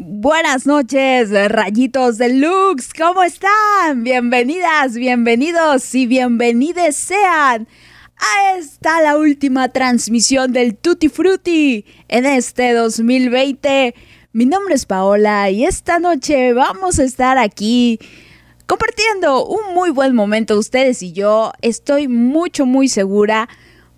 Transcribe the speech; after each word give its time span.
Buenas 0.00 0.64
noches, 0.64 1.30
rayitos 1.50 2.18
de 2.18 2.32
Lux, 2.32 2.94
¿cómo 2.96 3.24
están? 3.24 4.04
Bienvenidas, 4.04 4.94
bienvenidos 4.94 5.92
y 5.92 6.06
bienvenides 6.06 6.94
sean 6.94 7.66
a 8.16 8.56
esta 8.56 9.02
la 9.02 9.16
última 9.16 9.70
transmisión 9.70 10.52
del 10.52 10.76
Tutti 10.76 11.08
Frutti 11.08 11.84
en 12.06 12.26
este 12.26 12.74
2020. 12.74 13.96
Mi 14.32 14.46
nombre 14.46 14.76
es 14.76 14.86
Paola 14.86 15.50
y 15.50 15.64
esta 15.64 15.98
noche 15.98 16.52
vamos 16.52 17.00
a 17.00 17.02
estar 17.02 17.36
aquí 17.36 17.98
compartiendo 18.66 19.46
un 19.46 19.74
muy 19.74 19.90
buen 19.90 20.14
momento 20.14 20.56
ustedes 20.56 21.02
y 21.02 21.12
yo. 21.12 21.50
Estoy 21.60 22.06
mucho, 22.06 22.66
muy 22.66 22.86
segura 22.86 23.48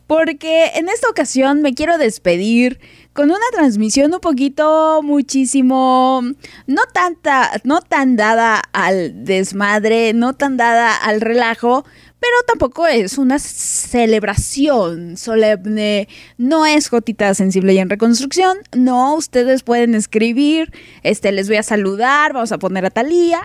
porque 0.07 0.73
en 0.77 0.89
esta 0.89 1.11
ocasión 1.11 1.61
me 1.61 1.75
quiero 1.75 1.99
despedir 1.99 2.81
con 3.13 3.31
una 3.31 3.47
transmisión 3.53 4.15
un 4.15 4.21
poquito 4.21 5.01
muchísimo 5.03 6.23
no 6.67 6.83
tanta 6.93 7.51
no 7.65 7.81
tan 7.81 8.17
dada 8.17 8.63
al 8.73 9.25
desmadre, 9.25 10.13
no 10.13 10.35
tan 10.35 10.57
dada 10.57 10.97
al 10.97 11.21
relajo, 11.21 11.85
pero 12.21 12.35
tampoco 12.47 12.87
es 12.87 13.19
una 13.19 13.39
celebración 13.39 15.17
solemne, 15.17 16.07
no 16.39 16.67
es 16.67 16.91
gotita 16.91 17.35
sensible 17.35 17.73
y 17.73 17.79
en 17.79 17.91
reconstrucción, 17.91 18.59
no, 18.77 19.15
ustedes 19.15 19.63
pueden 19.63 19.95
escribir, 19.95 20.73
este 21.03 21.33
les 21.33 21.49
voy 21.49 21.57
a 21.57 21.63
saludar, 21.63 22.33
vamos 22.33 22.53
a 22.53 22.59
poner 22.59 22.85
a 22.85 22.91
Talía 22.91 23.41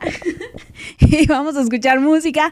y 1.00 1.26
vamos 1.26 1.55
a 1.55 1.62
escuchar 1.62 2.02
música, 2.02 2.52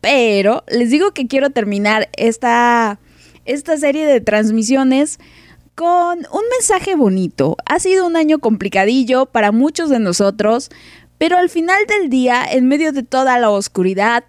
pero 0.00 0.64
les 0.68 0.90
digo 0.90 1.12
que 1.12 1.26
quiero 1.26 1.50
terminar 1.50 2.08
esta 2.16 2.98
esta 3.44 3.76
serie 3.76 4.06
de 4.06 4.20
transmisiones 4.20 5.18
con 5.76 6.18
un 6.18 6.42
mensaje 6.50 6.96
bonito. 6.96 7.56
Ha 7.66 7.78
sido 7.78 8.06
un 8.06 8.16
año 8.16 8.40
complicadillo 8.40 9.26
para 9.26 9.52
muchos 9.52 9.90
de 9.90 10.00
nosotros, 10.00 10.70
pero 11.18 11.36
al 11.36 11.50
final 11.50 11.78
del 11.86 12.10
día, 12.10 12.44
en 12.50 12.66
medio 12.66 12.92
de 12.92 13.02
toda 13.02 13.38
la 13.38 13.50
oscuridad, 13.50 14.24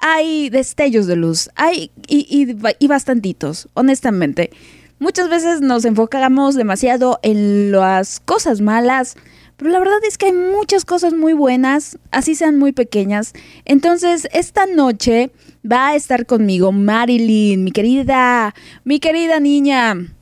hay 0.00 0.48
destellos 0.48 1.06
de 1.06 1.16
luz, 1.16 1.50
hay 1.56 1.90
y, 2.06 2.56
y, 2.78 2.86
bastantitos, 2.86 3.68
honestamente. 3.74 4.50
Muchas 4.98 5.28
veces 5.28 5.60
nos 5.60 5.84
enfocamos 5.84 6.54
demasiado 6.54 7.18
en 7.22 7.72
las 7.72 8.20
cosas 8.20 8.60
malas, 8.60 9.16
pero 9.56 9.70
la 9.70 9.80
verdad 9.80 9.98
es 10.06 10.16
que 10.16 10.26
hay 10.26 10.32
muchas 10.32 10.84
cosas 10.84 11.14
muy 11.14 11.32
buenas, 11.32 11.98
así 12.12 12.36
sean 12.36 12.58
muy 12.58 12.72
pequeñas. 12.72 13.32
Entonces, 13.64 14.28
esta 14.32 14.66
noche 14.66 15.32
va 15.70 15.88
a 15.88 15.96
estar 15.96 16.26
conmigo 16.26 16.70
Marilyn, 16.70 17.64
mi 17.64 17.72
querida, 17.72 18.54
mi 18.84 19.00
querida 19.00 19.40
niña, 19.40 20.15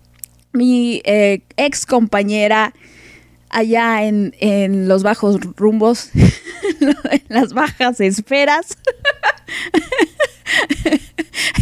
mi 0.55 1.02
eh, 1.05 1.42
ex 1.56 1.84
compañera 1.84 2.72
allá 3.50 4.05
en, 4.05 4.34
en 4.41 4.88
los 4.88 5.02
bajos 5.02 5.38
rumbos, 5.56 6.10
en 6.80 7.22
las 7.28 7.52
bajas 7.52 8.00
esferas. 8.00 8.78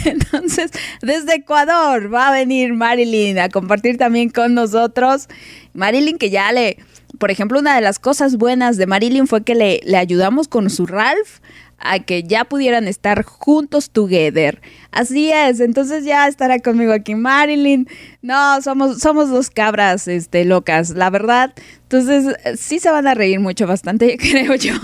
Entonces, 0.04 0.70
desde 1.00 1.36
Ecuador 1.36 2.12
va 2.12 2.28
a 2.28 2.32
venir 2.32 2.72
Marilyn 2.74 3.38
a 3.38 3.48
compartir 3.48 3.98
también 3.98 4.30
con 4.30 4.54
nosotros. 4.54 5.28
Marilyn 5.74 6.18
que 6.18 6.30
ya 6.30 6.52
le 6.52 6.78
por 7.18 7.30
ejemplo, 7.30 7.58
una 7.58 7.74
de 7.74 7.82
las 7.82 7.98
cosas 7.98 8.36
buenas 8.36 8.78
de 8.78 8.86
Marilyn 8.86 9.26
fue 9.26 9.44
que 9.44 9.54
le, 9.54 9.80
le 9.84 9.96
ayudamos 9.96 10.48
con 10.48 10.70
su 10.70 10.86
Ralph 10.86 11.40
a 11.82 11.98
que 11.98 12.22
ya 12.22 12.44
pudieran 12.44 12.88
estar 12.88 13.24
juntos 13.24 13.90
together. 13.90 14.60
Así 14.90 15.32
es, 15.32 15.60
entonces 15.60 16.04
ya 16.04 16.28
estará 16.28 16.58
conmigo 16.60 16.92
aquí 16.92 17.14
Marilyn. 17.14 17.88
No, 18.22 18.60
somos, 18.62 18.98
somos 18.98 19.30
dos 19.30 19.50
cabras 19.50 20.08
este, 20.08 20.44
locas, 20.44 20.90
la 20.90 21.10
verdad. 21.10 21.52
Entonces 21.82 22.36
sí 22.58 22.78
se 22.78 22.90
van 22.90 23.06
a 23.06 23.14
reír 23.14 23.40
mucho, 23.40 23.66
bastante, 23.66 24.16
creo 24.20 24.54
yo. 24.54 24.74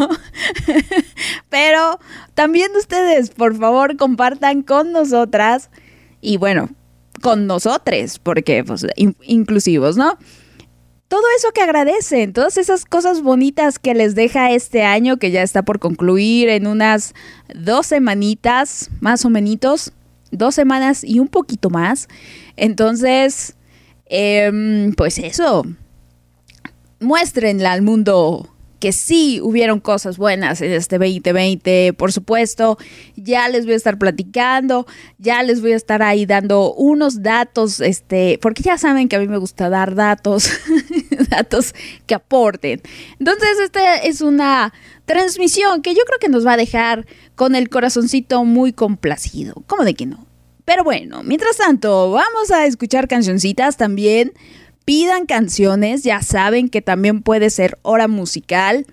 Pero 1.48 1.98
también 2.34 2.70
ustedes, 2.76 3.30
por 3.30 3.56
favor, 3.56 3.96
compartan 3.96 4.62
con 4.62 4.92
nosotras 4.92 5.70
y 6.20 6.36
bueno, 6.36 6.68
con 7.22 7.46
nosotros, 7.46 8.18
porque 8.18 8.64
pues 8.64 8.86
inclusivos, 9.22 9.96
¿no? 9.96 10.18
Todo 11.08 11.22
eso 11.36 11.52
que 11.52 11.62
agradecen, 11.62 12.34
todas 12.34 12.58
esas 12.58 12.84
cosas 12.84 13.22
bonitas 13.22 13.78
que 13.78 13.94
les 13.94 14.14
deja 14.14 14.52
este 14.52 14.84
año 14.84 15.16
que 15.16 15.30
ya 15.30 15.42
está 15.42 15.62
por 15.62 15.78
concluir 15.78 16.50
en 16.50 16.66
unas 16.66 17.14
dos 17.54 17.86
semanitas, 17.86 18.90
más 19.00 19.24
o 19.24 19.30
menos, 19.30 19.92
dos 20.30 20.54
semanas 20.54 21.02
y 21.04 21.18
un 21.20 21.28
poquito 21.28 21.70
más. 21.70 22.08
Entonces, 22.56 23.56
em, 24.06 24.92
pues 24.92 25.18
eso, 25.18 25.64
muéstrenle 27.00 27.66
al 27.66 27.80
mundo 27.80 28.54
que 28.78 28.92
sí 28.92 29.40
hubieron 29.42 29.80
cosas 29.80 30.18
buenas 30.18 30.60
en 30.60 30.72
este 30.72 30.98
2020, 30.98 31.92
por 31.94 32.12
supuesto. 32.12 32.78
Ya 33.16 33.48
les 33.48 33.64
voy 33.64 33.74
a 33.74 33.76
estar 33.76 33.98
platicando, 33.98 34.86
ya 35.18 35.42
les 35.42 35.60
voy 35.60 35.72
a 35.72 35.76
estar 35.76 36.02
ahí 36.02 36.26
dando 36.26 36.72
unos 36.74 37.22
datos, 37.22 37.80
este, 37.80 38.38
porque 38.40 38.62
ya 38.62 38.78
saben 38.78 39.08
que 39.08 39.16
a 39.16 39.18
mí 39.18 39.28
me 39.28 39.38
gusta 39.38 39.68
dar 39.68 39.94
datos, 39.94 40.50
datos 41.30 41.74
que 42.06 42.14
aporten. 42.14 42.82
Entonces, 43.18 43.58
esta 43.64 43.96
es 43.96 44.20
una 44.20 44.72
transmisión 45.06 45.82
que 45.82 45.94
yo 45.94 46.02
creo 46.06 46.18
que 46.20 46.28
nos 46.28 46.46
va 46.46 46.52
a 46.52 46.56
dejar 46.56 47.06
con 47.34 47.54
el 47.54 47.68
corazoncito 47.68 48.44
muy 48.44 48.72
complacido. 48.72 49.54
¿Cómo 49.66 49.84
de 49.84 49.94
que 49.94 50.06
no? 50.06 50.26
Pero 50.64 50.84
bueno, 50.84 51.22
mientras 51.22 51.56
tanto, 51.56 52.10
vamos 52.10 52.50
a 52.50 52.66
escuchar 52.66 53.08
cancioncitas 53.08 53.78
también 53.78 54.32
pidan 54.88 55.26
canciones, 55.26 56.02
ya 56.02 56.22
saben 56.22 56.70
que 56.70 56.80
también 56.80 57.20
puede 57.20 57.50
ser 57.50 57.76
hora 57.82 58.08
musical. 58.08 58.86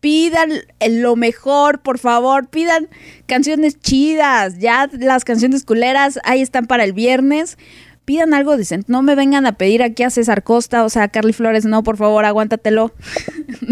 Pidan 0.00 0.50
lo 0.90 1.16
mejor, 1.16 1.80
por 1.80 1.98
favor, 1.98 2.48
pidan 2.48 2.90
canciones 3.24 3.80
chidas, 3.80 4.58
ya 4.58 4.90
las 4.92 5.24
canciones 5.24 5.64
culeras 5.64 6.18
ahí 6.24 6.42
están 6.42 6.66
para 6.66 6.84
el 6.84 6.92
viernes. 6.92 7.56
Pidan 8.04 8.34
algo 8.34 8.58
decente, 8.58 8.92
no 8.92 9.00
me 9.00 9.14
vengan 9.14 9.46
a 9.46 9.56
pedir 9.56 9.82
aquí 9.82 10.02
a 10.02 10.10
César 10.10 10.42
Costa, 10.42 10.84
o 10.84 10.90
sea, 10.90 11.04
a 11.04 11.08
Carly 11.08 11.32
Flores, 11.32 11.64
no, 11.64 11.82
por 11.82 11.96
favor, 11.96 12.26
aguántatelo. 12.26 12.92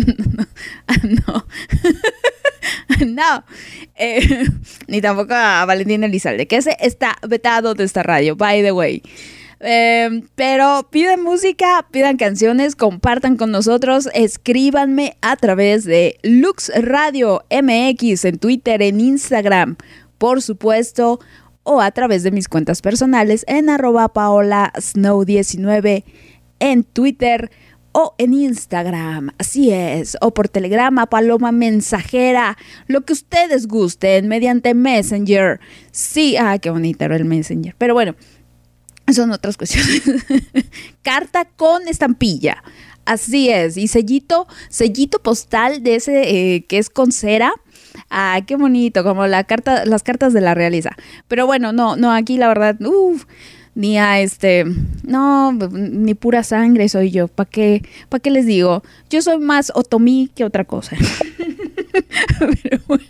no. 1.27 1.47
no. 3.07 3.45
Eh, 3.97 4.47
ni 4.87 5.03
tampoco 5.03 5.35
a 5.35 5.67
Valentín 5.67 6.05
Elizalde, 6.05 6.47
que 6.47 6.57
ese 6.57 6.75
está 6.81 7.19
vetado 7.29 7.75
de 7.75 7.85
esta 7.85 8.03
radio, 8.03 8.35
by 8.35 8.63
the 8.63 8.73
way. 8.73 9.03
Em, 9.67 10.29
pero 10.35 10.87
piden 10.91 11.23
música, 11.23 11.87
pidan 11.91 12.19
canciones, 12.19 12.77
compartan 12.77 13.39
con 13.39 13.51
nosotros, 13.51 14.11
escríbanme 14.13 15.17
a 15.23 15.37
través 15.37 15.85
de 15.85 16.19
Lux 16.23 16.71
Radio 16.77 17.47
MX 17.51 18.27
en 18.27 18.39
Twitter, 18.39 18.83
en 18.83 19.01
Instagram, 19.01 19.77
por 20.19 20.43
supuesto, 20.43 21.19
o 21.63 21.81
a 21.81 21.91
través 21.93 22.23
de 22.25 22.31
mis 22.31 22.47
cuentas 22.47 22.83
personales 22.83 23.47
en 23.49 23.71
arroba 23.71 24.09
paola 24.13 24.71
snow 24.79 25.25
19 25.25 26.05
en 26.61 26.85
Twitter 26.85 27.51
o 27.93 28.15
en 28.19 28.35
Instagram, 28.35 29.31
así 29.39 29.73
es, 29.73 30.19
o 30.21 30.35
por 30.35 30.51
Telegrama, 30.51 31.07
Paloma 31.07 31.53
Mensajera, 31.53 32.59
lo 32.87 33.03
que 33.03 33.15
ustedes 33.15 33.67
gusten, 33.67 34.29
mediante 34.29 34.75
Messenger. 34.75 35.59
Sí, 35.91 36.37
ah, 36.37 36.59
qué 36.59 36.69
bonito 36.69 37.05
era 37.05 37.17
el 37.17 37.25
Messenger. 37.25 37.75
Pero 37.79 37.95
bueno, 37.95 38.15
son 39.13 39.33
otras 39.33 39.57
cuestiones. 39.57 40.03
Carta 41.03 41.45
con 41.45 41.87
estampilla. 41.89 42.63
Así 43.05 43.51
es. 43.51 43.77
Y 43.77 43.89
sellito, 43.89 44.47
sellito 44.69 45.19
postal 45.19 45.83
de 45.83 45.97
ese 45.97 46.55
eh, 46.55 46.65
que 46.65 46.79
es 46.79 46.89
con 46.89 47.13
cera. 47.13 47.53
Ah, 48.11 48.41
qué 48.47 48.57
bonito, 48.57 49.05
como 49.05 49.27
la 49.27 49.45
carta, 49.45 49.85
las 49.85 50.03
cartas 50.03 50.33
de 50.33 50.41
la 50.41 50.55
realeza. 50.55 50.91
Pero 51.29 51.47
bueno, 51.47 51.73
no, 51.73 51.97
no, 51.97 52.13
aquí 52.13 52.37
la 52.39 52.49
verdad, 52.49 52.77
uff, 52.81 53.25
ni 53.75 53.99
a 53.99 54.21
este, 54.21 54.65
no, 55.05 55.53
ni 55.53 56.15
pura 56.15 56.43
sangre 56.43 56.89
soy 56.89 57.11
yo. 57.11 57.29
¿Para 57.29 57.49
qué, 57.49 57.83
para 58.09 58.21
qué 58.21 58.31
les 58.31 58.47
digo? 58.47 58.83
Yo 59.11 59.23
soy 59.23 59.39
más 59.39 59.71
otomí 59.75 60.31
que 60.35 60.45
otra 60.45 60.65
cosa. 60.65 60.97
pero 62.63 62.83
bueno, 62.87 63.05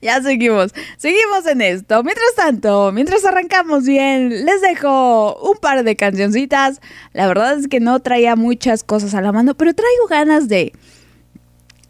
ya, 0.00 0.22
seguimos. 0.22 0.72
Seguimos 0.96 1.46
en 1.46 1.60
esto. 1.60 2.02
Mientras 2.02 2.34
tanto, 2.36 2.92
mientras 2.92 3.24
arrancamos 3.24 3.84
bien, 3.84 4.44
les 4.44 4.60
dejo 4.60 5.36
un 5.36 5.58
par 5.58 5.84
de 5.84 5.96
cancioncitas. 5.96 6.80
La 7.12 7.26
verdad 7.26 7.58
es 7.58 7.68
que 7.68 7.80
no 7.80 8.00
traía 8.00 8.36
muchas 8.36 8.84
cosas 8.84 9.14
a 9.14 9.20
la 9.20 9.32
mano, 9.32 9.54
pero 9.54 9.74
traigo 9.74 10.06
ganas 10.08 10.48
de 10.48 10.72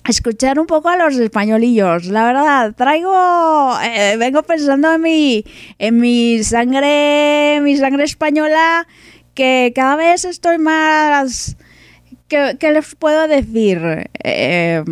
escuchar 0.08 0.58
un 0.58 0.66
poco 0.66 0.88
a 0.88 0.96
los 0.96 1.16
españolillos. 1.16 2.06
La 2.06 2.24
verdad, 2.26 2.74
traigo, 2.76 3.74
eh, 3.82 4.16
vengo 4.18 4.42
pensando 4.42 4.92
en 4.92 5.00
mi, 5.00 5.44
en 5.78 5.96
mi 5.98 6.42
sangre, 6.44 7.60
mi 7.62 7.76
sangre 7.76 8.04
española, 8.04 8.86
que 9.34 9.72
cada 9.74 9.96
vez 9.96 10.24
estoy 10.24 10.58
más, 10.58 11.56
¿qué, 12.28 12.56
les 12.60 12.94
puedo 12.94 13.26
decir? 13.28 14.10
Eh, 14.22 14.84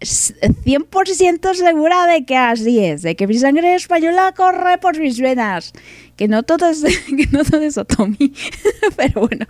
100% 0.00 1.54
segura 1.54 2.06
de 2.06 2.24
que 2.24 2.36
así 2.36 2.84
es, 2.84 3.02
de 3.02 3.16
que 3.16 3.26
mi 3.26 3.34
sangre 3.34 3.74
española 3.74 4.32
corre 4.36 4.78
por 4.78 4.98
mis 4.98 5.20
venas, 5.20 5.72
que 6.20 6.28
no 6.28 6.42
todo 6.42 6.68
es, 6.68 6.82
que 7.06 7.28
no 7.32 7.42
todo 7.44 7.62
es 7.62 7.78
Otomi, 7.78 8.34
pero 8.96 9.22
bueno, 9.22 9.46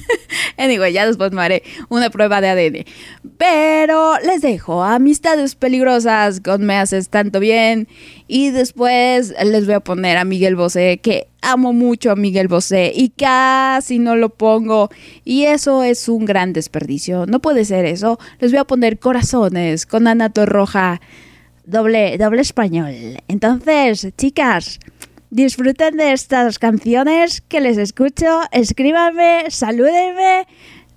anyway, 0.58 0.92
ya 0.92 1.06
después 1.06 1.32
me 1.32 1.40
haré 1.40 1.62
una 1.88 2.10
prueba 2.10 2.42
de 2.42 2.50
ADN. 2.50 2.84
Pero 3.38 4.18
les 4.18 4.42
dejo 4.42 4.82
amistades 4.84 5.54
peligrosas 5.54 6.40
con 6.40 6.66
Me 6.66 6.74
Haces 6.74 7.08
Tanto 7.08 7.40
Bien 7.40 7.88
y 8.28 8.50
después 8.50 9.32
les 9.42 9.64
voy 9.64 9.76
a 9.76 9.80
poner 9.80 10.18
a 10.18 10.26
Miguel 10.26 10.56
Bosé, 10.56 11.00
que 11.02 11.28
amo 11.40 11.72
mucho 11.72 12.10
a 12.10 12.16
Miguel 12.16 12.48
Bosé 12.48 12.92
y 12.94 13.08
casi 13.08 13.98
no 13.98 14.14
lo 14.14 14.28
pongo 14.28 14.90
y 15.24 15.44
eso 15.44 15.84
es 15.84 16.06
un 16.06 16.26
gran 16.26 16.52
desperdicio, 16.52 17.24
no 17.24 17.40
puede 17.40 17.64
ser 17.64 17.86
eso. 17.86 18.18
Les 18.40 18.50
voy 18.50 18.58
a 18.58 18.64
poner 18.64 18.98
corazones 18.98 19.86
con 19.86 20.06
Anato 20.06 20.44
Roja, 20.44 21.00
doble, 21.64 22.18
doble 22.18 22.42
español. 22.42 22.92
Entonces, 23.26 24.06
chicas, 24.18 24.80
disfruten 25.30 25.96
de 25.96 26.12
estas 26.12 26.58
canciones 26.58 27.40
que 27.40 27.60
les 27.60 27.78
escucho, 27.78 28.42
escríbanme, 28.50 29.44
salúdenme, 29.48 30.46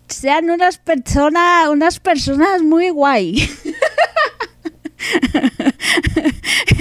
sean 0.07 0.49
unas 0.49 0.77
personas, 0.79 1.69
unas 1.69 1.99
personas 1.99 2.61
muy 2.61 2.89
guay. 2.89 3.35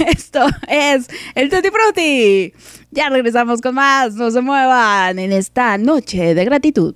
Esto 0.07 0.47
es 0.67 1.07
el 1.35 1.49
Tutti 1.49 1.69
Frutti. 1.69 2.53
Ya 2.91 3.09
regresamos 3.09 3.61
con 3.61 3.75
más, 3.75 4.15
no 4.15 4.31
se 4.31 4.41
muevan 4.41 5.19
en 5.19 5.31
esta 5.31 5.77
noche 5.77 6.33
de 6.35 6.45
gratitud. 6.45 6.95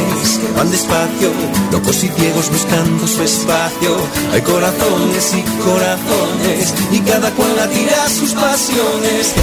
van 0.55 0.69
despacio, 0.71 1.31
locos 1.71 2.03
y 2.03 2.09
ciegos 2.09 2.49
buscando 2.49 3.07
su 3.07 3.23
espacio. 3.23 3.97
Hay 4.33 4.41
corazones 4.41 5.33
y 5.33 5.41
corazones 5.63 6.73
y 6.91 6.99
cada 6.99 7.31
cual 7.31 7.69
tira 7.73 8.09
sus 8.09 8.33
pasiones. 8.33 9.33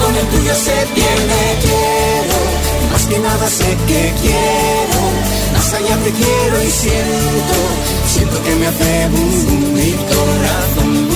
Con 0.00 0.16
el 0.16 0.26
tuyo 0.26 0.54
se 0.54 0.76
pierde. 0.94 1.40
Quiero, 1.64 2.38
más 2.92 3.04
que 3.06 3.18
nada 3.18 3.46
sé 3.48 3.76
que 3.88 4.12
quiero. 4.22 5.00
Más 5.52 5.72
allá 5.74 5.96
te 6.04 6.10
quiero 6.12 6.62
y 6.62 6.70
siento, 6.70 7.56
siento 8.14 8.42
que 8.42 8.54
me 8.56 8.66
hace 8.66 9.08
boom, 9.08 9.72
mi 9.74 9.92
corazón 9.92 11.06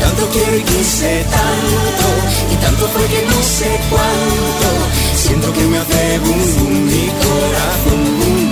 tanto 0.00 0.28
quiero 0.32 0.56
y 0.56 0.62
quise 0.62 1.24
tanto, 1.30 2.06
y 2.52 2.56
tanto 2.56 2.88
fue 2.88 3.04
que 3.06 3.22
no 3.26 3.42
sé 3.42 3.80
cuánto, 3.88 4.68
siento 5.16 5.52
que 5.52 5.62
me 5.62 5.78
hace 5.78 6.18
boom 6.18 6.56
boom 6.58 6.86
mi 6.86 7.06
corazón, 7.08 8.18
boom 8.18 8.50
boom 8.50 8.51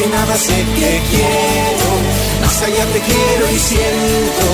Que 0.00 0.06
nada 0.08 0.34
sé 0.36 0.56
que 0.78 0.92
quiero, 1.10 1.88
más 2.40 2.62
allá 2.62 2.84
te 2.94 3.00
quiero 3.00 3.44
y 3.52 3.58
siento, 3.58 4.46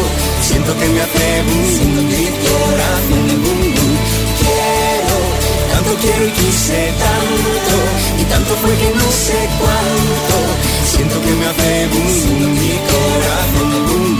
siento 0.42 0.76
que 0.76 0.86
me 0.88 1.00
hace 1.02 1.42
boom, 1.46 2.06
mi 2.06 2.26
corazón, 2.46 3.26
quiero, 4.42 5.16
tanto 5.72 5.90
quiero 6.02 6.26
y 6.26 6.32
quise 6.32 6.92
tanto, 7.04 7.76
y 8.20 8.24
tanto 8.24 8.54
fue 8.56 8.74
que 8.74 8.90
no 8.90 9.08
sé 9.24 9.38
cuánto, 9.60 10.36
siento 10.92 11.20
que 11.22 11.32
me 11.40 11.46
hace 11.46 11.86
boom, 11.92 12.54
mi 12.60 12.74
corazón, 12.90 13.70
boom, 13.70 13.86
boom, 13.86 14.02
boom, 14.02 14.15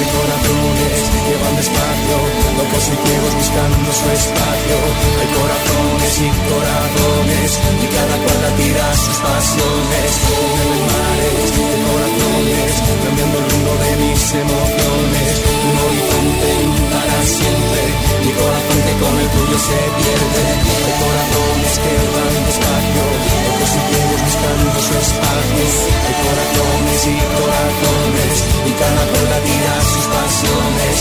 hay 0.00 0.08
corazones 0.16 1.00
que 1.28 1.34
van 1.44 1.56
despacio, 1.60 2.16
locos 2.56 2.84
y 2.88 2.96
ciegos 3.04 3.34
buscando 3.36 3.88
su 3.92 4.06
espacio, 4.16 4.76
hay 5.20 5.28
corazones 5.36 6.12
y 6.24 6.28
corazones, 6.48 7.50
y 7.84 7.86
cada 7.92 8.16
cual 8.24 8.40
tira 8.56 8.86
sus 8.96 9.18
pasiones, 9.20 10.10
de 10.24 10.72
mares, 10.88 11.48
de 11.52 11.68
corazones, 11.84 12.72
cambiando 13.04 13.36
el 13.40 13.46
rumbo 13.50 13.72
de 13.76 13.92
mis 14.00 14.22
emociones, 14.40 15.28
un 15.68 15.76
horizonte 15.84 16.50
para 16.96 17.18
siempre, 17.20 17.82
mi 18.24 18.32
corazón 18.40 18.80
que 18.80 18.94
con 19.04 19.14
el 19.20 19.28
tuyo 19.36 19.58
se 19.60 19.80
pierde, 20.00 20.44
hay 20.80 20.94
corazones 20.96 21.72
que 21.76 21.92
van 22.08 22.34
despacio, 22.48 23.04
locos 23.04 23.72
y 23.76 23.80
ciegos 23.84 24.20
buscando 24.24 24.76
su 24.80 24.92
espacio, 24.96 25.64
hay 26.08 26.16
corazones 26.24 27.00
y 27.04 27.16
corazones, 27.36 28.34
y 28.64 28.72
cada 28.80 29.02
cual 29.12 29.28
tira 29.44 29.89
sus 29.90 30.06
pasiones, 30.06 30.96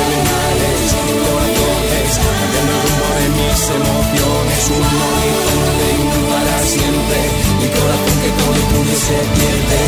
de 0.00 1.14
corazones, 1.24 2.10
cambiando 2.24 2.72
el 2.72 2.80
rumbo 2.84 3.08
de 3.20 3.26
mis 3.36 3.60
emociones, 3.78 4.60
un 4.70 4.84
horizonte 5.10 5.90
para 6.30 6.56
siempre, 6.64 7.18
mi 7.60 7.68
corazón 7.68 8.16
que 8.22 8.30
todo 8.38 8.54
el 8.54 8.64
tuyo 8.72 8.96
se 8.96 9.18
pierde. 9.36 9.80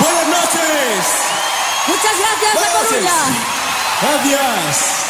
Buenas 0.00 0.28
noches. 0.36 0.98
Muchas 1.88 2.16
gracias, 2.22 2.52
Buenas 2.54 2.88
Gracias. 4.02 5.04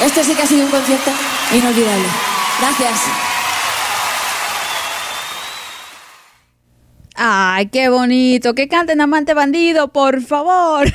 Esto 0.00 0.24
sí 0.24 0.34
que 0.34 0.42
ha 0.42 0.46
sido 0.46 0.64
un 0.64 0.70
concierto 0.70 1.10
inolvidable. 1.52 2.08
Gracias. 2.60 3.31
Qué 7.70 7.88
bonito. 7.88 8.54
Que 8.54 8.68
canten 8.68 9.00
Amante 9.00 9.34
Bandido, 9.34 9.88
por 9.88 10.22
favor. 10.22 10.88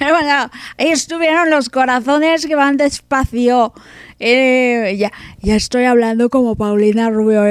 ahí 0.78 0.88
estuvieron 0.88 1.50
los 1.50 1.68
corazones 1.68 2.46
que 2.46 2.54
van 2.54 2.76
despacio. 2.76 3.72
Eh, 4.18 4.96
ya, 4.98 5.12
ya 5.40 5.56
estoy 5.56 5.84
hablando 5.84 6.28
como 6.28 6.56
Paulina 6.56 7.10
Rubio. 7.10 7.42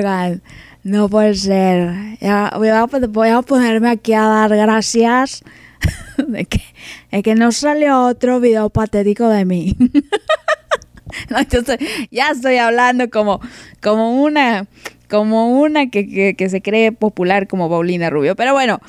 No 0.84 1.10
puede 1.10 1.36
ser. 1.36 2.18
Ya, 2.20 2.52
voy, 2.56 2.70
a, 2.70 3.42
ponerme 3.42 3.90
aquí 3.90 4.14
a 4.14 4.22
dar 4.22 4.56
gracias 4.56 5.44
de 6.18 6.46
que, 6.46 6.62
de 7.12 7.24
que 7.24 7.36
no 7.36 7.52
salió 7.52 8.04
otro 8.04 8.40
video 8.40 8.70
patético 8.70 9.30
de 9.30 9.46
mí. 9.46 9.76
ya 12.12 12.30
estoy 12.30 12.58
hablando 12.58 13.10
como, 13.10 13.40
como 13.82 14.22
una, 14.22 14.68
como 15.10 15.60
una 15.60 15.90
que, 15.90 16.36
que, 16.36 16.50
se 16.50 16.62
cree 16.62 16.92
popular 16.92 17.48
como 17.48 17.70
Paulina 17.70 18.10
Rubio. 18.10 18.36
Pero 18.36 18.54
bueno, 18.54 18.80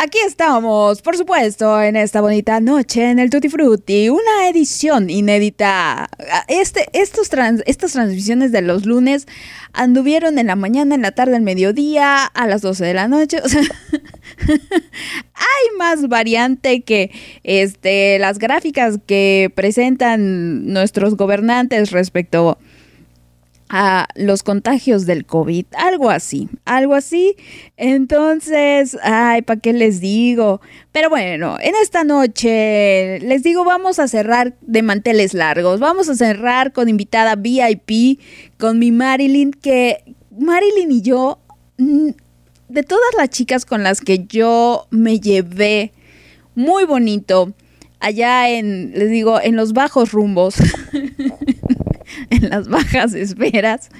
Aquí 0.00 0.18
estamos, 0.24 1.02
por 1.02 1.16
supuesto, 1.16 1.82
en 1.82 1.96
esta 1.96 2.20
bonita 2.20 2.60
noche 2.60 3.10
en 3.10 3.18
el 3.18 3.30
Tutti 3.30 3.48
Frutti, 3.48 4.08
una 4.08 4.48
edición 4.48 5.10
inédita. 5.10 6.08
Este, 6.46 6.86
estos 6.92 7.28
estas 7.66 7.92
transmisiones 7.94 8.52
de 8.52 8.62
los 8.62 8.86
lunes 8.86 9.26
anduvieron 9.72 10.38
en 10.38 10.46
la 10.46 10.54
mañana, 10.54 10.94
en 10.94 11.02
la 11.02 11.10
tarde, 11.10 11.34
al 11.34 11.42
mediodía, 11.42 12.26
a 12.26 12.46
las 12.46 12.62
12 12.62 12.84
de 12.84 12.94
la 12.94 13.08
noche. 13.08 13.38
Hay 14.46 15.76
más 15.78 16.06
variante 16.06 16.82
que 16.82 17.10
este, 17.42 18.20
las 18.20 18.38
gráficas 18.38 19.00
que 19.04 19.50
presentan 19.52 20.72
nuestros 20.72 21.16
gobernantes 21.16 21.90
respecto 21.90 22.50
a 22.50 22.58
los 24.14 24.42
contagios 24.42 25.06
del 25.06 25.26
COVID, 25.26 25.66
algo 25.76 26.10
así, 26.10 26.48
algo 26.64 26.94
así. 26.94 27.36
Entonces, 27.76 28.96
ay, 29.02 29.42
¿para 29.42 29.60
qué 29.60 29.72
les 29.72 30.00
digo? 30.00 30.60
Pero 30.92 31.10
bueno, 31.10 31.58
en 31.60 31.74
esta 31.82 32.04
noche 32.04 33.20
les 33.20 33.42
digo, 33.42 33.64
vamos 33.64 33.98
a 33.98 34.08
cerrar 34.08 34.56
de 34.62 34.82
manteles 34.82 35.34
largos, 35.34 35.80
vamos 35.80 36.08
a 36.08 36.14
cerrar 36.14 36.72
con 36.72 36.88
invitada 36.88 37.36
VIP, 37.36 38.20
con 38.58 38.78
mi 38.78 38.90
Marilyn, 38.90 39.52
que 39.52 40.02
Marilyn 40.38 40.90
y 40.90 41.02
yo, 41.02 41.38
de 41.76 42.82
todas 42.82 43.14
las 43.16 43.30
chicas 43.30 43.64
con 43.64 43.82
las 43.82 44.00
que 44.00 44.24
yo 44.26 44.86
me 44.90 45.20
llevé 45.20 45.92
muy 46.54 46.84
bonito, 46.84 47.52
allá 48.00 48.50
en, 48.50 48.92
les 48.94 49.10
digo, 49.10 49.40
en 49.40 49.56
los 49.56 49.72
bajos 49.72 50.12
rumbos. 50.12 50.56
en 52.40 52.50
las 52.50 52.68
bajas 52.68 53.14
esferas, 53.14 53.90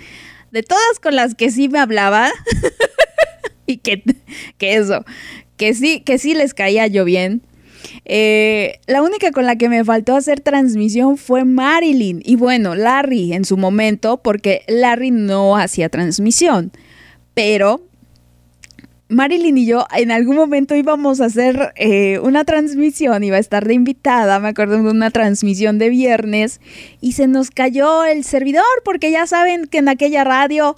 de 0.50 0.62
todas 0.62 0.98
con 1.02 1.16
las 1.16 1.34
que 1.34 1.50
sí 1.50 1.68
me 1.68 1.78
hablaba 1.78 2.30
y 3.66 3.78
que, 3.78 4.02
que 4.56 4.76
eso, 4.76 5.04
que 5.56 5.74
sí, 5.74 6.00
que 6.00 6.18
sí 6.18 6.34
les 6.34 6.54
caía 6.54 6.86
yo 6.86 7.04
bien. 7.04 7.42
Eh, 8.04 8.80
la 8.86 9.02
única 9.02 9.30
con 9.32 9.46
la 9.46 9.56
que 9.56 9.68
me 9.68 9.84
faltó 9.84 10.16
hacer 10.16 10.40
transmisión 10.40 11.16
fue 11.16 11.44
Marilyn. 11.44 12.22
Y 12.24 12.36
bueno, 12.36 12.74
Larry 12.74 13.32
en 13.32 13.44
su 13.44 13.56
momento, 13.56 14.18
porque 14.22 14.62
Larry 14.66 15.10
no 15.10 15.56
hacía 15.56 15.88
transmisión. 15.88 16.72
Pero 17.34 17.87
Marilyn 19.08 19.56
y 19.56 19.66
yo 19.66 19.86
en 19.96 20.10
algún 20.10 20.36
momento 20.36 20.76
íbamos 20.76 21.20
a 21.20 21.26
hacer 21.26 21.72
eh, 21.76 22.18
una 22.18 22.44
transmisión, 22.44 23.24
iba 23.24 23.36
a 23.36 23.40
estar 23.40 23.66
de 23.66 23.72
invitada, 23.74 24.38
me 24.38 24.48
acuerdo 24.48 24.82
de 24.82 24.90
una 24.90 25.10
transmisión 25.10 25.78
de 25.78 25.88
viernes, 25.88 26.60
y 27.00 27.12
se 27.12 27.26
nos 27.26 27.50
cayó 27.50 28.04
el 28.04 28.22
servidor, 28.24 28.64
porque 28.84 29.10
ya 29.10 29.26
saben 29.26 29.66
que 29.66 29.78
en 29.78 29.88
aquella 29.88 30.24
radio 30.24 30.76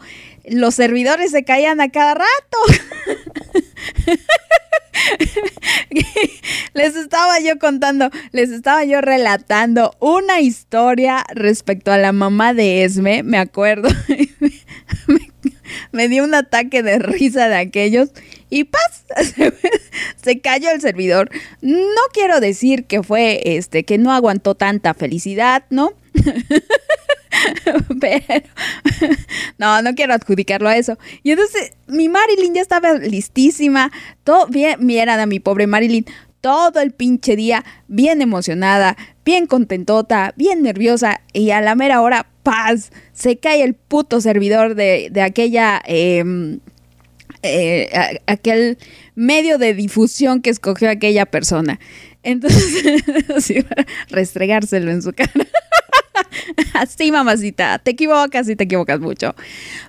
los 0.48 0.76
servidores 0.76 1.32
se 1.32 1.42
caían 1.42 1.80
a 1.80 1.90
cada 1.90 2.14
rato. 2.14 2.58
les 6.74 6.94
estaba 6.96 7.40
yo 7.40 7.58
contando, 7.58 8.10
les 8.30 8.50
estaba 8.50 8.84
yo 8.84 9.00
relatando 9.00 9.96
una 9.98 10.40
historia 10.40 11.24
respecto 11.34 11.90
a 11.90 11.98
la 11.98 12.12
mamá 12.12 12.54
de 12.54 12.84
Esme, 12.84 13.24
me 13.24 13.38
acuerdo. 13.38 13.88
me 15.92 16.08
dio 16.08 16.24
un 16.24 16.34
ataque 16.34 16.82
de 16.82 16.98
risa 16.98 17.48
de 17.48 17.56
aquellos 17.56 18.10
y 18.48 18.64
¡paz! 18.64 19.04
Se, 20.22 20.40
cayó 20.40 20.70
el 20.70 20.80
servidor. 20.80 21.30
No 21.62 22.00
quiero 22.12 22.40
decir 22.40 22.84
que 22.84 23.02
fue 23.02 23.40
este 23.56 23.84
que 23.84 23.98
no 23.98 24.12
aguantó 24.12 24.54
tanta 24.54 24.94
felicidad, 24.94 25.64
¿no? 25.70 25.92
Pero 28.00 28.44
no, 29.58 29.82
no 29.82 29.94
quiero 29.94 30.14
adjudicarlo 30.14 30.68
a 30.68 30.76
eso. 30.76 30.98
Y 31.22 31.30
entonces 31.32 31.72
mi 31.86 32.08
Marilyn 32.08 32.54
ya 32.54 32.62
estaba 32.62 32.94
listísima. 32.94 33.90
Todo 34.24 34.46
bien, 34.46 34.76
miren 34.80 35.08
a 35.08 35.26
mi 35.26 35.40
pobre 35.40 35.66
Marilyn, 35.66 36.06
todo 36.40 36.80
el 36.80 36.92
pinche 36.92 37.36
día 37.36 37.64
bien 37.86 38.22
emocionada, 38.22 38.96
bien 39.24 39.46
contentota, 39.46 40.32
bien 40.36 40.62
nerviosa 40.62 41.20
y 41.32 41.50
a 41.50 41.60
la 41.60 41.74
mera 41.74 42.00
hora, 42.00 42.26
paz, 42.42 42.90
se 43.12 43.36
cae 43.36 43.62
el 43.62 43.74
puto 43.74 44.20
servidor 44.20 44.74
de, 44.74 45.10
aquella... 45.22 45.80
Em, 45.84 46.60
eh, 47.42 48.20
aquel 48.26 48.76
medio 49.14 49.56
de 49.56 49.72
difusión 49.72 50.42
que 50.42 50.50
escogió 50.50 50.90
aquella 50.90 51.24
persona. 51.24 51.80
Entonces, 52.22 53.02
restregárselo 54.10 54.90
en 54.90 55.00
su 55.00 55.12
cara. 55.12 55.32
Así, 56.74 57.10
mamacita, 57.12 57.78
te 57.78 57.92
equivocas 57.92 58.48
y 58.48 58.56
te 58.56 58.64
equivocas 58.64 59.00
mucho. 59.00 59.34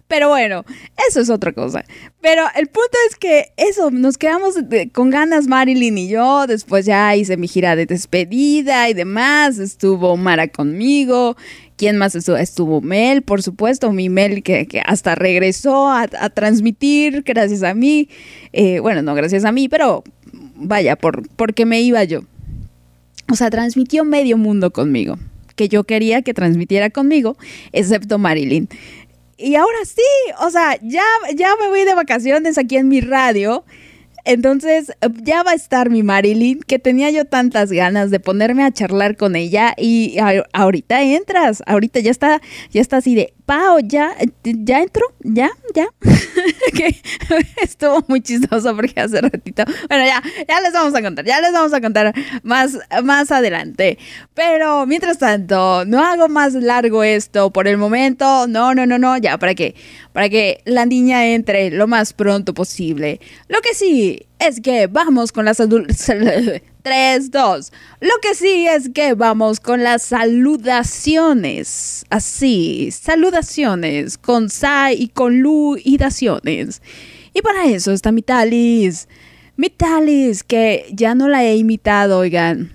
Pero 0.07 0.29
bueno, 0.29 0.65
eso 1.09 1.21
es 1.21 1.29
otra 1.29 1.53
cosa. 1.53 1.85
Pero 2.21 2.43
el 2.55 2.67
punto 2.67 2.97
es 3.09 3.15
que 3.15 3.53
eso, 3.57 3.91
nos 3.91 4.17
quedamos 4.17 4.55
con 4.93 5.09
ganas 5.09 5.47
Marilyn 5.47 5.97
y 5.97 6.07
yo. 6.09 6.47
Después 6.47 6.85
ya 6.85 7.15
hice 7.15 7.37
mi 7.37 7.47
gira 7.47 7.75
de 7.75 7.85
despedida 7.85 8.89
y 8.89 8.93
demás. 8.93 9.57
Estuvo 9.57 10.17
Mara 10.17 10.47
conmigo. 10.47 11.35
¿Quién 11.81 11.97
más 11.97 12.13
estuvo? 12.13 12.37
Estuvo 12.37 12.79
Mel, 12.79 13.23
por 13.23 13.41
supuesto. 13.41 13.91
Mi 13.91 14.07
Mel 14.07 14.43
que, 14.43 14.83
hasta 14.85 15.15
regresó 15.15 15.89
a, 15.89 16.07
transmitir 16.29 17.23
gracias 17.23 17.63
a 17.63 17.73
mí. 17.73 18.07
Eh, 18.53 18.79
bueno, 18.81 19.01
no 19.01 19.15
gracias 19.15 19.45
a 19.45 19.51
mí, 19.51 19.67
pero 19.67 20.03
vaya, 20.31 20.95
por, 20.95 21.27
porque 21.29 21.65
me 21.65 21.81
iba 21.81 22.03
yo. 22.03 22.19
O 23.31 23.35
sea, 23.35 23.49
transmitió 23.49 24.05
medio 24.05 24.37
mundo 24.37 24.69
conmigo 24.69 25.17
que 25.55 25.69
yo 25.69 25.83
quería 25.83 26.21
que 26.21 26.35
transmitiera 26.35 26.91
conmigo, 26.91 27.35
excepto 27.71 28.19
Marilyn. 28.19 28.69
Y 29.39 29.55
ahora 29.55 29.79
sí, 29.83 30.03
o 30.39 30.51
sea, 30.51 30.77
ya, 30.83 31.01
ya 31.33 31.55
me 31.59 31.67
voy 31.67 31.83
de 31.83 31.95
vacaciones 31.95 32.59
aquí 32.59 32.77
en 32.77 32.89
mi 32.89 33.01
radio. 33.01 33.65
Entonces 34.25 34.91
ya 35.23 35.43
va 35.43 35.51
a 35.51 35.55
estar 35.55 35.89
mi 35.89 36.03
Marilyn, 36.03 36.59
que 36.61 36.79
tenía 36.79 37.09
yo 37.09 37.25
tantas 37.25 37.71
ganas 37.71 38.11
de 38.11 38.19
ponerme 38.19 38.63
a 38.63 38.71
charlar 38.71 39.17
con 39.17 39.35
ella 39.35 39.73
y 39.77 40.17
ahorita 40.53 41.01
entras, 41.01 41.63
ahorita 41.65 41.99
ya 41.99 42.11
está, 42.11 42.41
ya 42.71 42.81
está 42.81 42.97
así 42.97 43.15
de, 43.15 43.33
Pau, 43.51 43.79
ya, 43.83 44.15
ya 44.45 44.79
entró, 44.79 45.11
ya, 45.19 45.51
ya. 45.75 45.89
estuvo 47.61 48.01
muy 48.07 48.21
chistoso 48.21 48.73
porque 48.73 48.97
hace 48.97 49.19
ratito. 49.19 49.63
Bueno, 49.89 50.05
ya, 50.05 50.23
ya 50.47 50.61
les 50.61 50.71
vamos 50.71 50.95
a 50.95 51.01
contar, 51.01 51.25
ya 51.25 51.41
les 51.41 51.51
vamos 51.51 51.73
a 51.73 51.81
contar 51.81 52.13
más, 52.43 52.79
más 53.03 53.29
adelante. 53.29 53.97
Pero 54.33 54.85
mientras 54.85 55.17
tanto, 55.17 55.83
no 55.83 55.99
hago 55.99 56.29
más 56.29 56.53
largo 56.53 57.03
esto 57.03 57.51
por 57.51 57.67
el 57.67 57.77
momento. 57.77 58.47
No, 58.47 58.73
no, 58.73 58.85
no, 58.85 58.97
no, 58.97 59.17
ya, 59.17 59.37
¿para 59.37 59.53
qué? 59.53 59.75
Para 60.13 60.29
que 60.29 60.61
la 60.63 60.85
niña 60.85 61.27
entre 61.27 61.71
lo 61.71 61.87
más 61.87 62.13
pronto 62.13 62.53
posible. 62.53 63.19
Lo 63.49 63.59
que 63.59 63.73
sí 63.73 64.27
es 64.39 64.61
que 64.61 64.87
vamos 64.87 65.33
con 65.33 65.43
la 65.43 65.53
salud. 65.53 65.85
3, 66.81 67.31
2. 67.31 67.71
Lo 68.01 68.11
que 68.21 68.35
sí 68.35 68.67
es 68.67 68.89
que 68.89 69.13
vamos 69.13 69.59
con 69.59 69.83
las 69.83 70.03
saludaciones. 70.03 72.05
Así, 72.09 72.89
saludaciones 72.91 74.17
con 74.17 74.49
Sa 74.49 74.93
y 74.93 75.07
con 75.07 75.39
Lu 75.39 75.77
y 75.83 75.97
daciones. 75.97 76.81
Y 77.33 77.41
para 77.41 77.65
eso 77.65 77.91
está 77.91 78.11
Mitalis. 78.11 79.07
Mitalis, 79.55 80.43
que 80.43 80.85
ya 80.91 81.15
no 81.15 81.27
la 81.27 81.43
he 81.43 81.55
imitado, 81.55 82.19
oigan. 82.19 82.71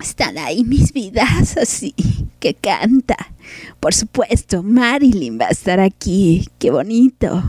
Están 0.00 0.38
ahí 0.38 0.64
mis 0.64 0.92
vidas, 0.92 1.56
así, 1.60 1.94
que 2.40 2.54
canta. 2.54 3.16
Por 3.80 3.94
supuesto, 3.94 4.62
Marilyn 4.62 5.38
va 5.40 5.46
a 5.46 5.50
estar 5.50 5.80
aquí. 5.80 6.48
Qué 6.58 6.70
bonito. 6.70 7.42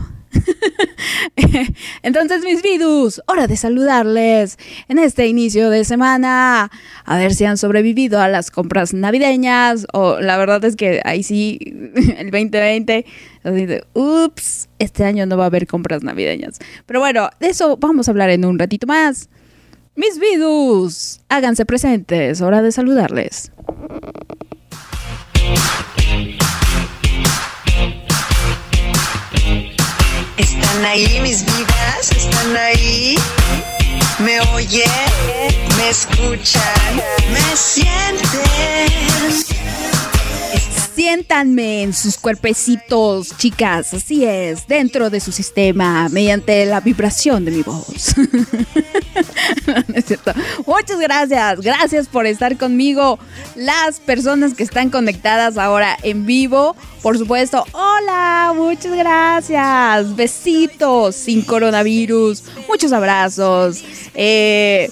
Entonces, 2.02 2.42
mis 2.44 2.62
vidus, 2.62 3.22
hora 3.26 3.46
de 3.46 3.56
saludarles 3.56 4.58
en 4.88 4.98
este 4.98 5.26
inicio 5.26 5.70
de 5.70 5.84
semana. 5.84 6.70
A 7.04 7.16
ver 7.16 7.34
si 7.34 7.44
han 7.44 7.58
sobrevivido 7.58 8.20
a 8.20 8.28
las 8.28 8.50
compras 8.50 8.94
navideñas. 8.94 9.86
O 9.92 10.20
la 10.20 10.36
verdad 10.36 10.64
es 10.64 10.76
que 10.76 11.00
ahí 11.04 11.22
sí, 11.22 11.58
el 12.18 12.30
2020, 12.30 13.04
ups, 13.94 14.68
este 14.78 15.04
año 15.04 15.26
no 15.26 15.36
va 15.36 15.44
a 15.44 15.46
haber 15.46 15.66
compras 15.66 16.02
navideñas. 16.02 16.58
Pero 16.86 17.00
bueno, 17.00 17.28
de 17.40 17.48
eso 17.48 17.76
vamos 17.76 18.08
a 18.08 18.10
hablar 18.10 18.30
en 18.30 18.44
un 18.44 18.58
ratito 18.58 18.86
más. 18.86 19.28
Mis 19.94 20.18
vidus, 20.18 21.20
háganse 21.30 21.64
presentes, 21.64 22.42
hora 22.42 22.60
de 22.60 22.70
saludarles. 22.70 23.50
Están 30.76 30.90
ahí 30.90 31.20
mis 31.20 31.42
vidas, 31.42 32.10
están 32.14 32.54
ahí. 32.54 33.16
Me 34.18 34.38
oyen, 34.52 34.84
me 35.78 35.88
escuchan, 35.88 37.02
me 37.32 37.56
sienten. 37.56 38.36
Siéntanme 40.96 41.82
en 41.82 41.92
sus 41.92 42.16
cuerpecitos, 42.16 43.36
chicas, 43.36 43.92
así 43.92 44.24
es, 44.24 44.66
dentro 44.66 45.10
de 45.10 45.20
su 45.20 45.30
sistema, 45.30 46.08
mediante 46.08 46.64
la 46.64 46.80
vibración 46.80 47.44
de 47.44 47.50
mi 47.50 47.62
voz. 47.62 48.14
es 49.94 50.04
cierto. 50.06 50.32
Muchas 50.66 50.98
gracias, 50.98 51.60
gracias 51.60 52.08
por 52.08 52.24
estar 52.24 52.56
conmigo. 52.56 53.18
Las 53.56 54.00
personas 54.00 54.54
que 54.54 54.62
están 54.62 54.88
conectadas 54.88 55.58
ahora 55.58 55.98
en 56.02 56.24
vivo, 56.24 56.74
por 57.02 57.18
supuesto, 57.18 57.66
hola, 57.72 58.54
muchas 58.56 58.94
gracias. 58.94 60.16
Besitos 60.16 61.14
sin 61.14 61.42
coronavirus, 61.42 62.42
muchos 62.70 62.94
abrazos. 62.94 63.84
Eh, 64.14 64.88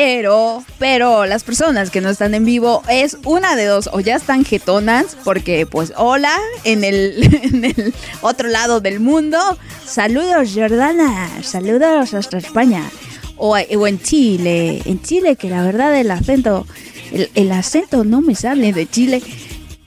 pero, 0.00 0.62
pero 0.78 1.26
las 1.26 1.42
personas 1.42 1.90
que 1.90 2.00
no 2.00 2.08
están 2.08 2.32
en 2.32 2.44
vivo 2.44 2.84
es 2.88 3.18
una 3.24 3.56
de 3.56 3.64
dos, 3.64 3.90
o 3.92 3.98
ya 3.98 4.14
están 4.14 4.44
jetonas, 4.44 5.16
porque 5.24 5.66
pues 5.66 5.92
hola, 5.96 6.38
en 6.62 6.84
el, 6.84 7.92
otro 8.20 8.46
lado 8.46 8.78
del 8.80 9.00
mundo. 9.00 9.38
Saludos 9.84 10.52
Jordana, 10.54 11.28
saludos 11.42 12.14
hasta 12.14 12.38
España. 12.38 12.88
O, 13.36 13.56
en 13.58 14.00
Chile, 14.00 14.82
en 14.84 15.02
Chile 15.02 15.34
que 15.34 15.50
la 15.50 15.64
verdad 15.64 15.96
el 15.96 16.12
acento, 16.12 16.64
el 17.34 17.50
acento 17.50 18.04
no 18.04 18.20
me 18.20 18.36
sale 18.36 18.72
de 18.72 18.88
Chile 18.88 19.20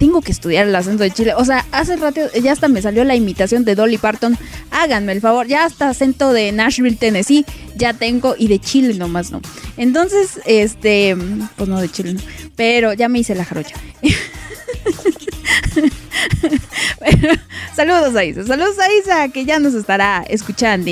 tengo 0.01 0.21
que 0.21 0.31
estudiar 0.31 0.67
el 0.67 0.75
acento 0.75 1.03
de 1.03 1.11
Chile. 1.11 1.35
O 1.37 1.45
sea, 1.45 1.63
hace 1.71 1.95
rato 1.95 2.21
ya 2.41 2.53
hasta 2.53 2.67
me 2.67 2.81
salió 2.81 3.03
la 3.03 3.13
imitación 3.13 3.63
de 3.65 3.75
Dolly 3.75 3.99
Parton. 3.99 4.35
Háganme 4.71 5.11
el 5.11 5.21
favor, 5.21 5.45
ya 5.45 5.63
hasta 5.63 5.89
acento 5.89 6.33
de 6.33 6.51
Nashville, 6.51 6.95
Tennessee, 6.95 7.45
ya 7.75 7.93
tengo 7.93 8.33
y 8.35 8.47
de 8.47 8.57
Chile 8.57 8.95
nomás 8.95 9.29
no. 9.29 9.41
Entonces, 9.77 10.41
este, 10.45 11.15
pues 11.55 11.69
no 11.69 11.79
de 11.79 11.87
Chile, 11.87 12.13
no, 12.13 12.21
pero 12.55 12.93
ya 12.93 13.09
me 13.09 13.19
hice 13.19 13.35
la 13.35 13.45
jarocha. 13.45 13.75
saludos 17.75 18.15
a 18.15 18.25
Isa, 18.25 18.43
saludos 18.43 18.79
a 18.79 18.91
Isa 18.91 19.29
que 19.29 19.45
ya 19.45 19.59
nos 19.59 19.75
estará 19.75 20.25
escuchando. 20.27 20.89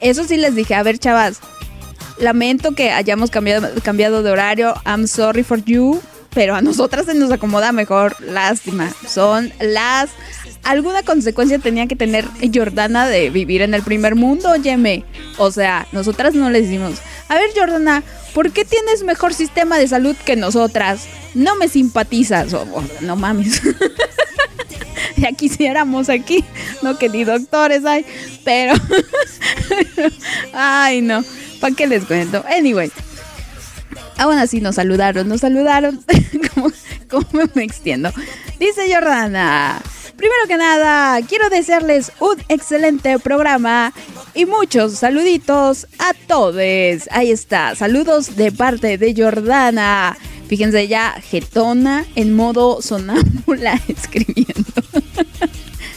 Eso 0.00 0.22
sí 0.22 0.36
les 0.36 0.54
dije, 0.54 0.76
a 0.76 0.84
ver 0.84 1.00
chavas, 1.00 1.40
lamento 2.20 2.76
que 2.76 2.92
hayamos 2.92 3.32
cambiado 3.32 4.22
de 4.22 4.30
horario. 4.30 4.74
I'm 4.86 5.08
sorry 5.08 5.42
for 5.42 5.60
you 5.64 6.00
pero 6.36 6.54
a 6.54 6.60
nosotras 6.60 7.06
se 7.06 7.14
nos 7.14 7.32
acomoda 7.32 7.72
mejor. 7.72 8.14
Lástima. 8.20 8.92
Son 9.08 9.50
las... 9.58 10.10
Alguna 10.64 11.02
consecuencia 11.02 11.58
tenía 11.58 11.86
que 11.86 11.96
tener 11.96 12.26
Jordana 12.54 13.08
de 13.08 13.30
vivir 13.30 13.62
en 13.62 13.72
el 13.72 13.82
primer 13.82 14.16
mundo, 14.16 14.50
óyeme. 14.50 15.04
O 15.38 15.50
sea, 15.50 15.86
nosotras 15.92 16.34
no 16.34 16.50
le 16.50 16.60
decimos, 16.60 16.96
A 17.28 17.36
ver, 17.36 17.48
Jordana, 17.56 18.02
¿por 18.34 18.50
qué 18.52 18.66
tienes 18.66 19.02
mejor 19.02 19.32
sistema 19.32 19.78
de 19.78 19.88
salud 19.88 20.14
que 20.26 20.36
nosotras? 20.36 21.06
No 21.32 21.56
me 21.56 21.68
simpatizas. 21.68 22.54
no 23.00 23.16
mames. 23.16 23.62
ya 25.16 25.32
quisiéramos 25.32 26.10
aquí. 26.10 26.44
No 26.82 26.98
que 26.98 27.08
ni 27.08 27.24
doctores 27.24 27.86
hay. 27.86 28.04
Pero. 28.44 28.74
Ay, 30.52 31.00
no. 31.00 31.24
¿Para 31.60 31.74
qué 31.74 31.86
les 31.86 32.04
cuento? 32.04 32.44
Anyway. 32.46 32.92
Aún 34.18 34.38
así 34.38 34.60
nos 34.60 34.76
saludaron, 34.76 35.28
nos 35.28 35.40
saludaron. 35.40 36.02
¿Cómo, 37.10 37.26
me 37.54 37.64
extiendo? 37.64 38.10
Dice 38.58 38.92
Jordana. 38.92 39.80
Primero 40.16 40.46
que 40.48 40.56
nada, 40.56 41.20
quiero 41.26 41.50
desearles 41.50 42.10
un 42.20 42.36
excelente 42.48 43.18
programa 43.18 43.92
y 44.34 44.46
muchos 44.46 44.94
saluditos 44.94 45.86
a 45.98 46.14
todos. 46.26 46.56
Ahí 47.10 47.30
está, 47.30 47.74
saludos 47.74 48.34
de 48.34 48.50
parte 48.50 48.96
de 48.96 49.14
Jordana. 49.14 50.16
Fíjense 50.48 50.88
ya, 50.88 51.12
Getona 51.20 52.06
en 52.14 52.34
modo 52.34 52.80
sonámbula 52.80 53.78
escribiendo. 53.88 54.72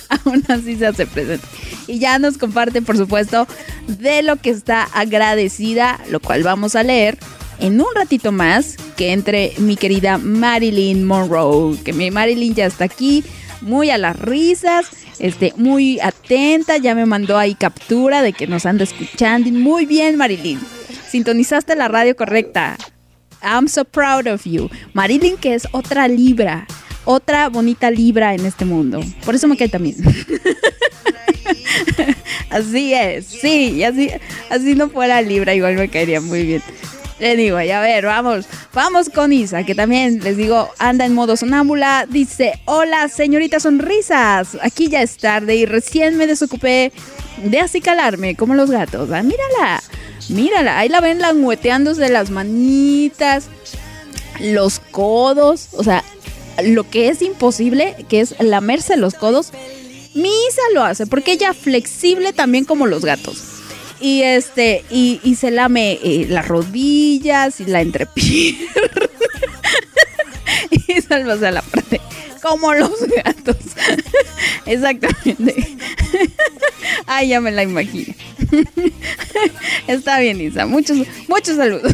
Aún 0.25 0.43
así 0.49 0.75
se 0.75 0.87
hace 0.87 1.05
presente. 1.05 1.47
Y 1.87 1.99
ya 1.99 2.19
nos 2.19 2.37
comparte, 2.37 2.81
por 2.81 2.97
supuesto, 2.97 3.47
de 3.87 4.21
lo 4.21 4.35
que 4.35 4.49
está 4.49 4.83
agradecida, 4.83 5.99
lo 6.09 6.19
cual 6.19 6.43
vamos 6.43 6.75
a 6.75 6.83
leer 6.83 7.17
en 7.59 7.79
un 7.79 7.87
ratito 7.95 8.31
más 8.31 8.75
que 8.95 9.11
entre 9.11 9.53
mi 9.57 9.75
querida 9.75 10.17
Marilyn 10.17 11.05
Monroe. 11.05 11.77
Que 11.83 11.93
mi 11.93 12.11
Marilyn 12.11 12.55
ya 12.55 12.65
está 12.65 12.85
aquí 12.85 13.23
muy 13.61 13.89
a 13.89 13.97
las 13.97 14.17
risas, 14.17 14.87
este, 15.19 15.53
muy 15.57 15.99
atenta, 15.99 16.77
ya 16.77 16.95
me 16.95 17.05
mandó 17.05 17.37
ahí 17.37 17.55
captura 17.55 18.21
de 18.21 18.33
que 18.33 18.47
nos 18.47 18.65
anda 18.65 18.83
escuchando. 18.83 19.49
Muy 19.51 19.85
bien, 19.85 20.15
Marilyn. 20.15 20.59
Sintonizaste 21.09 21.75
la 21.75 21.87
radio 21.87 22.15
correcta. 22.15 22.77
I'm 23.41 23.67
so 23.67 23.85
proud 23.85 24.27
of 24.27 24.43
you. 24.45 24.69
Marilyn, 24.93 25.37
que 25.37 25.53
es 25.53 25.67
otra 25.71 26.07
libra, 26.07 26.67
otra 27.05 27.49
bonita 27.49 27.89
libra 27.89 28.33
en 28.33 28.45
este 28.45 28.65
mundo. 28.65 29.01
Por 29.25 29.35
eso 29.35 29.47
me 29.47 29.57
cae 29.57 29.69
también. 29.69 29.95
así 32.49 32.93
es, 32.93 33.25
sí, 33.25 33.83
así, 33.83 34.09
así 34.49 34.75
no 34.75 34.89
fuera 34.89 35.21
libra, 35.21 35.53
igual 35.55 35.75
me 35.75 35.89
caería 35.89 36.21
muy 36.21 36.45
bien. 36.45 36.61
Anyway, 37.21 37.69
a 37.71 37.81
ver, 37.81 38.05
vamos, 38.05 38.45
vamos 38.73 39.09
con 39.09 39.33
Isa, 39.33 39.63
que 39.63 39.75
también 39.75 40.23
les 40.23 40.37
digo, 40.37 40.69
anda 40.79 41.05
en 41.05 41.13
modo 41.13 41.35
sonámbula. 41.35 42.05
Dice, 42.09 42.53
hola 42.65 43.09
señorita 43.09 43.59
sonrisas, 43.59 44.57
aquí 44.61 44.87
ya 44.87 45.01
es 45.01 45.17
tarde 45.17 45.55
y 45.55 45.65
recién 45.65 46.17
me 46.17 46.27
desocupé 46.27 46.93
de 47.43 47.59
acicalarme 47.59 48.35
como 48.35 48.55
los 48.55 48.71
gatos. 48.71 49.09
Mírala, 49.09 49.83
mírala, 50.29 50.79
ahí 50.79 50.89
la 50.89 51.01
ven 51.01 51.19
langueteándose 51.19 52.09
las 52.09 52.29
manitas, 52.29 53.47
los 54.39 54.79
codos, 54.79 55.69
o 55.73 55.83
sea, 55.83 56.03
lo 56.63 56.89
que 56.89 57.09
es 57.09 57.21
imposible, 57.21 57.95
que 58.07 58.21
es 58.21 58.35
lamerse 58.39 58.95
los 58.95 59.13
codos, 59.13 59.51
mi 60.13 60.29
Isa 60.29 60.61
lo 60.73 60.83
hace, 60.83 61.05
porque 61.05 61.33
ella 61.33 61.53
flexible 61.53 62.33
también 62.33 62.65
como 62.65 62.87
los 62.87 63.03
gatos. 63.03 63.48
Y 64.01 64.21
este, 64.21 64.83
y, 64.89 65.19
y 65.23 65.35
se 65.35 65.51
lame 65.51 65.99
eh, 66.03 66.25
las 66.29 66.47
rodillas 66.47 67.59
y 67.59 67.65
la 67.65 67.81
entrepierna. 67.81 68.69
y 70.87 71.01
salvas 71.01 71.43
a 71.43 71.51
la 71.51 71.61
parte. 71.61 71.99
Como 72.41 72.73
los 72.73 73.01
gatos. 73.23 73.57
Exactamente. 74.65 75.77
Ay, 77.05 77.29
ya 77.29 77.41
me 77.41 77.51
la 77.51 77.63
imagino. 77.63 78.13
Está 79.87 80.19
bien, 80.19 80.39
Isa. 80.39 80.65
Muchos, 80.65 80.97
muchos 81.27 81.57
saludos. 81.57 81.93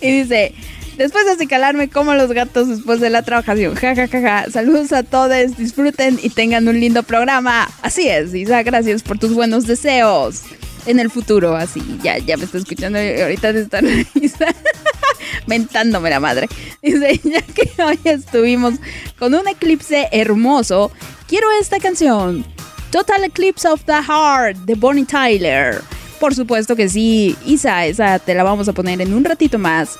y 0.00 0.22
dice. 0.22 0.54
Después 0.96 1.24
de 1.24 1.32
acicalarme 1.32 1.88
como 1.88 2.14
los 2.14 2.30
gatos 2.30 2.68
después 2.68 3.00
de 3.00 3.10
la 3.10 3.22
trabajación. 3.22 3.74
Ja, 3.74 3.96
ja, 3.96 4.06
ja, 4.06 4.20
ja. 4.20 4.50
Saludos 4.50 4.92
a 4.92 5.02
todos, 5.02 5.56
disfruten 5.56 6.20
y 6.22 6.30
tengan 6.30 6.68
un 6.68 6.78
lindo 6.78 7.02
programa. 7.02 7.68
Así 7.82 8.08
es, 8.08 8.32
Isa, 8.32 8.62
gracias 8.62 9.02
por 9.02 9.18
tus 9.18 9.34
buenos 9.34 9.66
deseos 9.66 10.44
en 10.86 10.98
el 10.98 11.10
futuro, 11.10 11.56
así. 11.56 11.82
Ya, 12.02 12.18
ya 12.18 12.36
me 12.36 12.44
estoy 12.44 12.60
escuchando 12.60 12.98
ahorita 12.98 13.50
esta 13.50 13.80
risa. 13.80 14.46
Mentándome 15.46 16.10
la 16.10 16.20
madre. 16.20 16.48
Dice, 16.82 17.20
ya 17.24 17.42
que 17.42 17.70
hoy 17.82 17.98
estuvimos 18.04 18.74
con 19.18 19.34
un 19.34 19.46
eclipse 19.48 20.08
hermoso, 20.12 20.90
quiero 21.28 21.48
esta 21.60 21.78
canción. 21.78 22.44
Total 22.90 23.24
Eclipse 23.24 23.66
of 23.66 23.84
the 23.84 23.92
Heart 24.02 24.58
de 24.58 24.74
Bonnie 24.74 25.04
Tyler. 25.04 25.82
Por 26.20 26.34
supuesto 26.34 26.76
que 26.76 26.88
sí, 26.88 27.36
Isa, 27.44 27.86
esa 27.86 28.18
te 28.20 28.34
la 28.34 28.44
vamos 28.44 28.68
a 28.68 28.72
poner 28.72 29.00
en 29.00 29.12
un 29.12 29.24
ratito 29.24 29.58
más. 29.58 29.98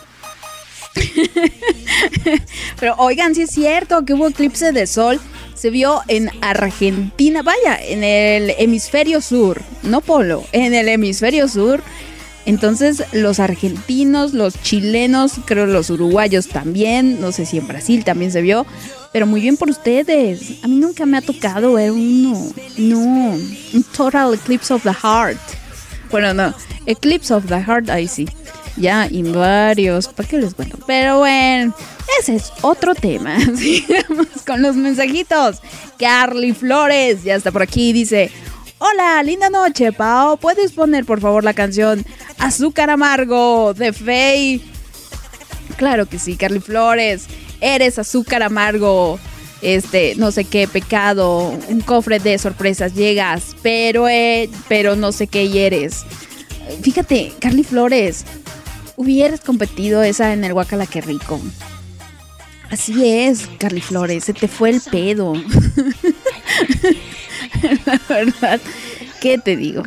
Pero 2.80 2.94
oigan, 2.98 3.34
sí 3.34 3.42
es 3.42 3.50
cierto 3.50 4.04
que 4.04 4.14
hubo 4.14 4.28
eclipse 4.28 4.72
de 4.72 4.86
sol 4.86 5.20
se 5.54 5.70
vio 5.70 6.02
en 6.08 6.30
Argentina, 6.42 7.42
vaya, 7.42 7.78
en 7.80 8.04
el 8.04 8.54
hemisferio 8.58 9.22
sur, 9.22 9.62
no 9.82 10.02
polo, 10.02 10.44
en 10.52 10.74
el 10.74 10.88
hemisferio 10.88 11.48
sur. 11.48 11.82
Entonces 12.44 13.02
los 13.12 13.40
argentinos, 13.40 14.34
los 14.34 14.60
chilenos, 14.60 15.32
creo 15.46 15.64
los 15.64 15.88
uruguayos 15.88 16.48
también, 16.48 17.18
no 17.18 17.32
sé 17.32 17.46
si 17.46 17.56
en 17.56 17.66
Brasil 17.66 18.04
también 18.04 18.30
se 18.30 18.42
vio, 18.42 18.66
pero 19.10 19.26
muy 19.26 19.40
bien 19.40 19.56
por 19.56 19.70
ustedes. 19.70 20.62
A 20.62 20.68
mí 20.68 20.76
nunca 20.76 21.06
me 21.06 21.16
ha 21.16 21.22
tocado 21.22 21.72
ver 21.72 21.92
uno, 21.92 22.52
no, 22.76 22.98
un 22.98 23.86
total 23.96 24.34
eclipse 24.34 24.74
of 24.74 24.82
the 24.82 24.92
heart. 24.92 25.40
Bueno, 26.10 26.34
no, 26.34 26.52
eclipse 26.84 27.32
of 27.32 27.46
the 27.46 27.62
heart, 27.62 27.88
ahí 27.88 28.06
sí. 28.06 28.28
Ya, 28.76 29.06
y 29.08 29.22
varios, 29.22 30.08
¿para 30.08 30.28
qué 30.28 30.38
les 30.38 30.54
cuento? 30.54 30.78
Pero 30.86 31.18
bueno, 31.18 31.74
ese 32.20 32.36
es 32.36 32.52
otro 32.62 32.94
tema. 32.94 33.38
Sigamos 33.56 34.26
con 34.44 34.62
los 34.62 34.74
mensajitos. 34.74 35.60
Carly 35.98 36.52
Flores 36.52 37.22
ya 37.22 37.36
está 37.36 37.52
por 37.52 37.62
aquí. 37.62 37.92
Dice: 37.92 38.30
Hola, 38.78 39.22
linda 39.22 39.48
noche, 39.48 39.92
Pao. 39.92 40.36
¿Puedes 40.36 40.72
poner 40.72 41.04
por 41.04 41.20
favor 41.20 41.44
la 41.44 41.54
canción 41.54 42.04
Azúcar 42.38 42.90
Amargo 42.90 43.74
de 43.74 43.92
Faye? 43.92 44.60
Claro 45.76 46.06
que 46.06 46.18
sí, 46.18 46.36
Carly 46.36 46.60
Flores. 46.60 47.26
Eres 47.60 47.98
azúcar 47.98 48.42
amargo. 48.42 49.18
Este, 49.62 50.14
no 50.16 50.30
sé 50.30 50.44
qué 50.44 50.68
pecado, 50.68 51.58
un 51.68 51.80
cofre 51.80 52.18
de 52.18 52.36
sorpresas 52.36 52.92
llegas, 52.94 53.56
pero 53.62 54.06
eh, 54.08 54.50
pero 54.68 54.94
no 54.94 55.10
sé 55.10 55.26
qué 55.26 55.66
eres. 55.66 56.04
Fíjate, 56.82 57.32
Carly 57.38 57.64
Flores, 57.64 58.26
hubieras 58.96 59.40
competido 59.40 60.02
esa 60.02 60.32
en 60.32 60.44
el 60.44 60.52
Guacala 60.52 60.86
que 60.86 61.00
rico. 61.00 61.40
Así 62.70 63.08
es, 63.08 63.48
Carly 63.58 63.80
Flores, 63.80 64.24
se 64.24 64.32
te 64.32 64.48
fue 64.48 64.70
el 64.70 64.80
pedo. 64.80 65.34
La 67.86 68.00
verdad, 68.08 68.60
¿qué 69.20 69.38
te 69.38 69.56
digo? 69.56 69.82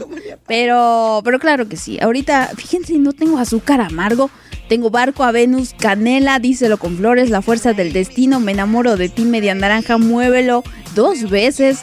Pero, 0.48 1.22
pero 1.24 1.40
claro 1.40 1.68
que 1.68 1.76
sí. 1.76 2.00
Ahorita, 2.00 2.52
fíjense, 2.56 2.98
no 2.98 3.14
tengo 3.14 3.40
azúcar 3.40 3.82
amargo. 3.82 4.30
Tengo 4.70 4.90
barco 4.90 5.24
a 5.24 5.32
Venus, 5.32 5.74
canela, 5.78 6.40
díselo 6.40 6.78
con 6.78 6.98
flores, 6.98 7.30
la 7.30 7.42
fuerza 7.42 7.72
del 7.74 7.94
destino, 7.94 8.42
me 8.42 8.52
enamoro 8.52 8.98
de 8.98 9.08
ti, 9.08 9.24
media 9.24 9.56
naranja, 9.56 9.98
muévelo 9.98 10.62
dos 10.94 11.30
veces, 11.30 11.80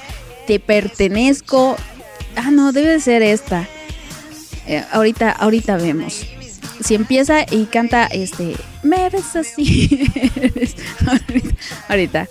te 0.47 0.61
pertenezco. 0.61 1.77
Ah, 2.37 2.51
no, 2.51 2.73
debe 2.73 3.01
ser 3.01 3.23
esta. 3.23 3.67
Eh, 4.67 4.85
ahorita, 4.93 5.31
ahorita 5.31 5.79
vemos 5.79 6.27
si 6.81 6.95
empieza 6.95 7.45
y 7.51 7.67
canta 7.67 8.07
este 8.07 8.55
me 8.83 9.09
ves 9.11 9.37
así 9.37 10.11
ahorita, 11.89 12.29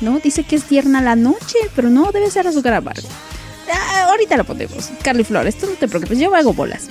no 0.00 0.18
dice 0.20 0.44
que 0.44 0.56
es 0.56 0.64
tierna 0.64 1.00
la 1.00 1.16
noche 1.16 1.58
pero 1.74 1.90
no 1.90 2.10
debe 2.12 2.30
ser 2.30 2.46
azúcar 2.46 2.74
amargo. 2.74 3.08
Ah, 3.72 4.06
ahorita 4.10 4.36
lo 4.36 4.44
ponemos 4.44 4.90
Carly 5.02 5.24
Flores 5.24 5.58
tú 5.58 5.66
no 5.66 5.72
te 5.72 5.88
preocupes 5.88 6.18
yo 6.18 6.34
hago 6.34 6.52
bolas. 6.52 6.88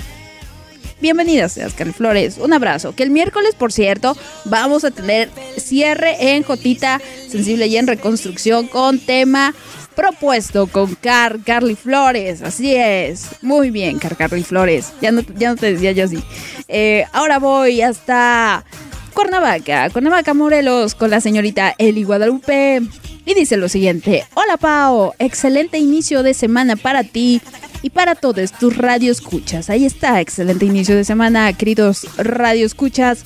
Bienvenidas 1.01 1.51
seas, 1.51 1.73
Carly 1.73 1.91
Flores. 1.91 2.38
Un 2.38 2.54
abrazo. 2.54 2.95
Que 2.95 3.04
el 3.04 3.12
miércoles, 3.12 3.54
por 3.54 3.73
cierto, 3.73 4.17
vamos 4.45 4.86
a 4.86 4.91
tener 4.91 5.30
cierre 5.58 6.34
en 6.34 6.43
Jotita 6.43 7.01
Sensible 7.30 7.67
y 7.67 7.75
en 7.75 7.86
Reconstrucción 7.86 8.67
con 8.67 8.99
tema 8.99 9.54
propuesto 9.95 10.67
con 10.67 10.95
Car 10.95 11.39
Carly 11.45 11.75
Flores. 11.75 12.41
Así 12.41 12.75
es. 12.75 13.27
Muy 13.41 13.71
bien, 13.71 13.99
Car 13.99 14.15
Carly 14.15 14.43
Flores. 14.43 14.93
Ya 15.01 15.12
no, 15.12 15.21
ya 15.38 15.49
no 15.49 15.55
te 15.55 15.73
decía 15.73 15.91
yo 15.91 16.05
así. 16.05 16.23
Eh, 16.67 17.05
ahora 17.13 17.39
voy 17.39 17.81
hasta 17.81 18.65
Cuernavaca, 19.13 19.89
Cuernavaca, 19.89 20.34
Morelos, 20.34 20.93
con 20.95 21.10
la 21.10 21.21
señorita 21.21 21.73
Eli 21.77 22.03
Guadalupe. 22.03 22.81
Y 23.25 23.34
dice 23.34 23.58
lo 23.58 23.69
siguiente: 23.69 24.25
Hola 24.36 24.58
Pao, 24.58 25.15
excelente 25.17 25.79
inicio 25.79 26.21
de 26.21 26.34
semana 26.34 26.75
para 26.75 27.03
ti 27.03 27.41
y 27.81 27.89
para 27.89 28.15
todos 28.15 28.51
tus 28.51 28.77
radioescuchas. 28.77 29.69
Ahí 29.69 29.86
está, 29.86 30.19
excelente 30.21 30.65
inicio 30.65 30.95
de 30.95 31.03
semana, 31.03 31.51
queridos 31.53 32.08
radioescuchas. 32.17 33.25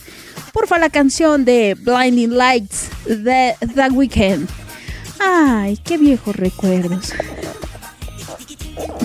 Porfa, 0.53 0.79
la 0.79 0.89
canción 0.89 1.45
de 1.45 1.75
Blinding 1.75 2.35
Lights 2.35 2.89
de 3.05 3.55
The 3.73 3.89
Weeknd. 3.91 4.47
Ay, 5.19 5.77
qué 5.77 5.97
viejos 5.97 6.35
recuerdos. 6.35 7.13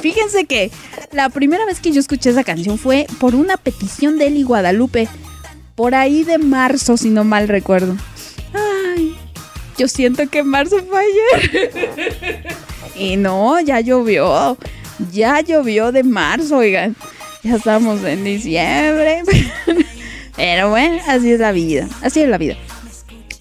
Fíjense 0.01 0.45
que 0.45 0.71
la 1.13 1.29
primera 1.29 1.65
vez 1.67 1.81
que 1.81 1.91
yo 1.91 2.01
escuché 2.01 2.31
esa 2.31 2.45
canción 2.45 2.79
fue 2.79 3.07
por 3.19 3.35
una 3.35 3.57
petición 3.57 4.19
de 4.19 4.27
Eli 4.29 4.43
Guadalupe. 4.43 5.09
Por 5.75 5.95
ahí 5.95 6.23
de 6.25 6.39
marzo, 6.39 6.97
si 6.97 7.11
no 7.11 7.25
mal 7.25 7.49
recuerdo. 7.49 7.97
Ay, 8.53 9.17
yo 9.77 9.89
siento 9.89 10.29
que 10.29 10.45
marzo 10.45 10.77
fue 10.89 11.01
ayer. 11.01 12.47
y 12.97 13.17
no, 13.17 13.59
ya 13.61 13.81
llovió. 13.81 14.57
Ya 15.13 15.41
llovió 15.41 15.91
de 15.91 16.05
marzo, 16.05 16.59
oigan. 16.59 16.95
Ya 17.43 17.57
estamos 17.57 18.03
en 18.05 18.25
diciembre. 18.25 19.23
Pero 20.37 20.71
bueno, 20.71 20.99
así 21.07 21.33
es 21.33 21.41
la 21.41 21.53
vida. 21.53 21.89
Así 22.03 22.21
es 22.23 22.29
la 22.29 22.39
vida. 22.39 22.57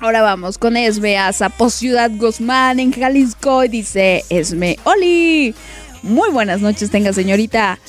Ahora 0.04 0.22
vamos 0.22 0.58
con 0.58 0.76
Esme 0.76 1.18
a 1.18 1.32
Zapo 1.32 1.70
Ciudad 1.70 2.12
Guzmán 2.14 2.82
en 2.82 2.92
Jalisco. 2.92 3.64
Y 3.64 3.70
dice 3.70 4.26
Esme, 4.28 4.78
Oli. 4.84 5.56
Muy 6.02 6.30
buenas 6.30 6.60
noches 6.60 6.92
tenga 6.92 7.14
señorita. 7.14 7.80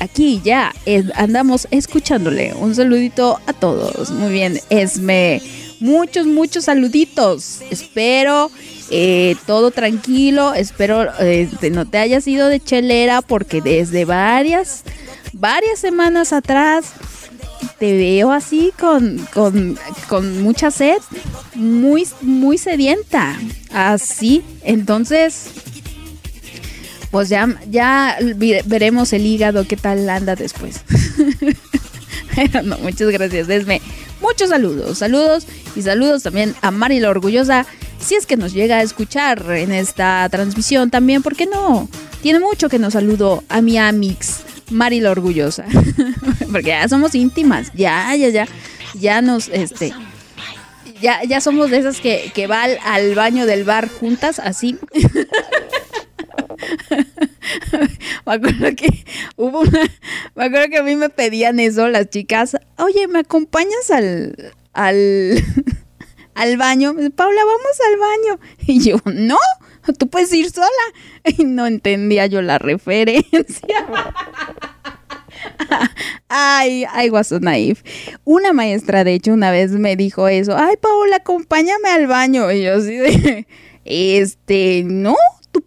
Aquí 0.00 0.40
ya 0.42 0.74
andamos 1.14 1.68
escuchándole. 1.70 2.54
Un 2.54 2.74
saludito 2.74 3.38
a 3.46 3.52
todos. 3.52 4.10
Muy 4.10 4.32
bien, 4.32 4.60
Esme. 4.68 5.40
Muchos, 5.78 6.26
muchos 6.26 6.64
saluditos. 6.64 7.60
Espero 7.70 8.50
eh, 8.90 9.36
todo 9.46 9.70
tranquilo. 9.70 10.54
Espero 10.54 11.06
eh, 11.20 11.48
no 11.70 11.86
te 11.86 11.98
hayas 11.98 12.26
ido 12.26 12.48
de 12.48 12.58
chelera 12.58 13.22
porque 13.22 13.62
desde 13.62 14.04
varias, 14.04 14.82
varias 15.34 15.78
semanas 15.78 16.32
atrás 16.32 16.94
te 17.80 17.96
veo 17.96 18.30
así 18.30 18.72
con, 18.78 19.26
con, 19.32 19.78
con 20.06 20.42
mucha 20.42 20.70
sed, 20.70 20.98
muy, 21.54 22.06
muy 22.20 22.58
sedienta. 22.58 23.36
Así, 23.72 24.44
entonces, 24.62 25.46
pues 27.10 27.30
ya, 27.30 27.58
ya 27.70 28.18
veremos 28.66 29.14
el 29.14 29.24
hígado 29.24 29.66
qué 29.66 29.78
tal 29.78 30.10
anda 30.10 30.36
después. 30.36 30.82
no, 32.64 32.76
muchas 32.78 33.08
gracias, 33.08 33.48
Desme. 33.48 33.80
Muchos 34.20 34.50
saludos, 34.50 34.98
saludos 34.98 35.46
y 35.74 35.80
saludos 35.80 36.22
también 36.22 36.54
a 36.60 36.70
Mari 36.70 37.00
la 37.00 37.08
Orgullosa. 37.08 37.64
Si 37.98 38.14
es 38.14 38.26
que 38.26 38.36
nos 38.36 38.52
llega 38.52 38.76
a 38.76 38.82
escuchar 38.82 39.42
en 39.52 39.72
esta 39.72 40.28
transmisión 40.30 40.90
también, 40.90 41.22
¿por 41.22 41.34
qué 41.34 41.46
no? 41.46 41.88
Tiene 42.20 42.40
mucho 42.40 42.68
que 42.68 42.78
nos 42.78 42.92
saludo 42.92 43.42
a 43.48 43.62
mi 43.62 43.78
Amix, 43.78 44.40
Mari 44.70 45.00
la 45.00 45.10
Orgullosa. 45.10 45.64
Porque 46.52 46.68
ya 46.68 46.88
somos 46.88 47.14
íntimas, 47.14 47.72
ya, 47.74 48.14
ya, 48.16 48.28
ya. 48.28 48.48
Ya 48.94 49.22
nos, 49.22 49.48
este, 49.48 49.92
ya, 51.00 51.22
ya 51.24 51.40
somos 51.40 51.70
de 51.70 51.78
esas 51.78 52.00
que, 52.00 52.30
que 52.34 52.46
va 52.46 52.64
al 52.64 53.14
baño 53.14 53.46
del 53.46 53.64
bar 53.64 53.88
juntas, 53.88 54.38
así. 54.38 54.78
me 58.26 58.32
acuerdo 58.32 58.76
que 58.76 59.04
hubo 59.36 59.60
una. 59.60 59.80
Me 60.34 60.44
acuerdo 60.44 60.68
que 60.68 60.78
a 60.78 60.82
mí 60.82 60.96
me 60.96 61.08
pedían 61.08 61.60
eso 61.60 61.88
las 61.88 62.10
chicas. 62.10 62.56
Oye, 62.78 63.06
¿me 63.08 63.20
acompañas 63.20 63.90
al. 63.90 64.54
al. 64.72 65.42
al 66.34 66.56
baño? 66.56 66.94
Paula, 67.14 67.44
vamos 67.44 67.78
al 67.88 67.96
baño. 67.98 68.40
Y 68.66 68.80
yo, 68.80 68.96
no, 69.04 69.38
tú 69.98 70.08
puedes 70.08 70.32
ir 70.32 70.50
sola. 70.50 70.68
Y 71.38 71.44
no 71.44 71.66
entendía 71.66 72.26
yo 72.26 72.42
la 72.42 72.58
referencia. 72.58 73.30
Ay, 76.28 76.84
ay, 76.92 77.10
was 77.10 77.28
so 77.28 77.38
Una 78.24 78.52
maestra, 78.52 79.04
de 79.04 79.14
hecho, 79.14 79.32
una 79.32 79.50
vez 79.50 79.72
me 79.72 79.96
dijo 79.96 80.28
eso. 80.28 80.56
Ay, 80.56 80.76
Paula, 80.76 81.16
acompáñame 81.16 81.88
al 81.88 82.06
baño. 82.06 82.50
Y 82.52 82.62
yo 82.62 82.74
así 82.74 82.96
de, 82.96 83.46
este, 83.84 84.82
no, 84.84 85.16
tú 85.50 85.64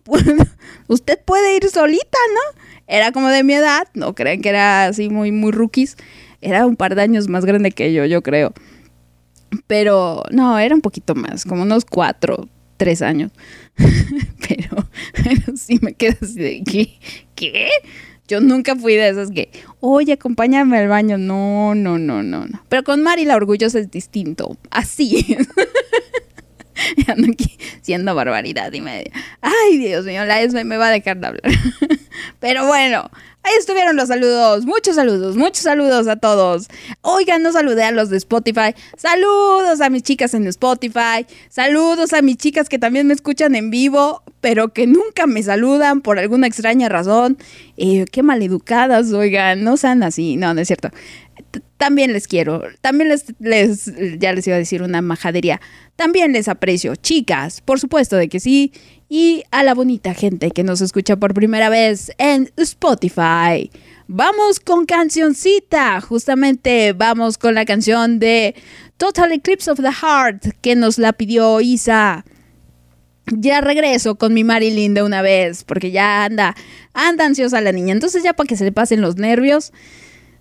usted 0.88 1.20
puede 1.26 1.58
ir 1.58 1.70
solita, 1.70 2.18
¿no? 2.34 2.62
Era 2.88 3.12
como 3.12 3.30
de 3.30 3.44
mi 3.44 3.54
edad, 3.54 3.88
no 3.94 4.14
creen 4.14 4.42
que 4.42 4.50
era 4.50 4.86
así 4.86 5.10
muy, 5.10 5.32
muy 5.32 5.52
rookies. 5.52 5.98
Era 6.42 6.66
un 6.66 6.76
par 6.76 6.96
de 6.96 7.02
años 7.02 7.28
más 7.28 7.46
grande 7.46 7.72
que 7.72 7.94
yo, 7.94 8.06
yo 8.06 8.22
creo. 8.22 8.54
Pero 9.68 10.24
no, 10.32 10.60
era 10.60 10.76
un 10.76 10.82
poquito 10.82 11.16
más, 11.16 11.46
como 11.46 11.64
unos 11.64 11.86
cuatro, 11.86 12.50
tres 12.84 13.02
años. 13.02 13.32
pero, 14.48 14.90
pero 15.14 15.56
sí 15.56 15.80
me 15.82 15.94
quedo 15.94 16.18
así 16.22 16.36
de, 16.36 16.64
¿qué? 16.66 17.00
¿Qué? 17.34 17.70
Yo 18.28 18.42
nunca 18.42 18.76
fui 18.76 18.96
de 18.96 19.08
esas 19.08 19.32
que, 19.32 19.50
oye, 19.80 20.14
acompáñame 20.14 20.78
al 20.78 20.90
baño. 20.90 21.18
No, 21.18 21.76
no, 21.76 21.98
no, 21.98 22.24
no, 22.24 22.46
no. 22.46 22.64
Pero 22.68 22.84
con 22.84 23.02
Mari 23.02 23.24
la 23.24 23.38
orgullosa 23.38 23.80
es 23.80 23.90
distinto. 23.90 24.58
Así. 24.70 25.38
Ando 27.08 27.32
aquí 27.32 27.58
siendo 27.82 28.14
barbaridad 28.16 28.74
y 28.74 28.82
media. 28.82 29.12
Ay, 29.40 29.78
Dios 29.78 30.06
mío, 30.06 30.26
la 30.26 30.42
ESME 30.42 30.66
me 30.66 30.76
va 30.76 30.88
a 30.88 30.92
dejar 30.92 31.20
de 31.20 31.28
hablar. 31.28 31.44
Pero 32.42 32.68
bueno, 32.68 33.10
ahí 33.44 33.54
estuvieron 33.60 33.96
los 33.96 34.08
saludos. 34.08 34.66
Muchos 34.66 34.96
saludos, 34.96 35.36
muchos 35.36 35.64
saludos 35.64 36.08
a 36.08 36.16
todos. 36.16 36.68
Oigan, 37.02 37.44
no 37.44 37.52
saludé 37.52 37.84
a 37.84 37.92
los 37.92 38.10
de 38.10 38.18
Spotify. 38.18 38.74
Saludos 38.98 39.82
a 39.82 39.90
mis 39.90 40.04
chicas 40.04 40.34
en 40.34 40.48
Spotify. 40.48 41.26
Saludos 41.50 42.14
a 42.14 42.22
mis 42.22 42.38
chicas 42.38 42.70
que 42.70 42.80
también 42.80 43.08
me 43.08 43.14
escuchan 43.14 43.56
en 43.56 43.70
vivo, 43.70 44.24
pero 44.42 44.70
que 44.70 44.88
nunca 44.88 45.28
me 45.28 45.44
saludan 45.44 46.02
por 46.02 46.20
alguna 46.20 46.48
extraña 46.48 46.90
razón. 46.90 47.38
Eh, 47.78 48.06
qué 48.12 48.24
maleducadas, 48.24 49.12
oigan, 49.12 49.64
no 49.64 49.78
sean 49.78 50.04
así. 50.04 50.38
No, 50.38 50.54
no 50.54 50.62
es 50.62 50.68
cierto 50.68 50.90
también 51.78 52.14
les 52.14 52.28
quiero, 52.28 52.64
también 52.82 53.10
les, 53.10 53.26
les, 53.40 53.92
ya 54.20 54.34
les 54.34 54.48
iba 54.48 54.56
a 54.56 54.60
decir 54.60 54.82
una 54.82 55.02
majadería, 55.02 55.60
también 55.96 56.32
les 56.34 56.48
aprecio, 56.48 56.96
chicas, 56.96 57.62
por 57.62 57.80
supuesto 57.80 58.16
de 58.16 58.30
que 58.30 58.40
sí, 58.40 58.72
y 59.10 59.44
a 59.52 59.64
la 59.64 59.74
bonita 59.74 60.14
gente 60.14 60.52
que 60.52 60.64
nos 60.64 60.82
escucha 60.82 61.18
por 61.18 61.34
primera 61.34 61.70
vez 61.70 62.12
en 62.18 62.52
Spotify. 62.58 63.70
Vamos 64.08 64.60
con 64.60 64.86
cancioncita, 64.86 66.02
justamente 66.02 66.94
vamos 66.94 67.38
con 67.38 67.54
la 67.54 67.66
canción 67.66 68.20
de 68.20 68.56
Total 68.98 69.32
Eclipse 69.32 69.72
of 69.72 69.80
the 69.82 69.92
Heart 69.92 70.56
que 70.62 70.76
nos 70.76 70.98
la 70.98 71.14
pidió 71.14 71.62
Isa. 71.62 72.26
Ya 73.28 73.62
regreso 73.62 74.16
con 74.16 74.34
mi 74.34 74.44
Marilyn 74.44 74.94
de 74.94 75.04
una 75.04 75.22
vez, 75.22 75.64
porque 75.64 75.92
ya 75.92 76.26
anda, 76.26 76.56
anda 76.94 77.26
ansiosa 77.26 77.62
la 77.62 77.72
niña. 77.72 77.94
Entonces 77.94 78.24
ya 78.24 78.34
para 78.34 78.48
que 78.48 78.58
se 78.58 78.66
le 78.66 78.72
pasen 78.72 79.02
los 79.02 79.16
nervios, 79.16 79.72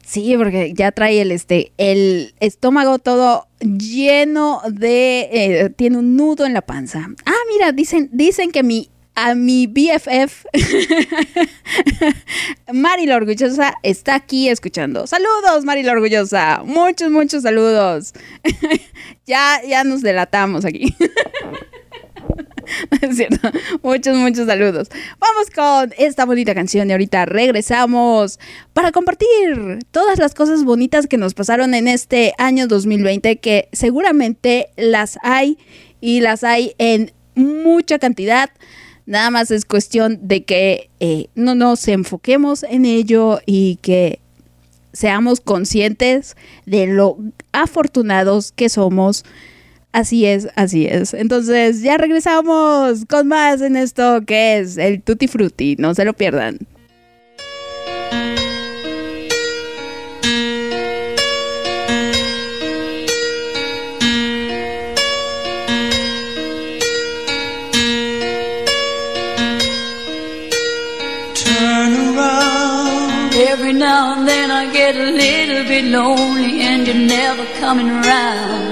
Sí, 0.04 0.34
porque 0.36 0.72
ya 0.74 0.92
trae 0.92 1.20
el, 1.20 1.30
este, 1.30 1.72
el 1.78 2.34
estómago 2.40 2.98
todo 2.98 3.46
lleno 3.60 4.60
de... 4.68 5.28
Eh, 5.32 5.70
tiene 5.70 5.98
un 5.98 6.16
nudo 6.16 6.44
en 6.44 6.52
la 6.52 6.62
panza. 6.62 7.08
Ah, 7.24 7.34
mira, 7.52 7.72
dicen, 7.72 8.10
dicen 8.12 8.50
que 8.50 8.62
mi, 8.62 8.90
a 9.14 9.34
mi 9.34 9.66
BFF, 9.66 10.46
Mari 12.72 13.06
la 13.06 13.16
Orgullosa, 13.16 13.74
está 13.82 14.14
aquí 14.14 14.48
escuchando. 14.48 15.06
Saludos, 15.06 15.64
Mari 15.64 15.82
la 15.82 15.92
Orgullosa. 15.92 16.62
Muchos, 16.64 17.10
muchos 17.10 17.42
saludos. 17.42 18.14
ya, 19.26 19.60
ya 19.66 19.84
nos 19.84 20.02
delatamos 20.02 20.64
aquí. 20.64 20.94
es 23.01 23.16
cierto. 23.16 23.51
Muchos, 23.83 24.16
muchos 24.16 24.46
saludos. 24.46 24.88
Vamos 25.18 25.51
con 25.55 25.94
esta 25.98 26.25
bonita 26.25 26.55
canción 26.55 26.88
y 26.88 26.92
ahorita 26.92 27.27
regresamos 27.27 28.38
para 28.72 28.92
compartir 28.92 29.79
todas 29.90 30.18
las 30.18 30.35
cosas 30.35 30.64
bonitas 30.64 31.07
que 31.07 31.18
nos 31.18 31.35
pasaron 31.35 31.75
en 31.75 31.88
este 31.88 32.35
año 32.38 32.66
2020, 32.66 33.37
que 33.37 33.68
seguramente 33.72 34.68
las 34.77 35.18
hay 35.22 35.59
y 36.01 36.20
las 36.20 36.44
hay 36.44 36.75
en 36.79 37.12
mucha 37.35 37.98
cantidad. 37.98 38.51
Nada 39.07 39.31
más 39.31 39.51
es 39.51 39.64
cuestión 39.64 40.18
de 40.22 40.44
que 40.44 40.90
eh, 41.01 41.27
no 41.35 41.55
nos 41.55 41.87
enfoquemos 41.88 42.62
en 42.62 42.85
ello 42.85 43.40
y 43.46 43.77
que 43.83 44.20
seamos 44.92 45.40
conscientes 45.40 46.37
de 46.66 46.87
lo 46.87 47.16
afortunados 47.53 48.53
que 48.53 48.68
somos 48.68 49.25
Así 49.92 50.24
es, 50.24 50.48
así 50.57 50.87
es. 50.87 51.12
Entonces 51.12 51.83
ya 51.83 51.98
regresamos 51.98 53.05
con 53.07 53.28
más 53.28 53.61
en 53.61 53.76
esto 53.76 54.22
que 54.26 54.59
es 54.59 54.78
el 54.78 55.02
Tutti 55.02 55.28
Frutti. 55.28 55.76
No 55.78 55.94
se 55.94 56.07
lo 56.07 56.14
pierdan. 56.14 56.59
Turn 71.35 72.16
around. 72.16 73.35
Every 73.35 73.74
now 73.74 74.14
and 74.16 74.26
then 74.26 74.50
I 74.50 74.72
get 74.72 74.96
a 74.96 75.11
little 75.11 75.64
bit 75.64 75.85
lonely 75.85 76.62
and 76.62 76.87
you're 76.87 76.96
never 76.96 77.44
coming 77.61 77.90
around. 77.90 78.71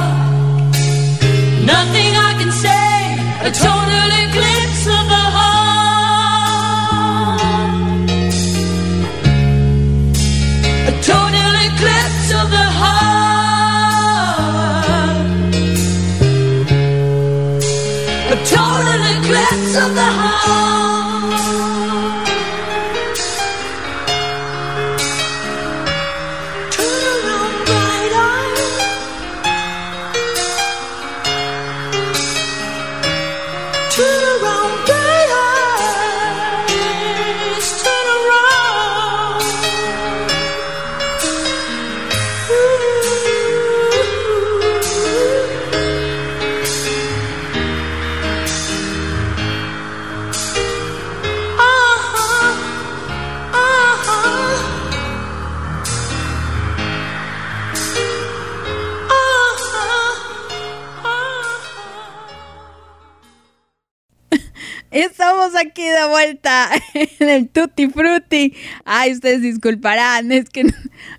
En 67.19 67.29
el 67.29 67.49
Tutti 67.49 67.87
Frutti. 67.87 68.53
Ay, 68.85 69.13
ustedes 69.13 69.41
disculparán, 69.41 70.31
es 70.31 70.49
que 70.49 70.65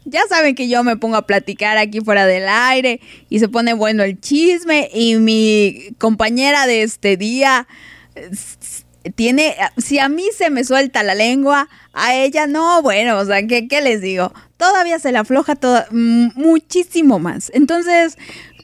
ya 0.05 0.21
saben 0.29 0.55
que 0.55 0.69
yo 0.69 0.85
me 0.85 0.97
pongo 0.97 1.17
a 1.17 1.27
platicar 1.27 1.79
aquí 1.79 2.01
fuera 2.01 2.27
del 2.27 2.49
aire 2.49 3.01
y 3.29 3.39
se 3.39 3.49
pone 3.49 3.75
bueno 3.75 4.03
el 4.03 4.21
chisme 4.21 4.89
y 4.93 5.17
mi 5.17 5.95
compañera 5.99 6.67
de 6.67 6.83
este 6.83 7.17
día 7.17 7.67
tiene, 9.15 9.57
si 9.79 9.99
a 9.99 10.09
mí 10.09 10.25
se 10.37 10.51
me 10.51 10.65
suelta 10.65 11.03
la 11.03 11.15
lengua, 11.15 11.69
a 11.93 12.15
ella 12.15 12.47
no, 12.47 12.83
bueno, 12.83 13.19
o 13.19 13.25
sea, 13.25 13.47
¿qué, 13.47 13.67
qué 13.69 13.81
les 13.81 14.01
digo? 14.01 14.33
Todavía 14.57 14.99
se 14.99 15.13
la 15.13 15.21
afloja 15.21 15.57
todo, 15.57 15.85
muchísimo 15.91 17.19
más. 17.19 17.51
Entonces, 17.55 18.17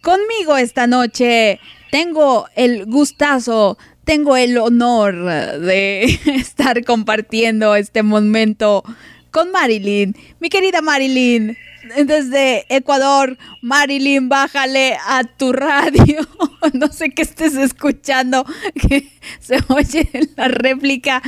conmigo 0.02 0.56
esta 0.56 0.86
noche 0.86 1.60
tengo 1.90 2.46
el 2.54 2.86
gustazo 2.86 3.78
tengo 4.08 4.38
el 4.38 4.56
honor 4.56 5.14
de 5.60 6.04
estar 6.34 6.82
compartiendo 6.82 7.74
este 7.76 8.02
momento 8.02 8.82
con 9.30 9.52
Marilyn. 9.52 10.16
Mi 10.40 10.48
querida 10.48 10.80
Marilyn, 10.80 11.58
desde 11.94 12.64
Ecuador, 12.74 13.36
Marilyn, 13.60 14.30
bájale 14.30 14.96
a 15.06 15.24
tu 15.24 15.52
radio. 15.52 16.26
No 16.72 16.88
sé 16.88 17.10
qué 17.10 17.22
estés 17.22 17.54
escuchando, 17.54 18.44
que 18.74 19.08
se 19.40 19.58
oye 19.68 20.08
la 20.36 20.48
réplica. 20.48 21.22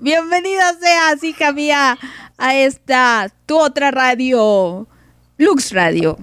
Bienvenida 0.00 0.74
seas, 0.80 1.22
hija 1.22 1.52
mía, 1.52 1.98
a 2.38 2.56
esta, 2.56 3.30
tu 3.46 3.58
otra 3.58 3.90
radio, 3.90 4.88
Lux 5.36 5.72
Radio. 5.72 6.18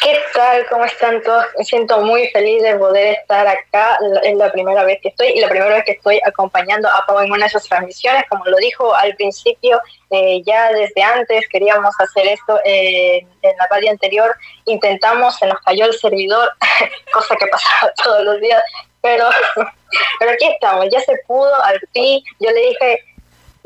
¿Qué 0.00 0.16
tal? 0.32 0.64
¿Cómo 0.68 0.84
están 0.84 1.20
todos? 1.22 1.44
Me 1.56 1.64
siento 1.64 2.00
muy 2.00 2.28
feliz 2.28 2.62
de 2.62 2.76
poder 2.76 3.18
estar 3.18 3.46
acá. 3.46 3.98
Es 4.22 4.36
la 4.36 4.50
primera 4.52 4.84
vez 4.84 5.00
que 5.02 5.08
estoy 5.08 5.28
y 5.28 5.40
la 5.40 5.48
primera 5.48 5.74
vez 5.74 5.84
que 5.84 5.92
estoy 5.92 6.20
acompañando 6.24 6.88
a 6.88 7.04
Pau 7.04 7.18
en 7.18 7.32
una 7.32 7.46
de 7.46 7.50
sus 7.50 7.64
transmisiones. 7.64 8.24
Como 8.28 8.44
lo 8.44 8.56
dijo 8.58 8.94
al 8.94 9.16
principio, 9.16 9.80
eh, 10.10 10.40
ya 10.44 10.72
desde 10.72 11.02
antes 11.02 11.48
queríamos 11.48 11.94
hacer 11.98 12.28
esto 12.28 12.60
eh, 12.64 13.26
en 13.42 13.56
la 13.56 13.66
radio 13.70 13.90
anterior. 13.90 14.36
Intentamos, 14.66 15.36
se 15.36 15.46
nos 15.46 15.58
cayó 15.60 15.86
el 15.86 15.94
servidor, 15.94 16.48
cosa 17.12 17.34
que 17.34 17.46
pasaba 17.46 17.92
todos 18.04 18.22
los 18.24 18.40
días. 18.40 18.62
Pero, 19.00 19.28
pero 20.20 20.30
aquí 20.30 20.46
estamos, 20.46 20.86
ya 20.92 21.00
se 21.00 21.16
pudo 21.26 21.54
al 21.64 21.80
fin. 21.92 22.22
Yo 22.38 22.50
le 22.50 22.60
dije, 22.60 23.04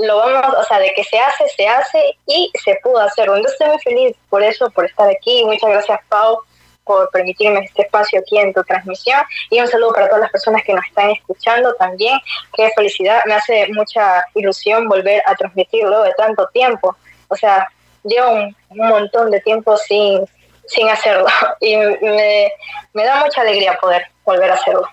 lo 0.03 0.17
vamos, 0.17 0.55
o 0.59 0.65
sea, 0.65 0.79
de 0.79 0.93
que 0.95 1.05
se 1.05 1.19
hace, 1.19 1.49
se 1.49 1.67
hace 1.67 2.17
y 2.27 2.51
se 2.63 2.79
pudo 2.83 2.99
hacerlo. 2.99 3.37
Entonces 3.37 3.61
estoy 3.61 3.69
muy 3.69 3.83
feliz 3.83 4.17
por 4.29 4.43
eso, 4.43 4.71
por 4.71 4.85
estar 4.85 5.09
aquí. 5.09 5.45
Muchas 5.45 5.71
gracias, 5.71 6.01
Pau, 6.09 6.39
por 6.85 7.09
permitirme 7.11 7.61
este 7.61 7.83
espacio 7.83 8.21
aquí 8.21 8.39
en 8.39 8.53
tu 8.53 8.63
transmisión. 8.65 9.21
Y 9.51 9.61
un 9.61 9.69
saludo 9.69 9.93
para 9.93 10.09
todas 10.09 10.23
las 10.23 10.33
personas 10.33 10.63
que 10.65 10.75
nos 10.75 10.85
están 10.87 11.11
escuchando 11.11 11.75
también. 11.75 12.19
Qué 12.55 12.71
felicidad, 12.75 13.23
me 13.27 13.35
hace 13.35 13.69
mucha 13.73 14.25
ilusión 14.35 14.89
volver 14.89 15.23
a 15.27 15.35
transmitirlo 15.35 16.03
de 16.03 16.13
tanto 16.15 16.49
tiempo. 16.53 16.97
O 17.29 17.37
sea, 17.37 17.69
llevo 18.03 18.33
un, 18.33 18.57
montón 18.71 19.31
de 19.31 19.41
tiempo 19.41 19.77
sin, 19.77 20.25
sin 20.67 20.89
hacerlo 20.89 21.27
y 21.61 21.77
me, 21.77 22.53
me 22.93 23.05
da 23.05 23.21
mucha 23.25 23.43
alegría 23.43 23.79
poder 23.81 24.07
volver 24.25 24.51
a 24.51 24.55
hacerlo. 24.55 24.89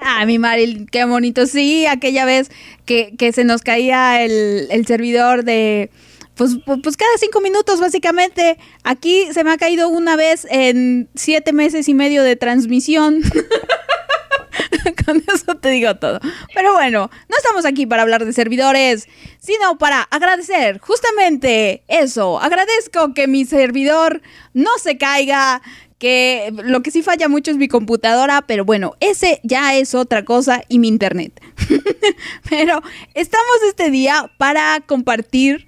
Ah, 0.00 0.24
mi 0.26 0.38
Maril, 0.38 0.86
qué 0.90 1.04
bonito. 1.04 1.46
Sí, 1.46 1.86
aquella 1.86 2.24
vez 2.24 2.50
que, 2.86 3.14
se 3.32 3.44
nos 3.44 3.62
caía 3.62 4.22
el, 4.22 4.84
servidor 4.86 5.44
de... 5.44 5.90
Pues, 6.34 6.56
pues, 6.64 6.96
cada 6.96 7.18
cinco 7.18 7.40
minutos, 7.40 7.80
básicamente. 7.80 8.58
Aquí 8.84 9.26
se 9.32 9.42
me 9.42 9.50
ha 9.50 9.56
caído 9.56 9.88
una 9.88 10.14
vez 10.14 10.46
en 10.50 11.08
siete 11.16 11.52
meses 11.52 11.88
y 11.88 11.94
medio 11.94 12.22
de 12.22 12.36
transmisión. 12.36 13.22
Con 15.04 15.22
eso 15.34 15.56
te 15.56 15.70
digo 15.70 15.96
todo. 15.96 16.20
Pero 16.54 16.74
bueno, 16.74 17.10
no 17.28 17.36
estamos 17.36 17.64
aquí 17.64 17.86
para 17.86 18.02
hablar 18.02 18.24
de 18.24 18.32
servidores, 18.32 19.08
sino 19.40 19.78
para 19.78 20.02
agradecer 20.02 20.78
justamente 20.78 21.82
eso. 21.88 22.38
Agradezco 22.40 23.14
que 23.14 23.26
mi 23.26 23.44
servidor 23.44 24.22
no 24.54 24.70
se 24.80 24.96
caiga, 24.96 25.60
que 25.98 26.52
lo 26.64 26.82
que 26.82 26.90
sí 26.90 27.02
falla 27.02 27.28
mucho 27.28 27.50
es 27.50 27.56
mi 27.56 27.68
computadora, 27.68 28.42
pero 28.46 28.64
bueno, 28.64 28.94
ese 29.00 29.40
ya 29.42 29.76
es 29.76 29.94
otra 29.94 30.24
cosa 30.24 30.62
y 30.68 30.78
mi 30.78 30.88
internet. 30.88 31.40
pero 32.50 32.80
estamos 33.14 33.56
este 33.68 33.90
día 33.90 34.30
para 34.38 34.80
compartir 34.86 35.66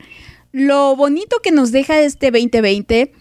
lo 0.53 0.97
bonito 0.97 1.41
que 1.43 1.51
nos 1.51 1.73
deja 1.73 2.01
este 2.01 2.31
2020 2.31 3.13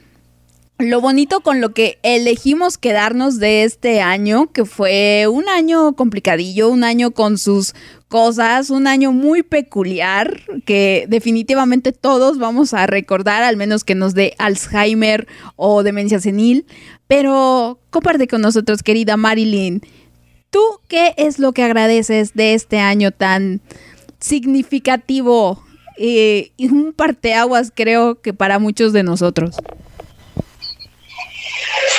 lo 0.80 1.02
bonito 1.02 1.42
con 1.42 1.60
lo 1.60 1.74
que 1.74 2.00
elegimos 2.04 2.78
quedarnos 2.78 3.38
de 3.38 3.66
este 3.66 4.00
año, 4.00 4.50
que 4.54 4.64
fue 4.64 5.28
un 5.28 5.50
año 5.50 5.94
complicadillo, 5.94 6.70
un 6.70 6.86
año 6.86 7.12
con 7.12 7.38
sus 7.38 7.76
cosas, 8.08 8.70
un 8.70 8.88
año 8.88 9.12
muy 9.12 9.44
peculiar, 9.44 10.40
que 10.66 11.06
definitivamente 11.10 11.92
todos 11.92 12.38
vamos 12.38 12.74
a 12.74 12.88
recordar, 12.88 13.44
al 13.44 13.58
menos 13.58 13.84
que 13.84 13.94
nos 13.94 14.14
dé 14.14 14.36
Alzheimer 14.38 15.28
o 15.58 15.84
demencia 15.84 16.22
senil. 16.22 16.66
Pero 17.08 17.80
comparte 17.90 18.30
con 18.30 18.42
nosotros, 18.42 18.82
querida 18.82 19.18
Marilyn, 19.18 19.82
¿tú 20.50 20.62
qué 20.88 21.14
es 21.18 21.40
lo 21.40 21.52
que 21.52 21.64
agradeces 21.64 22.36
de 22.36 22.54
este 22.54 22.80
año 22.80 23.12
tan 23.12 23.60
significativo 24.20 25.62
eh, 25.98 26.52
y 26.56 26.68
un 26.70 26.94
parteaguas 26.94 27.74
creo 27.76 28.22
que 28.22 28.34
para 28.34 28.60
muchos 28.60 28.94
de 28.94 29.04
nosotros? 29.04 29.58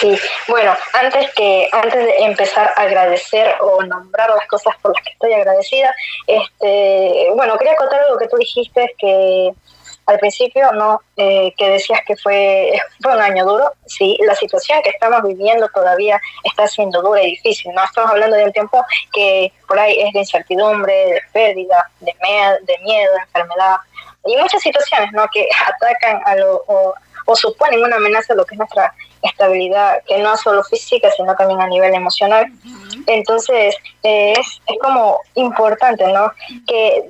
Sí, 0.00 0.18
bueno, 0.48 0.74
antes 0.94 1.32
que 1.34 1.68
antes 1.72 2.04
de 2.04 2.24
empezar 2.24 2.72
a 2.76 2.82
agradecer 2.82 3.54
o 3.60 3.82
nombrar 3.82 4.30
las 4.30 4.46
cosas 4.46 4.74
por 4.80 4.94
las 4.94 5.04
que 5.04 5.10
estoy 5.10 5.32
agradecida, 5.32 5.94
este, 6.26 7.28
bueno, 7.34 7.56
quería 7.58 7.76
contar 7.76 8.00
algo 8.00 8.18
que 8.18 8.28
tú 8.28 8.36
dijiste 8.36 8.94
que 8.98 9.52
al 10.06 10.18
principio 10.18 10.72
no 10.72 11.00
eh, 11.16 11.52
que 11.56 11.70
decías 11.70 12.00
que 12.06 12.16
fue 12.16 12.72
fue 13.00 13.14
un 13.14 13.20
año 13.20 13.44
duro 13.44 13.72
sí 13.86 14.18
la 14.22 14.34
situación 14.34 14.82
que 14.82 14.90
estamos 14.90 15.22
viviendo 15.22 15.68
todavía 15.68 16.20
está 16.42 16.66
siendo 16.66 17.00
dura 17.00 17.22
y 17.22 17.30
difícil 17.30 17.72
no 17.74 17.84
estamos 17.84 18.10
hablando 18.10 18.36
de 18.36 18.44
un 18.44 18.52
tiempo 18.52 18.84
que 19.12 19.52
por 19.68 19.78
ahí 19.78 20.00
es 20.00 20.12
de 20.12 20.20
incertidumbre 20.20 20.92
de 20.92 21.22
pérdida 21.32 21.90
de, 22.00 22.12
de 22.62 22.78
miedo 22.82 23.12
de 23.12 23.20
enfermedad 23.20 23.76
y 24.26 24.36
muchas 24.36 24.62
situaciones 24.62 25.12
no 25.12 25.28
que 25.32 25.48
atacan 25.66 26.20
a 26.24 26.34
lo 26.34 26.64
o 26.66 27.36
suponen 27.36 27.82
una 27.82 27.96
amenaza 27.96 28.32
a 28.32 28.36
lo 28.36 28.44
que 28.44 28.56
es 28.56 28.58
nuestra 28.58 28.92
estabilidad, 29.22 30.02
que 30.06 30.18
no 30.18 30.36
solo 30.36 30.62
física, 30.64 31.10
sino 31.16 31.34
también 31.36 31.60
a 31.60 31.66
nivel 31.66 31.94
emocional. 31.94 32.46
Entonces, 33.06 33.74
es, 34.02 34.38
es 34.66 34.78
como 34.80 35.20
importante, 35.34 36.06
¿no? 36.12 36.32
Que 36.66 37.04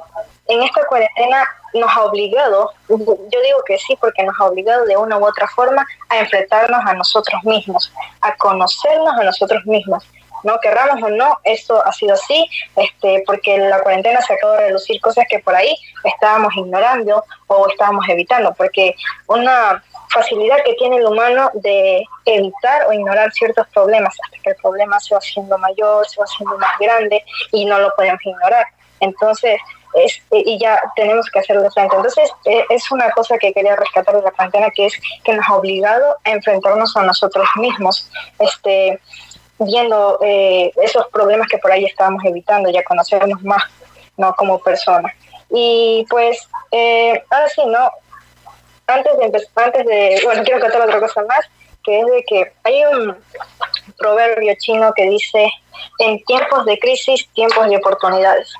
en 0.48 0.62
esta 0.62 0.84
cuarentena 0.86 1.48
nos 1.74 1.96
ha 1.96 2.04
obligado, 2.04 2.72
yo 2.88 3.40
digo 3.40 3.62
que 3.66 3.78
sí, 3.78 3.96
porque 4.00 4.22
nos 4.24 4.38
ha 4.40 4.46
obligado 4.46 4.84
de 4.86 4.96
una 4.96 5.18
u 5.18 5.24
otra 5.24 5.46
forma 5.48 5.86
a 6.08 6.18
enfrentarnos 6.18 6.84
a 6.84 6.94
nosotros 6.94 7.42
mismos, 7.44 7.92
a 8.20 8.34
conocernos 8.36 9.14
a 9.18 9.22
nosotros 9.22 9.64
mismos. 9.66 10.04
No 10.42 10.58
querramos 10.60 11.02
o 11.02 11.10
no, 11.10 11.38
eso 11.44 11.84
ha 11.86 11.92
sido 11.92 12.14
así, 12.14 12.48
este, 12.74 13.22
porque 13.26 13.58
la 13.58 13.80
cuarentena 13.82 14.20
se 14.22 14.32
acabó 14.32 14.54
de 14.54 14.68
reducir 14.68 15.00
cosas 15.00 15.26
que 15.28 15.38
por 15.38 15.54
ahí 15.54 15.76
estábamos 16.02 16.56
ignorando 16.56 17.22
o 17.46 17.68
estábamos 17.68 18.08
evitando, 18.08 18.52
porque 18.54 18.94
una 19.26 19.84
facilidad 20.10 20.58
que 20.64 20.74
tiene 20.74 20.96
el 20.96 21.06
humano 21.06 21.50
de 21.54 22.04
evitar 22.26 22.86
o 22.86 22.92
ignorar 22.92 23.32
ciertos 23.32 23.66
problemas 23.68 24.14
hasta 24.22 24.42
que 24.42 24.50
el 24.50 24.56
problema 24.56 24.98
se 25.00 25.14
va 25.14 25.18
haciendo 25.18 25.56
mayor, 25.58 26.06
se 26.08 26.20
va 26.20 26.24
haciendo 26.24 26.58
más 26.58 26.78
grande 26.78 27.24
y 27.52 27.64
no 27.64 27.78
lo 27.78 27.94
podemos 27.94 28.20
ignorar. 28.24 28.66
Entonces, 29.00 29.60
es, 29.94 30.22
y 30.30 30.58
ya 30.58 30.80
tenemos 30.94 31.26
que 31.32 31.40
hacerlo 31.40 31.70
frente. 31.70 31.96
Entonces, 31.96 32.30
e, 32.44 32.64
es 32.70 32.90
una 32.90 33.10
cosa 33.10 33.38
que 33.38 33.52
quería 33.52 33.76
rescatar 33.76 34.16
de 34.16 34.22
la 34.22 34.30
cuarentena, 34.30 34.70
que 34.70 34.86
es 34.86 34.94
que 35.24 35.32
nos 35.32 35.48
ha 35.48 35.54
obligado 35.54 36.16
a 36.24 36.30
enfrentarnos 36.30 36.96
a 36.96 37.02
nosotros 37.02 37.48
mismos. 37.56 38.08
Este, 38.38 39.00
viendo 39.58 40.18
eh, 40.22 40.72
esos 40.82 41.06
problemas 41.08 41.46
que 41.48 41.58
por 41.58 41.70
ahí 41.70 41.84
estábamos 41.84 42.24
evitando, 42.24 42.70
ya 42.70 42.82
conocernos 42.82 43.42
más, 43.42 43.62
¿no? 44.16 44.34
Como 44.34 44.58
personas. 44.58 45.12
Y 45.50 46.06
pues, 46.08 46.48
eh, 46.70 47.22
ahora 47.30 47.48
sí, 47.48 47.62
¿no? 47.66 47.90
Antes 48.90 49.16
de 49.18 49.46
antes 49.56 49.86
de, 49.86 50.20
bueno, 50.24 50.42
quiero 50.44 50.60
contar 50.60 50.82
otra 50.82 51.00
cosa 51.00 51.22
más, 51.22 51.46
que 51.84 52.00
es 52.00 52.06
de 52.06 52.24
que 52.24 52.52
hay 52.64 52.84
un 52.86 53.16
proverbio 53.96 54.54
chino 54.58 54.92
que 54.94 55.08
dice, 55.08 55.50
en 55.98 56.22
tiempos 56.24 56.64
de 56.66 56.78
crisis, 56.78 57.28
tiempos 57.34 57.68
de 57.68 57.76
oportunidades. 57.76 58.52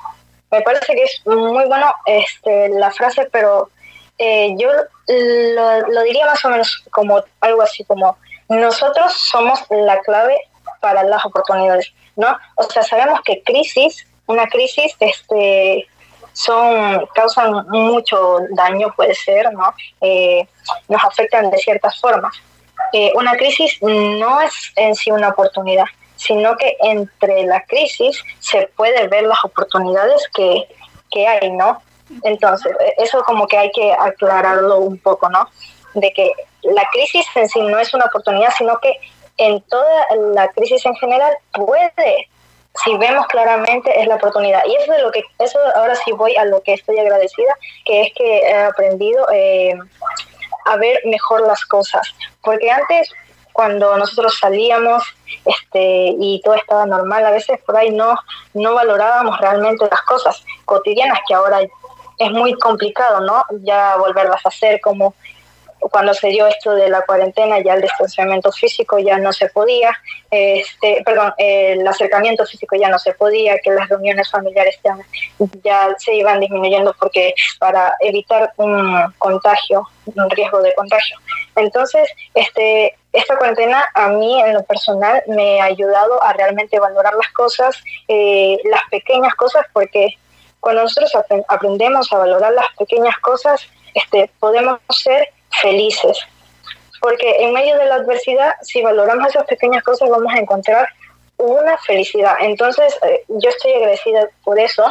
Me 0.51 0.61
parece 0.61 0.93
que 0.93 1.03
es 1.03 1.21
muy 1.25 1.65
bueno 1.65 1.93
este, 2.05 2.69
la 2.69 2.91
frase, 2.91 3.27
pero 3.31 3.69
eh, 4.17 4.53
yo 4.57 4.69
lo, 5.07 5.87
lo, 5.87 6.03
diría 6.03 6.25
más 6.25 6.43
o 6.45 6.49
menos 6.49 6.83
como 6.91 7.23
algo 7.39 7.61
así 7.61 7.83
como, 7.85 8.17
nosotros 8.49 9.13
somos 9.31 9.59
la 9.69 9.99
clave 10.01 10.37
para 10.79 11.03
las 11.03 11.25
oportunidades, 11.25 11.93
¿no? 12.15 12.37
O 12.55 12.63
sea, 12.63 12.83
sabemos 12.83 13.21
que 13.23 13.41
crisis, 13.43 14.05
una 14.27 14.47
crisis, 14.47 14.95
este, 14.99 15.87
son 16.33 17.05
causan 17.13 17.67
mucho 17.69 18.39
daño, 18.51 18.93
puede 18.95 19.15
ser, 19.15 19.51
¿no? 19.53 19.73
Eh, 20.01 20.47
nos 20.87 21.03
afectan 21.03 21.49
de 21.49 21.57
ciertas 21.57 21.99
formas. 21.99 22.35
Eh, 22.93 23.11
una 23.15 23.35
crisis 23.35 23.77
no 23.81 24.41
es 24.41 24.71
en 24.75 24.95
sí 24.95 25.11
una 25.11 25.29
oportunidad, 25.29 25.85
sino 26.15 26.55
que 26.57 26.75
entre 26.81 27.43
la 27.43 27.63
crisis 27.65 28.23
se 28.39 28.67
puede 28.75 29.07
ver 29.07 29.23
las 29.23 29.43
oportunidades 29.45 30.27
que, 30.33 30.67
que 31.09 31.27
hay, 31.27 31.51
¿no? 31.51 31.81
Entonces, 32.23 32.75
eso 32.97 33.23
como 33.23 33.47
que 33.47 33.57
hay 33.57 33.71
que 33.71 33.93
aclararlo 33.93 34.79
un 34.79 34.97
poco, 34.97 35.29
¿no? 35.29 35.47
De 35.93 36.11
que 36.11 36.31
la 36.63 36.83
crisis 36.91 37.25
en 37.35 37.47
sí 37.47 37.61
no 37.61 37.79
es 37.79 37.93
una 37.93 38.05
oportunidad, 38.05 38.51
sino 38.57 38.77
que 38.79 38.99
en 39.37 39.61
toda 39.61 40.05
la 40.33 40.47
crisis 40.49 40.85
en 40.85 40.95
general 40.95 41.33
puede 41.53 42.29
si 42.83 42.97
vemos 42.97 43.27
claramente 43.27 43.99
es 43.99 44.07
la 44.07 44.15
oportunidad. 44.15 44.61
Y 44.65 44.75
eso 44.75 44.93
es 44.93 45.01
lo 45.01 45.11
que, 45.11 45.23
eso 45.39 45.59
ahora 45.75 45.95
sí 45.95 46.11
voy 46.13 46.35
a 46.35 46.45
lo 46.45 46.61
que 46.63 46.73
estoy 46.73 46.97
agradecida, 46.99 47.55
que 47.85 48.01
es 48.03 48.13
que 48.15 48.39
he 48.39 48.63
aprendido 48.63 49.27
eh, 49.31 49.77
a 50.65 50.75
ver 50.77 51.01
mejor 51.05 51.45
las 51.47 51.65
cosas. 51.65 52.13
Porque 52.41 52.71
antes, 52.71 53.11
cuando 53.53 53.97
nosotros 53.97 54.37
salíamos 54.39 55.03
este, 55.45 56.15
y 56.19 56.41
todo 56.43 56.55
estaba 56.55 56.85
normal, 56.85 57.25
a 57.25 57.31
veces 57.31 57.59
por 57.65 57.75
ahí 57.75 57.91
no, 57.91 58.15
no 58.53 58.73
valorábamos 58.73 59.37
realmente 59.39 59.87
las 59.89 60.01
cosas 60.03 60.43
cotidianas 60.65 61.19
que 61.27 61.33
ahora 61.33 61.59
es 62.17 62.31
muy 62.31 62.53
complicado, 62.53 63.19
¿no? 63.21 63.43
Ya 63.63 63.95
volverlas 63.97 64.45
a 64.45 64.49
hacer 64.49 64.79
como 64.79 65.15
cuando 65.89 66.13
se 66.13 66.27
dio 66.27 66.47
esto 66.47 66.73
de 66.73 66.89
la 66.89 67.01
cuarentena, 67.01 67.59
ya 67.59 67.73
el 67.73 67.81
distanciamiento 67.81 68.51
físico 68.51 68.99
ya 68.99 69.17
no 69.17 69.33
se 69.33 69.47
podía, 69.49 69.97
este, 70.29 71.01
perdón, 71.03 71.33
el 71.37 71.85
acercamiento 71.87 72.45
físico 72.45 72.75
ya 72.75 72.89
no 72.89 72.99
se 72.99 73.13
podía, 73.13 73.57
que 73.59 73.71
las 73.71 73.89
reuniones 73.89 74.29
familiares 74.29 74.79
ya, 75.63 75.95
se 75.97 76.15
iban 76.15 76.39
disminuyendo 76.39 76.95
porque 76.99 77.33
para 77.59 77.95
evitar 77.99 78.51
un 78.57 79.11
contagio, 79.17 79.87
un 80.05 80.29
riesgo 80.29 80.61
de 80.61 80.73
contagio. 80.75 81.17
Entonces, 81.55 82.07
este, 82.33 82.95
esta 83.13 83.37
cuarentena 83.37 83.85
a 83.93 84.09
mí 84.09 84.41
en 84.41 84.53
lo 84.53 84.63
personal 84.63 85.21
me 85.27 85.61
ha 85.61 85.65
ayudado 85.65 86.21
a 86.23 86.33
realmente 86.33 86.79
valorar 86.79 87.13
las 87.15 87.31
cosas, 87.33 87.83
eh, 88.07 88.57
las 88.65 88.81
pequeñas 88.89 89.33
cosas, 89.35 89.65
porque 89.73 90.15
cuando 90.59 90.83
nosotros 90.83 91.11
aprendemos 91.47 92.13
a 92.13 92.19
valorar 92.19 92.53
las 92.53 92.67
pequeñas 92.77 93.17
cosas, 93.17 93.67
este, 93.93 94.29
podemos 94.39 94.79
ser 94.89 95.27
felices. 95.61 96.17
Porque 96.99 97.43
en 97.43 97.53
medio 97.53 97.77
de 97.77 97.85
la 97.85 97.95
adversidad, 97.95 98.53
si 98.61 98.81
valoramos 98.81 99.29
esas 99.29 99.45
pequeñas 99.45 99.83
cosas, 99.83 100.09
vamos 100.09 100.31
a 100.33 100.39
encontrar 100.39 100.87
una 101.37 101.77
felicidad. 101.79 102.35
Entonces, 102.39 102.97
eh, 103.03 103.23
yo 103.27 103.49
estoy 103.49 103.73
agradecida 103.73 104.29
por 104.43 104.59
eso. 104.59 104.85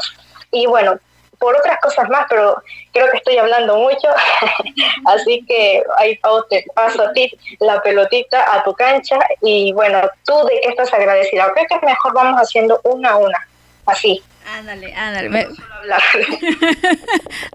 Y 0.50 0.66
bueno, 0.66 0.98
por 1.38 1.56
otras 1.56 1.78
cosas 1.80 2.08
más, 2.08 2.26
pero 2.28 2.62
creo 2.92 3.11
que 3.11 3.16
estoy 3.16 3.38
hablando 3.38 3.76
mucho. 3.76 4.08
Así 5.06 5.44
que 5.46 5.82
ahí 5.96 6.18
te 6.48 6.66
paso 6.74 7.02
a 7.02 7.12
ti 7.12 7.32
la 7.61 7.80
pelotita 7.82 8.54
a 8.54 8.62
tu 8.62 8.74
cancha. 8.74 9.18
Y 9.40 9.72
bueno, 9.72 10.00
tú 10.26 10.34
de 10.46 10.61
qué 10.61 10.68
estás 10.68 10.92
agradecida. 10.92 11.50
Creo 11.52 11.66
que 11.66 11.86
mejor 11.86 12.12
vamos 12.12 12.40
haciendo 12.40 12.80
una 12.84 13.11
a 13.11 13.16
una. 13.16 13.48
Así. 13.86 14.22
Ándale, 14.47 14.95
ándale. 14.95 15.28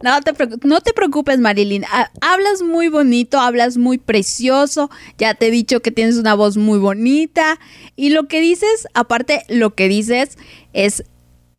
no, 0.01 0.21
te 0.21 0.33
no 0.63 0.81
te 0.81 0.93
preocupes, 0.93 1.39
Marilyn. 1.39 1.83
Hablas 2.21 2.61
muy 2.61 2.87
bonito, 2.87 3.39
hablas 3.39 3.77
muy 3.77 3.97
precioso. 3.97 4.89
Ya 5.17 5.33
te 5.33 5.47
he 5.47 5.51
dicho 5.51 5.81
que 5.81 5.91
tienes 5.91 6.15
una 6.15 6.35
voz 6.35 6.57
muy 6.57 6.79
bonita. 6.79 7.59
Y 7.95 8.09
lo 8.09 8.27
que 8.27 8.39
dices, 8.39 8.87
aparte, 8.93 9.43
lo 9.49 9.73
que 9.75 9.87
dices 9.87 10.37
es 10.73 11.03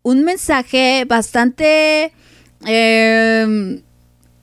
un 0.03 0.25
mensaje 0.25 1.05
bastante... 1.07 2.13
Em, 2.65 3.83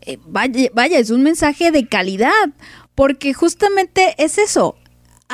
eh, 0.02 0.18
vaya, 0.28 0.70
vaya, 0.74 1.00
es 1.00 1.10
un 1.10 1.24
mensaje 1.24 1.72
de 1.72 1.88
calidad. 1.88 2.50
Porque 2.94 3.34
justamente 3.34 4.14
es 4.18 4.38
eso. 4.38 4.76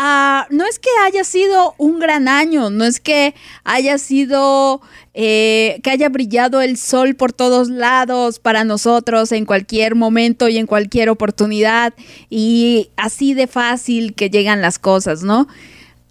Ah, 0.01 0.47
no 0.49 0.65
es 0.65 0.79
que 0.79 0.87
haya 1.05 1.25
sido 1.25 1.75
un 1.77 1.99
gran 1.99 2.29
año, 2.29 2.69
no 2.69 2.85
es 2.85 3.01
que 3.01 3.35
haya 3.65 3.97
sido, 3.97 4.79
eh, 5.13 5.81
que 5.83 5.89
haya 5.89 6.07
brillado 6.07 6.61
el 6.61 6.77
sol 6.77 7.15
por 7.15 7.33
todos 7.33 7.67
lados 7.67 8.39
para 8.39 8.63
nosotros 8.63 9.33
en 9.33 9.43
cualquier 9.43 9.95
momento 9.95 10.47
y 10.47 10.57
en 10.57 10.67
cualquier 10.67 11.09
oportunidad 11.09 11.93
y 12.29 12.91
así 12.95 13.33
de 13.33 13.47
fácil 13.47 14.15
que 14.15 14.29
llegan 14.29 14.61
las 14.61 14.79
cosas, 14.79 15.23
¿no? 15.23 15.49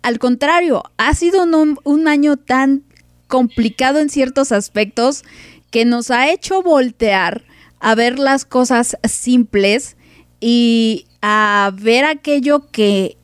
Al 0.03 0.19
contrario, 0.19 0.83
ha 0.99 1.15
sido 1.15 1.45
un, 1.45 1.79
un 1.83 2.09
año 2.09 2.37
tan 2.37 2.83
complicado 3.27 4.01
en 4.01 4.11
ciertos 4.11 4.53
aspectos 4.53 5.25
que 5.71 5.87
nos 5.87 6.11
ha 6.11 6.31
hecho 6.31 6.63
voltear 6.63 7.47
a 7.81 7.95
ver 7.95 8.19
las 8.19 8.45
cosas 8.45 8.99
simples 9.05 9.97
y 10.41 11.07
a 11.23 11.73
ver 11.75 12.05
aquello 12.05 12.71
que 12.71 13.18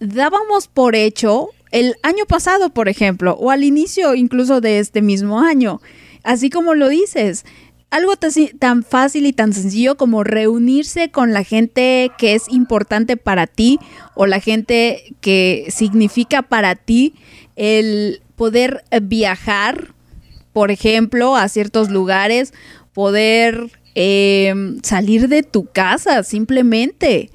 dábamos 0.00 0.68
por 0.68 0.94
hecho 0.94 1.50
el 1.70 1.96
año 2.02 2.24
pasado, 2.26 2.70
por 2.70 2.88
ejemplo, 2.88 3.36
o 3.38 3.50
al 3.50 3.64
inicio 3.64 4.14
incluso 4.14 4.60
de 4.60 4.78
este 4.78 5.02
mismo 5.02 5.40
año. 5.40 5.80
Así 6.22 6.48
como 6.48 6.74
lo 6.74 6.88
dices, 6.88 7.44
algo 7.90 8.14
tan 8.58 8.82
fácil 8.82 9.26
y 9.26 9.32
tan 9.32 9.52
sencillo 9.52 9.96
como 9.96 10.24
reunirse 10.24 11.10
con 11.10 11.32
la 11.32 11.44
gente 11.44 12.10
que 12.18 12.34
es 12.34 12.48
importante 12.48 13.16
para 13.16 13.46
ti 13.46 13.78
o 14.14 14.26
la 14.26 14.40
gente 14.40 15.14
que 15.20 15.66
significa 15.68 16.42
para 16.42 16.74
ti 16.74 17.14
el 17.54 18.20
poder 18.34 18.84
viajar, 19.02 19.94
por 20.52 20.70
ejemplo, 20.70 21.36
a 21.36 21.48
ciertos 21.48 21.88
lugares, 21.88 22.52
poder 22.92 23.70
em, 23.94 24.80
salir 24.82 25.28
de 25.28 25.44
tu 25.44 25.66
casa 25.66 26.24
simplemente 26.24 27.30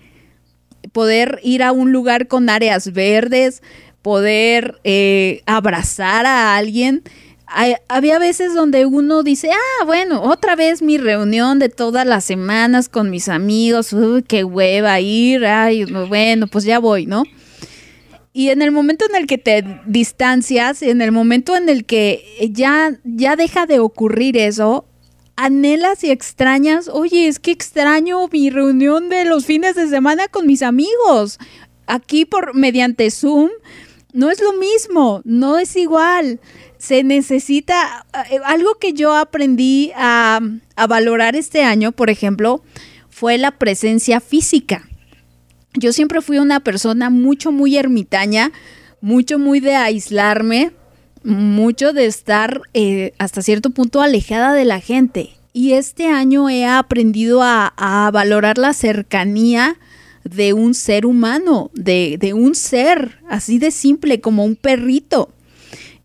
poder 0.92 1.40
ir 1.44 1.64
a 1.64 1.72
un 1.72 1.92
lugar 1.92 2.28
con 2.28 2.50
áreas 2.50 2.92
verdes, 2.94 3.62
poder 4.02 4.80
eh, 4.84 5.42
abrazar 5.46 6.26
a 6.26 6.56
alguien. 6.56 7.04
había 7.88 8.20
veces 8.20 8.54
donde 8.54 8.86
uno 8.86 9.24
dice, 9.24 9.52
ah, 9.52 9.86
bueno, 9.86 10.22
otra 10.22 10.56
vez 10.56 10.82
mi 10.82 10.98
reunión 10.98 11.60
de 11.60 11.70
todas 11.70 12.06
las 12.06 12.24
semanas 12.26 12.90
con 12.90 13.10
mis 13.10 13.30
amigos, 13.30 13.94
uy, 13.94 14.24
qué 14.24 14.44
hueva 14.44 15.00
ir, 15.00 15.46
ay, 15.46 15.86
bueno, 15.86 16.48
pues 16.48 16.66
ya 16.66 16.80
voy, 16.80 17.06
¿no? 17.06 17.24
Y 18.32 18.50
en 18.50 18.62
el 18.62 18.72
momento 18.72 19.06
en 19.10 19.16
el 19.16 19.26
que 19.26 19.38
te 19.38 19.64
distancias, 19.86 20.82
en 20.84 21.02
el 21.02 21.12
momento 21.12 21.56
en 21.56 21.68
el 21.68 21.86
que 21.86 22.24
ya, 22.52 23.00
ya 23.04 23.36
deja 23.36 23.66
de 23.66 23.80
ocurrir 23.80 24.38
eso, 24.38 24.86
anhelas 25.40 26.04
y 26.04 26.12
extrañas, 26.12 26.90
oye, 26.90 27.30
es 27.30 27.40
que 27.40 27.52
extraño 27.52 28.28
mi 28.28 28.50
reunión 28.50 29.08
de 29.08 29.24
los 29.24 29.46
fines 29.46 29.74
de 29.76 29.88
semana 29.88 30.28
con 30.28 30.46
mis 30.46 30.62
amigos. 30.62 31.40
Aquí 31.88 32.26
por 32.26 32.56
mediante 32.56 33.10
Zoom 33.10 33.50
no 34.12 34.30
es 34.30 34.42
lo 34.42 34.52
mismo, 34.54 35.22
no 35.24 35.58
es 35.58 35.78
igual. 35.78 36.42
Se 36.78 37.04
necesita 37.04 38.06
eh, 38.30 38.40
algo 38.44 38.76
que 38.76 38.92
yo 38.92 39.16
aprendí 39.16 39.94
a, 39.96 40.42
a 40.76 40.88
valorar 40.88 41.38
este 41.38 41.64
año, 41.64 41.94
por 41.94 42.10
ejemplo, 42.10 42.62
fue 43.10 43.38
la 43.38 43.52
presencia 43.52 44.20
física. 44.20 44.90
Yo 45.74 45.94
siempre 45.94 46.22
fui 46.22 46.40
una 46.40 46.60
persona 46.60 47.10
mucho, 47.10 47.54
muy 47.54 47.78
ermitaña, 47.78 48.52
mucho, 49.00 49.40
muy 49.40 49.62
de 49.62 49.76
aislarme, 49.76 50.74
mucho 51.24 51.94
de 51.94 52.06
estar 52.06 52.62
eh, 52.74 53.14
hasta 53.18 53.42
cierto 53.42 53.72
punto 53.72 54.02
alejada 54.02 54.54
de 54.54 54.66
la 54.66 54.80
gente. 54.80 55.32
Y 55.54 55.74
este 55.74 56.08
año 56.08 56.50
he 56.50 56.66
aprendido 56.66 57.42
a, 57.44 57.74
valorar 58.14 58.58
la 58.58 58.74
cercanía 58.74 59.78
de 60.24 60.54
un 60.54 60.74
ser 60.74 61.06
humano, 61.06 61.72
de, 61.74 62.32
un 62.34 62.56
ser 62.56 63.20
así 63.28 63.58
de 63.58 63.72
simple 63.72 64.22
como 64.22 64.46
un 64.46 64.56
perrito. 64.56 65.34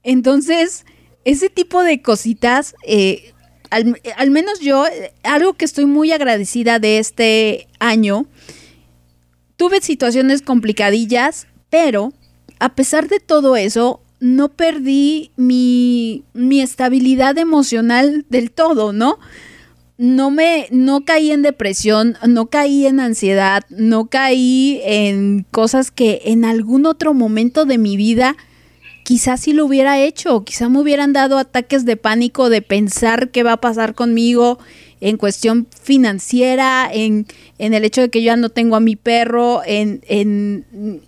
Entonces, 0.03 0.85
ese 1.25 1.51
tipo 1.51 1.83
de 1.83 2.03
cositas, 2.03 2.75
eh, 2.87 3.33
al, 3.71 4.01
al, 4.17 4.31
menos 4.31 4.61
yo, 4.61 4.85
algo 5.23 5.55
que 5.55 5.65
estoy 5.65 5.87
muy 5.87 6.13
agradecida 6.13 6.79
de 6.79 6.99
este 6.99 7.69
año, 7.79 8.27
tuve 9.57 9.81
situaciones 9.81 10.43
complicadillas, 10.43 11.47
pero 11.71 12.13
a 12.59 12.75
pesar 12.75 13.09
de 13.09 13.21
todo 13.21 13.57
eso, 13.57 14.01
no 14.25 14.49
perdí 14.49 15.31
mi, 15.37 16.25
mi 16.33 16.63
estabilidad 16.63 17.37
emocional 17.37 18.25
del 18.31 18.51
todo, 18.51 18.95
¿no? 18.95 19.19
no 19.97 20.31
me, 20.31 20.67
no 20.71 21.05
caí 21.05 21.31
en 21.31 21.43
depresión, 21.43 22.17
no 22.27 22.47
caí 22.47 22.87
en 22.87 23.01
ansiedad, 23.01 23.65
no 23.69 24.07
caí 24.07 24.81
en 24.83 25.47
cosas 25.51 25.91
que 25.91 26.23
en 26.25 26.45
algún 26.45 26.87
otro 26.87 27.15
momento 27.15 27.65
de 27.65 27.79
mi 27.79 27.97
vida 27.97 28.35
quizás 29.05 29.41
sí 29.41 29.53
lo 29.53 29.67
hubiera 29.67 30.01
hecho, 30.01 30.43
quizás 30.43 30.71
me 30.71 30.81
hubieran 30.81 31.13
dado 31.13 31.37
ataques 31.37 31.85
de 31.85 31.97
pánico 31.99 32.49
de 32.49 32.63
pensar 32.63 33.31
qué 33.31 33.43
va 33.43 33.53
a 33.53 33.61
pasar 33.61 33.95
conmigo 33.95 34.59
en 35.03 35.19
cuestión 35.19 35.69
financiera, 35.83 36.89
en, 36.91 37.27
en 37.59 37.75
el 37.75 37.85
hecho 37.85 38.01
de 38.01 38.09
que 38.09 38.23
yo 38.23 38.27
ya 38.27 38.37
no 38.37 38.49
tengo 38.49 38.77
a 38.77 38.81
mi 38.81 38.97
perro, 38.97 39.61
en, 39.67 40.01
en 40.09 40.65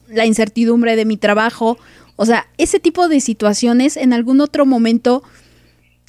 la 0.09 0.27
incertidumbre 0.27 0.97
de 0.97 1.07
mi 1.07 1.17
trabajo. 1.17 1.79
O 2.17 2.27
sea, 2.27 2.49
ese 2.59 2.81
tipo 2.81 3.09
de 3.09 3.21
situaciones 3.21 3.97
en 3.97 4.12
algún 4.12 4.41
otro 4.41 4.67
momento 4.67 5.23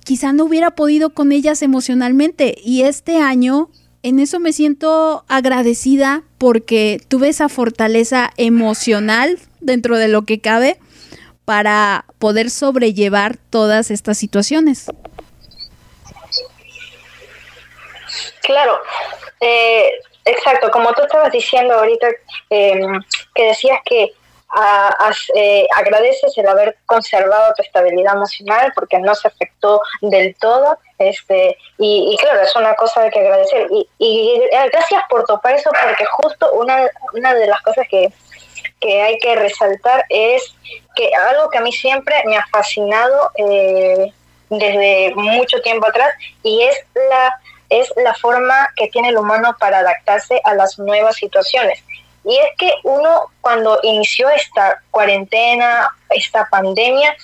quizá 0.04 0.32
no 0.32 0.46
hubiera 0.46 0.72
podido 0.72 1.10
con 1.10 1.34
ellas 1.34 1.62
emocionalmente. 1.62 2.56
Y 2.64 2.84
este 2.84 3.18
año, 3.18 3.70
en 4.04 4.20
eso 4.20 4.40
me 4.40 4.54
siento 4.54 5.26
agradecida 5.28 6.24
porque 6.38 7.02
tuve 7.10 7.28
esa 7.28 7.50
fortaleza 7.50 8.32
emocional 8.38 9.38
dentro 9.60 9.98
de 9.98 10.08
lo 10.08 10.22
que 10.24 10.40
cabe 10.40 10.80
para 11.44 12.06
poder 12.20 12.50
sobrellevar 12.50 13.38
todas 13.50 13.92
estas 13.92 14.18
situaciones. 14.18 14.86
Claro, 18.44 18.80
eh, 19.42 19.90
exacto, 20.24 20.72
como 20.72 20.94
tú 20.94 21.02
estabas 21.02 21.32
diciendo 21.34 21.74
ahorita, 21.74 22.08
eh, 22.50 22.80
que 23.36 23.44
decías 23.44 23.80
que 23.86 24.14
eh, 25.36 25.68
agradeces 25.76 26.38
el 26.38 26.48
haber 26.48 26.78
conservado 26.86 27.54
tu 27.56 27.64
estabilidad 27.64 28.16
emocional 28.16 28.72
porque 28.74 29.00
no 29.00 29.14
se 29.16 29.28
afectó 29.28 29.82
del 30.02 30.36
todo. 30.36 30.78
Este, 30.98 31.58
y, 31.78 32.18
claro, 32.20 32.42
es 32.42 32.56
una 32.56 32.74
cosa 32.76 33.10
que 33.10 33.20
agradecer. 33.20 33.68
Y, 33.70 33.88
y, 33.98 34.42
eh, 34.52 34.70
gracias 34.72 35.04
por 35.10 35.26
topar 35.26 35.54
eso 35.54 35.70
porque 35.70 36.06
justo 36.06 36.52
una, 36.54 36.88
una 37.14 37.34
de 37.34 37.48
las 37.48 37.62
cosas 37.62 37.86
que, 37.90 38.12
que 38.80 39.02
hay 39.02 39.18
que 39.20 39.36
resaltar 39.36 40.06
es 40.10 40.56
que 40.96 41.12
algo 41.30 41.50
que 41.50 41.58
a 41.58 41.62
mí 41.62 41.72
siempre 41.72 42.16
me 42.26 42.38
ha 42.38 42.46
fascinado 42.48 43.32
eh, 43.38 44.12
desde 44.50 45.14
mucho 45.16 45.62
tiempo 45.62 45.88
atrás 45.88 46.14
y 46.44 46.64
es 46.64 46.78
la 47.10 47.40
es 47.70 47.92
la 47.98 48.14
forma 48.14 48.70
que 48.76 48.88
tiene 48.88 49.10
el 49.10 49.18
humano 49.18 49.56
para 49.60 49.80
adaptarse 49.80 50.40
a 50.46 50.56
las 50.56 50.80
nuevas 50.80 51.18
situaciones. 51.18 51.84
Y 52.28 52.38
es 52.38 52.50
que 52.58 52.74
uno 52.84 53.32
cuando 53.42 53.80
inició 53.84 54.30
esta 54.30 54.82
cuarentena, 54.92 55.90
esta 56.10 56.48
pandemia, 56.50 57.16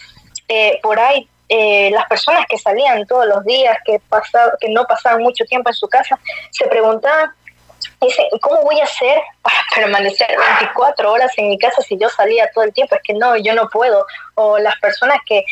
eh, 0.48 0.80
por 0.82 1.00
ahí 1.00 1.28
eh, 1.50 1.92
las 1.92 2.08
personas 2.08 2.46
que 2.50 2.58
salían 2.58 3.06
todos 3.06 3.28
los 3.28 3.44
días, 3.44 3.78
que, 3.86 4.00
pasaba, 4.08 4.54
que 4.60 4.70
no 4.70 4.86
pasaban 4.86 5.22
mucho 5.22 5.44
tiempo 5.46 5.70
en 5.70 5.76
su 5.76 5.88
casa, 5.88 6.18
se 6.52 6.66
preguntaban 6.68 7.32
Dice, 8.02 8.28
¿cómo 8.42 8.62
voy 8.64 8.80
a 8.80 8.84
hacer 8.84 9.22
para 9.42 9.56
permanecer 9.76 10.28
24 10.60 11.12
horas 11.12 11.32
en 11.38 11.50
mi 11.50 11.58
casa 11.58 11.82
si 11.82 11.98
yo 11.98 12.10
salía 12.10 12.50
todo 12.54 12.64
el 12.66 12.74
tiempo? 12.74 12.96
Es 12.96 13.02
que 13.04 13.14
no, 13.14 13.36
yo 13.38 13.54
no 13.54 13.70
puedo. 13.70 14.06
O 14.36 14.58
las 14.58 14.76
personas 14.80 15.20
que 15.26 15.44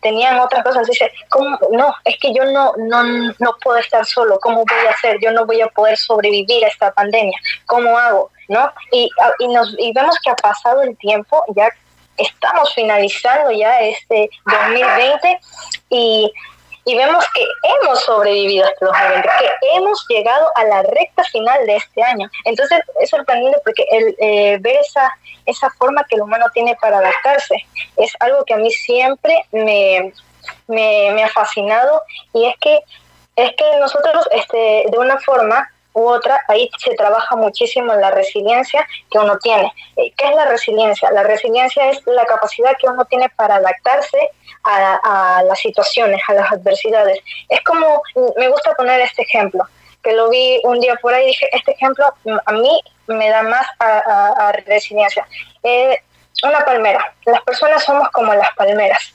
tenían 0.00 0.38
otras 0.38 0.64
cosas 0.64 0.86
dicen, 0.86 1.08
¿cómo? 1.28 1.58
No, 1.70 1.94
es 2.04 2.16
que 2.18 2.32
yo 2.32 2.44
no, 2.44 2.72
no, 2.78 3.02
no 3.38 3.56
puedo 3.62 3.78
estar 3.78 4.04
solo. 4.04 4.38
¿Cómo 4.40 4.64
voy 4.64 4.86
a 4.86 4.90
hacer? 4.90 5.18
Yo 5.20 5.32
no 5.32 5.44
voy 5.44 5.60
a 5.60 5.68
poder 5.68 5.96
sobrevivir 5.96 6.64
a 6.64 6.68
esta 6.68 6.92
pandemia. 6.92 7.38
¿Cómo 7.66 7.98
hago? 7.98 8.30
¿No? 8.48 8.70
Y, 8.90 9.08
y, 9.38 9.48
nos, 9.48 9.74
y 9.78 9.92
vemos 9.92 10.16
que 10.22 10.30
ha 10.30 10.36
pasado 10.36 10.82
el 10.82 10.96
tiempo, 10.98 11.42
ya 11.54 11.68
estamos 12.16 12.74
finalizando 12.74 13.50
ya 13.52 13.80
este 13.80 14.28
2020 14.44 15.40
y 15.90 16.32
y 16.84 16.96
vemos 16.96 17.24
que 17.34 17.44
hemos 17.62 18.00
sobrevivido 18.00 18.66
hasta 18.66 18.86
2020, 18.86 19.28
que 19.60 19.76
hemos 19.76 20.04
llegado 20.08 20.50
a 20.56 20.64
la 20.64 20.82
recta 20.82 21.22
final 21.24 21.64
de 21.66 21.76
este 21.76 22.02
año. 22.02 22.28
Entonces 22.44 22.80
es 23.00 23.10
sorprendente 23.10 23.58
porque 23.64 23.86
el, 23.90 24.16
eh, 24.18 24.58
ver 24.60 24.76
esa, 24.76 25.16
esa 25.46 25.70
forma 25.70 26.04
que 26.04 26.16
el 26.16 26.22
humano 26.22 26.46
tiene 26.52 26.76
para 26.80 26.98
adaptarse 26.98 27.54
es 27.96 28.12
algo 28.18 28.44
que 28.44 28.54
a 28.54 28.58
mí 28.58 28.70
siempre 28.72 29.44
me, 29.52 30.12
me, 30.66 31.22
ha 31.22 31.28
fascinado 31.28 32.02
y 32.34 32.46
es 32.46 32.56
que, 32.60 32.80
es 33.36 33.52
que 33.56 33.76
nosotros 33.78 34.28
este, 34.32 34.84
de 34.90 34.98
una 34.98 35.18
forma 35.20 35.70
u 35.94 36.08
otra, 36.08 36.42
ahí 36.48 36.70
se 36.78 36.94
trabaja 36.94 37.36
muchísimo 37.36 37.92
en 37.92 38.00
la 38.00 38.10
resiliencia 38.10 38.86
que 39.10 39.18
uno 39.18 39.38
tiene. 39.38 39.72
Eh, 39.96 40.12
¿Qué 40.16 40.28
es 40.28 40.34
la 40.34 40.46
resiliencia? 40.46 41.10
La 41.10 41.22
resiliencia 41.22 41.90
es 41.90 42.00
la 42.06 42.24
capacidad 42.24 42.76
que 42.78 42.88
uno 42.88 43.04
tiene 43.04 43.28
para 43.30 43.56
adaptarse 43.56 44.18
a, 44.64 45.42
las 45.46 45.58
situaciones, 45.58 46.20
a 46.28 46.34
las 46.34 46.52
adversidades. 46.52 47.18
Es 47.48 47.62
como, 47.62 48.02
me 48.36 48.48
gusta 48.48 48.74
poner 48.74 49.00
este 49.00 49.22
ejemplo, 49.22 49.64
que 50.02 50.12
lo 50.12 50.30
vi 50.30 50.60
un 50.64 50.80
día 50.80 50.96
por 51.00 51.14
ahí 51.14 51.26
dije, 51.26 51.48
este 51.52 51.72
ejemplo 51.72 52.06
a 52.46 52.52
mí 52.52 52.80
me 53.06 53.28
da 53.28 53.42
más 53.42 53.66
a, 53.78 54.52
resiliencia. 54.66 55.26
Eh, 55.62 55.98
una 56.44 56.64
palmera. 56.64 57.14
Las 57.24 57.42
personas 57.42 57.84
somos 57.84 58.08
como 58.10 58.34
las 58.34 58.52
palmeras. 58.54 59.14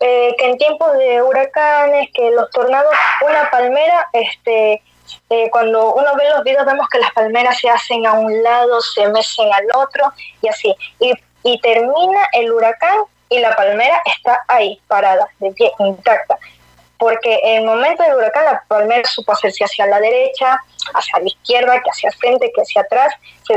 Eh, 0.00 0.34
que 0.38 0.46
en 0.46 0.56
tiempos 0.56 0.96
de 0.96 1.20
huracanes, 1.22 2.08
que 2.14 2.30
los 2.30 2.50
tornados, 2.50 2.92
una 3.20 3.50
palmera, 3.50 4.08
este, 4.14 4.82
eh, 5.28 5.48
cuando 5.50 5.94
uno 5.94 6.16
ve 6.16 6.28
los 6.30 6.44
videos 6.44 6.66
vemos 6.66 6.88
que 6.88 6.98
las 6.98 7.12
palmeras 7.12 7.58
se 7.58 7.68
hacen 7.68 8.06
a 8.06 8.12
un 8.12 8.42
lado, 8.42 8.80
se 8.80 9.06
mecen 9.08 9.52
al 9.52 9.66
otro 9.74 10.12
y 10.42 10.48
así. 10.48 10.74
Y, 10.98 11.14
termina 11.60 12.28
el 12.32 12.52
huracán 12.52 12.98
y 13.28 13.38
la 13.38 13.56
palmera 13.56 14.00
está 14.04 14.44
ahí, 14.48 14.78
parada, 14.88 15.26
de 15.38 15.50
pie, 15.52 15.72
intacta. 15.78 16.38
Porque 16.98 17.40
en 17.42 17.60
el 17.60 17.64
momento 17.64 18.02
del 18.02 18.14
huracán 18.14 18.44
la 18.44 18.62
palmera 18.68 19.08
supo 19.08 19.32
hacerse 19.32 19.64
hacia 19.64 19.86
la 19.86 20.00
derecha, 20.00 20.60
hacia 20.92 21.18
la 21.18 21.26
izquierda, 21.26 21.80
que 21.82 21.90
hacia 21.90 22.12
frente, 22.12 22.52
que 22.54 22.60
hacia 22.60 22.82
atrás, 22.82 23.14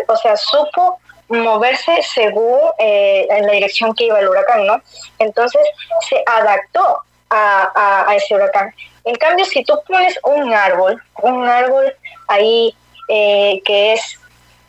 o 0.07 0.15
sea, 0.15 0.37
supo 0.37 0.99
moverse 1.27 2.01
según 2.13 2.59
eh, 2.77 3.27
en 3.29 3.45
la 3.47 3.53
dirección 3.53 3.93
que 3.95 4.05
iba 4.05 4.19
el 4.19 4.29
huracán, 4.29 4.65
¿no? 4.65 4.81
Entonces 5.19 5.61
se 6.07 6.23
adaptó 6.25 6.99
a, 7.29 8.05
a, 8.07 8.15
ese 8.15 8.35
huracán. 8.35 8.73
En 9.05 9.15
cambio, 9.15 9.45
si 9.45 9.63
tú 9.63 9.73
pones 9.87 10.17
un 10.23 10.53
árbol, 10.53 11.01
un 11.21 11.47
árbol 11.47 11.93
ahí 12.27 12.75
eh, 13.09 13.61
que 13.65 13.93
es 13.93 14.19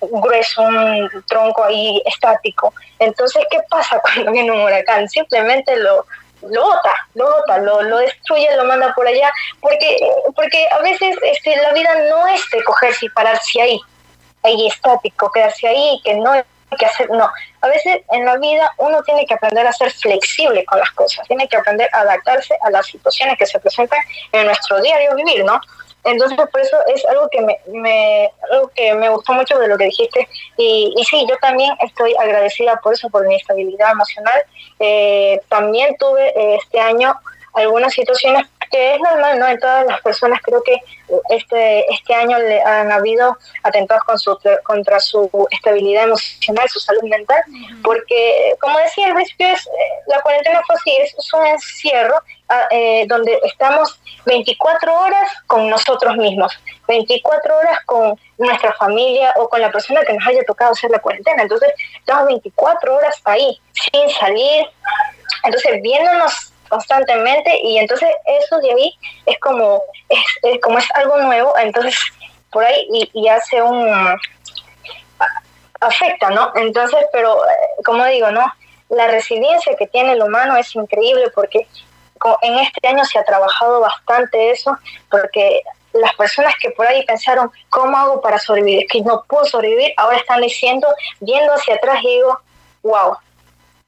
grueso, 0.01 0.62
un 0.62 1.09
tronco 1.28 1.64
ahí 1.64 2.03
estático. 2.05 2.74
Entonces, 2.99 3.45
¿qué 3.51 3.61
pasa 3.68 4.01
cuando 4.03 4.32
viene 4.32 4.51
un 4.51 4.61
huracán? 4.61 5.09
Simplemente 5.09 5.76
lo, 5.76 6.05
lo 6.43 6.62
bota, 6.62 6.93
lo 7.14 7.30
bota, 7.30 7.59
lo, 7.59 7.99
destruye, 7.99 8.49
lo 8.57 8.64
manda 8.64 8.93
por 8.95 9.07
allá, 9.07 9.32
porque, 9.61 9.99
porque 10.35 10.66
a 10.70 10.78
veces 10.78 11.16
este, 11.22 11.57
la 11.57 11.72
vida 11.72 11.95
no 12.09 12.26
es 12.28 12.43
de 12.51 12.62
cogerse 12.64 13.07
y 13.07 13.11
pararse 13.11 13.61
ahí, 13.61 13.80
ahí 14.43 14.66
estático, 14.66 15.30
quedarse 15.32 15.68
ahí, 15.68 16.01
que 16.05 16.14
no 16.14 16.35
que 16.76 16.86
hacer, 16.86 17.10
no. 17.10 17.30
A 17.60 17.68
veces 17.68 18.00
en 18.10 18.24
la 18.24 18.36
vida 18.36 18.70
uno 18.78 19.02
tiene 19.02 19.26
que 19.26 19.34
aprender 19.34 19.66
a 19.66 19.72
ser 19.72 19.90
flexible 19.90 20.64
con 20.64 20.78
las 20.78 20.90
cosas, 20.92 21.26
tiene 21.26 21.48
que 21.48 21.56
aprender 21.56 21.88
a 21.92 22.00
adaptarse 22.00 22.56
a 22.62 22.70
las 22.70 22.86
situaciones 22.86 23.38
que 23.38 23.46
se 23.46 23.58
presentan 23.58 24.00
en 24.32 24.46
nuestro 24.46 24.80
diario 24.80 25.14
vivir, 25.14 25.44
¿no? 25.44 25.60
Entonces, 26.04 26.36
por 26.36 26.60
eso 26.60 26.76
es 26.94 27.04
algo 27.06 27.28
que 27.30 27.40
me, 27.40 27.58
me, 27.68 28.30
algo 28.52 28.70
que 28.74 28.92
me 28.94 29.08
gustó 29.08 29.32
mucho 29.32 29.58
de 29.58 29.68
lo 29.68 29.78
que 29.78 29.86
dijiste. 29.86 30.28
Y, 30.58 30.92
y 30.96 31.04
sí, 31.04 31.26
yo 31.28 31.36
también 31.38 31.74
estoy 31.80 32.14
agradecida 32.20 32.78
por 32.82 32.92
eso, 32.92 33.08
por 33.08 33.26
mi 33.26 33.36
estabilidad 33.36 33.92
emocional. 33.92 34.42
Eh, 34.80 35.40
también 35.48 35.96
tuve 35.98 36.28
eh, 36.28 36.58
este 36.62 36.78
año 36.78 37.14
algunas 37.54 37.94
situaciones 37.94 38.46
que 38.74 38.96
es 38.96 39.00
normal, 39.00 39.38
¿no? 39.38 39.46
En 39.46 39.60
todas 39.60 39.86
las 39.86 40.00
personas 40.00 40.40
creo 40.42 40.60
que 40.64 40.76
este, 41.28 41.84
este 41.94 42.12
año 42.12 42.36
le 42.40 42.60
han 42.60 42.90
habido 42.90 43.38
atentados 43.62 44.02
con 44.02 44.18
su, 44.18 44.36
contra 44.64 44.98
su 44.98 45.30
estabilidad 45.52 46.04
emocional, 46.04 46.68
su 46.68 46.80
salud 46.80 47.04
mental, 47.04 47.40
porque, 47.84 48.52
como 48.60 48.76
decía 48.80 49.06
al 49.06 49.14
principio, 49.14 49.46
es, 49.46 49.64
eh, 49.64 49.70
la 50.08 50.20
cuarentena 50.22 50.60
fue 50.66 50.74
así, 50.74 50.90
es, 50.96 51.32
un 51.34 51.46
encierro 51.46 52.16
ah, 52.48 52.66
eh, 52.72 53.04
donde 53.06 53.38
estamos 53.44 54.00
24 54.26 54.92
horas 54.92 55.30
con 55.46 55.70
nosotros 55.70 56.16
mismos, 56.16 56.52
24 56.88 57.56
horas 57.56 57.78
con 57.86 58.18
nuestra 58.38 58.72
familia 58.72 59.32
o 59.36 59.48
con 59.48 59.60
la 59.60 59.70
persona 59.70 60.00
que 60.02 60.14
nos 60.14 60.26
haya 60.26 60.42
tocado 60.44 60.72
hacer 60.72 60.90
la 60.90 60.98
cuarentena. 60.98 61.42
Entonces, 61.42 61.72
estamos 61.96 62.26
24 62.26 62.96
horas 62.96 63.20
ahí, 63.24 63.56
sin 63.72 64.10
salir, 64.10 64.66
entonces 65.44 65.80
viéndonos 65.80 66.53
constantemente 66.74 67.60
y 67.62 67.78
entonces 67.78 68.08
eso 68.26 68.58
de 68.58 68.72
ahí 68.72 68.92
es 69.26 69.38
como 69.38 69.80
es, 70.08 70.60
como 70.60 70.78
es 70.78 70.90
algo 70.96 71.18
nuevo 71.22 71.56
entonces 71.56 71.96
por 72.50 72.64
ahí 72.64 72.86
y, 72.90 73.28
hace 73.28 73.62
un 73.62 73.88
afecta 75.80 76.30
no 76.30 76.50
entonces 76.56 76.98
pero 77.12 77.44
eh, 77.44 77.82
como 77.84 78.04
digo 78.06 78.32
no 78.32 78.44
la 78.88 79.06
resiliencia 79.06 79.76
que 79.76 79.86
tiene 79.86 80.14
el 80.14 80.22
humano 80.22 80.56
es 80.56 80.74
increíble 80.74 81.30
porque 81.32 81.68
en 82.42 82.58
este 82.58 82.88
año 82.88 83.04
se 83.04 83.18
ha 83.18 83.24
trabajado 83.24 83.80
bastante 83.80 84.50
eso 84.50 84.76
porque 85.10 85.62
las 85.92 86.12
personas 86.16 86.54
que 86.60 86.70
por 86.70 86.86
ahí 86.88 87.04
pensaron 87.06 87.52
cómo 87.70 87.96
hago 87.96 88.20
para 88.20 88.38
sobrevivir 88.38 88.86
que 88.88 89.00
no 89.02 89.24
puedo 89.28 89.44
sobrevivir 89.44 89.92
ahora 89.96 90.16
están 90.16 90.40
diciendo 90.40 90.88
viendo 91.20 91.52
hacia 91.52 91.76
atrás 91.76 91.98
y 92.02 92.08
digo 92.08 92.40
wow 92.82 93.16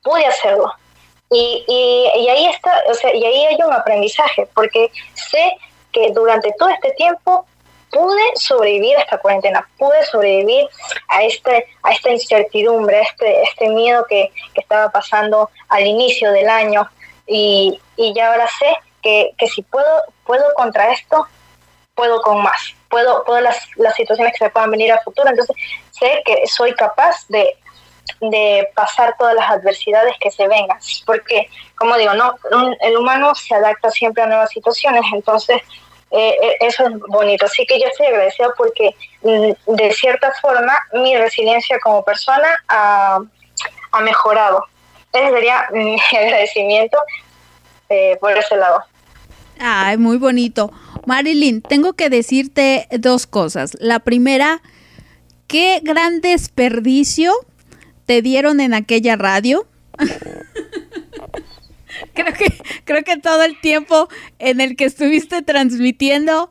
pude 0.06 0.24
hacerlo. 0.24 0.72
Y, 1.30 1.64
y, 1.66 2.28
ahí 2.28 2.46
está, 2.46 2.72
o 2.88 2.94
sea, 2.94 3.14
y 3.14 3.24
ahí 3.24 3.46
hay 3.46 3.58
un 3.62 3.72
aprendizaje, 3.72 4.48
porque 4.54 4.90
sé 5.14 5.56
que 5.92 6.12
durante 6.12 6.52
todo 6.52 6.68
este 6.68 6.92
tiempo 6.92 7.46
pude 7.90 8.22
sobrevivir 8.36 8.96
a 8.96 9.00
esta 9.00 9.18
cuarentena, 9.18 9.68
pude 9.78 10.04
sobrevivir 10.04 10.68
a 11.08 11.24
este, 11.24 11.66
a 11.82 11.92
esta 11.92 12.10
incertidumbre, 12.10 12.98
a 12.98 13.02
este, 13.02 13.42
este 13.42 13.68
miedo 13.68 14.04
que, 14.08 14.30
que 14.54 14.60
estaba 14.60 14.90
pasando 14.90 15.50
al 15.68 15.86
inicio 15.86 16.30
del 16.32 16.48
año. 16.48 16.88
Y, 17.26 17.80
y 17.96 18.14
ya 18.14 18.32
ahora 18.32 18.46
sé 18.58 18.76
que, 19.02 19.32
que 19.36 19.48
si 19.48 19.62
puedo, 19.62 20.02
puedo 20.24 20.44
contra 20.54 20.92
esto, 20.92 21.26
puedo 21.94 22.20
con 22.20 22.42
más, 22.42 22.74
puedo, 22.88 23.24
puedo 23.24 23.40
las, 23.40 23.58
las 23.76 23.94
situaciones 23.96 24.32
que 24.34 24.44
se 24.44 24.50
puedan 24.50 24.70
venir 24.70 24.92
a 24.92 25.00
futuro, 25.02 25.28
entonces 25.28 25.56
sé 25.90 26.22
que 26.24 26.46
soy 26.46 26.74
capaz 26.74 27.26
de, 27.28 27.56
de 28.20 28.68
pasar 28.74 29.14
todas 29.18 29.34
las 29.34 29.50
adversidades 29.50 30.14
que 30.20 30.30
se 30.30 30.48
vengan, 30.48 30.78
porque, 31.04 31.48
como 31.76 31.96
digo, 31.96 32.14
no 32.14 32.34
el 32.80 32.96
humano 32.96 33.34
se 33.34 33.54
adapta 33.54 33.90
siempre 33.90 34.22
a 34.22 34.26
nuevas 34.26 34.50
situaciones, 34.50 35.02
entonces 35.12 35.62
eh, 36.10 36.36
eh, 36.40 36.56
eso 36.60 36.86
es 36.86 36.98
bonito. 37.08 37.46
Así 37.46 37.66
que 37.66 37.80
yo 37.80 37.86
estoy 37.88 38.06
agradecida 38.06 38.48
porque 38.56 38.94
mm, 39.22 39.74
de 39.74 39.92
cierta 39.92 40.32
forma 40.40 40.72
mi 40.92 41.16
resiliencia 41.16 41.78
como 41.80 42.04
persona 42.04 42.48
ha, 42.68 43.18
ha 43.92 44.00
mejorado. 44.00 44.64
Ese 45.12 45.30
sería 45.30 45.68
mi 45.72 45.96
agradecimiento 46.16 46.98
eh, 47.88 48.16
por 48.20 48.36
ese 48.36 48.56
lado. 48.56 48.82
Ay, 49.58 49.96
muy 49.96 50.18
bonito. 50.18 50.70
Marilyn, 51.06 51.62
tengo 51.62 51.94
que 51.94 52.10
decirte 52.10 52.88
dos 52.90 53.26
cosas. 53.26 53.76
La 53.80 54.00
primera, 54.00 54.60
qué 55.46 55.80
gran 55.82 56.20
desperdicio 56.20 57.32
te 58.06 58.22
dieron 58.22 58.60
en 58.60 58.74
aquella 58.74 59.16
radio. 59.16 59.66
creo 62.14 62.32
que 62.34 62.52
creo 62.84 63.04
que 63.04 63.16
todo 63.18 63.42
el 63.42 63.60
tiempo 63.60 64.08
en 64.38 64.60
el 64.60 64.76
que 64.76 64.84
estuviste 64.84 65.42
transmitiendo 65.42 66.50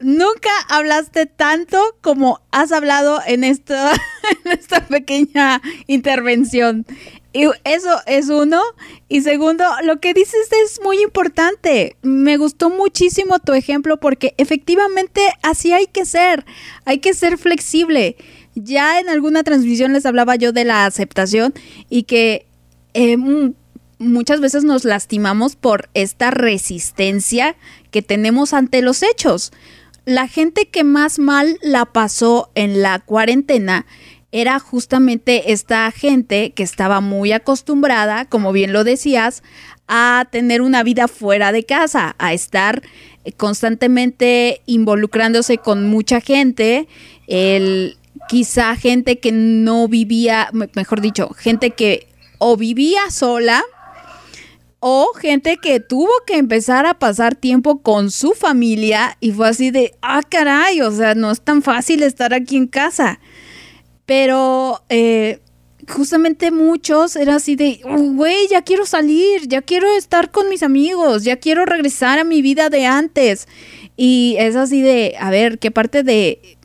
nunca 0.00 0.50
hablaste 0.68 1.26
tanto 1.26 1.78
como 2.00 2.40
has 2.50 2.72
hablado 2.72 3.20
en 3.26 3.44
esta, 3.44 3.92
en 4.44 4.52
esta 4.52 4.86
pequeña 4.86 5.60
intervención. 5.86 6.86
Y 7.32 7.44
eso 7.62 8.00
es 8.06 8.28
uno. 8.28 8.60
Y 9.08 9.20
segundo, 9.20 9.64
lo 9.84 10.00
que 10.00 10.14
dices 10.14 10.48
es 10.64 10.80
muy 10.82 11.00
importante. 11.00 11.96
Me 12.02 12.36
gustó 12.36 12.70
muchísimo 12.70 13.38
tu 13.38 13.52
ejemplo 13.52 14.00
porque 14.00 14.34
efectivamente 14.36 15.20
así 15.42 15.72
hay 15.72 15.86
que 15.86 16.04
ser. 16.04 16.44
Hay 16.84 16.98
que 16.98 17.14
ser 17.14 17.38
flexible. 17.38 18.16
Ya 18.62 19.00
en 19.00 19.08
alguna 19.08 19.42
transmisión 19.42 19.92
les 19.92 20.04
hablaba 20.06 20.36
yo 20.36 20.52
de 20.52 20.64
la 20.64 20.84
aceptación 20.84 21.54
y 21.88 22.02
que 22.02 22.46
eh, 22.94 23.16
muchas 23.98 24.40
veces 24.40 24.64
nos 24.64 24.84
lastimamos 24.84 25.56
por 25.56 25.88
esta 25.94 26.30
resistencia 26.30 27.56
que 27.90 28.02
tenemos 28.02 28.52
ante 28.52 28.82
los 28.82 29.02
hechos. 29.02 29.52
La 30.04 30.28
gente 30.28 30.66
que 30.66 30.84
más 30.84 31.18
mal 31.18 31.58
la 31.62 31.86
pasó 31.86 32.50
en 32.54 32.82
la 32.82 32.98
cuarentena 32.98 33.86
era 34.32 34.58
justamente 34.60 35.52
esta 35.52 35.90
gente 35.90 36.52
que 36.52 36.62
estaba 36.62 37.00
muy 37.00 37.32
acostumbrada, 37.32 38.24
como 38.26 38.52
bien 38.52 38.72
lo 38.72 38.84
decías, 38.84 39.42
a 39.88 40.28
tener 40.30 40.62
una 40.62 40.82
vida 40.82 41.08
fuera 41.08 41.50
de 41.50 41.64
casa, 41.64 42.14
a 42.18 42.32
estar 42.32 42.82
constantemente 43.36 44.62
involucrándose 44.66 45.58
con 45.58 45.88
mucha 45.88 46.20
gente, 46.20 46.86
el 47.26 47.96
quizá 48.28 48.76
gente 48.76 49.18
que 49.18 49.32
no 49.32 49.88
vivía, 49.88 50.50
mejor 50.74 51.00
dicho, 51.00 51.30
gente 51.30 51.70
que 51.70 52.08
o 52.38 52.56
vivía 52.56 53.10
sola 53.10 53.62
o 54.80 55.12
gente 55.12 55.58
que 55.58 55.78
tuvo 55.78 56.10
que 56.26 56.38
empezar 56.38 56.86
a 56.86 56.98
pasar 56.98 57.34
tiempo 57.34 57.82
con 57.82 58.10
su 58.10 58.32
familia 58.32 59.16
y 59.20 59.30
fue 59.32 59.48
así 59.48 59.70
de, 59.70 59.94
ah, 60.00 60.22
caray, 60.28 60.80
o 60.80 60.90
sea, 60.90 61.14
no 61.14 61.30
es 61.30 61.42
tan 61.42 61.62
fácil 61.62 62.02
estar 62.02 62.32
aquí 62.32 62.56
en 62.56 62.66
casa. 62.66 63.20
Pero 64.06 64.82
eh, 64.88 65.40
justamente 65.86 66.50
muchos 66.50 67.14
era 67.16 67.36
así 67.36 67.56
de, 67.56 67.80
güey, 67.84 68.48
ya 68.48 68.62
quiero 68.62 68.86
salir, 68.86 69.46
ya 69.46 69.60
quiero 69.60 69.86
estar 69.92 70.30
con 70.30 70.48
mis 70.48 70.62
amigos, 70.62 71.24
ya 71.24 71.36
quiero 71.36 71.66
regresar 71.66 72.18
a 72.18 72.24
mi 72.24 72.40
vida 72.40 72.70
de 72.70 72.86
antes. 72.86 73.48
Y 73.98 74.36
es 74.38 74.56
así 74.56 74.80
de, 74.80 75.14
a 75.20 75.30
ver, 75.30 75.58
¿qué 75.58 75.70
parte 75.70 76.02
de 76.02 76.58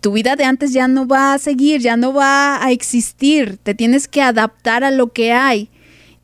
tu 0.00 0.12
vida 0.12 0.36
de 0.36 0.44
antes 0.44 0.72
ya 0.72 0.88
no 0.88 1.06
va 1.06 1.34
a 1.34 1.38
seguir, 1.38 1.80
ya 1.80 1.96
no 1.96 2.12
va 2.12 2.64
a 2.64 2.72
existir, 2.72 3.58
te 3.62 3.74
tienes 3.74 4.08
que 4.08 4.22
adaptar 4.22 4.84
a 4.84 4.90
lo 4.90 5.12
que 5.12 5.32
hay. 5.32 5.68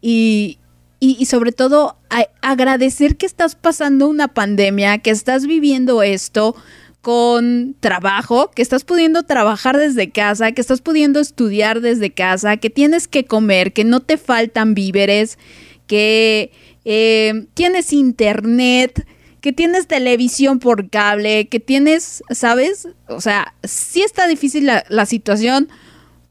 Y, 0.01 0.59
y, 0.99 1.27
sobre 1.27 1.53
todo 1.53 1.97
agradecer 2.43 3.17
que 3.17 3.27
estás 3.27 3.55
pasando 3.55 4.09
una 4.09 4.29
pandemia, 4.29 4.99
que 4.99 5.11
estás 5.11 5.47
viviendo 5.47 6.03
esto 6.03 6.55
con 7.01 7.75
trabajo, 7.81 8.51
que 8.51 8.63
estás 8.63 8.85
pudiendo 8.85 9.23
trabajar 9.23 9.79
desde 9.79 10.11
casa, 10.11 10.53
que 10.53 10.61
estás 10.61 10.81
pudiendo 10.81 11.21
estudiar 11.21 11.81
desde 11.81 12.11
casa, 12.11 12.59
que 12.59 12.71
tienes 12.71 13.09
que 13.09 13.25
comer, 13.25 13.73
que 13.73 13.85
no 13.85 14.01
te 14.01 14.19
faltan 14.19 14.75
víveres, 14.75 15.39
que 15.87 16.53
eh, 16.85 17.47
tienes 17.55 17.93
internet, 17.93 19.07
que 19.41 19.53
tienes 19.53 19.87
televisión 19.87 20.59
por 20.59 20.91
cable, 20.91 21.49
que 21.49 21.61
tienes, 21.61 22.23
¿sabes? 22.31 22.89
O 23.09 23.21
sea, 23.21 23.55
sí 23.63 24.03
está 24.03 24.27
difícil 24.27 24.67
la, 24.67 25.07
situación, 25.07 25.69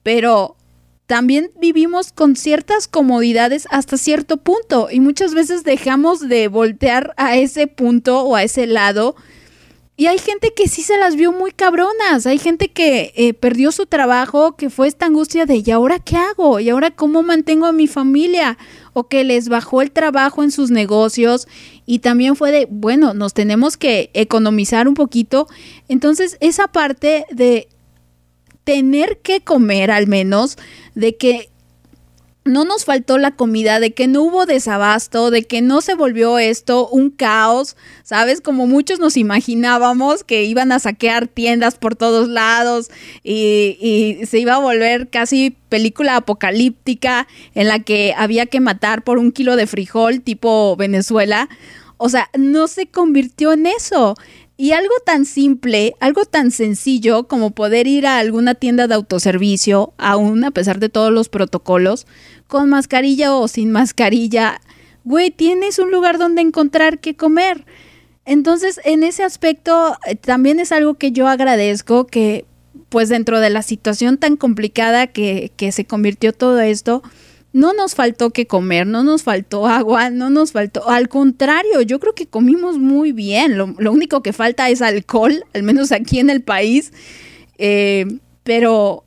pero 0.04 0.56
también 1.08 1.52
vivimos 1.60 2.12
con 2.12 2.36
ciertas 2.36 2.88
comodidades 2.88 3.68
hasta 3.72 3.98
cierto 3.98 4.38
punto 4.38 4.90
y 4.92 5.00
muchas 5.00 5.34
veces 5.34 5.64
dejamos 5.64 6.28
de 6.30 6.48
voltear 6.48 7.14
a 7.18 7.36
ese 7.36 7.68
punto 7.68 8.22
o 8.22 8.36
a 8.36 8.44
ese 8.44 8.68
lado. 8.68 9.16
Y 9.98 10.08
hay 10.08 10.18
gente 10.18 10.54
que 10.56 10.70
sí 10.70 10.82
se 10.82 10.98
las 10.98 11.18
vio 11.18 11.34
muy 11.34 11.52
cabronas, 11.52 12.26
hay 12.26 12.38
gente 12.38 12.70
que 12.70 13.12
eh, 13.18 13.34
perdió 13.34 13.74
su 13.74 13.86
trabajo, 13.86 14.56
que 14.56 14.70
fue 14.70 14.88
esta 14.88 15.08
angustia 15.08 15.46
de 15.46 15.62
¿y 15.66 15.72
ahora 15.72 16.00
qué 16.00 16.16
hago? 16.16 16.62
¿Y 16.62 16.70
ahora 16.70 16.92
cómo 16.92 17.22
mantengo 17.22 17.66
a 17.66 17.74
mi 17.74 17.86
familia? 17.86 18.58
O 18.94 19.10
que 19.10 19.26
les 19.26 19.50
bajó 19.50 19.82
el 19.82 19.92
trabajo 19.92 20.42
en 20.42 20.52
sus 20.52 20.72
negocios 20.72 21.50
y 21.90 22.00
también 22.00 22.36
fue 22.36 22.52
de, 22.52 22.68
bueno, 22.70 23.16
nos 23.16 23.34
tenemos 23.34 23.76
que 23.76 24.12
economizar 24.14 24.88
un 24.88 24.94
poquito. 24.94 25.48
Entonces, 25.88 26.38
esa 26.40 26.68
parte 26.68 27.26
de 27.32 27.68
tener 28.64 29.18
que 29.24 29.42
comer 29.42 29.90
al 29.90 30.06
menos, 30.06 30.60
de 30.94 31.18
que 31.18 31.50
no 32.50 32.66
nos 32.66 32.86
faltó 32.86 33.18
la 33.18 33.32
comida, 33.32 33.80
de 33.80 33.94
que 33.94 34.08
no 34.08 34.24
hubo 34.24 34.46
desabasto, 34.46 35.32
de 35.32 35.44
que 35.44 35.62
no 35.62 35.82
se 35.82 35.96
volvió 35.96 36.38
esto 36.38 36.88
un 36.90 37.10
caos, 37.10 37.78
¿sabes? 38.04 38.42
Como 38.42 38.68
muchos 38.68 39.00
nos 39.00 39.18
imaginábamos 39.18 40.24
que 40.24 40.44
iban 40.44 40.72
a 40.72 40.80
saquear 40.80 41.28
tiendas 41.28 41.76
por 41.76 41.96
todos 41.96 42.28
lados 42.28 42.90
y, 43.24 44.20
se 44.26 44.40
iba 44.40 44.56
a 44.56 44.60
volver 44.60 45.10
casi 45.10 45.56
película 45.70 46.16
apocalíptica 46.16 47.28
en 47.56 47.68
la 47.68 47.80
que 47.80 48.14
había 48.18 48.46
que 48.48 48.60
matar 48.60 49.04
por 49.04 49.18
un 49.18 49.32
kilo 49.32 49.56
de 49.56 49.68
frijol 49.68 50.22
tipo 50.22 50.76
Venezuela. 50.76 51.50
O 51.98 52.10
sea, 52.10 52.30
no 52.38 52.68
se 52.68 52.88
convirtió 52.88 53.54
en 53.54 53.66
eso. 53.66 54.16
Y 54.62 54.74
algo 54.74 54.94
tan 55.06 55.24
simple, 55.24 55.96
algo 56.02 56.26
tan 56.26 56.52
sencillo 56.52 57.30
como 57.30 57.52
poder 57.52 57.88
ir 57.88 58.06
a 58.06 58.20
alguna 58.20 58.56
tienda 58.56 58.88
de 58.88 58.96
autoservicio, 58.96 59.94
aún 59.98 60.44
a 60.44 60.52
pesar 60.52 60.80
de 60.80 60.90
todos 60.90 61.14
los 61.14 61.30
protocolos, 61.30 62.06
con 62.48 62.68
mascarilla 62.68 63.34
o 63.34 63.48
sin 63.48 63.72
mascarilla, 63.72 64.60
güey, 65.06 65.32
tienes 65.32 65.80
un 65.80 65.92
lugar 65.92 66.18
donde 66.18 66.42
encontrar 66.42 67.00
qué 67.00 67.16
comer. 67.16 67.64
Entonces, 68.26 68.82
en 68.84 69.04
ese 69.04 69.24
aspecto, 69.24 69.98
eh, 70.06 70.16
también 70.16 70.60
es 70.60 70.74
algo 70.74 70.96
que 70.96 71.14
yo 71.14 71.30
agradezco 71.30 72.06
que, 72.06 72.44
pues 72.90 73.08
dentro 73.08 73.40
de 73.40 73.52
la 73.52 73.62
situación 73.62 74.18
tan 74.18 74.36
complicada 74.36 75.08
que, 75.08 75.54
que 75.56 75.72
se 75.72 75.86
convirtió 75.86 76.34
todo 76.34 76.60
esto, 76.60 77.02
no 77.52 77.74
nos 77.74 77.96
faltó 77.96 78.30
que 78.30 78.46
comer, 78.46 78.86
no 78.86 79.04
nos 79.04 79.24
faltó 79.24 79.68
agua, 79.68 80.10
no 80.10 80.30
nos 80.30 80.52
faltó, 80.52 80.88
al 80.90 81.10
contrario, 81.10 81.82
yo 81.82 82.00
creo 82.00 82.14
que 82.14 82.28
comimos 82.28 82.78
muy 82.78 83.12
bien, 83.12 83.58
lo, 83.58 83.92
único 83.92 84.22
que 84.22 84.34
falta 84.34 84.70
es 84.70 84.82
alcohol, 84.82 85.44
al 85.54 85.64
menos 85.64 85.92
aquí 85.92 86.20
en 86.20 86.30
el 86.30 86.42
país, 86.42 86.94
eh, 87.58 88.06
pero 88.44 89.04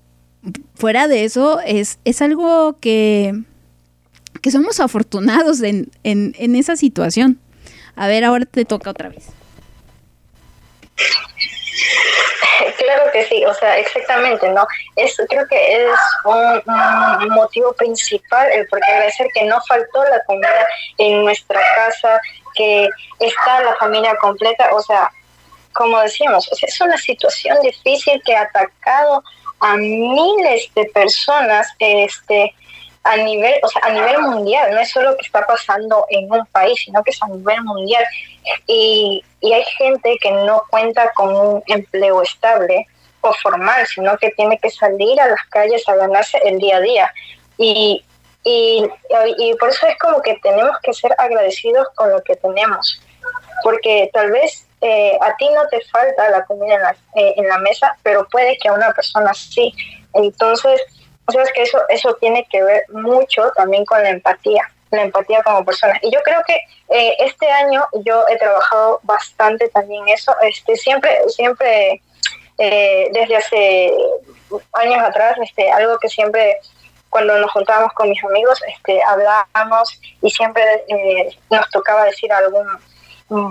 fuera 0.75 1.07
de 1.07 1.25
eso 1.25 1.61
es, 1.65 1.99
algo 2.21 2.79
que, 2.81 3.43
que 4.41 4.51
somos 4.51 4.81
afortunados 4.81 5.61
en, 5.63 5.91
en, 6.03 6.35
en 6.39 6.57
esa 6.57 6.77
situación. 6.77 7.39
A 7.95 8.07
ver, 8.07 8.25
ahora 8.25 8.47
te 8.47 8.65
toca 8.65 8.91
otra 8.91 9.09
vez. 9.11 9.27
Claro 12.79 13.11
que 13.13 13.25
sí, 13.25 13.45
o 13.45 13.55
sea, 13.55 13.79
exactamente, 13.79 14.49
¿no? 14.51 14.67
Es, 14.97 15.17
creo 15.29 15.47
que 15.49 15.85
es 15.85 15.99
un, 16.25 17.29
motivo 17.31 17.73
principal 17.73 18.51
el 18.53 18.67
por 18.69 18.81
qué 18.81 18.91
agradecer 18.91 19.27
que 19.35 19.45
no 19.45 19.61
faltó 19.67 20.05
la 20.05 20.23
comida 20.25 20.67
en 20.99 21.25
nuestra 21.25 21.61
casa, 21.75 22.21
que 22.55 22.89
está 23.19 23.61
la 23.63 23.75
familia 23.77 24.15
completa, 24.17 24.71
o 24.73 24.83
sea, 24.83 25.11
como 25.73 26.01
decíamos, 26.01 26.49
es 26.63 26.81
una 26.81 26.99
situación 26.99 27.61
difícil 27.63 28.21
que 28.25 28.37
ha 28.37 28.43
atacado 28.43 29.25
a 29.61 29.77
miles 29.77 30.71
de 30.75 30.85
personas, 30.87 31.69
este, 31.79 32.55
a 33.05 33.17
nivel, 33.17 33.55
o 33.63 33.69
sea, 33.69 33.83
a 33.85 33.91
nivel 33.91 34.21
mundial, 34.23 34.73
no 34.73 34.81
es 34.81 34.91
solo 34.91 35.17
que 35.17 35.27
está 35.27 35.45
pasando 35.47 36.07
en 36.11 36.31
un 36.31 36.47
país, 36.47 36.81
sino 36.85 37.03
que 37.03 37.11
es 37.11 37.23
a 37.23 37.27
nivel 37.27 37.63
mundial. 37.63 38.05
Y, 38.67 39.25
y 39.41 39.53
hay 39.53 39.65
gente 39.77 40.17
que 40.21 40.31
no 40.31 40.63
cuenta 40.71 41.11
con 41.15 41.35
un 41.35 41.63
empleo 41.67 42.23
estable 42.23 42.87
o 43.21 43.33
formal, 43.35 43.87
sino 43.87 44.17
que 44.19 44.31
tiene 44.31 44.59
que 44.59 44.71
salir 44.71 45.21
a 45.21 45.29
las 45.29 45.45
calles 45.51 45.89
a 45.89 45.97
ganarse 45.97 46.39
el 46.45 46.59
día 46.59 46.77
a 46.77 46.81
día. 46.81 47.15
Y, 47.59 48.05
y, 48.45 48.89
y 49.39 49.55
por 49.55 49.69
eso 49.69 49.87
es 49.87 49.99
como 49.99 50.21
que 50.23 50.39
tenemos 50.43 50.77
que 50.83 50.93
ser 50.93 51.15
agradecidos 51.19 51.89
con 51.95 52.11
lo 52.11 52.23
que 52.23 52.37
tenemos, 52.37 53.01
porque 53.63 54.11
tal 54.13 54.33
vez 54.33 54.67
eh, 54.81 55.17
a 55.21 55.37
ti 55.37 55.49
no 55.55 55.67
te 55.69 55.81
falta 55.87 56.31
la 56.31 56.45
comida 56.45 56.75
en 56.75 56.83
la, 56.83 56.97
eh, 57.15 57.35
en 57.37 57.49
la 57.49 57.59
mesa, 57.59 57.97
pero 58.03 58.27
puede 58.29 58.59
que 58.59 58.69
a 58.69 58.73
una 58.73 58.93
persona 58.93 59.33
sí. 59.35 59.73
Entonces, 60.15 60.81
o 61.33 61.45
sea, 61.45 61.45
es 61.45 61.53
que 61.53 61.63
eso, 61.63 61.81
eso 61.89 62.15
tiene 62.21 62.47
que 62.51 62.63
ver 62.63 62.85
mucho 62.91 63.51
también 63.57 63.85
con 63.85 64.03
la 64.03 64.11
empatía, 64.11 64.71
la 64.91 65.03
empatía 65.03 65.43
como 65.43 65.65
persona. 65.65 65.99
Y 66.03 66.11
yo 66.11 66.21
creo 66.23 66.43
que 66.47 66.55
eh, 66.89 67.17
este 67.21 67.51
año 67.51 67.85
yo 68.05 68.25
he 68.29 68.37
trabajado 68.39 69.01
bastante 69.03 69.69
también 69.71 70.09
eso. 70.09 70.35
Este, 70.43 70.77
siempre, 70.77 71.17
siempre, 71.29 72.03
desde 72.59 73.37
hace 73.37 73.93
años 74.75 75.03
atrás, 75.03 75.37
este, 75.43 75.71
algo 75.73 75.99
que 75.99 76.09
siempre 76.09 76.59
cuando 77.13 77.39
nos 77.39 77.51
juntábamos 77.51 77.93
con 77.93 78.09
mis 78.09 78.25
amigos, 78.25 78.59
este, 78.67 79.03
hablábamos 79.03 80.01
y 80.23 80.31
siempre 80.31 80.65
nos 81.51 81.69
tocaba 81.69 82.05
decir 82.05 82.33
algún 82.33 82.67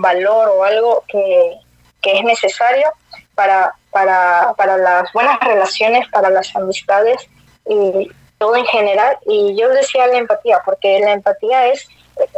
valor 0.02 0.48
o 0.48 0.64
algo 0.64 1.04
que, 1.06 1.58
es 2.02 2.24
necesario 2.24 2.92
para, 3.36 3.72
para, 3.92 4.52
para 4.56 4.76
las 4.76 5.12
buenas 5.12 5.38
relaciones, 5.38 6.08
para 6.08 6.28
las 6.30 6.54
amistades 6.56 7.28
y 7.68 8.10
todo 8.38 8.56
en 8.56 8.66
general. 8.66 9.18
Y 9.26 9.56
yo 9.56 9.68
decía 9.70 10.06
la 10.06 10.18
empatía, 10.18 10.60
porque 10.64 11.00
la 11.00 11.12
empatía 11.12 11.68
es, 11.68 11.88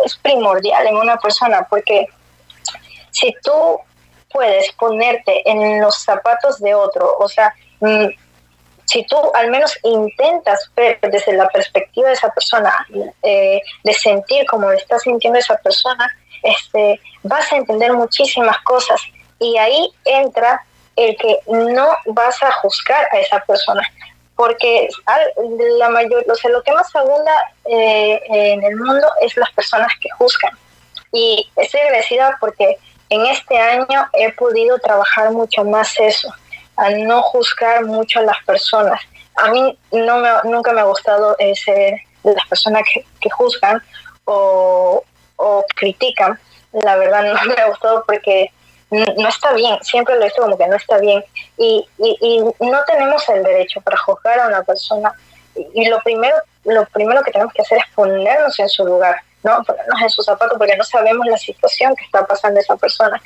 es 0.04 0.16
primordial 0.16 0.86
en 0.86 0.96
una 0.96 1.16
persona, 1.16 1.66
porque 1.68 2.06
si 3.10 3.34
tú 3.42 3.80
puedes 4.30 4.70
ponerte 4.72 5.48
en 5.48 5.80
los 5.80 5.96
zapatos 6.02 6.60
de 6.60 6.74
otro, 6.74 7.16
o 7.18 7.28
sea, 7.28 7.54
mm, 7.80 8.06
si 8.84 9.04
tú 9.04 9.16
al 9.34 9.50
menos 9.50 9.78
intentas 9.82 10.70
ver 10.76 10.98
desde 11.00 11.32
la 11.32 11.48
perspectiva 11.48 12.08
de 12.08 12.14
esa 12.14 12.28
persona, 12.30 12.86
eh, 13.22 13.60
de 13.82 13.92
sentir 13.94 14.44
como 14.46 14.70
está 14.72 14.98
sintiendo 14.98 15.38
esa 15.38 15.56
persona, 15.56 16.06
este, 16.42 17.00
vas 17.22 17.50
a 17.52 17.56
entender 17.56 17.92
muchísimas 17.92 18.58
cosas 18.58 19.00
y 19.38 19.56
ahí 19.56 19.90
entra 20.04 20.62
el 20.96 21.16
que 21.16 21.38
no 21.46 21.88
vas 22.06 22.42
a 22.42 22.52
juzgar 22.52 23.08
a 23.12 23.18
esa 23.18 23.40
persona 23.40 23.82
porque 24.36 24.88
la 25.78 25.88
mayor, 25.90 26.24
o 26.28 26.34
sea, 26.34 26.50
lo 26.50 26.62
que 26.62 26.72
más 26.72 26.94
abunda 26.94 27.32
eh, 27.64 28.20
en 28.28 28.64
el 28.64 28.76
mundo 28.76 29.06
es 29.20 29.36
las 29.36 29.50
personas 29.52 29.92
que 30.00 30.08
juzgan. 30.18 30.52
Y 31.12 31.48
estoy 31.56 31.80
agradecida 31.80 32.36
porque 32.40 32.76
en 33.10 33.26
este 33.26 33.56
año 33.56 34.08
he 34.12 34.32
podido 34.32 34.78
trabajar 34.78 35.30
mucho 35.30 35.64
más 35.64 35.94
eso, 36.00 36.32
a 36.76 36.90
no 36.90 37.22
juzgar 37.22 37.84
mucho 37.84 38.18
a 38.18 38.22
las 38.22 38.42
personas. 38.44 39.00
A 39.36 39.50
mí 39.50 39.78
no 39.92 40.18
me, 40.18 40.30
nunca 40.44 40.72
me 40.72 40.80
ha 40.80 40.84
gustado 40.84 41.36
ser 41.54 42.00
de 42.24 42.32
las 42.32 42.46
personas 42.48 42.82
que, 42.92 43.04
que 43.20 43.30
juzgan 43.30 43.80
o, 44.24 45.04
o 45.36 45.64
critican, 45.76 46.38
la 46.72 46.96
verdad 46.96 47.22
no 47.34 47.54
me 47.54 47.60
ha 47.60 47.68
gustado 47.68 48.04
porque 48.06 48.50
no 48.90 49.28
está 49.28 49.52
bien, 49.54 49.76
siempre 49.82 50.14
lo 50.14 50.22
he 50.22 50.24
visto 50.24 50.42
como 50.42 50.56
que 50.56 50.66
no 50.66 50.76
está 50.76 50.98
bien 50.98 51.24
y, 51.56 51.86
y, 51.98 52.40
no 52.60 52.84
tenemos 52.86 53.28
el 53.28 53.42
derecho 53.42 53.80
para 53.80 53.96
juzgar 53.96 54.38
a 54.38 54.48
una 54.48 54.62
persona 54.62 55.12
y, 55.54 55.86
lo 55.86 56.00
primero 56.00 56.36
lo 56.64 56.84
primero 56.86 57.22
que 57.22 57.32
tenemos 57.32 57.52
que 57.52 57.62
hacer 57.62 57.78
es 57.78 57.84
ponernos 57.94 58.58
en 58.58 58.68
su 58.68 58.84
lugar, 58.84 59.16
¿no? 59.42 59.62
Ponernos 59.64 60.02
en 60.02 60.10
su 60.10 60.22
zapato 60.22 60.56
porque 60.56 60.76
no 60.76 60.84
sabemos 60.84 61.26
la 61.26 61.36
situación 61.36 61.94
que 61.94 62.04
está 62.04 62.26
pasando 62.26 62.58
esa 62.58 62.76
persona. 62.76 63.20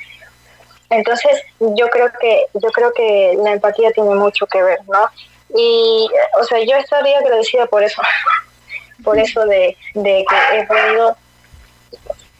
Entonces, 0.89 1.41
yo 1.59 1.87
creo 1.89 2.11
que 2.19 2.45
yo 2.53 2.69
creo 2.71 2.91
que 2.93 3.37
la 3.41 3.53
empatía 3.53 3.91
tiene 3.91 4.15
mucho 4.15 4.45
que 4.47 4.61
ver, 4.61 4.79
¿no? 4.87 5.09
Y 5.55 6.09
o 6.39 6.43
sea, 6.43 6.59
yo 6.59 6.75
estaría 6.75 7.17
agradecida 7.19 7.65
por 7.67 7.83
eso. 7.83 8.01
por 9.03 9.17
eso 9.17 9.45
de, 9.45 9.77
de 9.93 10.25
que 10.27 10.59
he 10.59 10.65
podido 10.65 11.15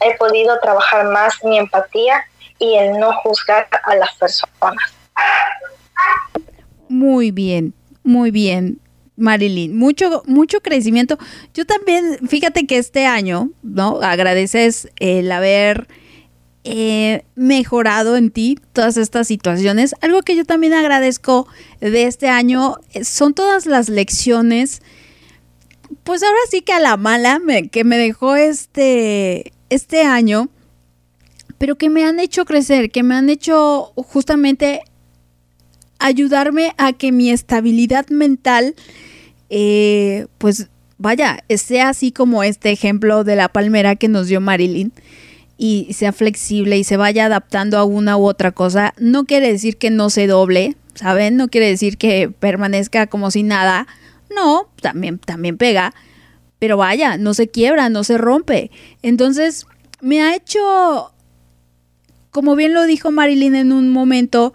he 0.01 0.15
podido 0.15 0.59
trabajar 0.59 1.05
más 1.05 1.43
mi 1.43 1.57
empatía 1.57 2.25
y 2.59 2.75
el 2.75 2.99
no 2.99 3.13
juzgar 3.23 3.67
a 3.83 3.95
las 3.95 4.13
personas. 4.15 4.75
Muy 6.87 7.31
bien, 7.31 7.73
muy 8.03 8.31
bien. 8.31 8.79
Marilyn, 9.15 9.77
mucho, 9.77 10.23
mucho 10.25 10.61
crecimiento. 10.61 11.17
Yo 11.53 11.65
también, 11.65 12.19
fíjate 12.27 12.65
que 12.65 12.77
este 12.77 13.05
año, 13.05 13.49
¿no? 13.63 13.99
Agradeces 14.01 14.87
el 14.99 15.29
haber 15.31 15.87
eh, 16.63 17.23
mejorado 17.35 18.15
en 18.17 18.31
ti 18.31 18.57
todas 18.73 18.97
estas 18.97 19.27
situaciones. 19.27 19.95
Algo 20.01 20.21
que 20.21 20.35
yo 20.35 20.45
también 20.45 20.73
agradezco 20.73 21.47
de 21.79 22.03
este 22.03 22.27
año 22.27 22.75
eh, 22.93 23.03
son 23.03 23.33
todas 23.33 23.65
las 23.65 23.89
lecciones, 23.89 24.81
pues 26.03 26.23
ahora 26.23 26.39
sí 26.49 26.61
que 26.61 26.73
a 26.73 26.79
la 26.79 26.97
mala, 26.97 27.39
que 27.71 27.83
me 27.83 27.97
dejó 27.97 28.35
este, 28.35 29.53
este 29.69 30.03
año, 30.03 30.49
pero 31.59 31.75
que 31.75 31.89
me 31.89 32.03
han 32.03 32.19
hecho 32.19 32.45
crecer, 32.45 32.89
que 32.89 33.03
me 33.03 33.13
han 33.13 33.29
hecho 33.29 33.93
justamente 33.95 34.81
ayudarme 35.99 36.73
a 36.77 36.93
que 36.93 37.11
mi 37.11 37.29
estabilidad 37.29 38.07
mental, 38.07 38.73
eh, 39.49 40.25
pues 40.39 40.69
vaya, 40.97 41.43
sea 41.49 41.89
así 41.89 42.11
como 42.11 42.43
este 42.43 42.71
ejemplo 42.71 43.23
de 43.23 43.35
la 43.35 43.49
palmera 43.49 43.95
que 43.95 44.07
nos 44.07 44.27
dio 44.27 44.41
Marilyn 44.41 44.93
y 45.57 45.93
sea 45.93 46.13
flexible 46.13 46.77
y 46.77 46.85
se 46.85 46.97
vaya 46.97 47.25
adaptando 47.25 47.77
a 47.77 47.83
una 47.83 48.17
u 48.17 48.25
otra 48.25 48.53
cosa, 48.53 48.93
no 48.97 49.25
quiere 49.25 49.51
decir 49.51 49.77
que 49.77 49.89
no 49.89 50.09
se 50.09 50.25
doble, 50.25 50.77
¿saben? 50.95 51.35
No 51.35 51.49
quiere 51.49 51.67
decir 51.67 51.97
que 51.97 52.29
permanezca 52.29 53.07
como 53.07 53.29
si 53.29 53.43
nada. 53.43 53.85
No, 54.33 54.69
también, 54.81 55.19
también 55.19 55.57
pega, 55.57 55.93
pero 56.59 56.77
vaya, 56.77 57.17
no 57.17 57.33
se 57.33 57.49
quiebra, 57.49 57.89
no 57.89 58.05
se 58.05 58.17
rompe. 58.17 58.71
Entonces, 59.01 59.65
me 60.01 60.21
ha 60.21 60.35
hecho, 60.35 61.11
como 62.31 62.55
bien 62.55 62.73
lo 62.73 62.85
dijo 62.85 63.11
Marilyn 63.11 63.55
en 63.55 63.71
un 63.71 63.89
momento, 63.89 64.53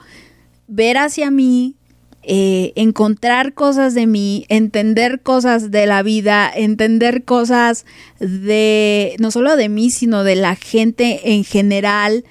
ver 0.69 0.99
hacia 0.99 1.31
mí, 1.31 1.77
eh, 2.23 2.73
encontrar 2.77 3.53
cosas 3.53 3.93
de 3.93 4.07
mí, 4.07 4.47
entender 4.49 5.21
cosas 5.21 5.71
de 5.71 5.87
la 5.87 6.03
vida, 6.03 6.51
entender 6.55 7.25
cosas 7.25 7.85
de, 8.19 9.15
no 9.19 9.31
solo 9.31 9.57
de 9.57 9.69
mí, 9.69 9.91
sino 9.91 10.25
de 10.25 10.37
la 10.37 10.57
gente 10.57 11.35
en 11.35 11.45
general 11.45 12.25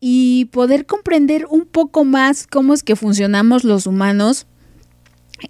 y 0.00 0.46
poder 0.46 0.86
comprender 0.86 1.46
un 1.50 1.66
poco 1.66 2.04
más 2.04 2.46
cómo 2.46 2.72
es 2.72 2.82
que 2.82 2.96
funcionamos 2.96 3.64
los 3.64 3.86
humanos 3.86 4.46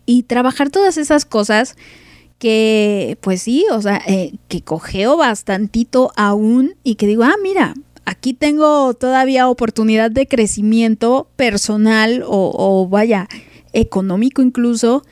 y 0.06 0.24
trabajar 0.24 0.70
todas 0.70 0.96
esas 0.96 1.24
cosas 1.24 1.76
que 2.38 3.18
pues 3.20 3.42
sí, 3.42 3.66
o 3.70 3.80
sea, 3.82 4.00
eh, 4.06 4.34
que 4.48 4.62
cogeo 4.62 5.16
bastantito 5.16 6.12
aún 6.16 6.74
y 6.82 6.94
que 6.94 7.06
digo, 7.06 7.24
ah, 7.24 7.36
mira, 7.42 7.74
aquí 8.08 8.34
tengo 8.34 8.94
todavía 8.94 9.48
oportunidad 9.48 10.10
de 10.10 10.26
crecimiento 10.26 11.28
personal 11.36 12.22
o, 12.26 12.88
vaya, 12.88 13.28
económico 13.72 14.42
incluso. 14.42 15.04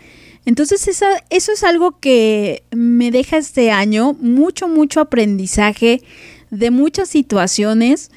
Entonces 0.44 0.86
esa, 0.88 1.08
eso 1.30 1.52
es 1.52 1.64
algo 1.64 1.98
que 1.98 2.62
me 2.70 3.10
deja 3.10 3.36
este 3.36 3.70
año, 3.70 4.14
mucho, 4.20 4.68
mucho 4.68 5.00
aprendizaje 5.00 6.02
de 6.50 6.70
muchas 6.70 7.08
situaciones. 7.08 8.10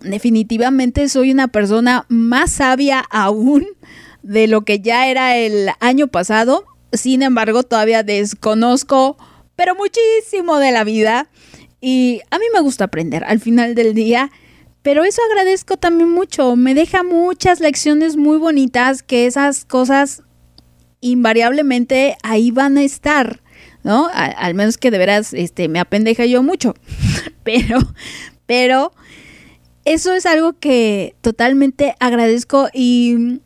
Definitivamente 0.00 1.08
soy 1.08 1.30
una 1.30 1.48
persona 1.48 2.06
más 2.08 2.52
sabia 2.52 3.00
aún 3.10 3.66
de 4.22 4.46
lo 4.46 4.62
que 4.62 4.80
ya 4.80 5.08
era 5.08 5.36
el 5.36 5.70
año 5.80 6.08
pasado 6.08 6.64
sin 6.92 7.22
embargo, 7.22 7.62
todavía 7.62 8.02
desconozco, 8.02 9.16
pero 9.56 9.74
muchísimo 9.74 10.58
de 10.58 10.72
la 10.72 10.84
vida. 10.84 11.28
Y 11.80 12.20
a 12.30 12.38
mí 12.38 12.44
me 12.52 12.60
gusta 12.60 12.84
aprender 12.84 13.24
al 13.24 13.40
final 13.40 13.74
del 13.74 13.94
día. 13.94 14.30
Pero 14.82 15.04
eso 15.04 15.20
agradezco 15.30 15.76
también 15.76 16.10
mucho. 16.10 16.56
Me 16.56 16.74
deja 16.74 17.02
muchas 17.02 17.60
lecciones 17.60 18.16
muy 18.16 18.38
bonitas 18.38 19.02
que 19.02 19.26
esas 19.26 19.64
cosas 19.64 20.22
invariablemente 21.00 22.16
ahí 22.22 22.50
van 22.50 22.78
a 22.78 22.82
estar, 22.82 23.40
¿no? 23.82 24.10
al 24.12 24.54
menos 24.54 24.76
que 24.76 24.90
de 24.90 24.98
veras 24.98 25.32
este, 25.32 25.68
me 25.68 25.80
apendeja 25.80 26.24
yo 26.26 26.42
mucho. 26.42 26.74
pero, 27.42 27.78
pero 28.46 28.92
eso 29.84 30.14
es 30.14 30.26
algo 30.26 30.58
que 30.58 31.14
totalmente 31.20 31.94
agradezco 32.00 32.68
y 32.72 33.40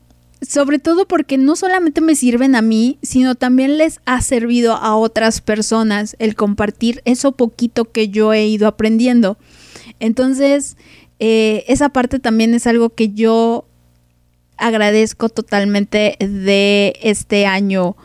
sobre 0.49 0.79
todo 0.79 1.07
porque 1.07 1.39
no 1.39 1.57
solamente 1.57 2.01
me 2.01 2.15
sirven 2.15 2.55
a 2.55 2.63
mí, 2.63 2.99
sino 3.03 3.35
también 3.35 3.79
les 3.79 4.01
ha 4.05 4.21
servido 4.21 4.75
a 4.75 4.97
otras 4.97 5.41
personas 5.41 6.17
el 6.19 6.35
compartir 6.35 7.03
eso 7.05 7.33
poquito 7.33 7.85
que 7.85 8.09
yo 8.09 8.33
he 8.33 8.47
ido 8.47 8.69
aprendiendo. 8.69 9.37
Entonces, 10.01 10.77
eh, 11.21 11.65
esa 11.69 11.89
parte 11.91 12.19
también 12.19 12.55
es 12.55 12.67
algo 12.67 12.91
que 12.91 13.11
yo 13.11 13.67
agradezco 14.57 15.29
totalmente 15.29 16.17
de 16.19 16.99
este 17.03 17.47
año 17.47 17.97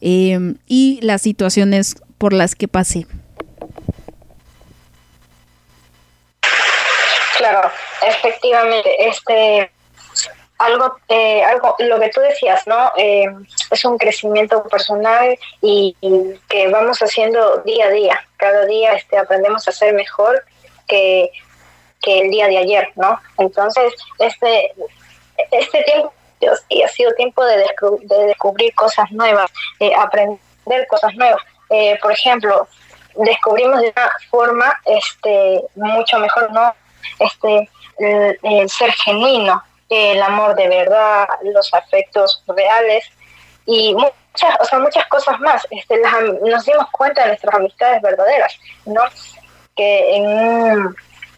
em, 0.00 0.56
y 0.66 1.00
las 1.02 1.22
situaciones 1.22 1.96
por 2.18 2.32
las 2.32 2.54
que 2.54 2.68
pasé. 2.68 3.06
Claro, 7.38 7.70
efectivamente, 8.06 8.90
este 9.08 9.70
algo, 10.58 10.96
eh, 11.08 11.42
algo, 11.44 11.76
lo 11.78 11.98
que 12.00 12.08
tú 12.10 12.20
decías, 12.20 12.66
¿no? 12.66 12.92
Eh, 12.96 13.26
es 13.70 13.84
un 13.84 13.96
crecimiento 13.96 14.62
personal 14.64 15.38
y, 15.62 15.96
que 16.48 16.68
vamos 16.68 16.98
haciendo 16.98 17.58
día 17.58 17.86
a 17.86 17.90
día. 17.90 18.26
Cada 18.36 18.66
día 18.66 18.92
este, 18.92 19.18
aprendemos 19.18 19.66
a 19.68 19.72
ser 19.72 19.94
mejor 19.94 20.44
que, 20.86 21.30
que 22.02 22.20
el 22.20 22.30
día 22.30 22.48
de 22.48 22.58
ayer, 22.58 22.90
¿no? 22.96 23.20
Entonces, 23.38 23.94
este, 24.18 24.72
este 25.52 25.82
tiempo 25.84 26.12
y 26.68 26.82
ha 26.82 26.88
sido 26.88 27.12
tiempo 27.14 27.44
de, 27.44 27.56
de 28.02 28.26
descubrir 28.26 28.72
cosas 28.74 29.10
nuevas, 29.10 29.50
eh, 29.80 29.92
aprender 29.96 30.86
cosas 30.88 31.12
nuevas. 31.16 31.42
por 32.00 32.12
ejemplo, 32.12 32.68
descubrimos 33.16 33.80
de 33.80 33.92
una 33.96 34.10
forma 34.30 34.80
este, 34.84 35.64
mucho 35.74 36.18
mejor, 36.20 36.52
¿no? 36.52 36.74
Este, 37.18 37.68
el, 37.98 38.70
ser 38.70 38.92
genuino, 38.92 39.62
el 39.88 40.22
amor 40.22 40.54
de 40.54 40.68
verdad, 40.68 41.26
los 41.42 41.72
afectos 41.72 42.42
reales 42.46 43.04
y 43.66 43.94
muchas, 43.94 44.60
o 44.60 44.64
sea, 44.64 44.78
muchas 44.78 45.06
cosas 45.06 45.38
más. 45.40 45.66
Este, 45.70 46.00
nos 46.42 46.64
dimos 46.64 46.90
cuenta 46.90 47.22
de 47.22 47.28
nuestras 47.28 47.54
amistades 47.54 48.02
verdaderas, 48.02 48.58
¿no? 48.86 49.02
Que 49.76 50.16
en, 50.16 50.96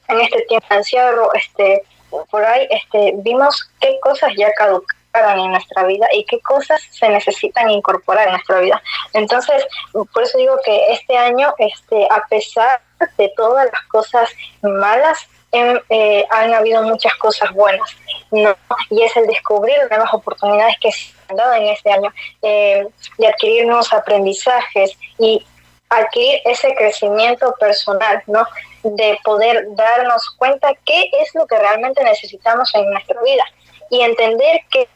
en 0.08 0.20
este 0.20 0.42
tiempo 0.42 0.66
encierro, 0.70 1.32
este, 1.34 1.82
por 2.30 2.44
ahí, 2.44 2.66
este, 2.70 3.12
vimos 3.16 3.70
qué 3.80 3.98
cosas 4.00 4.32
ya 4.36 4.52
caducaron 4.52 5.40
en 5.40 5.50
nuestra 5.50 5.84
vida 5.84 6.06
y 6.12 6.24
qué 6.24 6.40
cosas 6.40 6.80
se 6.90 7.08
necesitan 7.08 7.70
incorporar 7.70 8.26
en 8.26 8.32
nuestra 8.34 8.60
vida. 8.60 8.82
Entonces, 9.12 9.66
por 9.92 10.22
eso 10.22 10.38
digo 10.38 10.56
que 10.64 10.92
este 10.92 11.16
año, 11.16 11.52
este, 11.58 12.06
a 12.10 12.24
pesar 12.28 12.80
de 13.16 13.32
todas 13.36 13.66
las 13.72 13.82
cosas 13.86 14.30
malas 14.62 15.26
eh, 15.52 16.24
han 16.30 16.54
habido 16.54 16.82
muchas 16.82 17.14
cosas 17.14 17.50
buenas, 17.52 17.96
¿no? 18.30 18.54
Y 18.90 19.02
es 19.02 19.16
el 19.16 19.26
descubrir 19.26 19.76
nuevas 19.88 20.12
oportunidades 20.12 20.76
que 20.80 20.92
se 20.92 21.12
han 21.28 21.36
dado 21.36 21.54
en 21.54 21.68
este 21.68 21.92
año, 21.92 22.12
eh, 22.42 22.86
de 23.18 23.26
adquirir 23.26 23.66
nuevos 23.66 23.92
aprendizajes 23.92 24.96
y 25.18 25.44
adquirir 25.88 26.40
ese 26.44 26.74
crecimiento 26.74 27.54
personal, 27.58 28.22
¿no? 28.26 28.46
De 28.82 29.18
poder 29.24 29.66
darnos 29.74 30.30
cuenta 30.38 30.72
qué 30.84 31.10
es 31.20 31.34
lo 31.34 31.46
que 31.46 31.58
realmente 31.58 32.02
necesitamos 32.04 32.72
en 32.74 32.90
nuestra 32.90 33.20
vida 33.22 33.44
y 33.90 34.00
entender 34.02 34.60
que 34.70 34.88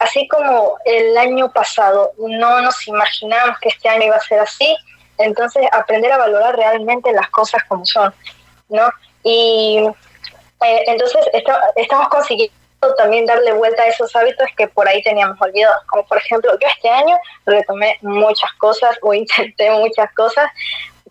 así 0.00 0.26
como 0.26 0.76
el 0.84 1.16
año 1.16 1.50
pasado 1.52 2.12
no 2.18 2.60
nos 2.60 2.86
imaginamos 2.88 3.58
que 3.60 3.68
este 3.68 3.88
año 3.88 4.06
iba 4.06 4.16
a 4.16 4.20
ser 4.20 4.40
así, 4.40 4.76
entonces 5.18 5.64
aprender 5.70 6.10
a 6.10 6.18
valorar 6.18 6.56
realmente 6.56 7.12
las 7.12 7.30
cosas 7.30 7.62
como 7.68 7.86
son, 7.86 8.12
¿no? 8.68 8.90
Y 9.22 9.86
eh, 10.64 10.84
entonces 10.86 11.28
estamos 11.76 12.08
consiguiendo 12.08 12.54
también 12.96 13.26
darle 13.26 13.52
vuelta 13.52 13.82
a 13.82 13.86
esos 13.86 14.14
hábitos 14.16 14.46
que 14.56 14.66
por 14.68 14.88
ahí 14.88 15.02
teníamos 15.02 15.40
olvidados. 15.40 15.84
Como 15.86 16.04
por 16.06 16.18
ejemplo, 16.18 16.52
yo 16.60 16.68
este 16.68 16.88
año 16.88 17.16
retomé 17.46 17.98
muchas 18.02 18.52
cosas 18.54 18.98
o 19.02 19.14
intenté 19.14 19.70
muchas 19.70 20.12
cosas 20.14 20.50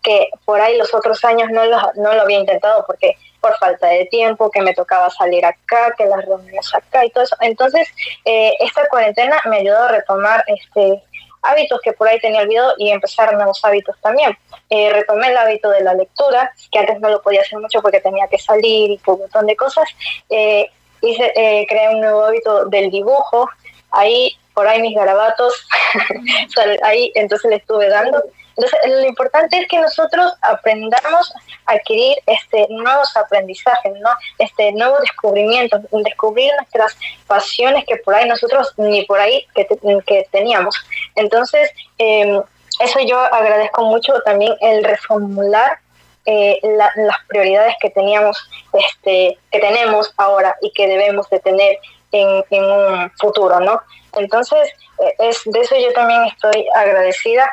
que 0.02 0.28
por 0.44 0.60
ahí 0.60 0.76
los 0.76 0.92
otros 0.94 1.24
años 1.24 1.48
no 1.50 1.64
lo, 1.64 1.78
no 1.94 2.12
lo 2.14 2.22
había 2.22 2.40
intentado 2.40 2.84
porque 2.86 3.16
por 3.40 3.56
falta 3.58 3.88
de 3.88 4.06
tiempo, 4.06 4.50
que 4.50 4.62
me 4.62 4.72
tocaba 4.72 5.10
salir 5.10 5.44
acá, 5.44 5.94
que 5.98 6.06
las 6.06 6.24
reuniones 6.24 6.74
acá 6.74 7.04
y 7.04 7.10
todo 7.10 7.24
eso. 7.24 7.36
Entonces, 7.40 7.88
eh, 8.24 8.54
esta 8.60 8.88
cuarentena 8.88 9.40
me 9.46 9.58
ayudó 9.58 9.82
a 9.82 9.88
retomar 9.88 10.44
este 10.46 11.02
hábitos 11.42 11.80
que 11.82 11.92
por 11.92 12.08
ahí 12.08 12.18
tenía 12.20 12.42
olvidado 12.42 12.74
y 12.78 12.90
empezar 12.90 13.34
nuevos 13.34 13.64
hábitos 13.64 13.96
también. 14.00 14.36
Eh, 14.70 14.90
retomé 14.90 15.28
el 15.28 15.36
hábito 15.36 15.70
de 15.70 15.82
la 15.82 15.94
lectura, 15.94 16.52
que 16.70 16.78
antes 16.78 17.00
no 17.00 17.08
lo 17.08 17.20
podía 17.20 17.42
hacer 17.42 17.58
mucho 17.58 17.82
porque 17.82 18.00
tenía 18.00 18.26
que 18.28 18.38
salir 18.38 18.90
y 18.90 19.00
un 19.06 19.18
montón 19.18 19.46
de 19.46 19.56
cosas. 19.56 19.88
Eh, 20.30 20.66
hice, 21.02 21.32
eh, 21.34 21.66
creé 21.68 21.90
un 21.90 22.00
nuevo 22.00 22.24
hábito 22.24 22.66
del 22.66 22.90
dibujo, 22.90 23.48
ahí 23.90 24.36
por 24.54 24.68
ahí 24.68 24.80
mis 24.80 24.94
garabatos, 24.94 25.66
ahí 26.82 27.10
entonces 27.14 27.50
le 27.50 27.56
estuve 27.56 27.88
dando. 27.88 28.22
Entonces, 28.56 28.78
lo 28.86 29.06
importante 29.06 29.58
es 29.58 29.68
que 29.68 29.78
nosotros 29.78 30.32
aprendamos 30.42 31.34
a 31.66 31.72
adquirir 31.72 32.16
este, 32.26 32.66
nuevos 32.70 33.16
aprendizajes, 33.16 33.92
¿no? 34.00 34.10
este, 34.38 34.72
nuevos 34.72 35.00
descubrimientos, 35.00 35.80
descubrir 36.04 36.52
nuestras 36.58 36.96
pasiones 37.26 37.84
que 37.86 37.96
por 37.96 38.14
ahí 38.14 38.28
nosotros 38.28 38.74
ni 38.76 39.04
por 39.04 39.18
ahí 39.18 39.46
que, 39.54 39.66
que 40.06 40.26
teníamos. 40.30 40.76
Entonces, 41.14 41.70
em, 41.98 42.42
eso 42.80 43.00
yo 43.06 43.18
agradezco 43.18 43.84
mucho 43.84 44.20
también 44.24 44.54
el 44.60 44.84
reformular 44.84 45.78
eh, 46.24 46.60
las 46.62 47.16
prioridades 47.26 47.74
que 47.80 47.90
teníamos, 47.90 48.48
este, 48.72 49.36
que 49.50 49.58
tenemos 49.58 50.14
ahora 50.16 50.56
y 50.62 50.72
que 50.72 50.86
debemos 50.86 51.28
de 51.30 51.40
tener 51.40 51.78
en, 52.12 52.44
en 52.50 52.64
un 52.64 53.10
futuro, 53.18 53.58
¿no? 53.58 53.80
Entonces, 54.14 54.70
eh, 55.00 55.14
es, 55.18 55.42
de 55.46 55.60
eso 55.60 55.74
yo 55.76 55.92
también 55.92 56.24
estoy 56.24 56.66
agradecida 56.74 57.50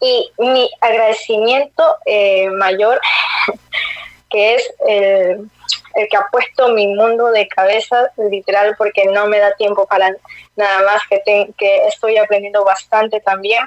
y 0.00 0.30
mi 0.38 0.70
agradecimiento 0.80 1.96
eh, 2.04 2.48
mayor, 2.50 3.00
que 4.30 4.54
es 4.54 4.74
el, 4.86 5.48
que 5.94 6.16
ha 6.16 6.26
puesto 6.30 6.68
mi 6.68 6.86
mundo 6.86 7.30
de 7.30 7.48
cabeza, 7.48 8.10
literal, 8.30 8.74
porque 8.76 9.06
no 9.06 9.26
me 9.26 9.38
da 9.38 9.52
tiempo 9.56 9.86
para 9.86 10.10
nada 10.56 10.82
más, 10.82 11.02
que, 11.08 11.48
que 11.56 11.86
estoy 11.88 12.16
aprendiendo 12.18 12.64
bastante 12.64 13.20
también 13.20 13.64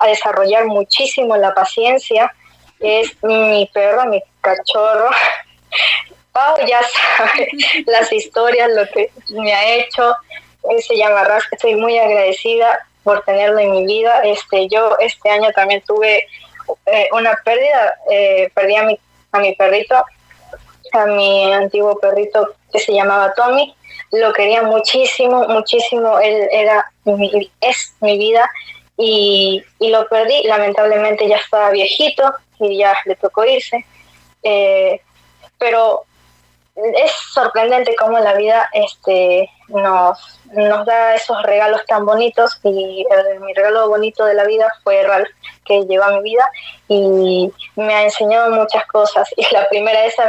a 0.00 0.06
desarrollar 0.08 0.66
muchísimo 0.66 1.36
la 1.36 1.54
paciencia, 1.54 2.32
es 2.80 3.16
mi 3.22 3.68
perro, 3.72 4.06
mi 4.06 4.22
cachorro. 4.40 5.10
Pau 6.32 6.56
ya 6.66 6.80
sabe 6.82 7.48
las 7.86 8.12
historias, 8.12 8.70
lo 8.70 8.86
que 8.90 9.10
me 9.30 9.52
ha 9.52 9.74
hecho. 9.74 10.14
Se 10.86 10.94
llama 10.94 11.24
Ras, 11.24 11.44
estoy 11.50 11.74
muy 11.74 11.98
agradecida 11.98 12.86
por 13.02 13.22
tenerlo 13.24 13.58
en 13.58 13.72
mi 13.72 13.86
vida. 13.86 14.22
Este, 14.24 14.68
yo 14.68 14.96
este 14.98 15.30
año 15.30 15.50
también 15.54 15.82
tuve 15.86 16.26
eh, 16.86 17.08
una 17.12 17.38
pérdida, 17.44 17.94
eh, 18.10 18.50
perdí 18.54 18.76
a 18.76 18.84
mi, 18.84 18.98
a 19.32 19.38
mi 19.38 19.54
perrito, 19.54 20.04
a 20.92 21.06
mi 21.06 21.52
antiguo 21.52 21.98
perrito 21.98 22.54
que 22.72 22.78
se 22.78 22.92
llamaba 22.92 23.34
Tommy. 23.34 23.74
Lo 24.12 24.32
quería 24.32 24.62
muchísimo, 24.62 25.46
muchísimo. 25.48 26.18
Él 26.18 26.48
era 26.50 26.90
mi, 27.04 27.50
es 27.60 27.94
mi 28.00 28.18
vida 28.18 28.48
y, 28.96 29.62
y, 29.78 29.90
lo 29.90 30.08
perdí. 30.08 30.42
Lamentablemente 30.44 31.28
ya 31.28 31.36
estaba 31.36 31.70
viejito 31.70 32.32
y 32.58 32.78
ya 32.78 32.94
le 33.06 33.14
tocó 33.16 33.44
irse. 33.44 33.84
Eh, 34.42 35.00
pero 35.58 36.04
es 36.94 37.12
sorprendente 37.32 37.94
cómo 37.96 38.18
la 38.18 38.34
vida 38.34 38.68
este, 38.72 39.50
nos, 39.68 40.40
nos 40.52 40.86
da 40.86 41.14
esos 41.14 41.42
regalos 41.42 41.84
tan 41.86 42.04
bonitos 42.04 42.58
y 42.62 43.06
mi 43.40 43.54
regalo 43.54 43.88
bonito 43.88 44.24
de 44.24 44.34
la 44.34 44.44
vida 44.44 44.72
fue 44.82 45.02
Ralph 45.02 45.28
que 45.64 45.84
llegó 45.84 46.04
a 46.04 46.12
mi 46.12 46.22
vida 46.22 46.50
y 46.88 47.50
me 47.76 47.94
ha 47.94 48.02
enseñado 48.04 48.50
muchas 48.50 48.86
cosas. 48.86 49.28
Y 49.36 49.46
la 49.52 49.68
primera 49.68 50.04
esa 50.04 50.24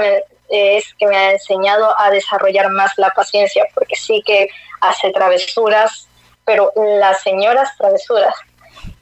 es 0.49 0.93
que 0.95 1.07
me 1.07 1.17
ha 1.17 1.31
enseñado 1.31 1.97
a 1.97 2.11
desarrollar 2.11 2.69
más 2.69 2.91
la 2.97 3.09
paciencia 3.11 3.65
porque 3.73 3.95
sí 3.95 4.21
que 4.25 4.49
hace 4.81 5.11
travesuras 5.11 6.07
pero 6.45 6.71
las 6.75 7.21
señoras 7.21 7.69
travesuras 7.77 8.35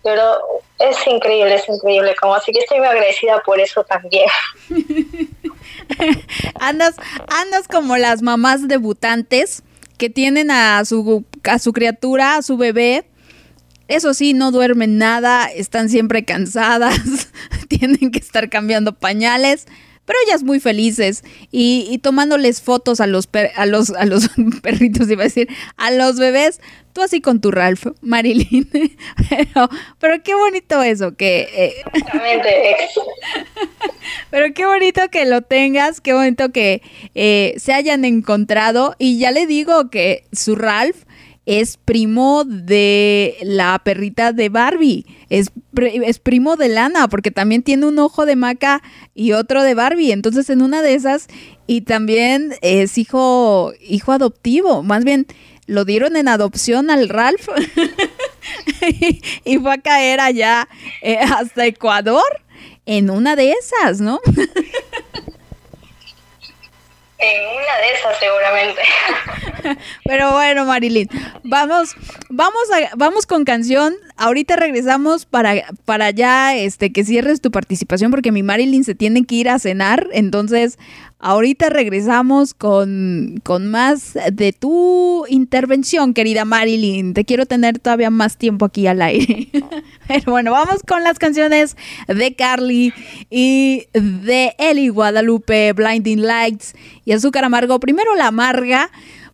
pero 0.04 0.38
es 0.80 0.96
increíble, 1.08 1.56
es 1.56 1.68
increíble 1.68 2.16
como 2.20 2.36
así 2.36 2.52
que 2.52 2.60
estoy 2.60 2.80
muy 2.80 2.88
agradecida 2.88 3.42
por 3.46 3.60
eso 3.60 3.84
también 3.84 4.26
andas, 6.60 6.96
andas 7.28 7.68
como 7.68 7.98
las 7.98 8.22
mamás 8.22 8.68
debutantes 8.68 9.64
que 10.00 10.10
tienen 10.10 10.50
a 10.50 10.84
su, 10.86 11.26
a 11.44 11.60
su 11.60 11.74
criatura, 11.74 12.38
a 12.38 12.42
su 12.42 12.58
bebé. 12.58 13.06
Eso 13.90 14.14
sí, 14.14 14.34
no 14.34 14.52
duermen 14.52 14.98
nada, 14.98 15.48
están 15.48 15.90
siempre 15.90 16.24
cansadas, 16.24 17.30
tienen 17.68 18.12
que 18.12 18.20
estar 18.20 18.50
cambiando 18.50 18.94
pañales, 18.94 19.68
pero 20.10 20.18
ellas 20.26 20.42
muy 20.42 20.60
felices 20.60 21.24
y, 21.52 22.00
tomándoles 22.00 22.64
fotos 22.64 23.00
a 23.00 23.06
los, 23.06 23.30
a 23.56 23.68
los, 23.68 23.92
a 23.92 24.06
los 24.06 24.28
perritos, 24.64 25.08
iba 25.08 25.22
a 25.22 25.26
decir, 25.26 25.48
a 25.78 25.92
los 25.92 26.18
bebés, 26.18 26.62
tú 26.94 27.04
así 27.04 27.22
con 27.22 27.42
tu 27.42 27.52
Ralph, 27.52 27.86
Marilyn. 28.02 28.68
pero, 29.30 29.70
pero 30.00 30.24
qué 30.24 30.34
bonito 30.34 30.82
eso, 30.82 31.16
que... 31.16 31.48
Eh, 31.54 31.74
pero 34.32 34.52
qué 34.56 34.66
bonito 34.66 35.10
que 35.12 35.28
lo 35.28 35.44
tengas, 35.44 36.02
qué 36.02 36.14
bonito 36.14 36.50
que 36.52 36.82
eh, 37.14 37.54
se 37.58 37.74
hayan 37.74 38.04
encontrado 38.04 38.96
y 38.98 39.20
ya 39.20 39.30
le 39.30 39.46
digo 39.46 39.92
que 39.92 40.24
su 40.32 40.56
Ralph 40.56 41.04
es 41.50 41.78
primo 41.78 42.44
de 42.46 43.36
la 43.42 43.80
perrita 43.80 44.34
de 44.34 44.50
Barbie, 44.50 45.08
es, 45.30 45.50
es, 45.82 46.20
primo 46.20 46.58
de 46.58 46.70
Lana, 46.70 47.08
porque 47.08 47.32
también 47.32 47.64
tiene 47.64 47.88
un 47.88 47.98
ojo 47.98 48.28
de 48.28 48.36
Maca 48.36 48.84
y 49.16 49.32
otro 49.32 49.64
de 49.64 49.74
Barbie, 49.74 50.12
entonces 50.12 50.52
en 50.52 50.62
una 50.62 50.84
de 50.84 50.94
esas, 50.94 51.26
y 51.66 51.82
también 51.82 52.54
es 52.62 53.00
hijo, 53.00 53.74
hijo 53.82 54.12
adoptivo, 54.12 54.84
más 54.84 55.04
bien 55.04 55.26
lo 55.66 55.86
dieron 55.86 56.18
en 56.18 56.28
adopción 56.28 56.92
al 56.92 57.10
Ralph. 57.10 57.50
y, 59.44 59.58
fue 59.58 59.74
a 59.74 59.80
caer 59.80 60.20
allá 60.20 60.70
eh, 61.02 61.18
hasta 61.18 61.66
Ecuador 61.66 62.44
en 62.86 63.10
una 63.10 63.36
de 63.36 63.54
esas, 63.54 64.02
¿no? 64.02 64.20
En 67.20 67.48
una 67.48 67.78
de 67.78 67.94
esas 67.94 68.18
seguramente. 68.18 68.82
Pero 70.06 70.32
bueno, 70.32 70.66
Marilyn, 70.66 71.10
vamos, 71.44 71.96
vamos, 72.30 72.64
a, 72.72 72.96
vamos 72.96 73.26
con 73.26 73.44
canción. 73.44 73.94
Ahorita 74.16 74.56
regresamos 74.56 75.26
para, 75.26 75.66
para 75.84 76.12
ya 76.12 76.56
este, 76.56 76.94
que 76.94 77.04
cierres 77.04 77.42
tu 77.42 77.52
participación 77.52 78.10
porque 78.12 78.32
mi 78.32 78.42
Marilyn 78.42 78.86
se 78.86 78.96
tiene 78.96 79.26
que 79.26 79.36
ir 79.36 79.50
a 79.50 79.60
cenar. 79.60 80.08
Entonces, 80.14 80.80
Ahorita 81.22 81.68
regresamos 81.68 82.54
con, 82.54 83.42
más 83.60 84.18
de 84.32 84.54
tu 84.54 85.26
intervención, 85.28 86.14
querida 86.14 86.46
Marilyn. 86.46 87.14
Te 87.14 87.26
quiero 87.26 87.46
tener 87.46 87.78
todavía 87.78 88.10
más 88.10 88.38
tiempo 88.38 88.64
aquí 88.64 88.88
al 88.88 89.02
aire. 89.02 89.50
Pero 90.08 90.32
bueno, 90.32 90.54
vamos 90.54 90.82
con 90.88 91.04
las 91.04 91.20
canciones 91.20 91.76
de 92.08 92.36
Carly 92.36 92.94
y 93.30 93.88
de 93.92 94.56
Eli 94.58 94.88
Guadalupe, 94.88 95.74
Blinding 95.74 96.22
Lights 96.22 96.74
y 97.04 97.12
Azúcar 97.12 97.44
Amargo. 97.44 97.82
Primero 97.82 98.16
la 98.16 98.28
amarga 98.28 98.90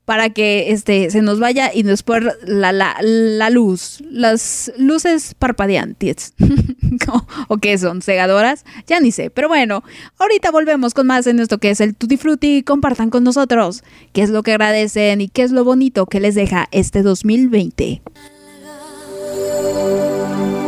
para 0.06 0.30
que 0.30 0.72
este, 0.72 1.10
se 1.10 1.22
nos 1.22 1.40
vaya 1.40 1.72
y 1.74 1.84
después 1.84 2.24
la, 2.46 2.72
la, 2.72 2.96
la 3.02 3.50
luz, 3.50 4.04
las 4.10 4.72
luces 4.78 5.34
parpadeantes, 5.38 6.34
o 7.48 7.58
qué 7.58 7.78
son, 7.78 8.02
cegadoras, 8.02 8.66
ya 8.88 9.00
ni 9.00 9.12
sé, 9.12 9.32
pero 9.32 9.48
bueno, 9.48 9.84
ahorita 10.20 10.52
volvemos 10.52 10.94
con 10.94 11.08
más 11.08 11.26
en 11.28 11.40
esto 11.40 11.58
que 11.58 11.72
es 11.72 11.82
el 11.82 11.96
Tutti 11.96 12.18
Frutti, 12.18 12.64
compartan 12.64 13.10
con 13.10 13.24
nosotros 13.24 13.84
qué 14.14 14.22
es 14.22 14.30
lo 14.30 14.44
que 14.44 14.52
agradecen 14.52 15.22
y 15.22 15.28
qué 15.28 15.42
es 15.42 15.52
lo 15.52 15.64
bonito 15.64 16.06
que 16.06 16.20
les 16.20 16.36
deja 16.36 16.68
este 16.72 17.02
2020. 17.02 18.02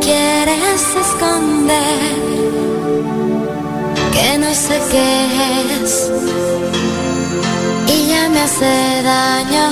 Quieres 0.00 0.82
esconder 1.00 1.98
que 4.12 4.38
no 4.38 4.52
sé 4.52 4.80
qué 4.90 5.82
es 5.82 6.97
me 8.32 8.40
hace 8.40 9.02
daño. 9.02 9.66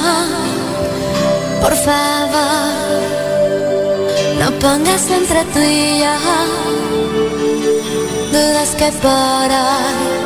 Por 1.61 1.75
favor, 1.87 2.73
no 4.41 4.49
pongas 4.59 5.11
entre 5.11 5.45
tú 5.53 5.61
y 5.61 6.01
yo 6.01 6.15
dudas 8.33 8.71
que 8.81 8.89
por 9.05 9.49
hoy 9.65 10.17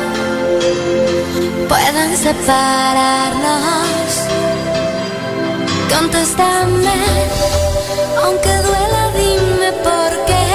puedan 1.69 2.11
separarnos. 2.17 4.09
Contéstame, 5.93 6.99
aunque 8.23 8.53
duela, 8.67 9.03
dime 9.19 9.69
por 9.87 10.11
qué 10.27 10.47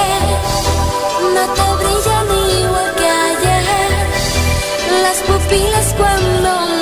no 1.34 1.42
te 1.56 1.66
brillan 1.80 2.28
igual 2.60 2.90
que 3.00 3.08
ayer 3.28 3.64
las 5.04 5.18
pupilas 5.28 5.86
cuando 5.98 6.75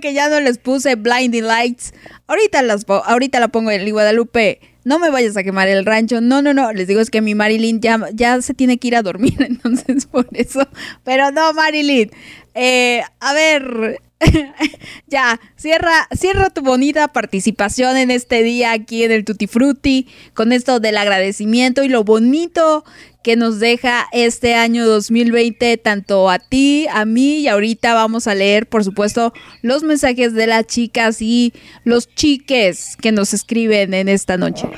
que 0.00 0.12
ya 0.12 0.28
no 0.28 0.40
les 0.40 0.58
puse 0.58 0.94
Blinding 0.94 1.44
Lights. 1.44 1.92
Ahorita, 2.26 2.62
las, 2.62 2.84
ahorita 2.88 3.40
la 3.40 3.48
pongo 3.48 3.70
en 3.70 3.80
el 3.80 3.92
Guadalupe. 3.92 4.60
No 4.84 4.98
me 4.98 5.10
vayas 5.10 5.36
a 5.36 5.42
quemar 5.42 5.68
el 5.68 5.84
rancho. 5.84 6.20
No, 6.20 6.42
no, 6.42 6.54
no. 6.54 6.72
Les 6.72 6.86
digo 6.86 7.00
es 7.00 7.10
que 7.10 7.20
mi 7.20 7.34
Marilyn 7.34 7.80
ya, 7.80 7.98
ya 8.12 8.40
se 8.40 8.54
tiene 8.54 8.78
que 8.78 8.88
ir 8.88 8.96
a 8.96 9.02
dormir. 9.02 9.36
Entonces, 9.40 10.06
por 10.06 10.28
eso. 10.32 10.66
Pero 11.04 11.30
no, 11.32 11.52
Marilyn. 11.52 12.10
Eh, 12.54 13.02
a 13.20 13.32
ver, 13.34 14.00
ya, 15.06 15.40
cierra, 15.56 16.08
cierra 16.16 16.50
tu 16.50 16.62
bonita 16.62 17.08
participación 17.08 17.96
en 17.96 18.10
este 18.10 18.42
día 18.42 18.72
aquí 18.72 19.04
en 19.04 19.12
el 19.12 19.24
Tutti 19.24 19.46
Frutti 19.46 20.08
con 20.32 20.52
esto 20.52 20.80
del 20.80 20.96
agradecimiento 20.96 21.84
y 21.84 21.88
lo 21.88 22.02
bonito 22.04 22.84
que 23.26 23.34
nos 23.34 23.58
deja 23.58 24.06
este 24.12 24.54
año 24.54 24.86
2020 24.86 25.78
tanto 25.78 26.30
a 26.30 26.38
ti, 26.38 26.86
a 26.92 27.04
mí 27.04 27.38
y 27.38 27.48
ahorita 27.48 27.92
vamos 27.92 28.28
a 28.28 28.36
leer 28.36 28.68
por 28.68 28.84
supuesto 28.84 29.32
los 29.62 29.82
mensajes 29.82 30.32
de 30.32 30.46
las 30.46 30.64
chicas 30.68 31.20
y 31.20 31.52
los 31.82 32.06
chiques 32.14 32.96
que 33.02 33.10
nos 33.10 33.34
escriben 33.34 33.94
en 33.94 34.08
esta 34.08 34.36
noche. 34.36 34.68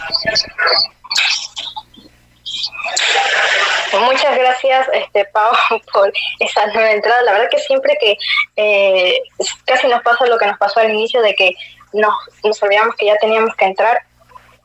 Muchas 4.01 4.39
gracias, 4.39 4.87
este 4.95 5.27
Pau, 5.27 5.53
por 5.93 6.11
esa 6.41 6.69
nueva 6.69 6.93
entrada. 6.93 7.20
La 7.25 7.33
verdad 7.33 7.51
que 7.51 7.59
siempre 7.59 7.99
que 8.01 8.16
eh, 8.57 9.19
casi 9.66 9.89
nos 9.89 10.01
pasa 10.01 10.25
lo 10.25 10.39
que 10.39 10.47
nos 10.47 10.57
pasó 10.57 10.81
al 10.81 10.89
inicio 10.89 11.20
de 11.20 11.35
que 11.35 11.53
nos, 11.93 12.15
nos 12.43 12.62
olvidamos 12.62 12.97
que 12.97 13.05
ya 13.05 13.16
teníamos 13.19 13.55
que 13.57 13.66
entrar 13.66 14.05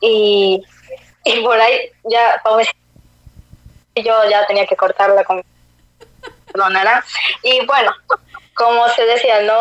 y, 0.00 0.62
y 1.26 1.40
por 1.42 1.60
ahí 1.60 1.90
ya 2.04 2.40
Pau 2.42 2.58
yo 4.02 4.28
ya 4.28 4.46
tenía 4.46 4.66
que 4.66 4.76
cortarla 4.76 5.24
con 5.24 5.42
perdonará. 6.52 7.04
Y 7.42 7.64
bueno, 7.66 7.92
como 8.54 8.88
se 8.90 9.04
decía, 9.04 9.42
no 9.42 9.56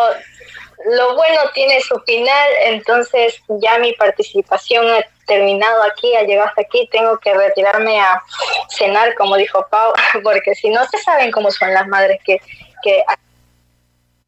lo 0.86 1.16
bueno 1.16 1.40
tiene 1.54 1.80
su 1.82 1.98
final, 2.02 2.50
entonces 2.64 3.42
ya 3.62 3.78
mi 3.80 3.94
participación 3.94 4.90
ha 4.90 5.06
terminado 5.26 5.84
aquí, 5.84 6.14
ha 6.16 6.24
llegado 6.24 6.50
hasta 6.50 6.62
aquí, 6.62 6.88
tengo 6.92 7.18
que 7.20 7.34
retirarme 7.34 8.00
a 8.02 8.22
cenar, 8.70 9.16
como 9.16 9.38
dijo 9.38 9.66
Pau, 9.70 9.94
porque 10.24 10.56
si 10.56 10.70
no 10.70 10.86
se 10.88 10.98
saben 11.00 11.32
cómo 11.32 11.52
son 11.52 11.74
las 11.74 11.88
madres 11.88 12.20
que, 12.26 12.42
que 12.84 13.04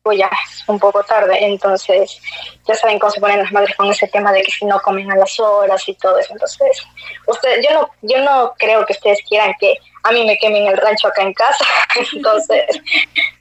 pues 0.02 0.20
ya 0.20 0.30
es 0.48 0.64
un 0.70 0.80
poco 0.80 1.04
tarde, 1.04 1.44
entonces 1.44 2.22
ya 2.66 2.76
saben 2.76 3.00
cómo 3.00 3.12
se 3.12 3.20
ponen 3.20 3.40
las 3.40 3.52
madres 3.52 3.76
con 3.76 3.90
ese 3.90 4.08
tema 4.08 4.32
de 4.32 4.44
que 4.44 4.52
si 4.52 4.64
no 4.64 4.80
comen 4.80 5.12
a 5.12 5.16
las 5.16 5.40
horas 5.40 5.82
y 5.90 5.96
todo 5.96 6.20
eso. 6.20 6.32
Entonces, 6.32 6.86
usted, 7.26 7.62
yo 7.64 7.74
no, 7.74 7.90
yo 8.04 8.20
no 8.20 8.54
creo 8.58 8.86
que 8.86 8.94
ustedes 8.94 9.20
quieran 9.28 9.54
que 9.60 9.80
a 10.06 10.12
mí 10.12 10.24
me 10.24 10.38
quemen 10.38 10.68
el 10.68 10.78
rancho 10.78 11.08
acá 11.08 11.24
en 11.24 11.34
casa, 11.34 11.66
entonces 12.14 12.64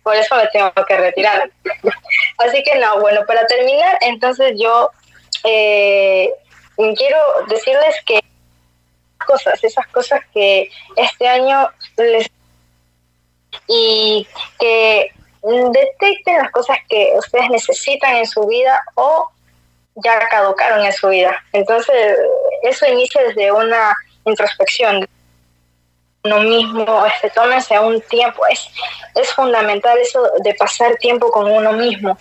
por 0.03 0.17
eso 0.17 0.35
me 0.37 0.47
tengo 0.49 0.73
que 0.87 0.97
retirar. 0.97 1.51
Así 2.39 2.63
que 2.63 2.79
no, 2.79 3.01
bueno, 3.01 3.21
para 3.27 3.47
terminar, 3.47 3.99
entonces 4.01 4.55
yo 4.59 4.91
eh, 5.45 6.31
quiero 6.77 7.19
decirles 7.49 7.95
que 8.07 8.21
cosas, 9.27 9.63
esas 9.63 9.87
cosas 9.89 10.21
que 10.33 10.71
este 10.97 11.29
año 11.29 11.69
les 11.97 12.31
y 13.69 14.27
que 14.59 15.13
detecten 15.43 16.39
las 16.39 16.51
cosas 16.51 16.79
que 16.89 17.13
ustedes 17.19 17.51
necesitan 17.51 18.17
en 18.17 18.27
su 18.27 18.47
vida 18.47 18.81
o 18.95 19.31
ya 19.97 20.19
caducaron 20.29 20.85
en 20.85 20.93
su 20.93 21.09
vida. 21.09 21.43
Entonces, 21.53 22.19
eso 22.63 22.87
inicia 22.87 23.23
desde 23.23 23.53
una 23.53 23.95
introspección 24.25 25.07
uno 26.25 26.41
mismo, 26.41 27.05
este, 27.05 27.29
tómense 27.31 27.79
un 27.79 28.01
tiempo, 28.03 28.47
es, 28.47 28.67
es 29.15 29.33
fundamental 29.35 29.99
eso 29.99 30.23
de 30.43 30.55
pasar 30.55 30.97
tiempo 30.97 31.31
con 31.31 31.51
uno 31.51 31.73
mismo, 31.75 32.17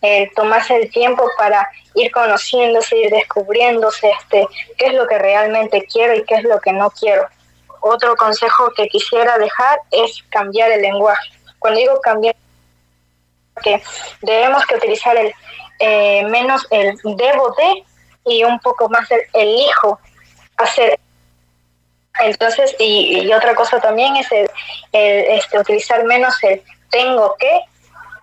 eh, 0.00 0.30
tomarse 0.34 0.74
el 0.76 0.90
tiempo 0.90 1.28
para 1.36 1.68
ir 1.94 2.10
conociéndose, 2.10 2.96
ir 2.96 3.10
descubriéndose 3.10 4.10
este, 4.10 4.48
qué 4.78 4.86
es 4.86 4.94
lo 4.94 5.06
que 5.06 5.18
realmente 5.18 5.84
quiero 5.84 6.14
y 6.14 6.24
qué 6.24 6.36
es 6.36 6.44
lo 6.44 6.58
que 6.60 6.72
no 6.72 6.90
quiero. 6.90 7.28
Otro 7.80 8.16
consejo 8.16 8.70
que 8.74 8.88
quisiera 8.88 9.36
dejar 9.36 9.78
es 9.90 10.24
cambiar 10.30 10.70
el 10.70 10.80
lenguaje. 10.80 11.30
Cuando 11.58 11.78
digo 11.78 12.00
cambiar 12.00 12.34
que 13.62 13.82
debemos 14.22 14.64
que 14.64 14.76
utilizar 14.76 15.14
el 15.16 15.32
eh, 15.78 16.24
menos 16.24 16.66
el 16.70 16.96
debo 17.04 17.54
de 17.56 17.84
y 18.24 18.44
un 18.44 18.58
poco 18.60 18.88
más 18.88 19.10
el 19.10 19.20
elijo 19.34 19.98
hacer. 20.56 20.98
Entonces, 22.20 22.74
y, 22.78 23.32
otra 23.32 23.54
cosa 23.54 23.80
también 23.80 24.16
es 24.16 24.30
el, 24.32 24.48
este, 24.92 25.58
utilizar 25.58 26.04
menos 26.04 26.34
el 26.42 26.62
tengo 26.90 27.34
que 27.38 27.60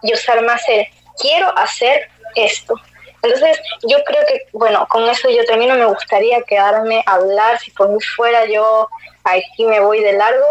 y 0.03 0.13
usar 0.13 0.43
más 0.43 0.61
el 0.69 0.87
quiero 1.19 1.55
hacer 1.57 2.07
esto. 2.35 2.75
Entonces, 3.21 3.59
yo 3.83 3.97
creo 4.05 4.25
que, 4.27 4.41
bueno, 4.53 4.87
con 4.89 5.09
eso 5.09 5.29
yo 5.29 5.43
termino, 5.45 5.75
me 5.75 5.85
gustaría 5.85 6.41
quedarme 6.43 7.03
a 7.05 7.15
hablar, 7.15 7.59
si 7.59 7.71
por 7.71 7.89
mí 7.89 7.99
fuera 8.15 8.45
yo 8.45 8.87
aquí 9.25 9.65
me 9.65 9.81
voy 9.81 10.01
de 10.01 10.13
largo, 10.13 10.45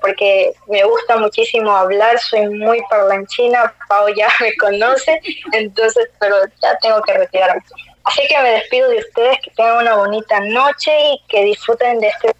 porque 0.00 0.52
me 0.66 0.82
gusta 0.84 1.16
muchísimo 1.16 1.70
hablar, 1.76 2.18
soy 2.18 2.48
muy 2.48 2.82
parlanchina, 2.90 3.72
Pau 3.88 4.08
ya 4.14 4.28
me 4.40 4.56
conoce, 4.56 5.20
entonces, 5.52 6.08
pero 6.18 6.36
ya 6.60 6.76
tengo 6.78 7.00
que 7.02 7.12
retirarme. 7.12 7.62
Así 8.04 8.26
que 8.26 8.38
me 8.40 8.50
despido 8.52 8.88
de 8.88 8.98
ustedes, 8.98 9.38
que 9.42 9.50
tengan 9.50 9.78
una 9.78 9.96
bonita 9.96 10.40
noche 10.40 10.90
y 11.12 11.22
que 11.28 11.44
disfruten 11.44 12.00
de 12.00 12.08
este 12.08 12.34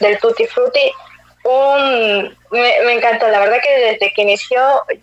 del 0.00 0.18
Tutti 0.18 0.44
Frutti. 0.46 0.92
Un, 1.44 2.36
me, 2.50 2.82
me, 2.84 2.92
encantó, 2.94 3.28
la 3.28 3.38
verdad 3.38 3.58
que 3.62 3.70
desde 3.70 4.12
que 4.12 4.22
inició 4.22 4.60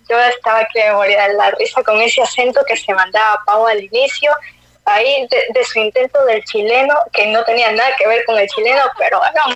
yo 0.07 0.19
estaba 0.19 0.67
que 0.71 0.83
me 0.83 0.93
moría 0.93 1.29
de 1.29 1.33
la 1.33 1.49
risa 1.51 1.81
con 1.81 1.99
ese 2.01 2.21
acento 2.21 2.63
que 2.67 2.75
se 2.75 2.93
mandaba 2.93 3.41
Pau 3.45 3.65
al 3.65 3.81
inicio, 3.81 4.31
ahí 4.85 5.27
de, 5.29 5.63
su 5.63 5.79
intento 5.79 6.23
del 6.25 6.43
chileno, 6.43 6.93
que 7.13 7.27
no 7.27 7.43
tenía 7.45 7.71
nada 7.71 7.89
que 7.97 8.05
ver 8.07 8.23
con 8.25 8.37
el 8.37 8.47
chileno, 8.49 8.81
pero 8.99 9.17
bueno, 9.19 9.55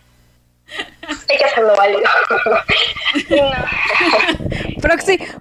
hay 1.30 1.38
que 1.38 1.44
hacerlo 1.44 1.76
válido. 1.76 2.10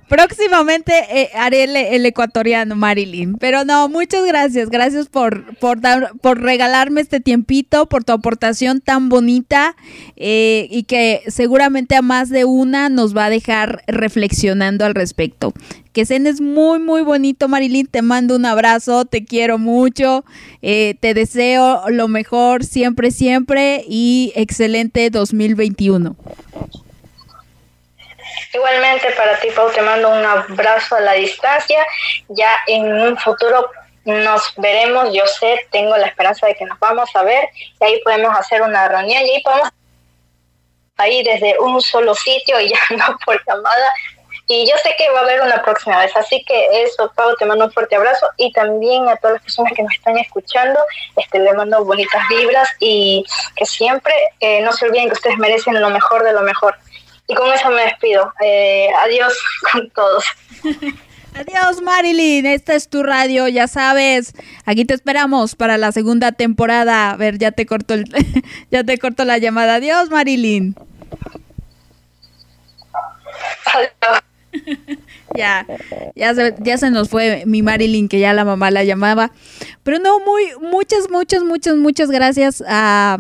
próximamente 0.09 0.93
eh, 1.11 1.31
haré 1.35 1.65
el, 1.95 2.07
ecuatoriano, 2.07 2.77
Marilyn. 2.77 3.35
Pero 3.35 3.65
no, 3.65 3.89
muchas 3.89 4.25
gracias. 4.25 4.71
Gracias 4.71 5.09
por, 5.09 5.57
por, 5.57 5.81
dar, 5.81 6.13
por 6.21 6.41
regalarme 6.41 7.01
este 7.01 7.21
tiempito, 7.21 7.89
por 7.89 8.05
tu 8.05 8.13
aportación 8.13 8.81
tan 8.81 9.09
bonita 9.09 9.77
eh, 10.17 10.69
y 10.71 10.85
que 10.85 11.23
seguramente 11.29 11.97
a 11.97 12.03
más 12.03 12.29
de 12.29 12.45
una 12.45 12.89
nos 12.89 13.17
va 13.17 13.27
a 13.27 13.31
dejar 13.31 13.83
reflexionando 13.87 14.85
al 14.85 14.95
respecto. 14.95 15.53
Que 15.93 16.07
cenes 16.07 16.41
muy, 16.41 16.79
muy 16.79 17.03
bonito, 17.03 17.49
Marilyn. 17.49 17.87
Te 17.87 18.03
mando 18.03 18.37
un 18.37 18.47
abrazo, 18.47 19.07
te 19.07 19.25
quiero 19.25 19.59
mucho. 19.59 20.25
Eh, 20.63 20.95
te 21.01 21.15
deseo 21.15 21.83
lo 21.89 22.07
mejor 22.07 22.65
siempre, 22.65 23.11
siempre 23.11 23.85
y 23.89 24.33
excelente 24.37 25.11
2021. 25.11 26.17
Igualmente 28.53 29.11
para 29.13 29.39
ti, 29.39 29.49
Pau, 29.51 29.71
te 29.71 29.83
mando 29.83 30.11
un 30.11 30.25
abrazo 30.25 30.97
a 30.97 31.01
la 31.01 31.13
distancia. 31.13 31.87
Ya 32.29 32.59
en 32.67 32.93
un 32.93 33.17
futuro 33.17 33.71
nos 34.05 34.55
veremos, 34.57 35.13
yo 35.13 35.27
sé, 35.27 35.67
tengo 35.71 35.97
la 35.97 36.07
esperanza 36.07 36.47
de 36.47 36.55
que 36.55 36.65
nos 36.65 36.79
vamos 36.79 37.09
a 37.15 37.23
ver 37.23 37.49
y 37.81 37.85
ahí 37.85 38.01
podemos 38.03 38.37
hacer 38.37 38.63
una 38.63 38.89
reunión 38.89 39.23
y 39.23 39.31
ahí 39.35 39.43
podemos 39.43 39.69
ahí 40.97 41.23
desde 41.23 41.59
un 41.59 41.81
solo 41.81 42.15
sitio 42.15 42.61
y 42.61 42.69
ya 42.71 42.79
no 42.97 43.19
por 43.25 43.41
llamada 43.47 43.93
y 44.53 44.69
yo 44.69 44.77
sé 44.83 44.93
que 44.99 45.09
va 45.11 45.21
a 45.21 45.23
haber 45.23 45.43
una 45.43 45.63
próxima 45.63 46.01
vez. 46.01 46.11
Así 46.17 46.45
que 46.45 46.83
eso, 46.83 47.13
Pau, 47.15 47.37
te 47.37 47.47
mando 47.47 47.67
un 47.67 47.73
fuerte 47.73 47.95
abrazo 47.95 48.27
y 48.37 48.51
también 48.53 49.09
a 49.09 49.15
todas 49.15 49.35
las 49.35 49.43
personas 49.45 49.73
que 49.77 49.85
nos 49.85 49.93
están 49.93 50.19
escuchando, 50.19 50.81
este, 51.15 51.39
le 51.39 51.53
mando 51.53 51.85
bonitas 51.85 52.21
vibras 52.29 52.69
y 52.81 53.25
que 53.55 53.65
siempre 53.65 54.13
eh, 54.41 54.61
no 54.63 54.73
se 54.73 54.87
olviden 54.87 55.07
que 55.07 55.13
ustedes 55.13 55.39
merecen 55.39 55.81
lo 55.81 55.89
mejor 55.91 56.25
de 56.25 56.33
lo 56.33 56.43
mejor. 56.43 56.77
Y 57.31 57.35
con 57.35 57.53
eso 57.53 57.71
me 57.71 57.83
despido. 57.83 58.33
Eh, 58.45 58.89
adiós 58.99 59.33
con 59.73 59.89
todos. 59.91 60.25
Adiós 61.33 61.81
Marilyn, 61.81 62.45
esta 62.45 62.75
es 62.75 62.89
tu 62.89 63.05
radio, 63.05 63.47
ya 63.47 63.69
sabes. 63.69 64.35
Aquí 64.65 64.85
te 64.85 64.95
esperamos 64.95 65.55
para 65.55 65.79
la 65.79 65.93
segunda 65.93 66.33
temporada. 66.33 67.13
A 67.13 67.17
ver, 67.17 67.39
ya 67.39 67.53
te 67.53 67.67
corto 67.67 67.95
el, 67.95 68.05
ya 68.73 68.83
te 68.83 68.99
corto 68.99 69.25
la 69.25 69.39
llamada. 69.39 69.77
Adiós 69.77 70.11
Marilyn. 70.11 70.75
Adiós. 73.65 74.23
ya, 75.37 75.65
ya 76.17 76.35
se, 76.35 76.55
ya 76.59 76.79
se 76.79 76.91
nos 76.91 77.09
fue 77.09 77.45
mi 77.47 77.63
Marilyn, 77.63 78.09
que 78.09 78.19
ya 78.19 78.33
la 78.33 78.45
mamá 78.45 78.73
la 78.73 78.83
llamaba. 78.83 79.31
Pero 79.85 80.01
no, 80.01 80.19
muy, 80.21 80.43
muchas, 80.61 81.09
muchas, 81.11 81.45
muchas, 81.45 81.77
muchas 81.77 82.11
gracias 82.11 82.63
a, 82.67 83.19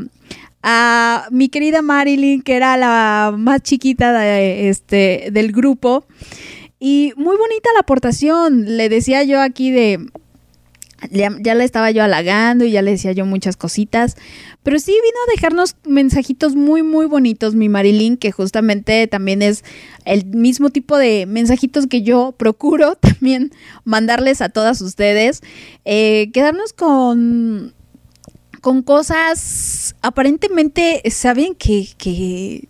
a 0.62 1.26
mi 1.30 1.48
querida 1.48 1.82
Marilyn, 1.82 2.42
que 2.42 2.56
era 2.56 2.76
la 2.76 3.34
más 3.36 3.62
chiquita 3.62 4.12
de, 4.12 4.68
este, 4.68 5.28
del 5.32 5.52
grupo. 5.52 6.04
Y 6.78 7.12
muy 7.16 7.36
bonita 7.36 7.70
la 7.74 7.80
aportación. 7.80 8.76
Le 8.76 8.88
decía 8.88 9.22
yo 9.22 9.40
aquí 9.40 9.70
de 9.70 10.10
ya, 11.10 11.30
ya 11.40 11.54
le 11.54 11.64
estaba 11.64 11.90
yo 11.90 12.02
halagando 12.02 12.64
y 12.64 12.72
ya 12.72 12.82
le 12.82 12.92
decía 12.92 13.12
yo 13.12 13.24
muchas 13.24 13.56
cositas. 13.56 14.16
Pero 14.62 14.78
sí 14.78 14.92
vino 14.92 15.16
a 15.26 15.30
dejarnos 15.34 15.76
mensajitos 15.84 16.54
muy, 16.54 16.82
muy 16.82 17.06
bonitos, 17.06 17.54
mi 17.54 17.68
Marilyn, 17.68 18.16
que 18.16 18.32
justamente 18.32 19.06
también 19.06 19.40
es 19.40 19.64
el 20.04 20.26
mismo 20.26 20.70
tipo 20.70 20.98
de 20.98 21.26
mensajitos 21.26 21.86
que 21.86 22.02
yo 22.02 22.34
procuro 22.36 22.96
también 23.00 23.52
mandarles 23.84 24.42
a 24.42 24.50
todas 24.50 24.80
ustedes. 24.82 25.42
Eh, 25.84 26.30
quedarnos 26.32 26.72
con, 26.72 27.74
con 28.60 28.82
cosas 28.82 29.94
aparentemente, 30.02 31.02
saben 31.10 31.54
que, 31.54 32.68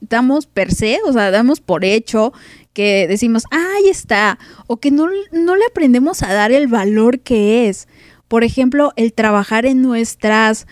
damos 0.00 0.46
per 0.46 0.72
se, 0.72 0.98
o 1.06 1.12
sea, 1.12 1.30
damos 1.30 1.60
por 1.60 1.84
hecho 1.84 2.32
que 2.72 3.06
decimos, 3.08 3.44
ahí 3.50 3.88
está, 3.88 4.38
o 4.66 4.76
que 4.76 4.90
no, 4.90 5.08
no 5.32 5.56
le 5.56 5.64
aprendemos 5.64 6.22
a 6.22 6.32
dar 6.34 6.52
el 6.52 6.66
valor 6.66 7.20
que 7.20 7.68
es. 7.68 7.88
Por 8.28 8.44
ejemplo, 8.44 8.92
el 8.96 9.14
trabajar 9.14 9.64
en 9.64 9.80
nuestras 9.80 10.66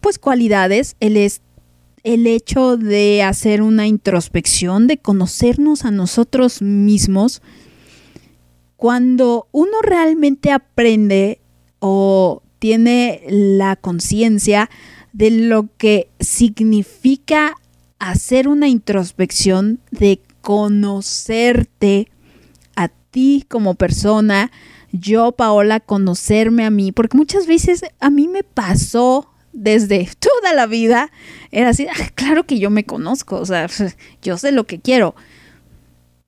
pues 0.00 0.20
cualidades, 0.20 0.94
el, 1.00 1.16
es, 1.16 1.40
el 2.04 2.28
hecho 2.28 2.76
de 2.76 3.24
hacer 3.24 3.60
una 3.60 3.88
introspección, 3.88 4.86
de 4.86 4.98
conocernos 4.98 5.84
a 5.84 5.90
nosotros 5.90 6.62
mismos. 6.62 7.42
Cuando 8.76 9.48
uno 9.50 9.82
realmente 9.82 10.52
aprende 10.52 11.40
o 11.80 12.42
tiene 12.58 13.22
la 13.28 13.76
conciencia 13.76 14.70
de 15.12 15.30
lo 15.30 15.68
que 15.78 16.08
significa 16.20 17.54
hacer 17.98 18.48
una 18.48 18.68
introspección, 18.68 19.80
de 19.90 20.20
conocerte 20.42 22.08
a 22.76 22.88
ti 22.88 23.44
como 23.48 23.74
persona, 23.74 24.50
yo, 24.92 25.32
Paola, 25.32 25.80
conocerme 25.80 26.64
a 26.64 26.70
mí, 26.70 26.92
porque 26.92 27.16
muchas 27.16 27.46
veces 27.46 27.84
a 27.98 28.10
mí 28.10 28.28
me 28.28 28.42
pasó 28.44 29.30
desde 29.52 30.08
toda 30.18 30.54
la 30.54 30.66
vida, 30.66 31.10
era 31.50 31.70
así, 31.70 31.86
ah, 31.88 32.10
claro 32.14 32.44
que 32.44 32.58
yo 32.58 32.70
me 32.70 32.84
conozco, 32.84 33.36
o 33.36 33.46
sea, 33.46 33.68
yo 34.22 34.38
sé 34.38 34.52
lo 34.52 34.64
que 34.64 34.80
quiero. 34.80 35.14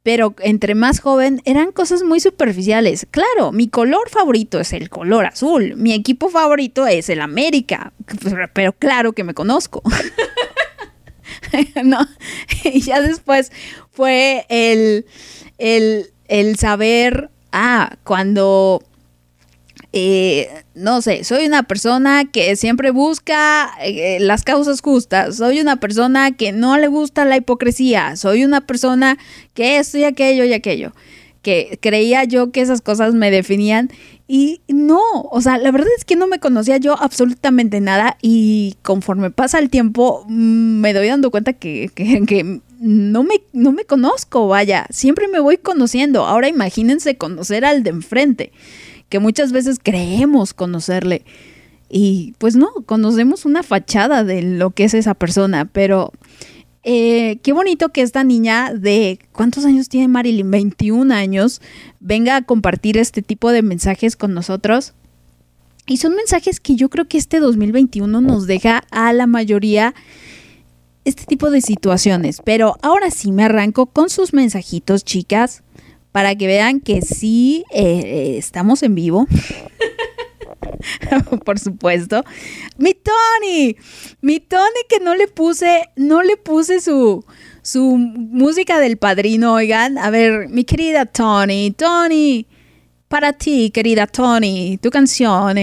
Pero 0.09 0.35
entre 0.41 0.75
más 0.75 1.01
joven 1.01 1.43
eran 1.45 1.71
cosas 1.71 2.03
muy 2.03 2.19
superficiales. 2.19 3.07
Claro, 3.11 3.53
mi 3.53 3.69
color 3.69 4.09
favorito 4.09 4.59
es 4.59 4.73
el 4.73 4.89
color 4.89 5.27
azul, 5.27 5.75
mi 5.77 5.93
equipo 5.93 6.31
favorito 6.31 6.87
es 6.87 7.11
el 7.11 7.21
América, 7.21 7.93
pero 8.55 8.73
claro 8.73 9.13
que 9.13 9.23
me 9.23 9.35
conozco. 9.35 9.83
¿no? 11.85 12.09
Y 12.65 12.81
ya 12.81 13.03
después 13.03 13.53
fue 13.91 14.47
el, 14.49 15.05
el, 15.59 16.57
saber, 16.57 17.29
ah, 17.53 17.99
cuando, 18.03 18.83
eh, 19.99 20.65
no 20.75 21.03
sé, 21.03 21.25
soy 21.25 21.47
una 21.47 21.65
persona 21.65 22.25
que 22.25 22.55
siempre 22.57 22.91
busca 22.91 23.71
eh, 23.83 24.19
las 24.21 24.45
causas 24.45 24.81
justas, 24.81 25.37
soy 25.37 25.61
una 25.61 25.77
persona 25.77 26.31
que 26.33 26.53
no 26.53 26.79
le 26.79 26.89
gusta 26.89 27.25
la 27.25 27.37
hipocresía, 27.37 28.17
soy 28.17 28.45
una 28.45 28.61
persona 28.61 29.19
que 29.55 29.79
esto 29.79 29.99
y 29.99 30.05
aquello 30.05 30.45
y 30.45 30.53
aquello. 30.53 30.93
Que 31.43 31.79
creía 31.81 32.25
yo 32.25 32.51
que 32.51 32.61
esas 32.61 32.81
cosas 32.81 33.15
me 33.15 33.31
definían 33.31 33.91
y 34.31 34.61
no, 34.69 35.01
o 35.31 35.41
sea, 35.41 35.57
la 35.57 35.71
verdad 35.71 35.89
es 35.97 36.05
que 36.05 36.15
no 36.15 36.27
me 36.27 36.39
conocía 36.39 36.77
yo 36.77 37.01
absolutamente 37.01 37.81
nada 37.81 38.19
y 38.21 38.77
conforme 38.83 39.31
pasa 39.31 39.59
el 39.59 39.71
tiempo 39.71 40.25
mm, 40.29 40.81
me 40.81 40.93
doy 40.93 41.09
dando 41.09 41.31
cuenta 41.31 41.55
que, 41.55 41.91
que, 41.95 42.61
no, 42.79 43.23
me, 43.23 43.41
no 43.55 43.73
me 43.73 43.85
conozco, 43.85 44.47
vaya, 44.49 44.87
siempre 44.91 45.29
me 45.29 45.41
voy 45.41 45.57
conociendo. 45.57 46.27
Ahora 46.27 46.49
imagínense 46.49 47.17
conocer 47.17 47.65
al 47.65 47.83
de 47.83 47.91
enfrente, 47.91 48.53
que 49.09 49.19
muchas 49.19 49.53
veces 49.53 49.79
creemos 49.83 50.55
conocerle. 50.55 51.25
Y 51.89 52.35
pues 52.39 52.55
no, 52.57 52.69
conocemos 52.85 53.45
una 53.45 53.63
fachada 53.63 54.25
de 54.25 54.43
lo 54.43 54.71
que 54.71 54.85
es 54.85 54.95
esa 54.95 55.15
persona, 55.15 55.65
pero 55.65 56.13
eh, 56.85 57.39
qué 57.43 57.53
bonito 57.53 57.91
que 57.91 58.03
esta 58.03 58.25
niña 58.25 58.73
de, 58.75 59.19
¿cuántos 59.33 59.65
años 59.65 59.89
tiene 59.89 60.09
Marilyn? 60.09 60.51
21 60.51 61.15
años, 61.15 61.61
venga 62.01 62.37
a 62.37 62.43
compartir 62.43 62.99
este 62.99 63.23
tipo 63.23 63.51
de 63.51 63.63
mensajes 63.63 64.17
con 64.17 64.35
nosotros. 64.35 64.95
Y 65.87 65.97
son 65.97 66.15
mensajes 66.15 66.61
que 66.61 66.77
yo 66.77 66.91
creo 66.91 67.09
que 67.09 67.17
este 67.17 67.41
2021 67.41 68.21
nos 68.21 68.47
deja 68.47 68.85
a 68.91 69.13
la 69.15 69.27
mayoría 69.27 69.95
este 71.07 71.25
tipo 71.25 71.51
de 71.51 71.63
situaciones. 71.63 72.43
Pero 72.45 72.77
ahora 72.83 73.11
sí 73.11 73.33
me 73.33 73.45
arranco 73.45 73.87
con 73.87 74.11
sus 74.11 74.35
mensajitos, 74.35 75.05
chicas, 75.05 75.63
para 76.13 76.35
que 76.35 76.47
vean 76.47 76.81
que 76.81 77.03
sí 77.03 77.65
eh, 77.73 78.37
estamos 78.39 78.83
en 78.83 78.95
vivo. 78.95 79.27
por 81.45 81.59
supuesto. 81.59 82.25
Mi 82.77 82.95
Tony, 82.95 83.77
mi 84.21 84.41
Tony 84.41 84.83
que 84.89 85.01
no 85.01 85.15
le 85.15 85.29
puse, 85.29 85.89
no 85.97 86.23
le 86.23 86.37
puse 86.37 86.81
su, 86.81 87.25
su 87.63 87.97
música 87.97 88.81
del 88.81 88.97
padrino, 88.97 89.55
oigan. 89.55 89.99
A 89.99 90.11
ver, 90.11 90.49
mi 90.49 90.65
querida 90.65 91.07
Tony, 91.07 91.73
Tony, 91.73 92.47
para 93.09 93.33
ti, 93.33 93.71
querida 93.71 94.07
Tony, 94.07 94.79
tu 94.79 94.91
canción. 94.91 95.57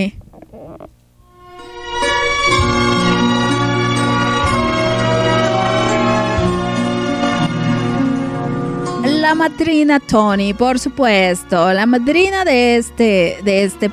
La 9.26 9.34
madrina 9.34 10.00
Tony, 10.00 10.54
por 10.54 10.78
supuesto, 10.78 11.74
la 11.74 11.88
madrina 11.88 12.46
de 12.46 12.76
este, 12.76 13.40
de 13.44 13.64
este 13.64 13.90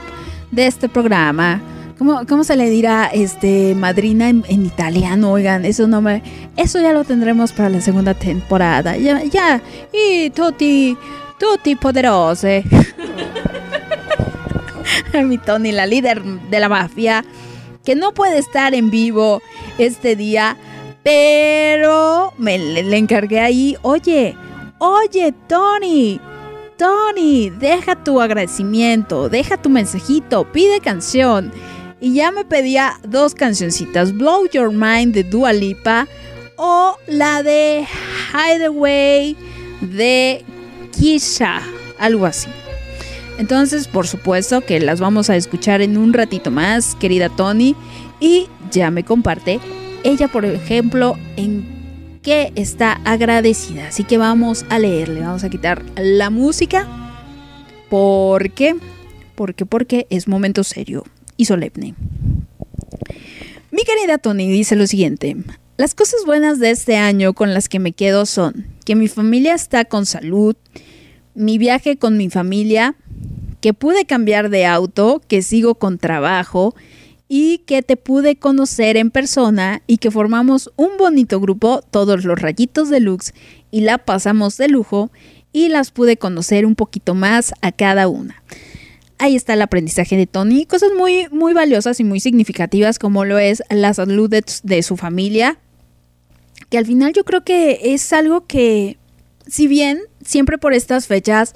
de 0.50 0.66
este 0.66 0.90
programa. 0.90 1.58
¿Cómo, 1.96 2.26
cómo 2.28 2.44
se 2.44 2.54
le 2.54 2.68
dirá 2.68 3.06
este 3.06 3.74
madrina 3.74 4.28
en, 4.28 4.44
italiano? 4.46 5.32
Oigan, 5.32 5.64
eso 5.64 5.86
no 5.86 6.02
me. 6.02 6.22
Eso 6.58 6.82
ya 6.82 6.92
lo 6.92 7.04
tendremos 7.04 7.50
para 7.52 7.70
la 7.70 7.80
segunda 7.80 8.12
temporada. 8.12 8.98
Ya, 8.98 9.24
ya. 9.24 9.62
Y 9.90 10.28
tutti, 10.28 10.98
tutti 11.40 11.76
poderose. 11.76 12.64
Mi 15.14 15.38
Tony, 15.38 15.72
la 15.72 15.86
líder 15.86 16.22
de 16.22 16.60
la 16.60 16.68
mafia, 16.68 17.24
que 17.86 17.94
no 17.94 18.12
puede 18.12 18.36
estar 18.36 18.74
en 18.74 18.90
vivo 18.90 19.40
este 19.78 20.14
día, 20.14 20.58
pero 21.02 22.34
me 22.36 22.58
le 22.58 22.98
encargué 22.98 23.40
ahí. 23.40 23.78
Oye, 23.80 24.36
oye, 24.82 25.32
Tony 25.48 26.20
Tony, 26.82 27.50
deja 27.50 27.94
tu 27.94 28.20
agradecimiento, 28.20 29.28
deja 29.28 29.56
tu 29.56 29.70
mensajito, 29.70 30.50
pide 30.50 30.80
canción. 30.80 31.52
Y 32.00 32.14
ya 32.14 32.32
me 32.32 32.44
pedía 32.44 32.98
dos 33.06 33.36
cancioncitas, 33.36 34.12
Blow 34.12 34.48
Your 34.52 34.72
Mind 34.72 35.14
de 35.14 35.22
Dua 35.22 35.52
Lipa 35.52 36.08
o 36.56 36.96
la 37.06 37.44
de 37.44 37.86
Hideaway 38.34 39.36
de 39.80 40.44
Kisha, 40.90 41.62
algo 42.00 42.26
así. 42.26 42.48
Entonces, 43.38 43.86
por 43.86 44.08
supuesto 44.08 44.60
que 44.62 44.80
las 44.80 44.98
vamos 44.98 45.30
a 45.30 45.36
escuchar 45.36 45.82
en 45.82 45.96
un 45.96 46.12
ratito 46.12 46.50
más, 46.50 46.96
querida 46.96 47.28
Tony. 47.28 47.76
Y 48.18 48.48
ya 48.72 48.90
me 48.90 49.04
comparte 49.04 49.60
ella, 50.02 50.26
por 50.26 50.44
ejemplo, 50.44 51.16
en 51.36 51.81
que 52.22 52.52
está 52.54 53.00
agradecida. 53.04 53.88
Así 53.88 54.04
que 54.04 54.18
vamos 54.18 54.64
a 54.70 54.78
leerle, 54.78 55.20
vamos 55.20 55.44
a 55.44 55.50
quitar 55.50 55.84
la 55.96 56.30
música. 56.30 56.88
¿Por 57.90 58.50
qué? 58.52 58.76
Porque, 59.34 59.66
porque 59.66 60.06
es 60.10 60.28
momento 60.28 60.64
serio 60.64 61.04
y 61.36 61.46
solemne. 61.46 61.94
Mi 63.70 63.82
querida 63.84 64.18
Tony 64.18 64.48
dice 64.48 64.76
lo 64.76 64.86
siguiente. 64.86 65.36
Las 65.76 65.94
cosas 65.94 66.24
buenas 66.24 66.58
de 66.58 66.70
este 66.70 66.96
año 66.96 67.32
con 67.32 67.54
las 67.54 67.68
que 67.68 67.78
me 67.78 67.92
quedo 67.92 68.26
son 68.26 68.66
que 68.84 68.94
mi 68.94 69.08
familia 69.08 69.54
está 69.54 69.84
con 69.84 70.06
salud, 70.06 70.56
mi 71.34 71.58
viaje 71.58 71.96
con 71.96 72.16
mi 72.16 72.30
familia, 72.30 72.94
que 73.60 73.74
pude 73.74 74.04
cambiar 74.04 74.50
de 74.50 74.66
auto, 74.66 75.22
que 75.26 75.40
sigo 75.42 75.76
con 75.76 75.98
trabajo 75.98 76.74
y 77.34 77.62
que 77.64 77.80
te 77.80 77.96
pude 77.96 78.36
conocer 78.36 78.98
en 78.98 79.10
persona 79.10 79.80
y 79.86 79.96
que 79.96 80.10
formamos 80.10 80.70
un 80.76 80.98
bonito 80.98 81.40
grupo, 81.40 81.80
todos 81.80 82.26
los 82.26 82.38
rayitos 82.38 82.90
deluxe, 82.90 83.32
y 83.70 83.80
la 83.80 83.96
pasamos 83.96 84.58
de 84.58 84.68
lujo 84.68 85.10
y 85.50 85.70
las 85.70 85.92
pude 85.92 86.18
conocer 86.18 86.66
un 86.66 86.74
poquito 86.74 87.14
más 87.14 87.54
a 87.62 87.72
cada 87.72 88.06
una. 88.06 88.42
Ahí 89.16 89.34
está 89.34 89.54
el 89.54 89.62
aprendizaje 89.62 90.14
de 90.18 90.26
Tony, 90.26 90.66
cosas 90.66 90.90
muy, 90.94 91.26
muy 91.30 91.54
valiosas 91.54 92.00
y 92.00 92.04
muy 92.04 92.20
significativas 92.20 92.98
como 92.98 93.24
lo 93.24 93.38
es 93.38 93.62
la 93.70 93.94
salud 93.94 94.28
de, 94.28 94.82
su 94.82 94.98
familia, 94.98 95.58
que 96.68 96.76
al 96.76 96.84
final 96.84 97.14
yo 97.14 97.24
creo 97.24 97.44
que 97.44 97.94
es 97.94 98.12
algo 98.12 98.46
que, 98.46 98.98
si 99.46 99.68
bien 99.68 100.00
siempre 100.22 100.58
por 100.58 100.74
estas 100.74 101.06
fechas, 101.06 101.54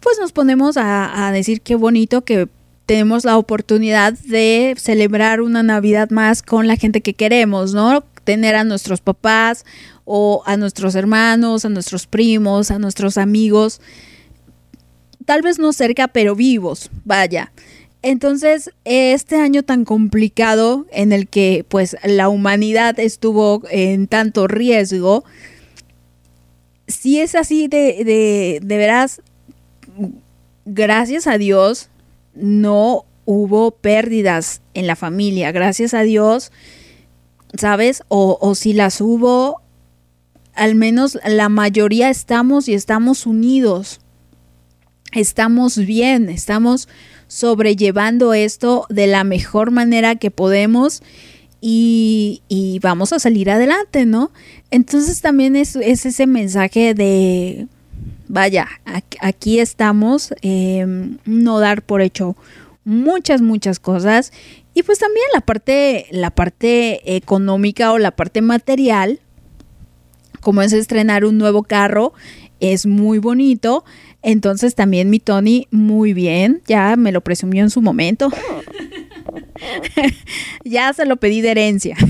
pues 0.00 0.18
nos 0.20 0.32
ponemos 0.32 0.76
a, 0.76 1.26
a 1.26 1.32
decir 1.32 1.62
qué 1.62 1.74
bonito 1.74 2.22
que 2.22 2.50
tenemos 2.86 3.24
la 3.24 3.36
oportunidad 3.36 4.12
de 4.12 4.74
celebrar 4.78 5.40
una 5.40 5.62
Navidad 5.62 6.10
más 6.10 6.42
con 6.42 6.68
la 6.68 6.76
gente 6.76 7.00
que 7.00 7.14
queremos, 7.14 7.74
¿no? 7.74 8.04
Tener 8.24 8.54
a 8.54 8.64
nuestros 8.64 9.00
papás 9.00 9.64
o 10.04 10.42
a 10.46 10.56
nuestros 10.56 10.94
hermanos, 10.94 11.64
a 11.64 11.68
nuestros 11.68 12.06
primos, 12.06 12.70
a 12.70 12.78
nuestros 12.78 13.18
amigos, 13.18 13.80
tal 15.26 15.42
vez 15.42 15.58
no 15.58 15.72
cerca, 15.72 16.08
pero 16.08 16.34
vivos, 16.36 16.90
vaya. 17.04 17.52
Entonces, 18.02 18.70
este 18.84 19.36
año 19.36 19.64
tan 19.64 19.84
complicado 19.84 20.86
en 20.92 21.12
el 21.12 21.26
que 21.26 21.66
pues 21.68 21.96
la 22.04 22.28
humanidad 22.28 23.00
estuvo 23.00 23.62
en 23.68 24.06
tanto 24.06 24.46
riesgo, 24.46 25.24
si 26.86 27.18
es 27.18 27.34
así 27.34 27.66
de, 27.66 28.04
de, 28.04 28.60
de 28.62 28.76
veras, 28.76 29.22
gracias 30.64 31.26
a 31.26 31.36
Dios, 31.36 31.88
no 32.36 33.04
hubo 33.24 33.72
pérdidas 33.72 34.62
en 34.74 34.86
la 34.86 34.96
familia, 34.96 35.52
gracias 35.52 35.94
a 35.94 36.02
Dios, 36.02 36.52
¿sabes? 37.58 38.02
O, 38.08 38.54
si 38.54 38.72
las 38.72 39.00
hubo, 39.00 39.60
al 40.54 40.74
menos 40.74 41.18
la 41.26 41.48
mayoría 41.48 42.08
estamos 42.08 42.68
y 42.68 42.74
estamos 42.74 43.26
unidos, 43.26 44.00
estamos 45.12 45.76
bien, 45.76 46.28
estamos 46.28 46.88
sobrellevando 47.26 48.32
esto 48.32 48.86
de 48.88 49.08
la 49.08 49.24
mejor 49.24 49.72
manera 49.72 50.14
que 50.14 50.30
podemos 50.30 51.02
y, 51.60 52.78
vamos 52.80 53.12
a 53.12 53.18
salir 53.18 53.50
adelante, 53.50 54.06
¿no? 54.06 54.30
Entonces 54.70 55.20
también 55.20 55.56
es, 55.56 55.74
ese 55.74 56.26
mensaje 56.28 56.94
de, 56.94 57.66
vaya, 58.28 58.68
aquí, 59.20 59.58
estamos, 59.58 60.34
em, 60.42 61.18
no 61.24 61.60
dar 61.60 61.82
por 61.82 62.00
hecho 62.00 62.36
muchas, 62.84 63.42
muchas 63.42 63.78
cosas. 63.78 64.32
Y 64.74 64.82
pues 64.82 64.98
también 64.98 65.26
la 65.32 65.40
parte, 65.40 66.06
la 66.10 66.30
parte 66.30 67.16
económica 67.16 67.92
o 67.92 67.98
la 67.98 68.10
parte 68.10 68.42
material, 68.42 69.20
como 70.40 70.62
es 70.62 70.72
estrenar 70.72 71.24
un 71.24 71.38
nuevo 71.38 71.62
carro, 71.62 72.12
es 72.60 72.86
muy 72.86 73.18
bonito. 73.18 73.84
Entonces 74.22 74.74
también 74.74 75.10
mi 75.10 75.20
Tony, 75.20 75.68
muy 75.70 76.12
bien, 76.12 76.62
ya 76.66 76.96
me 76.96 77.12
lo 77.12 77.20
presumió 77.20 77.62
en 77.62 77.70
su 77.70 77.80
momento. 77.80 78.30
ya 80.64 80.92
se 80.92 81.06
lo 81.06 81.16
pedí 81.16 81.40
de 81.40 81.50
herencia. 81.50 81.96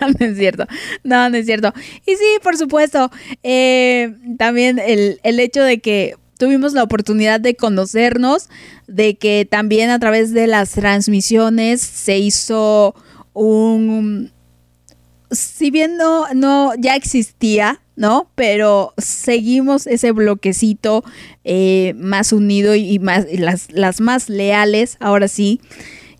no 0.20 0.26
es 0.26 0.36
cierto, 0.36 0.66
no, 1.04 1.28
no 1.28 1.36
es 1.36 1.46
cierto. 1.46 1.72
Y 2.06 2.16
sí, 2.16 2.38
por 2.42 2.56
supuesto, 2.56 3.10
eh, 3.42 4.14
también 4.38 4.78
el, 4.78 5.20
el 5.22 5.40
hecho 5.40 5.62
de 5.62 5.78
que 5.78 6.16
tuvimos 6.38 6.72
la 6.72 6.82
oportunidad 6.82 7.40
de 7.40 7.56
conocernos, 7.56 8.48
de 8.86 9.16
que 9.16 9.46
también 9.48 9.90
a 9.90 9.98
través 9.98 10.32
de 10.32 10.46
las 10.46 10.72
transmisiones 10.72 11.80
se 11.80 12.18
hizo 12.18 12.94
un... 13.32 14.32
Si 15.30 15.72
bien 15.72 15.96
no, 15.96 16.32
no 16.34 16.72
ya 16.78 16.94
existía, 16.94 17.80
¿no? 17.96 18.30
Pero 18.36 18.94
seguimos 18.96 19.88
ese 19.88 20.12
bloquecito 20.12 21.02
eh, 21.42 21.94
más 21.96 22.32
unido 22.32 22.76
y 22.76 23.00
más 23.00 23.26
las, 23.32 23.72
las 23.72 24.00
más 24.00 24.28
leales, 24.28 24.96
ahora 25.00 25.26
sí, 25.26 25.60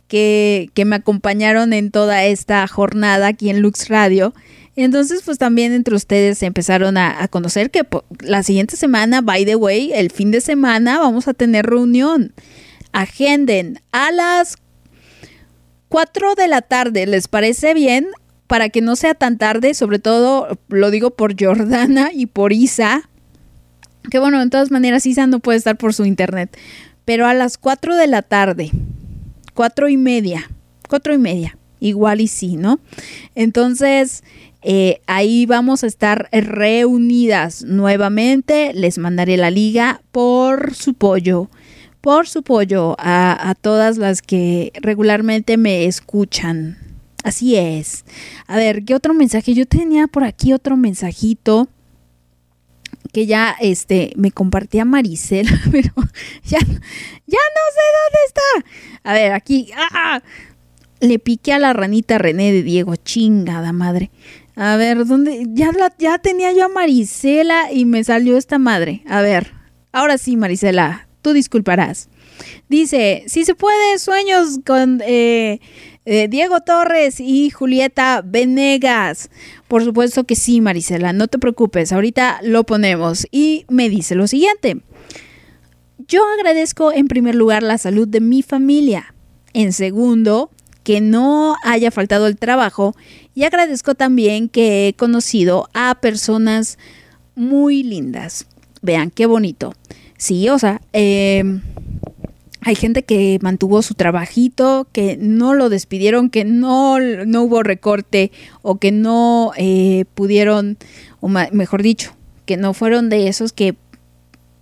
que, 0.08 0.70
que, 0.74 0.84
me 0.84 0.96
acompañaron 0.96 1.72
en 1.72 1.90
toda 1.90 2.24
esta 2.24 2.66
jornada 2.68 3.28
aquí 3.28 3.50
en 3.50 3.60
Lux 3.60 3.88
Radio. 3.88 4.34
Entonces, 4.76 5.22
pues 5.24 5.38
también 5.38 5.72
entre 5.72 5.94
ustedes 5.94 6.42
empezaron 6.42 6.96
a, 6.96 7.22
a, 7.22 7.28
conocer 7.28 7.70
que 7.70 7.86
la 8.20 8.42
siguiente 8.42 8.76
semana, 8.76 9.20
by 9.20 9.44
the 9.44 9.56
way, 9.56 9.92
el 9.94 10.10
fin 10.10 10.30
de 10.30 10.40
semana 10.40 10.98
vamos 10.98 11.28
a 11.28 11.34
tener 11.34 11.66
reunión. 11.66 12.32
Agenden 12.92 13.80
a 13.92 14.10
las 14.12 14.56
4 15.88 16.34
de 16.34 16.48
la 16.48 16.62
tarde, 16.62 17.06
¿les 17.06 17.28
parece 17.28 17.74
bien? 17.74 18.08
para 18.46 18.68
que 18.68 18.80
no 18.80 18.96
sea 18.96 19.14
tan 19.14 19.38
tarde, 19.38 19.74
sobre 19.74 19.98
todo 19.98 20.58
lo 20.68 20.90
digo 20.90 21.10
por 21.10 21.34
Jordana 21.38 22.10
y 22.12 22.26
por 22.26 22.52
Isa, 22.52 23.08
que 24.10 24.18
bueno, 24.18 24.40
en 24.40 24.50
todas 24.50 24.70
maneras 24.70 25.06
Isa 25.06 25.26
no 25.26 25.40
puede 25.40 25.58
estar 25.58 25.76
por 25.76 25.94
su 25.94 26.04
internet, 26.04 26.56
pero 27.04 27.26
a 27.26 27.34
las 27.34 27.58
4 27.58 27.96
de 27.96 28.06
la 28.06 28.22
tarde, 28.22 28.70
cuatro 29.56 29.88
y 29.88 29.96
media, 29.96 30.48
cuatro 30.88 31.12
y 31.12 31.18
media, 31.18 31.58
igual 31.80 32.20
y 32.20 32.28
sí, 32.28 32.56
¿no? 32.56 32.78
Entonces, 33.34 34.22
eh, 34.62 35.00
ahí 35.06 35.46
vamos 35.46 35.82
a 35.82 35.88
estar 35.88 36.28
reunidas 36.30 37.64
nuevamente, 37.64 38.72
les 38.74 38.98
mandaré 38.98 39.36
la 39.36 39.50
liga 39.50 40.02
por 40.12 40.74
su 40.74 40.94
pollo 40.94 41.50
por 42.02 42.28
su 42.28 42.44
pollo 42.44 42.94
a, 43.00 43.50
a 43.50 43.56
todas 43.56 43.98
las 43.98 44.22
que 44.22 44.70
regularmente 44.80 45.56
me 45.56 45.86
escuchan. 45.86 46.78
Así 47.24 47.56
es. 47.56 48.04
A 48.46 48.56
ver, 48.56 48.84
¿qué 48.84 48.94
otro 48.94 49.12
mensaje? 49.12 49.54
Yo 49.54 49.66
tenía 49.66 50.06
por 50.06 50.22
aquí 50.22 50.52
otro 50.52 50.76
mensajito 50.76 51.68
que 53.16 53.24
ya 53.24 53.56
este 53.60 54.12
me 54.16 54.30
compartía 54.30 54.84
Maricela, 54.84 55.50
pero 55.72 55.90
ya, 56.44 56.58
ya 56.58 56.66
no 56.66 57.62
sé 57.72 57.84
dónde 57.96 58.18
está. 58.26 59.00
A 59.04 59.14
ver, 59.14 59.32
aquí 59.32 59.70
¡ah! 59.74 60.20
le 61.00 61.18
piqué 61.18 61.54
a 61.54 61.58
la 61.58 61.72
ranita 61.72 62.18
René 62.18 62.52
de 62.52 62.62
Diego, 62.62 62.94
chingada 62.96 63.72
madre. 63.72 64.10
A 64.54 64.76
ver, 64.76 65.06
¿dónde? 65.06 65.46
Ya, 65.48 65.70
ya 65.98 66.18
tenía 66.18 66.52
yo 66.52 66.66
a 66.66 66.68
Marisela 66.68 67.72
y 67.72 67.86
me 67.86 68.04
salió 68.04 68.36
esta 68.36 68.58
madre. 68.58 69.02
A 69.08 69.22
ver, 69.22 69.50
ahora 69.92 70.18
sí, 70.18 70.36
Marisela, 70.36 71.08
tú 71.22 71.32
disculparás. 71.32 72.10
Dice, 72.68 73.24
si 73.28 73.46
se 73.46 73.54
puede, 73.54 73.98
sueños 73.98 74.58
con 74.66 75.00
eh, 75.06 75.60
eh, 76.06 76.28
Diego 76.28 76.60
Torres 76.60 77.20
y 77.20 77.50
Julieta 77.50 78.22
Venegas. 78.24 79.28
Por 79.68 79.84
supuesto 79.84 80.24
que 80.24 80.36
sí, 80.36 80.60
Marisela, 80.60 81.12
no 81.12 81.26
te 81.28 81.38
preocupes, 81.38 81.92
ahorita 81.92 82.38
lo 82.42 82.64
ponemos. 82.64 83.26
Y 83.30 83.66
me 83.68 83.90
dice 83.90 84.14
lo 84.14 84.26
siguiente. 84.28 84.78
Yo 86.08 86.22
agradezco 86.38 86.92
en 86.92 87.08
primer 87.08 87.34
lugar 87.34 87.62
la 87.64 87.76
salud 87.76 88.06
de 88.06 88.20
mi 88.20 88.42
familia. 88.42 89.14
En 89.52 89.72
segundo, 89.72 90.50
que 90.84 91.00
no 91.00 91.56
haya 91.64 91.90
faltado 91.90 92.28
el 92.28 92.36
trabajo. 92.36 92.94
Y 93.34 93.42
agradezco 93.42 93.96
también 93.96 94.48
que 94.48 94.86
he 94.86 94.94
conocido 94.94 95.68
a 95.74 95.96
personas 96.00 96.78
muy 97.34 97.82
lindas. 97.82 98.46
Vean 98.80 99.10
qué 99.10 99.26
bonito. 99.26 99.74
Sí, 100.16 100.48
o 100.48 100.58
sea, 100.58 100.80
eh, 100.92 101.42
hay 102.66 102.74
gente 102.74 103.04
que 103.04 103.38
mantuvo 103.42 103.80
su 103.80 103.94
trabajito, 103.94 104.88
que 104.90 105.16
no 105.20 105.54
lo 105.54 105.68
despidieron, 105.68 106.30
que 106.30 106.44
no, 106.44 106.98
no 106.98 107.42
hubo 107.44 107.62
recorte 107.62 108.32
o 108.62 108.80
que 108.80 108.90
no 108.90 109.52
eh, 109.56 110.04
pudieron, 110.16 110.76
o 111.20 111.28
mejor 111.28 111.84
dicho, 111.84 112.16
que 112.44 112.56
no 112.56 112.74
fueron 112.74 113.08
de 113.08 113.28
esos 113.28 113.52
que, 113.52 113.76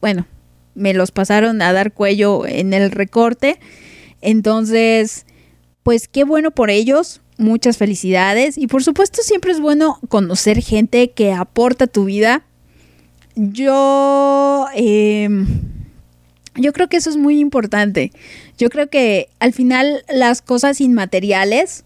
bueno, 0.03 0.27
me 0.75 0.93
los 0.93 1.13
pasaron 1.13 1.63
a 1.63 1.73
dar 1.73 1.95
cuello 1.95 2.47
en 2.47 2.75
el 2.75 2.91
recorte. 2.91 3.59
Entonces, 4.21 5.25
pues 5.83 6.07
qué 6.07 6.25
bueno 6.25 6.51
por 6.51 6.69
ellos, 6.69 7.23
muchas 7.39 7.79
felicidades 7.79 8.59
y 8.59 8.67
por 8.67 8.85
supuesto 8.85 9.23
siempre 9.23 9.51
es 9.53 9.61
bueno 9.61 9.99
conocer 10.11 10.61
gente 10.61 11.13
que 11.13 11.33
aporta 11.33 11.87
tu 11.87 12.05
vida. 12.05 12.45
Yo... 13.35 14.67
Eh, 14.77 15.31
yo 16.57 16.73
creo 16.73 16.89
que 16.89 16.97
eso 16.97 17.11
es 17.11 17.17
muy 17.17 17.39
importante. 17.39 18.13
Yo 18.59 18.71
creo 18.71 18.89
que 18.89 19.29
al 19.41 19.53
final 19.53 20.05
las 20.09 20.43
cosas 20.43 20.81
inmateriales, 20.81 21.85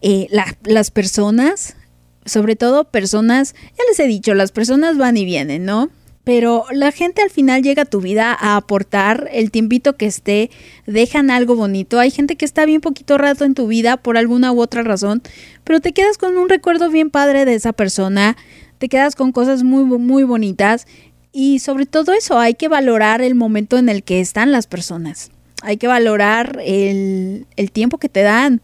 eh, 0.00 0.28
las 0.62 0.90
personas, 0.90 1.76
sobre 2.24 2.56
todo 2.56 2.84
personas, 2.84 3.54
ya 3.76 3.84
les 3.88 4.00
he 4.00 4.06
dicho, 4.06 4.34
las 4.34 4.52
personas 4.52 4.96
van 4.96 5.16
y 5.16 5.24
vienen, 5.24 5.64
¿no? 5.64 5.90
Pero 6.24 6.66
la 6.70 6.92
gente 6.92 7.22
al 7.22 7.30
final 7.30 7.62
llega 7.62 7.82
a 7.82 7.86
tu 7.86 8.02
vida 8.02 8.36
a 8.38 8.56
aportar 8.56 9.30
el 9.32 9.50
tiempito 9.50 9.96
que 9.96 10.04
esté, 10.04 10.50
dejan 10.86 11.30
algo 11.30 11.56
bonito. 11.56 11.98
Hay 11.98 12.10
gente 12.10 12.36
que 12.36 12.44
está 12.44 12.66
bien 12.66 12.82
poquito 12.82 13.16
rato 13.16 13.46
en 13.46 13.54
tu 13.54 13.66
vida 13.66 13.96
por 13.96 14.18
alguna 14.18 14.52
u 14.52 14.60
otra 14.60 14.82
razón, 14.82 15.22
pero 15.64 15.80
te 15.80 15.92
quedas 15.92 16.18
con 16.18 16.36
un 16.36 16.50
recuerdo 16.50 16.90
bien 16.90 17.08
padre 17.08 17.46
de 17.46 17.54
esa 17.54 17.72
persona, 17.72 18.36
te 18.76 18.88
quedas 18.88 19.16
con 19.16 19.32
cosas 19.32 19.62
muy, 19.62 19.84
muy 19.84 20.22
bonitas 20.22 20.86
y 21.32 21.58
sobre 21.58 21.86
todo 21.86 22.12
eso, 22.12 22.38
hay 22.38 22.54
que 22.54 22.68
valorar 22.68 23.22
el 23.22 23.34
momento 23.34 23.78
en 23.78 23.88
el 23.88 24.02
que 24.02 24.20
están 24.20 24.52
las 24.52 24.66
personas. 24.66 25.30
Hay 25.62 25.76
que 25.76 25.86
valorar 25.86 26.60
el, 26.64 27.46
tiempo 27.72 27.98
que 27.98 28.08
te 28.08 28.22
dan. 28.22 28.60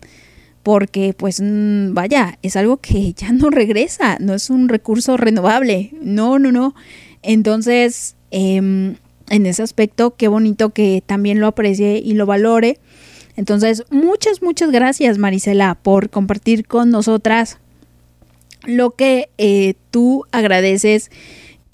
Porque, 0.62 1.12
pues, 1.12 1.42
vaya, 1.42 2.38
es 2.42 2.56
algo 2.56 2.78
que 2.78 3.12
ya 3.16 3.32
no 3.32 3.50
regresa, 3.50 4.16
no 4.18 4.34
es 4.34 4.48
un 4.48 4.68
recurso 4.68 5.16
renovable. 5.16 5.90
No, 6.00 6.38
no, 6.38 6.52
no. 6.52 6.74
Entonces, 7.22 8.16
em, 8.30 8.96
en 9.28 9.46
ese 9.46 9.62
aspecto, 9.62 10.16
qué 10.16 10.28
bonito 10.28 10.70
que 10.70 11.02
también 11.04 11.40
lo 11.40 11.48
aprecie 11.48 11.98
y 11.98 12.14
lo 12.14 12.24
valore. 12.24 12.78
Entonces, 13.36 13.84
muchas, 13.90 14.42
muchas 14.42 14.70
gracias, 14.70 15.18
Marisela, 15.18 15.74
por 15.74 16.08
compartir 16.08 16.66
con 16.66 16.90
nosotras 16.90 17.58
lo 18.64 18.92
que 18.92 19.28
eh, 19.36 19.74
tú 19.90 20.24
agradeces 20.32 21.10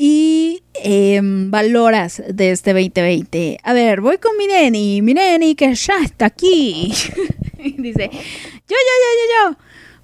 y 0.02 0.62
em, 0.72 1.50
valoras 1.50 2.22
de 2.26 2.52
este 2.52 2.72
2020. 2.72 3.58
A 3.62 3.74
ver, 3.74 4.00
voy 4.00 4.16
con 4.16 4.34
mi 4.38 4.46
neni, 4.46 5.02
mi 5.02 5.12
neni 5.12 5.54
que 5.54 5.74
ya 5.74 5.96
está 6.02 6.24
aquí. 6.24 6.90
Dice, 7.58 8.08
yo, 8.10 8.18
yo, 8.70 8.76
yo, 8.78 9.10
yo, 9.18 9.50
yo. 9.50 9.56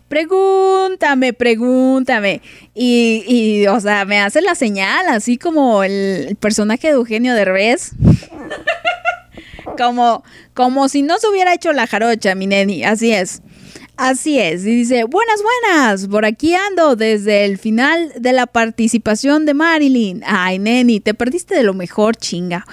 Pregúntame, 0.08 1.32
pregúntame. 1.32 2.42
Y, 2.74 3.24
y, 3.26 3.66
o 3.68 3.80
sea, 3.80 4.04
me 4.04 4.20
hace 4.20 4.42
la 4.42 4.54
señal, 4.54 5.08
así 5.08 5.38
como 5.38 5.82
el, 5.82 6.36
personaje 6.40 6.88
de 6.88 6.92
Eugenio 6.92 7.32
Derbez. 7.32 7.92
como, 9.78 10.24
como 10.52 10.90
si 10.90 11.00
no 11.00 11.16
se 11.16 11.26
hubiera 11.28 11.54
hecho 11.54 11.72
la 11.72 11.86
jarocha, 11.86 12.34
mi 12.34 12.46
neni, 12.46 12.84
así 12.84 13.12
es. 13.12 13.40
Así 13.98 14.38
es, 14.38 14.66
y 14.66 14.74
dice, 14.74 15.04
buenas, 15.04 15.40
buenas, 15.42 16.06
por 16.08 16.26
aquí 16.26 16.54
ando 16.54 16.96
desde 16.96 17.46
el 17.46 17.56
final 17.56 18.12
de 18.18 18.34
la 18.34 18.46
participación 18.46 19.46
de 19.46 19.54
Marilyn. 19.54 20.22
Ay, 20.26 20.58
neni, 20.58 21.00
te 21.00 21.14
perdiste 21.14 21.54
de 21.54 21.62
lo 21.62 21.72
mejor, 21.72 22.14
chinga. 22.14 22.66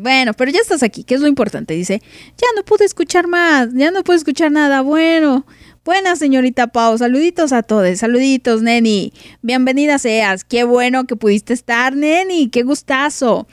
Bueno, 0.00 0.34
pero 0.34 0.50
ya 0.50 0.58
estás 0.58 0.82
aquí, 0.82 1.04
que 1.04 1.14
es 1.14 1.20
lo 1.20 1.28
importante. 1.28 1.74
Dice, 1.74 2.02
ya 2.36 2.46
no 2.56 2.64
pude 2.64 2.84
escuchar 2.86 3.28
más, 3.28 3.68
ya 3.72 3.92
no 3.92 4.02
puedo 4.02 4.16
escuchar 4.16 4.50
nada. 4.50 4.80
Bueno, 4.80 5.46
buenas, 5.84 6.18
señorita 6.18 6.66
Pau, 6.66 6.98
saluditos 6.98 7.52
a 7.52 7.62
todos, 7.62 7.96
saluditos, 7.96 8.60
neni. 8.60 9.12
Bienvenida 9.42 10.00
seas, 10.00 10.42
qué 10.42 10.64
bueno 10.64 11.04
que 11.04 11.14
pudiste 11.14 11.52
estar, 11.52 11.94
neni, 11.94 12.48
qué 12.48 12.64
gustazo 12.64 13.46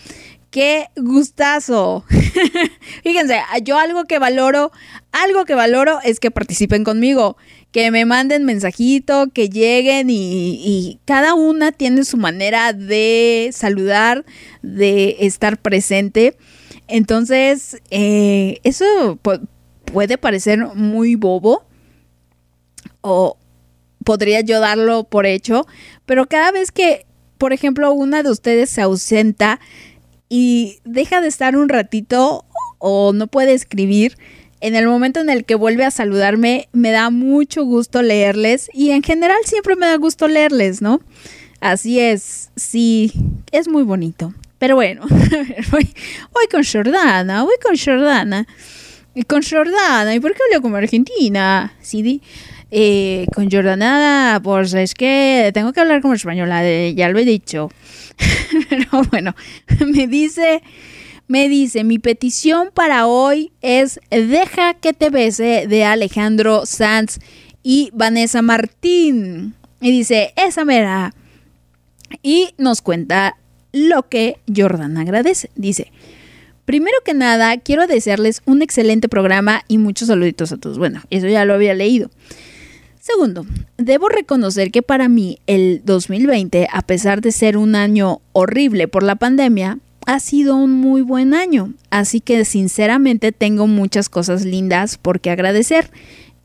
qué 0.55 0.87
gustazo. 0.95 2.05
Fíjense, 3.03 3.41
yo 3.65 3.77
algo 3.77 4.05
que 4.05 4.19
valoro, 4.19 4.71
algo 5.11 5.43
que 5.43 5.53
valoro 5.53 5.99
es 6.01 6.21
que 6.21 6.31
participen 6.31 6.85
conmigo, 6.85 7.35
que 7.73 7.91
me 7.91 8.05
manden 8.05 8.45
mensajito, 8.45 9.27
que 9.33 9.49
lleguen 9.49 10.07
y, 10.09 10.97
cada 11.03 11.33
una 11.33 11.73
tiene 11.73 12.05
su 12.05 12.15
manera 12.15 12.71
de 12.71 13.49
saludar, 13.51 14.23
de 14.61 15.17
estar 15.19 15.57
presente. 15.57 16.37
Entonces, 16.87 17.81
eh, 17.91 18.61
eso 18.63 19.19
puede 19.91 20.17
parecer 20.17 20.67
muy 20.73 21.15
bobo 21.15 21.65
o 23.01 23.37
podría 24.05 24.39
yo 24.39 24.61
darlo 24.61 25.03
por 25.03 25.25
hecho, 25.25 25.67
pero 26.05 26.27
cada 26.27 26.53
vez 26.53 26.71
que, 26.71 27.05
por 27.37 27.51
ejemplo, 27.51 27.91
una 27.91 28.23
de 28.23 28.31
ustedes 28.31 28.69
se 28.69 28.81
ausenta, 28.81 29.59
y 30.29 30.79
deja 30.83 31.21
de 31.21 31.27
estar 31.27 31.55
un 31.55 31.69
ratito 31.69 32.45
o 32.79 33.13
no 33.13 33.27
puede 33.27 33.53
escribir, 33.53 34.17
en 34.61 34.75
el 34.75 34.87
momento 34.87 35.19
en 35.19 35.29
el 35.29 35.45
que 35.45 35.55
vuelve 35.55 35.85
a 35.85 35.91
saludarme, 35.91 36.69
me 36.71 36.91
da 36.91 37.09
mucho 37.09 37.65
gusto 37.65 38.01
leerles 38.01 38.69
y 38.73 38.91
en 38.91 39.03
general 39.03 39.37
siempre 39.45 39.75
me 39.75 39.85
da 39.85 39.95
gusto 39.97 40.27
leerles, 40.27 40.81
¿no? 40.81 41.01
Así 41.59 41.99
es, 41.99 42.51
sí, 42.55 43.11
es 43.51 43.67
muy 43.67 43.83
bonito. 43.83 44.33
Pero 44.57 44.75
bueno, 44.75 45.05
voy, 45.71 45.87
con 46.49 46.63
Jordana, 46.63 47.43
voy 47.43 47.55
con 47.61 47.77
Jordana. 47.77 48.47
Y 49.13 49.23
con 49.23 49.43
Jordana, 49.43 50.13
¿y 50.15 50.19
por 50.19 50.33
qué 50.33 50.39
hablo 50.49 50.61
como 50.61 50.77
argentina? 50.77 51.73
Sí, 51.81 52.21
eh, 52.71 53.27
con 53.33 53.49
Jordana, 53.49 54.39
pues 54.43 54.73
es 54.73 54.93
que 54.93 55.51
tengo 55.53 55.73
que 55.73 55.79
hablar 55.79 56.01
como 56.01 56.13
española, 56.13 56.63
ya 56.91 57.09
lo 57.09 57.19
he 57.19 57.25
dicho. 57.25 57.69
Pero 58.69 59.03
bueno, 59.11 59.35
me 59.85 60.07
dice, 60.07 60.61
me 61.27 61.49
dice, 61.49 61.83
mi 61.83 61.99
petición 61.99 62.69
para 62.73 63.07
hoy 63.07 63.51
es 63.61 63.99
Deja 64.09 64.73
que 64.75 64.93
te 64.93 65.09
bese 65.09 65.65
de 65.67 65.83
Alejandro 65.83 66.65
Sanz 66.65 67.19
y 67.63 67.89
Vanessa 67.93 68.41
Martín. 68.41 69.55
Y 69.81 69.91
dice, 69.91 70.33
esa 70.35 70.65
mera. 70.65 71.13
Y 72.21 72.53
nos 72.57 72.81
cuenta 72.81 73.37
lo 73.71 74.07
que 74.07 74.37
Jordan 74.55 74.97
agradece. 74.97 75.49
Dice, 75.55 75.91
primero 76.65 76.95
que 77.03 77.13
nada, 77.13 77.57
quiero 77.57 77.87
desearles 77.87 78.41
un 78.45 78.61
excelente 78.61 79.09
programa 79.09 79.63
y 79.67 79.77
muchos 79.77 80.07
saluditos 80.07 80.51
a 80.51 80.57
todos. 80.57 80.77
Bueno, 80.77 81.01
eso 81.09 81.27
ya 81.27 81.45
lo 81.45 81.53
había 81.53 81.73
leído. 81.73 82.09
Segundo, 83.07 83.45
debo 83.77 84.09
reconocer 84.09 84.71
que 84.71 84.81
para 84.81 85.09
mí 85.09 85.37
el 85.45 85.83
2020, 85.85 86.67
a 86.73 86.81
pesar 86.81 87.21
de 87.21 87.31
ser 87.31 87.55
un 87.55 87.75
año 87.75 88.19
horrible 88.33 88.87
por 88.87 89.03
la 89.03 89.15
pandemia, 89.15 89.77
ha 90.07 90.19
sido 90.19 90.55
un 90.55 90.71
muy 90.71 91.03
buen 91.03 91.35
año, 91.35 91.75
así 91.91 92.19
que 92.19 92.43
sinceramente 92.45 93.31
tengo 93.31 93.67
muchas 93.67 94.09
cosas 94.09 94.43
lindas 94.43 94.97
por 94.97 95.19
qué 95.19 95.29
agradecer. 95.29 95.91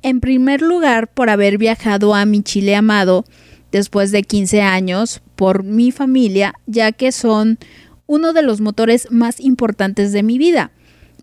En 0.02 0.20
primer 0.20 0.60
lugar, 0.60 1.08
por 1.08 1.30
haber 1.30 1.56
viajado 1.56 2.14
a 2.14 2.26
mi 2.26 2.42
Chile 2.42 2.76
amado 2.76 3.24
después 3.72 4.12
de 4.12 4.22
15 4.22 4.60
años 4.60 5.22
por 5.36 5.64
mi 5.64 5.92
familia, 5.92 6.52
ya 6.66 6.92
que 6.92 7.10
son 7.10 7.58
uno 8.06 8.34
de 8.34 8.42
los 8.42 8.60
motores 8.60 9.10
más 9.10 9.40
importantes 9.40 10.12
de 10.12 10.22
mi 10.22 10.36
vida, 10.36 10.72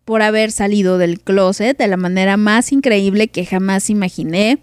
por 0.03 0.23
haber 0.23 0.51
salido 0.51 0.97
del 0.97 1.19
closet 1.19 1.77
de 1.77 1.87
la 1.87 1.97
manera 1.97 2.37
más 2.37 2.71
increíble 2.71 3.27
que 3.27 3.45
jamás 3.45 3.91
imaginé, 3.91 4.57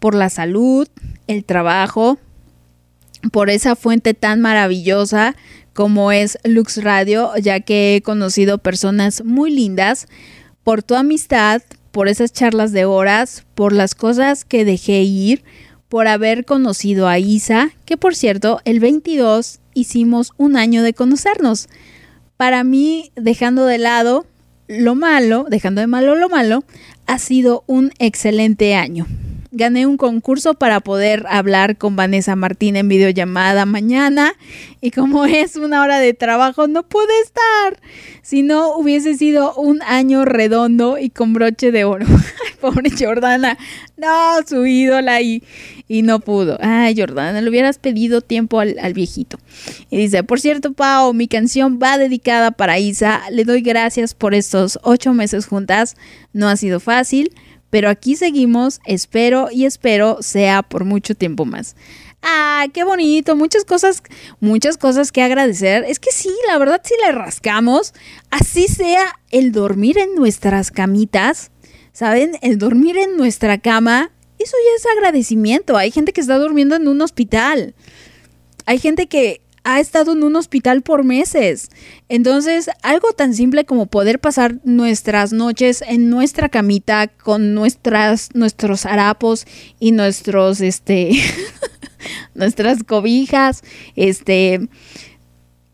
por 0.00 0.14
la 0.14 0.30
salud, 0.30 0.88
el 1.28 1.44
trabajo, 1.44 2.18
por 3.32 3.50
esa 3.50 3.76
fuente 3.76 4.14
tan 4.14 4.40
maravillosa 4.40 5.36
como 5.74 6.10
es 6.10 6.38
Lux 6.42 6.82
Radio, 6.82 7.30
ya 7.40 7.60
que 7.60 7.96
he 7.96 8.02
conocido 8.02 8.58
personas 8.58 9.24
muy 9.24 9.50
lindas, 9.50 10.08
por 10.64 10.82
tu 10.82 10.94
amistad, 10.94 11.62
por 11.92 12.08
esas 12.08 12.32
charlas 12.32 12.72
de 12.72 12.84
horas, 12.84 13.44
por 13.54 13.72
las 13.72 13.94
cosas 13.94 14.44
que 14.44 14.64
dejé 14.64 15.02
ir, 15.02 15.44
por 15.88 16.08
haber 16.08 16.44
conocido 16.44 17.08
a 17.08 17.18
Isa, 17.18 17.70
que 17.84 17.96
por 17.96 18.14
cierto, 18.14 18.60
el 18.64 18.80
22 18.80 19.60
hicimos 19.74 20.32
un 20.36 20.56
año 20.56 20.82
de 20.82 20.94
conocernos. 20.94 21.68
Para 22.36 22.64
mí, 22.64 23.12
dejando 23.16 23.66
de 23.66 23.78
lado 23.78 24.26
lo 24.66 24.94
malo, 24.94 25.46
dejando 25.48 25.80
de 25.80 25.86
malo 25.86 26.14
lo 26.14 26.28
malo, 26.28 26.64
ha 27.06 27.18
sido 27.18 27.64
un 27.66 27.92
excelente 27.98 28.74
año 28.74 29.06
gané 29.52 29.86
un 29.86 29.96
concurso 29.96 30.54
para 30.54 30.80
poder 30.80 31.24
hablar 31.28 31.76
con 31.76 31.96
Vanessa 31.96 32.36
Martín 32.36 32.76
en 32.76 32.88
videollamada 32.88 33.66
mañana 33.66 34.34
y 34.80 34.90
como 34.90 35.24
es 35.26 35.56
una 35.56 35.82
hora 35.82 35.98
de 35.98 36.14
trabajo 36.14 36.68
no 36.68 36.82
pude 36.84 37.20
estar. 37.24 37.80
Si 38.22 38.42
no 38.42 38.76
hubiese 38.76 39.16
sido 39.16 39.54
un 39.54 39.82
año 39.82 40.24
redondo 40.24 40.98
y 40.98 41.10
con 41.10 41.32
broche 41.32 41.72
de 41.72 41.84
oro. 41.84 42.06
Pobre 42.60 42.90
Jordana. 42.90 43.56
No, 43.96 44.36
su 44.46 44.66
ídola 44.66 45.22
y, 45.22 45.42
y 45.88 46.02
no 46.02 46.20
pudo. 46.20 46.58
Ay, 46.60 46.94
Jordana, 46.96 47.40
le 47.40 47.48
hubieras 47.48 47.78
pedido 47.78 48.20
tiempo 48.20 48.60
al, 48.60 48.92
viejito. 48.92 49.38
Y 49.88 49.96
dice, 49.96 50.22
por 50.24 50.40
cierto, 50.40 50.74
Pau, 50.74 51.14
mi 51.14 51.26
canción 51.26 51.78
va 51.82 51.96
dedicada 51.96 52.50
para 52.50 52.78
Isa. 52.78 53.22
Le 53.30 53.44
doy 53.44 53.62
gracias 53.62 54.14
por 54.14 54.34
estos 54.34 54.78
ocho 54.82 55.14
meses 55.14 55.46
juntas. 55.46 55.96
No 56.34 56.48
ha 56.48 56.56
sido 56.56 56.80
fácil 56.80 57.32
pero 57.70 57.88
aquí 57.88 58.16
seguimos, 58.16 58.80
espero 58.84 59.48
y 59.50 59.64
espero 59.64 60.18
sea 60.20 60.62
por 60.62 60.84
mucho 60.84 61.14
tiempo 61.14 61.44
más. 61.44 61.76
Ah, 62.22 62.66
qué 62.74 62.84
bonito, 62.84 63.34
muchas 63.34 63.64
cosas, 63.64 64.02
muchas 64.40 64.76
cosas 64.76 65.10
que 65.10 65.22
agradecer. 65.22 65.84
Es 65.84 65.98
que 65.98 66.12
sí, 66.12 66.30
la 66.48 66.58
verdad 66.58 66.82
si 66.84 66.94
le 67.04 67.12
rascamos, 67.12 67.94
así 68.30 68.66
sea 68.66 69.18
el 69.30 69.52
dormir 69.52 69.96
en 69.98 70.14
nuestras 70.14 70.70
camitas, 70.70 71.50
¿saben? 71.92 72.32
El 72.42 72.58
dormir 72.58 72.98
en 72.98 73.16
nuestra 73.16 73.58
cama, 73.58 74.10
eso 74.38 74.56
ya 74.64 74.76
es 74.76 74.96
agradecimiento. 74.96 75.76
Hay 75.76 75.90
gente 75.90 76.12
que 76.12 76.20
está 76.20 76.38
durmiendo 76.38 76.76
en 76.76 76.88
un 76.88 77.00
hospital. 77.00 77.74
Hay 78.66 78.78
gente 78.78 79.06
que 79.06 79.40
ha 79.74 79.80
estado 79.80 80.12
en 80.12 80.22
un 80.22 80.36
hospital 80.36 80.82
por 80.82 81.04
meses. 81.04 81.70
Entonces, 82.08 82.70
algo 82.82 83.12
tan 83.12 83.34
simple 83.34 83.64
como 83.64 83.86
poder 83.86 84.18
pasar 84.18 84.56
nuestras 84.64 85.32
noches 85.32 85.82
en 85.86 86.10
nuestra 86.10 86.48
camita 86.48 87.08
con 87.08 87.54
nuestras, 87.54 88.30
nuestros 88.34 88.84
harapos 88.84 89.46
y 89.78 89.92
nuestros, 89.92 90.60
este, 90.60 91.12
nuestras 92.34 92.82
cobijas, 92.82 93.62
este, 93.94 94.68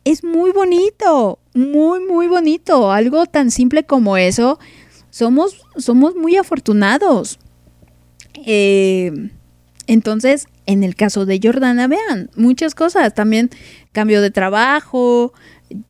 es 0.05 0.23
muy 0.23 0.53
bonito, 0.53 1.39
muy, 1.55 2.01
muy 2.01 2.27
bonito. 2.27 2.93
Algo 2.93 3.27
tan 3.27 3.51
simple 3.51 3.85
como 3.85 4.17
eso, 4.17 4.59
somos, 5.11 5.57
somos 5.77 6.15
muy 6.15 6.37
afortunados. 6.37 7.39
Eh, 8.45 9.31
entonces, 9.87 10.49
en 10.67 10.83
el 10.83 10.97
caso 10.97 11.27
de 11.27 11.41
Jordana, 11.43 11.87
vean, 11.87 12.31
muchas 12.37 12.75
cosas. 12.75 13.15
También 13.15 13.51
cambio 13.97 14.21
de 14.21 14.31
trabajo, 14.31 15.33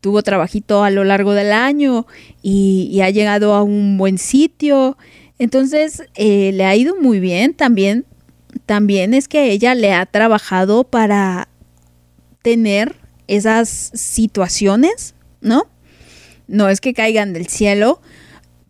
tuvo 0.01 0.23
trabajito 0.23 0.85
a 0.85 0.91
lo 0.91 1.03
largo 1.03 1.33
del 1.33 1.53
año 1.53 2.07
y, 2.41 3.01
ha 3.03 3.11
llegado 3.11 3.53
a 3.53 3.65
un 3.65 3.99
buen 3.99 4.17
sitio. 4.17 4.97
Entonces, 5.41 6.05
eh, 6.15 6.53
le 6.55 6.65
ha 6.65 6.77
ido 6.77 6.95
muy 6.95 7.19
bien. 7.19 7.53
También, 7.53 8.07
también 8.65 9.13
es 9.13 9.27
que 9.27 9.51
ella 9.51 9.75
le 9.75 9.93
ha 9.93 10.07
trabajado 10.07 10.85
para 10.85 11.49
tener 12.43 12.95
esas 13.27 13.91
situaciones, 13.93 15.17
¿no? 15.41 15.65
No 16.47 16.69
es 16.69 16.81
que 16.81 16.95
caigan 16.95 17.33
del 17.33 17.49
cielo, 17.49 18.01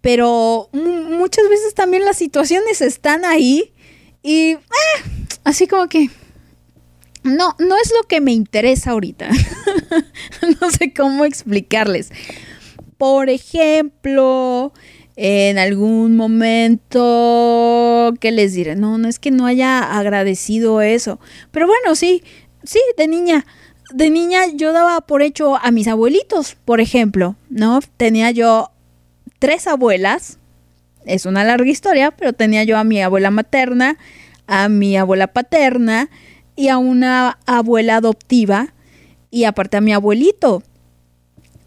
pero 0.01 0.71
muchas 0.73 1.47
veces 1.51 1.75
también 1.75 2.07
las 2.07 2.17
situaciones 2.17 2.81
están 2.81 3.27
ahí 3.27 3.75
y 4.23 4.53
eh, 4.53 4.61
así 5.45 5.67
como 5.67 5.91
que 5.91 6.09
no, 7.27 7.55
no 7.59 7.77
es 7.77 7.93
lo 7.93 8.07
que 8.09 8.21
me 8.21 8.33
interesa 8.33 8.93
ahorita. 8.93 9.29
no 10.61 10.71
sé 10.71 10.93
cómo 10.95 11.25
explicarles. 11.25 12.11
Por 12.97 13.29
ejemplo, 13.29 14.73
en 15.17 15.59
algún 15.59 16.17
momento, 16.17 18.15
¿qué 18.21 18.33
les 18.33 18.55
diré? 18.55 18.77
No, 18.77 18.97
no 18.99 19.09
es 19.09 19.19
que 19.19 19.31
no 19.31 19.47
haya 19.47 19.99
agradecido 19.99 20.81
eso. 20.81 21.19
Pero 21.51 21.67
bueno, 21.67 21.95
sí, 21.95 22.23
sí, 22.65 22.81
de 22.97 23.09
niña. 23.09 23.47
De 23.95 24.11
niña 24.11 24.47
yo 24.55 24.73
daba 24.73 25.01
por 25.01 25.23
hecho 25.23 25.57
a 25.57 25.71
mis 25.71 25.89
abuelitos, 25.89 26.57
por 26.65 26.81
ejemplo, 26.81 27.37
¿no? 27.51 27.81
Tenía 27.97 28.31
yo 28.31 28.71
tres 29.39 29.67
abuelas, 29.67 30.39
es 31.05 31.25
una 31.25 31.45
larga 31.45 31.71
historia, 31.71 32.11
pero 32.11 32.33
tenía 32.33 32.65
yo 32.65 32.79
a 32.79 32.85
mi 32.85 33.01
abuela 33.01 33.31
materna, 33.31 33.97
a 34.49 34.69
mi 34.69 34.97
abuela 34.97 35.29
paterna 35.29 36.11
y 36.57 36.69
a 36.69 36.79
una 36.79 37.39
abuela 37.47 37.97
adoptiva 37.97 38.75
y 39.31 39.45
aparte 39.45 39.77
a 39.77 39.81
mi 39.81 39.93
abuelito. 39.93 40.63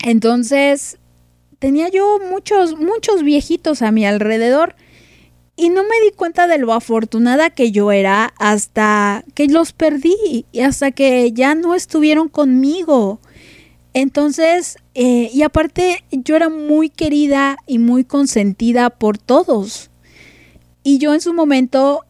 Entonces, 0.04 0.98
tenía 1.60 1.90
yo 1.90 2.20
muchos, 2.30 2.78
muchos 2.78 3.24
viejitos 3.24 3.82
a 3.82 3.92
mi 3.92 4.06
alrededor 4.06 4.76
y 5.56 5.70
no 5.70 5.84
me 5.84 6.00
di 6.06 6.16
cuenta 6.16 6.48
de 6.48 6.58
lo 6.58 6.72
afortunada 6.74 7.50
que 7.50 7.72
yo 7.72 7.92
era 7.92 8.34
hasta 8.38 9.26
que 9.36 9.48
los 9.48 9.74
perdí 9.74 10.46
y 10.54 10.62
hasta 10.62 10.92
que 10.92 11.34
ya 11.34 11.54
no 11.54 11.76
estuvieron 11.76 12.30
conmigo. 12.30 13.20
Entonces, 13.94 14.78
eh, 14.96 15.30
y 15.34 15.42
aparte 15.42 16.04
yo 16.12 16.38
era 16.38 16.48
muy 16.48 16.90
querida 16.90 17.58
y 17.68 17.78
muy 17.78 18.06
consentida 18.06 18.90
por 18.90 19.18
todos. 19.18 19.90
Y 20.82 20.98
yo 20.98 21.14
en 21.14 21.20
su 21.20 21.34
momento, 21.34 22.06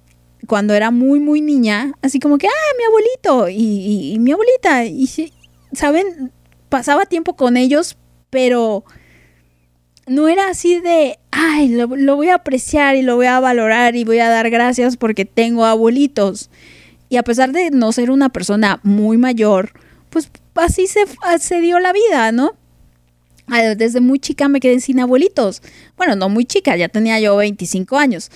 cuando 0.49 0.73
era 0.73 0.91
muy, 0.91 1.21
muy 1.21 1.39
niña, 1.39 1.93
así 2.01 2.19
como 2.19 2.37
que, 2.37 2.47
ah, 2.47 2.73
mi 2.77 2.83
abuelito 2.83 3.47
y, 3.47 4.13
y 4.15 4.19
mi 4.19 4.31
abuelita, 4.33 4.83
y 4.83 5.07
¿saben? 5.71 6.33
Pasaba 6.67 7.05
tiempo 7.05 7.35
con 7.35 7.55
ellos, 7.55 7.97
pero 8.29 8.83
no 10.09 10.27
era 10.27 10.49
así 10.49 10.79
de, 10.81 11.19
ay, 11.29 11.69
lo, 11.69 11.87
voy 11.87 12.29
a 12.29 12.35
apreciar 12.35 12.95
y 12.95 13.03
lo 13.03 13.15
voy 13.15 13.27
a 13.27 13.39
valorar 13.39 13.95
y 13.95 14.03
voy 14.03 14.19
a 14.19 14.27
dar 14.27 14.49
gracias 14.49 14.97
porque 14.97 15.23
tengo 15.23 15.65
abuelitos. 15.65 16.49
Y 17.09 17.17
a 17.17 17.23
pesar 17.23 17.51
de 17.51 17.69
no 17.69 17.91
ser 17.91 18.09
una 18.09 18.29
persona 18.29 18.79
muy 18.81 19.17
mayor, 19.17 19.71
pues 20.09 20.31
así 20.55 20.87
se, 20.87 21.01
se 21.39 21.61
dio 21.61 21.79
la 21.79 21.93
vida, 21.93 22.31
¿no? 22.31 22.53
Ah, 23.47 23.61
desde 23.75 23.99
muy 23.99 24.19
chica 24.19 24.47
me 24.47 24.59
quedé 24.59 24.79
sin 24.79 24.99
abuelitos. 24.99 25.61
Bueno, 25.95 26.15
no 26.15 26.27
muy 26.27 26.45
chica, 26.45 26.75
ya 26.75 26.89
tenía 26.89 27.19
yo 27.19 27.35
25 27.35 27.97
años. 27.97 28.31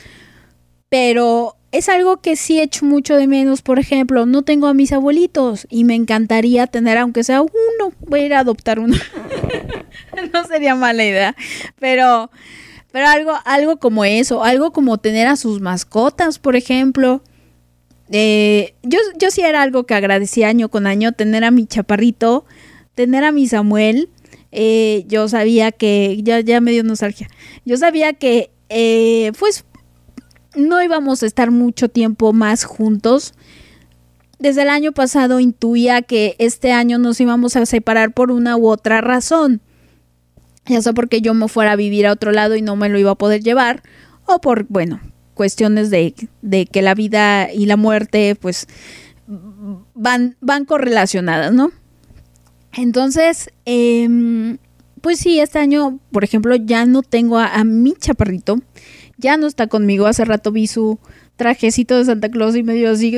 Pero 0.90 1.56
es 1.74 1.90
algo 1.90 2.22
que 2.22 2.36
sí 2.36 2.60
he 2.60 2.64
hecho 2.64 2.86
mucho 2.86 3.18
de 3.18 3.26
menos. 3.26 3.64
Por 3.64 3.80
ejemplo, 3.80 4.28
no 4.28 4.44
tengo 4.44 4.68
a 4.68 4.76
mis 4.76 4.94
abuelitos 4.94 5.66
y 5.72 5.84
me 5.86 5.96
encantaría 5.96 6.68
tener, 6.68 7.00
aunque 7.00 7.24
sea 7.24 7.42
uno, 7.42 7.94
voy 8.08 8.22
a 8.22 8.26
ir 8.28 8.34
a 8.36 8.40
adoptar 8.40 8.80
uno. 8.80 8.96
no 10.34 10.46
sería 10.46 10.76
mala 10.76 11.04
idea. 11.04 11.36
Pero, 11.80 12.30
pero 12.92 13.08
algo, 13.08 13.34
algo 13.44 13.78
como 13.78 14.06
eso, 14.06 14.44
algo 14.44 14.72
como 14.72 15.00
tener 15.00 15.26
a 15.26 15.36
sus 15.36 15.62
mascotas, 15.62 16.38
por 16.38 16.56
ejemplo. 16.56 17.24
Eh, 18.12 18.76
yo, 18.84 19.00
yo 19.18 19.32
sí 19.32 19.42
era 19.42 19.64
algo 19.64 19.86
que 19.86 19.96
agradecía 19.96 20.50
año 20.50 20.70
con 20.70 20.86
año, 20.86 21.14
tener 21.14 21.44
a 21.44 21.50
mi 21.50 21.66
chaparrito, 21.66 22.46
tener 22.94 23.24
a 23.24 23.32
mi 23.32 23.48
Samuel. 23.48 24.10
Eh, 24.52 25.06
yo 25.08 25.28
sabía 25.28 25.72
que, 25.72 26.20
ya, 26.22 26.40
ya 26.42 26.62
me 26.62 26.70
dio 26.70 26.84
nostalgia, 26.84 27.28
yo 27.66 27.78
sabía 27.78 28.14
que, 28.14 28.52
eh, 28.70 29.32
pues, 29.40 29.66
no 30.56 30.82
íbamos 30.82 31.24
a 31.24 31.26
estar 31.26 31.52
mucho 31.52 31.90
tiempo 31.90 32.34
más 32.34 32.64
juntos. 32.64 33.34
Desde 34.40 34.64
el 34.64 34.70
año 34.70 34.92
pasado 34.92 35.40
intuía 35.40 36.02
que 36.02 36.36
este 36.38 36.72
año 36.72 36.98
nos 36.98 37.20
íbamos 37.20 37.56
a 37.56 37.66
separar 37.66 38.14
por 38.14 38.32
una 38.32 38.58
u 38.58 38.68
otra 38.68 39.02
razón. 39.02 39.62
Ya 40.66 40.82
sea 40.82 40.94
porque 40.94 41.22
yo 41.22 41.34
me 41.34 41.48
fuera 41.48 41.74
a 41.74 41.76
vivir 41.76 42.08
a 42.08 42.12
otro 42.12 42.32
lado 42.32 42.56
y 42.56 42.62
no 42.62 42.76
me 42.76 42.90
lo 42.90 42.98
iba 42.98 43.12
a 43.12 43.16
poder 43.16 43.42
llevar, 43.42 43.84
o 44.26 44.40
por, 44.40 44.66
bueno, 44.70 45.02
cuestiones 45.34 45.90
de, 45.90 46.14
de 46.42 46.66
que 46.66 46.82
la 46.82 46.96
vida 46.96 47.52
y 47.52 47.66
la 47.66 47.76
muerte, 47.76 48.36
pues, 48.40 48.68
van, 49.28 50.38
van 50.40 50.66
correlacionadas, 50.66 51.54
¿no? 51.54 51.72
Entonces, 52.74 53.50
em, 53.66 54.58
pues 55.02 55.20
sí, 55.20 55.40
este 55.40 55.60
año, 55.60 56.00
por 56.12 56.24
ejemplo, 56.24 56.56
ya 56.56 56.86
no 56.86 57.04
tengo 57.04 57.38
a, 57.38 57.48
a 57.48 57.64
mi 57.64 57.94
chaparrito 57.94 58.62
ya 59.18 59.38
no 59.38 59.48
está 59.48 59.68
conmigo. 59.68 60.06
Hace 60.08 60.26
rato 60.26 60.52
vi 60.52 60.68
su 60.68 61.00
trajecito 61.36 61.98
de 61.98 62.06
Santa 62.06 62.30
Claus 62.30 62.56
y 62.56 62.64
me 62.64 62.74
dio 62.74 62.92
así 62.92 63.12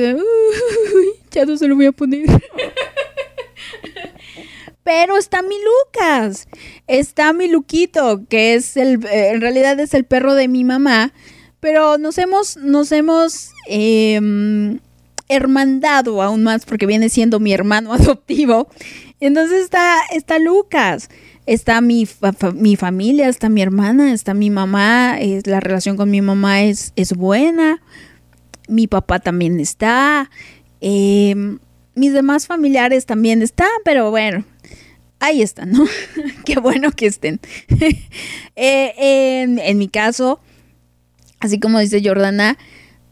ya 1.30 1.44
no 1.44 1.56
se 1.56 1.68
lo 1.68 1.76
voy 1.76 1.86
a 1.86 1.92
poner. 1.92 2.26
Pero 4.82 5.16
está 5.16 5.42
mi 5.42 5.56
Lucas, 5.56 6.48
está 6.86 7.32
mi 7.32 7.48
Luquito, 7.48 8.24
que 8.28 8.54
es 8.54 8.76
el, 8.76 9.04
eh, 9.06 9.30
en 9.32 9.40
realidad 9.40 9.78
es 9.80 9.94
el 9.94 10.04
perro 10.04 10.34
de 10.34 10.46
mi 10.46 10.62
mamá, 10.62 11.12
pero 11.58 11.98
nos 11.98 12.18
hemos, 12.18 12.56
nos 12.56 12.92
hemos 12.92 13.50
em, 13.66 14.78
hermandado 15.28 16.22
aún 16.22 16.44
más 16.44 16.64
porque 16.64 16.86
viene 16.86 17.08
siendo 17.08 17.40
mi 17.40 17.52
hermano 17.52 17.92
adoptivo. 17.94 18.68
Entonces 19.18 19.64
está, 19.64 19.98
está 20.12 20.38
Lucas 20.38 21.08
está 21.46 21.80
mi, 21.80 22.06
mi 22.54 22.76
familia, 22.76 23.28
está 23.28 23.48
mi 23.48 23.62
hermana, 23.62 24.12
está 24.12 24.34
mi 24.34 24.50
mamá, 24.50 25.18
es, 25.20 25.46
la 25.46 25.60
relación 25.60 25.96
con 25.96 26.10
mi 26.10 26.20
mamá 26.20 26.62
es, 26.62 26.92
es 26.96 27.14
buena, 27.14 27.82
mi 28.68 28.86
papá 28.86 29.20
también 29.20 29.60
está, 29.60 30.30
em, 30.80 31.58
mis 31.94 32.12
demás 32.12 32.46
familiares 32.46 33.06
también 33.06 33.42
están, 33.42 33.70
pero 33.84 34.10
bueno, 34.10 34.44
ahí 35.20 35.40
están, 35.40 35.70
¿no? 35.70 35.86
Qué 36.44 36.58
bueno 36.60 36.90
que 36.92 37.06
estén. 37.06 37.40
Eh, 38.58 39.42
en, 39.42 39.58
en 39.58 39.76
mi 39.76 39.86
caso, 39.86 40.40
así 41.40 41.60
como 41.60 41.78
dice 41.78 42.00
Jordana, 42.02 42.56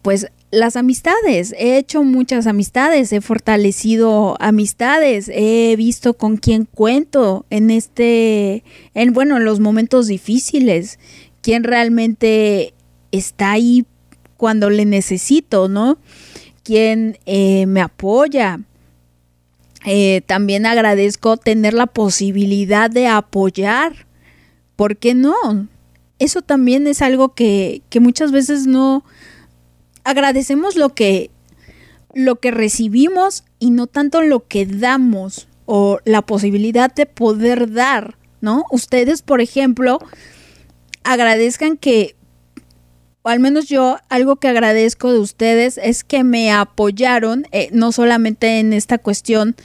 pues 0.01 0.29
las 0.55 0.77
amistades. 0.77 1.55
He 1.59 1.77
hecho 1.77 2.03
muchas 2.03 2.47
amistades, 2.47 3.13
he 3.13 3.21
fortalecido 3.21 4.37
amistades, 4.41 5.31
he 5.33 5.75
visto 5.77 6.15
con 6.15 6.37
quién 6.37 6.65
cuento 6.65 7.45
en 7.51 7.71
este, 7.71 8.65
en 8.95 9.13
bueno, 9.13 9.37
en 9.37 9.45
los 9.45 9.61
momentos 9.61 10.07
difíciles, 10.07 10.99
quién 11.43 11.65
realmente 11.65 12.75
está 13.13 13.53
ahí 13.53 13.85
cuando 14.37 14.71
le 14.71 14.85
necesito, 14.85 15.69
¿no? 15.69 15.99
Quién 16.63 17.19
eh, 17.27 17.67
me 17.67 17.81
apoya. 17.81 18.61
Eh, 19.87 20.23
también 20.27 20.65
agradezco 20.65 21.37
tener 21.37 21.75
la 21.75 21.87
posibilidad 21.87 22.91
de 22.91 23.07
apoyar. 23.07 24.07
¿Por 24.77 24.97
qué 24.97 25.15
no? 25.15 25.35
Eso 26.19 26.43
también 26.43 26.87
es 26.87 27.03
algo 27.03 27.35
que, 27.35 27.83
que 27.91 28.01
muchas 28.01 28.33
veces 28.33 28.67
no, 28.67 29.05
agradecemos 30.05 30.77
lo 30.77 30.91
que, 30.91 31.31
lo 32.15 32.37
que 32.37 32.51
recibimos 32.51 33.45
y 33.59 33.71
no 33.71 33.87
tanto 33.87 34.23
lo 34.23 34.47
que 34.47 34.67
damos 34.67 35.49
o 35.67 35.99
la 36.05 36.23
posibilidad 36.23 36.93
de 36.93 37.07
poder 37.07 37.73
dar, 37.73 38.17
¿no? 38.41 38.65
Ustedes, 38.71 39.23
por 39.23 39.41
ejemplo, 39.41 39.99
agradezcan 41.03 41.77
que, 41.77 42.17
o 43.23 43.31
al 43.31 43.41
menos 43.41 43.67
yo, 43.67 43.99
algo 44.11 44.37
que 44.37 44.49
agradezco 44.49 45.13
de 45.13 45.19
ustedes 45.19 45.79
es 45.83 46.05
que 46.05 46.23
me 46.23 46.53
apoyaron, 46.53 47.47
eh, 47.53 47.71
no 47.73 47.93
solamente 47.93 48.59
en 48.61 48.73
esta 48.73 48.99
cuestión 48.99 49.57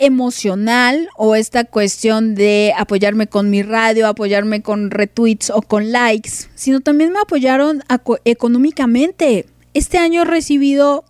emocional 0.00 1.08
o 1.16 1.36
esta 1.36 1.64
cuestión 1.64 2.34
de 2.34 2.72
apoyarme 2.76 3.28
con 3.28 3.50
mi 3.50 3.62
radio, 3.62 4.08
apoyarme 4.08 4.62
con 4.62 4.90
retweets 4.90 5.50
o 5.50 5.62
con 5.62 5.92
likes, 5.92 6.48
sino 6.54 6.80
también 6.80 7.12
me 7.12 7.20
apoyaron 7.20 7.84
económicamente. 8.24 9.46
Este 9.74 9.98
año 9.98 10.22
he 10.22 10.24
recibido 10.24 11.04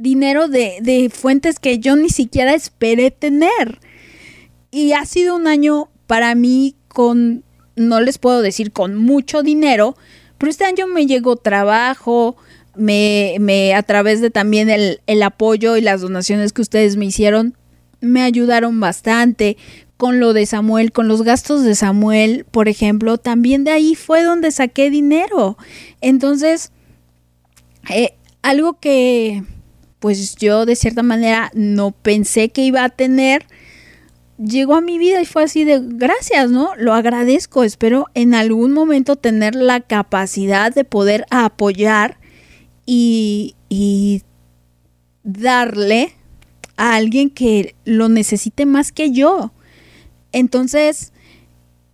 dinero 0.00 0.48
de, 0.48 0.78
de 0.82 1.08
fuentes 1.10 1.58
que 1.58 1.78
yo 1.78 1.96
ni 1.96 2.10
siquiera 2.10 2.54
esperé 2.54 3.10
tener. 3.10 3.78
Y 4.70 4.92
ha 4.92 5.06
sido 5.06 5.36
un 5.36 5.46
año 5.46 5.88
para 6.08 6.34
mí 6.34 6.74
con, 6.88 7.44
no 7.76 8.00
les 8.00 8.18
puedo 8.18 8.42
decir 8.42 8.72
con 8.72 8.96
mucho 8.96 9.42
dinero, 9.42 9.96
pero 10.38 10.50
este 10.50 10.64
año 10.64 10.88
me 10.88 11.06
llegó 11.06 11.36
trabajo, 11.36 12.36
me, 12.74 13.36
me 13.38 13.74
a 13.74 13.82
través 13.84 14.20
de 14.20 14.30
también 14.30 14.70
el, 14.70 15.00
el 15.06 15.22
apoyo 15.22 15.76
y 15.76 15.80
las 15.80 16.00
donaciones 16.00 16.52
que 16.52 16.62
ustedes 16.62 16.96
me 16.96 17.06
hicieron, 17.06 17.56
me 18.00 18.22
ayudaron 18.22 18.78
bastante 18.80 19.56
con 19.96 20.20
lo 20.20 20.32
de 20.32 20.46
Samuel, 20.46 20.92
con 20.92 21.08
los 21.08 21.22
gastos 21.22 21.62
de 21.62 21.74
Samuel, 21.74 22.44
por 22.50 22.68
ejemplo, 22.68 23.18
también 23.18 23.64
de 23.64 23.70
ahí 23.70 23.94
fue 23.94 24.22
donde 24.22 24.50
saqué 24.50 24.90
dinero. 24.90 25.56
Entonces, 26.00 26.70
eh, 27.88 28.14
algo 28.42 28.78
que 28.78 29.42
pues 29.98 30.36
yo 30.36 30.66
de 30.66 30.76
cierta 30.76 31.02
manera 31.02 31.50
no 31.54 31.90
pensé 31.90 32.50
que 32.50 32.62
iba 32.62 32.84
a 32.84 32.90
tener, 32.90 33.46
llegó 34.38 34.76
a 34.76 34.80
mi 34.80 34.98
vida 34.98 35.20
y 35.20 35.26
fue 35.26 35.44
así 35.44 35.64
de 35.64 35.80
gracias, 35.82 36.50
¿no? 36.50 36.70
Lo 36.76 36.92
agradezco, 36.92 37.64
espero 37.64 38.06
en 38.14 38.34
algún 38.34 38.72
momento 38.72 39.16
tener 39.16 39.54
la 39.54 39.80
capacidad 39.80 40.72
de 40.72 40.84
poder 40.84 41.24
apoyar 41.30 42.18
y, 42.84 43.56
y 43.68 44.22
darle 45.24 46.12
a 46.76 46.94
alguien 46.94 47.30
que 47.30 47.74
lo 47.84 48.08
necesite 48.08 48.66
más 48.66 48.92
que 48.92 49.10
yo. 49.10 49.52
Entonces, 50.32 51.12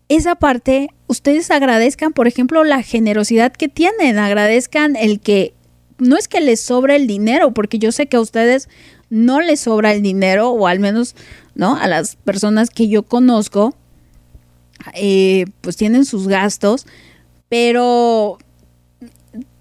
esa 0.09 0.35
parte, 0.35 0.91
ustedes 1.07 1.51
agradezcan, 1.51 2.13
por 2.13 2.27
ejemplo, 2.27 2.65
la 2.65 2.83
generosidad 2.83 3.53
que 3.53 3.69
tienen, 3.69 4.19
agradezcan 4.19 4.97
el 4.97 5.21
que 5.21 5.55
no 5.99 6.17
es 6.17 6.29
que 6.29 6.41
les 6.41 6.61
sobra 6.61 6.97
el 6.97 7.07
dinero, 7.07 7.55
porque 7.55 7.79
yo 7.79 7.93
sé 7.93 8.07
que 8.07 8.17
a 8.17 8.21
ustedes 8.21 8.69
no 9.09 9.41
les 9.41 9.61
sobra 9.61 9.93
el 9.93 10.03
dinero, 10.03 10.51
o 10.51 10.67
al 10.67 10.81
menos, 10.81 11.15
¿no? 11.55 11.77
A 11.77 11.87
las 11.87 12.17
personas 12.17 12.71
que 12.71 12.89
yo 12.89 13.05
conozco, 13.05 13.75
eh, 14.95 15.45
pues 15.61 15.77
tienen 15.77 16.05
sus 16.05 16.27
gastos, 16.29 16.87
pero 17.49 18.39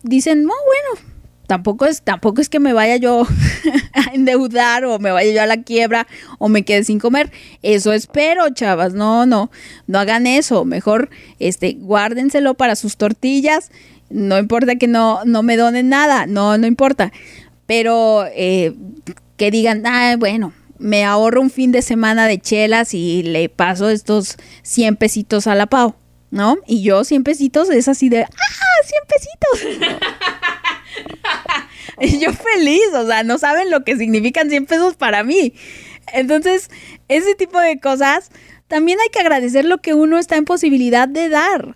dicen, 0.03 0.43
no, 0.43 0.53
bueno, 0.65 1.10
tampoco 1.51 1.85
es, 1.85 2.01
tampoco 2.01 2.39
es 2.39 2.47
que 2.47 2.61
me 2.61 2.71
vaya 2.71 2.95
yo 2.95 3.27
a 3.93 4.13
endeudar 4.13 4.85
o 4.85 4.99
me 4.99 5.11
vaya 5.11 5.33
yo 5.33 5.41
a 5.41 5.45
la 5.45 5.63
quiebra 5.63 6.07
o 6.39 6.47
me 6.47 6.63
quede 6.63 6.85
sin 6.85 6.97
comer. 6.97 7.29
Eso 7.61 7.91
espero, 7.91 8.49
chavas. 8.51 8.93
No, 8.93 9.25
no, 9.25 9.51
no 9.85 9.99
hagan 9.99 10.27
eso. 10.27 10.63
Mejor, 10.63 11.09
este, 11.39 11.73
guárdenselo 11.73 12.53
para 12.53 12.77
sus 12.77 12.95
tortillas. 12.95 13.69
No 14.09 14.39
importa 14.39 14.77
que 14.77 14.87
no, 14.87 15.25
no 15.25 15.43
me 15.43 15.57
donen 15.57 15.89
nada. 15.89 16.25
No, 16.25 16.57
no 16.57 16.67
importa. 16.67 17.11
Pero 17.65 18.25
eh, 18.33 18.73
que 19.35 19.51
digan, 19.51 19.85
ah, 19.85 20.15
bueno, 20.17 20.53
me 20.77 21.03
ahorro 21.03 21.41
un 21.41 21.49
fin 21.49 21.73
de 21.73 21.81
semana 21.81 22.27
de 22.27 22.39
chelas 22.39 22.93
y 22.93 23.23
le 23.23 23.49
paso 23.49 23.89
estos 23.89 24.37
100 24.61 24.95
pesitos 24.95 25.47
a 25.47 25.55
la 25.55 25.65
Pau, 25.65 25.95
¿no? 26.29 26.55
Y 26.65 26.81
yo 26.81 27.03
100 27.03 27.25
pesitos 27.25 27.69
es 27.69 27.89
así 27.89 28.07
de, 28.07 28.23
¡ah, 28.23 28.29
100 28.85 29.01
pesitos! 29.09 29.91
y 31.99 32.19
yo 32.19 32.33
feliz, 32.33 32.81
o 32.93 33.05
sea, 33.05 33.23
no 33.23 33.37
saben 33.37 33.69
lo 33.69 33.83
que 33.83 33.97
significan 33.97 34.49
100 34.49 34.65
pesos 34.65 34.95
para 34.95 35.23
mí. 35.23 35.53
Entonces, 36.13 36.69
ese 37.07 37.35
tipo 37.35 37.59
de 37.59 37.79
cosas, 37.79 38.29
también 38.67 38.99
hay 38.99 39.09
que 39.09 39.19
agradecer 39.19 39.65
lo 39.65 39.79
que 39.79 39.93
uno 39.93 40.17
está 40.17 40.37
en 40.37 40.45
posibilidad 40.45 41.07
de 41.07 41.29
dar. 41.29 41.75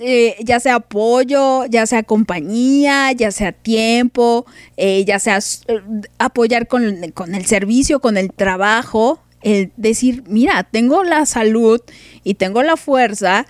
Eh, 0.00 0.36
ya 0.44 0.60
sea 0.60 0.76
apoyo, 0.76 1.66
ya 1.66 1.84
sea 1.84 2.04
compañía, 2.04 3.10
ya 3.12 3.32
sea 3.32 3.50
tiempo, 3.50 4.46
eh, 4.76 5.04
ya 5.04 5.18
sea 5.18 5.38
eh, 5.38 5.80
apoyar 6.18 6.68
con, 6.68 7.10
con, 7.14 7.34
el 7.34 7.46
servicio, 7.46 7.98
con 7.98 8.16
el 8.16 8.32
trabajo, 8.32 9.20
el 9.42 9.72
decir, 9.76 10.22
mira, 10.28 10.62
tengo 10.62 11.02
la 11.02 11.26
salud 11.26 11.80
y 12.22 12.34
tengo 12.34 12.62
la 12.62 12.76
fuerza 12.76 13.44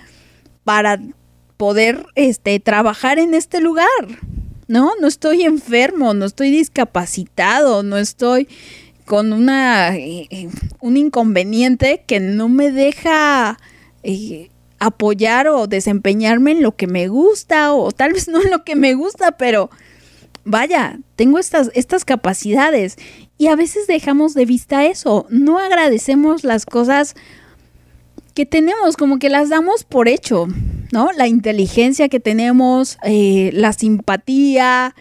para 0.65 0.99
poder 1.59 2.07
este, 2.15 2.61
trabajar 2.61 3.19
en 3.19 3.35
este 3.35 3.61
lugar. 3.61 3.87
No, 4.69 4.93
no 5.01 5.09
estoy 5.09 5.43
enfermo, 5.43 6.15
no 6.15 6.27
estoy 6.27 6.51
discapacitado, 6.51 7.83
no 7.83 7.97
estoy 7.97 8.49
con 9.07 9.33
una 9.33 9.95
un 10.81 10.97
inconveniente 10.99 12.05
que 12.07 12.21
no 12.21 12.51
me 12.51 12.71
deja 12.71 13.59
apoyar 14.79 15.49
o 15.49 15.67
desempeñarme 15.67 16.53
en 16.53 16.63
lo 16.63 16.77
que 16.77 16.87
me 16.87 17.09
gusta 17.09 17.73
o 17.73 17.91
tal 17.91 18.13
vez 18.13 18.29
no 18.29 18.43
en 18.43 18.51
lo 18.51 18.65
que 18.65 18.77
me 18.77 18.95
gusta, 18.95 19.33
pero 19.33 19.71
vaya, 20.45 20.99
tengo 21.17 21.39
estas, 21.39 21.71
estas 21.75 22.05
capacidades. 22.05 22.97
Y 23.39 23.47
a 23.47 23.57
veces 23.57 23.87
dejamos 23.87 24.35
de 24.35 24.47
vista 24.47 24.85
eso, 24.85 25.27
no 25.31 25.59
agradecemos 25.59 26.45
las 26.45 26.67
cosas 26.67 27.15
que 28.35 28.47
tenemos, 28.47 28.97
como 28.97 29.19
que 29.19 29.31
las 29.31 29.49
damos 29.49 29.85
por 29.85 30.09
hecho, 30.09 30.49
¿no? 30.93 31.11
La 31.17 31.27
inteligencia 31.27 32.09
que 32.09 32.21
tenemos, 32.21 32.99
eh, 33.03 33.51
la 33.55 33.73
simpatía, 33.73 34.95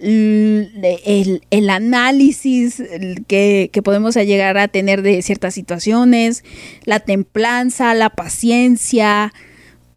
el, 0.00 1.42
el 1.50 1.70
análisis 1.70 2.82
que, 3.26 3.70
que, 3.72 3.82
podemos 3.82 4.14
llegar 4.16 4.58
a 4.58 4.68
tener 4.68 5.02
de 5.02 5.22
ciertas 5.22 5.54
situaciones, 5.54 6.44
la 6.84 7.00
templanza, 7.00 7.94
la 7.94 8.10
paciencia, 8.10 9.32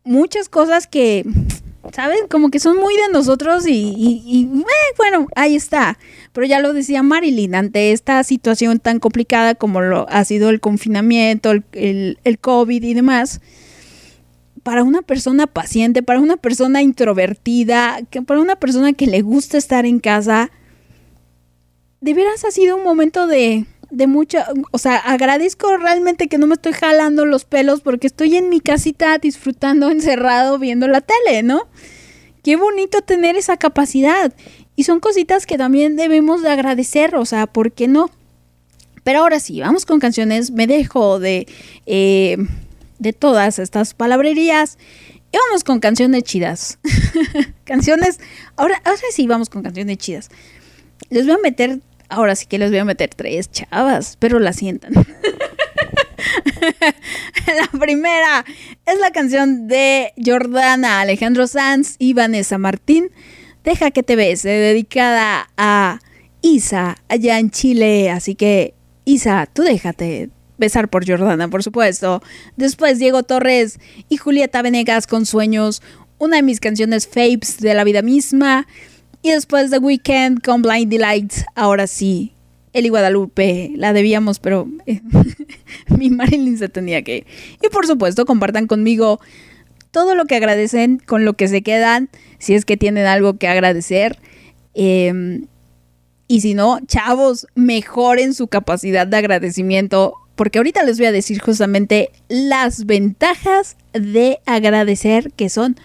muchas 0.03 0.49
cosas 0.49 0.87
que, 0.87 1.25
¿saben? 1.93 2.27
Como 2.29 2.49
que 2.49 2.59
son 2.59 2.77
muy 2.77 2.95
de 2.95 3.11
nosotros 3.11 3.65
y, 3.67 4.49
eh, 4.49 4.93
bueno, 4.97 5.27
ahí 5.35 5.55
está. 5.55 5.97
Pero 6.33 6.47
ya 6.47 6.59
lo 6.59 6.73
decía 6.73 7.03
Marilyn, 7.03 7.55
ante 7.55 7.91
esta 7.91 8.23
situación 8.23 8.79
tan 8.79 8.99
complicada 8.99 9.55
como 9.55 9.81
lo 9.81 10.07
ha 10.09 10.23
sido 10.25 10.49
el 10.49 10.59
confinamiento, 10.59 11.51
el, 11.51 12.19
el 12.23 12.39
COVID 12.39 12.83
y 12.83 12.93
demás, 12.93 13.41
para 14.67 14.83
una 14.83 15.01
persona 15.01 15.47
paciente, 15.47 16.03
para 16.03 16.19
una 16.19 16.35
persona 16.35 16.81
introvertida, 16.81 18.01
que 18.09 18.21
para 18.21 18.41
una 18.41 18.57
persona 18.57 18.91
que 18.91 19.07
le 19.07 19.21
gusta 19.21 19.57
estar 19.57 19.85
en 19.85 20.01
casa, 20.01 20.51
de 22.01 22.13
veras 22.13 22.43
ha 22.43 22.51
sido 22.51 22.75
un 22.75 22.83
momento 22.83 23.27
de, 23.27 23.65
de 23.91 24.07
mucha, 24.07 24.45
o 24.71 24.77
sea, 24.77 24.97
agradezco 24.97 25.77
realmente 25.77 26.27
que 26.27 26.37
no 26.37 26.47
me 26.47 26.55
estoy 26.55 26.73
jalando 26.73 27.25
los 27.25 27.45
pelos 27.45 27.79
porque 27.79 28.07
estoy 28.07 28.35
en 28.35 28.49
mi 28.49 28.59
casita 28.59 29.17
disfrutando 29.19 29.89
encerrado 29.89 30.59
viendo 30.59 30.89
la 30.89 30.99
tele, 30.99 31.43
¿no? 31.43 31.69
Qué 32.43 32.57
bonito 32.57 33.01
tener 33.01 33.37
esa 33.37 33.55
capacidad. 33.55 34.33
Y 34.75 34.83
son 34.83 34.99
cositas 34.99 35.45
que 35.45 35.57
también 35.57 35.95
debemos 35.95 36.41
de 36.41 36.49
agradecer, 36.49 37.15
o 37.15 37.23
sea, 37.23 37.47
¿por 37.47 37.71
qué 37.71 37.87
no? 37.87 38.09
Pero 39.05 39.19
ahora 39.19 39.39
sí, 39.39 39.61
vamos 39.61 39.85
con 39.85 40.01
canciones. 40.01 40.51
Me 40.51 40.67
dejo 40.67 41.19
de... 41.21 41.47
Eh, 41.85 42.35
de 42.99 43.13
todas 43.13 43.59
estas 43.59 43.93
palabrerías. 43.93 44.77
Y 45.31 45.37
vamos 45.49 45.63
con 45.63 45.79
canciones 45.79 46.23
chidas. 46.23 46.79
canciones. 47.65 48.19
Ahora, 48.55 48.81
ahora 48.85 49.01
sí 49.11 49.27
vamos 49.27 49.49
con 49.49 49.63
canciones 49.63 49.97
chidas. 49.97 50.29
Les 51.09 51.25
voy 51.25 51.35
a 51.35 51.39
meter. 51.39 51.79
Ahora 52.09 52.35
sí 52.35 52.45
que 52.45 52.57
les 52.57 52.69
voy 52.69 52.79
a 52.79 52.85
meter 52.85 53.09
tres 53.13 53.51
chavas, 53.51 54.15
pero 54.17 54.39
la 54.39 54.53
sientan. 54.53 54.93
la 57.47 57.79
primera 57.79 58.45
es 58.85 58.99
la 58.99 59.11
canción 59.11 59.67
de 59.67 60.13
Jordana 60.23 61.01
Alejandro 61.01 61.47
Sanz 61.47 61.95
y 61.99 62.13
Vanessa 62.13 62.57
Martín. 62.57 63.11
Deja 63.65 63.91
que 63.91 64.03
te 64.03 64.15
bese, 64.15 64.47
dedicada 64.47 65.49
a 65.57 65.99
Isa 66.41 66.95
allá 67.09 67.39
en 67.39 67.51
Chile. 67.51 68.09
Así 68.09 68.35
que, 68.35 68.73
Isa, 69.03 69.45
tú 69.51 69.63
déjate, 69.63 70.29
Besar 70.57 70.89
por 70.89 71.07
Jordana, 71.07 71.47
por 71.49 71.63
supuesto. 71.63 72.21
Después 72.55 72.99
Diego 72.99 73.23
Torres 73.23 73.79
y 74.09 74.17
Julieta 74.17 74.61
Venegas 74.61 75.07
con 75.07 75.25
Sueños, 75.25 75.81
una 76.17 76.37
de 76.37 76.43
mis 76.43 76.59
canciones 76.59 77.07
faves 77.07 77.59
de 77.59 77.73
la 77.73 77.83
vida 77.83 78.01
misma. 78.01 78.67
Y 79.21 79.31
después 79.31 79.71
The 79.71 79.79
Weekend 79.79 80.41
con 80.41 80.61
Blind 80.61 80.91
Delights, 80.91 81.45
ahora 81.55 81.87
sí. 81.87 82.33
Eli 82.73 82.89
Guadalupe, 82.89 83.71
la 83.75 83.93
debíamos, 83.93 84.39
pero 84.39 84.67
eh, 84.85 85.01
mi 85.97 86.09
Marilyn 86.09 86.57
se 86.57 86.69
tenía 86.69 87.01
que 87.01 87.17
ir. 87.17 87.25
Y 87.63 87.69
por 87.69 87.87
supuesto, 87.87 88.25
compartan 88.25 88.67
conmigo 88.67 89.19
todo 89.91 90.15
lo 90.15 90.25
que 90.25 90.35
agradecen, 90.35 90.99
con 90.99 91.25
lo 91.25 91.33
que 91.33 91.47
se 91.47 91.63
quedan, 91.63 92.09
si 92.37 92.53
es 92.53 92.65
que 92.65 92.77
tienen 92.77 93.07
algo 93.07 93.37
que 93.37 93.47
agradecer. 93.47 94.19
Em, 94.75 95.47
y 96.27 96.41
si 96.41 96.53
no, 96.53 96.79
chavos, 96.85 97.47
mejoren 97.55 98.33
su 98.33 98.47
capacidad 98.47 99.07
de 99.07 99.17
agradecimiento 99.17 100.13
porque 100.37 100.59
ahorita 100.59 100.83
les 100.83 100.97
voy 100.99 101.07
a 101.07 101.11
decir 101.11 101.41
justamente 101.41 102.11
las 102.29 102.85
ventajas 102.85 103.75
de 103.91 104.39
agradecer 104.45 105.33
que 105.33 105.49
son 105.49 105.75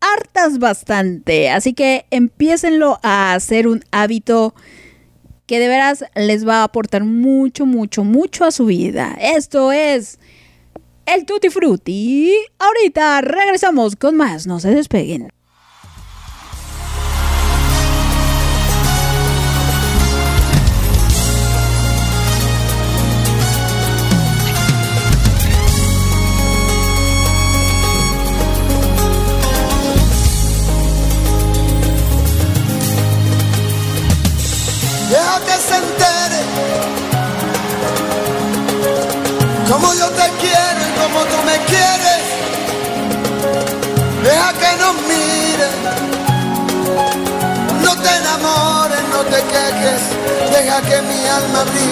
hartas 0.00 0.58
bastante. 0.58 1.48
Así 1.50 1.72
que 1.72 2.04
empiecenlo 2.10 2.98
a 3.02 3.32
hacer 3.32 3.68
un 3.68 3.82
hábito 3.92 4.54
que 5.46 5.60
de 5.60 5.68
veras 5.68 6.04
les 6.14 6.46
va 6.46 6.60
a 6.60 6.64
aportar 6.64 7.04
mucho, 7.04 7.64
mucho, 7.64 8.04
mucho 8.04 8.44
a 8.44 8.50
su 8.50 8.66
vida. 8.66 9.16
Esto 9.20 9.72
es 9.72 10.18
el 11.06 11.24
Tutti 11.24 11.48
Frutti. 11.48 12.34
Ahorita 12.58 13.20
regresamos 13.20 13.94
con 13.94 14.16
más, 14.16 14.48
no 14.48 14.58
se 14.58 14.74
despeguen. 14.74 15.28
Yo 39.94 40.08
te 40.10 40.28
quiero 40.40 40.80
y 40.88 40.92
como 41.00 41.20
tú 41.24 41.36
me 41.44 41.56
quieres. 41.70 42.22
Deja 44.22 44.52
que 44.52 44.76
nos 44.82 44.94
mire, 45.10 45.68
no 47.82 47.96
te 47.96 48.10
enamores, 48.16 49.02
no 49.10 49.20
te 49.24 49.42
quejes, 49.52 50.00
deja 50.52 50.80
que 50.82 51.02
mi 51.02 51.26
alma 51.26 51.64
brille. 51.64 51.89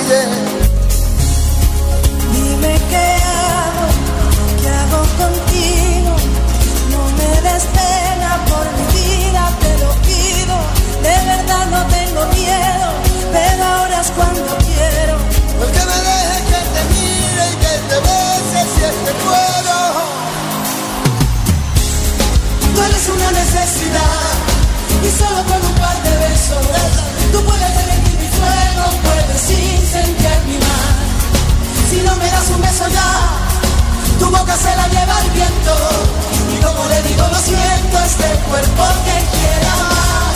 Este 38.19 38.35
cuerpo 38.51 38.85
que 39.05 39.17
quiere 39.33 39.67
amar. 39.79 40.35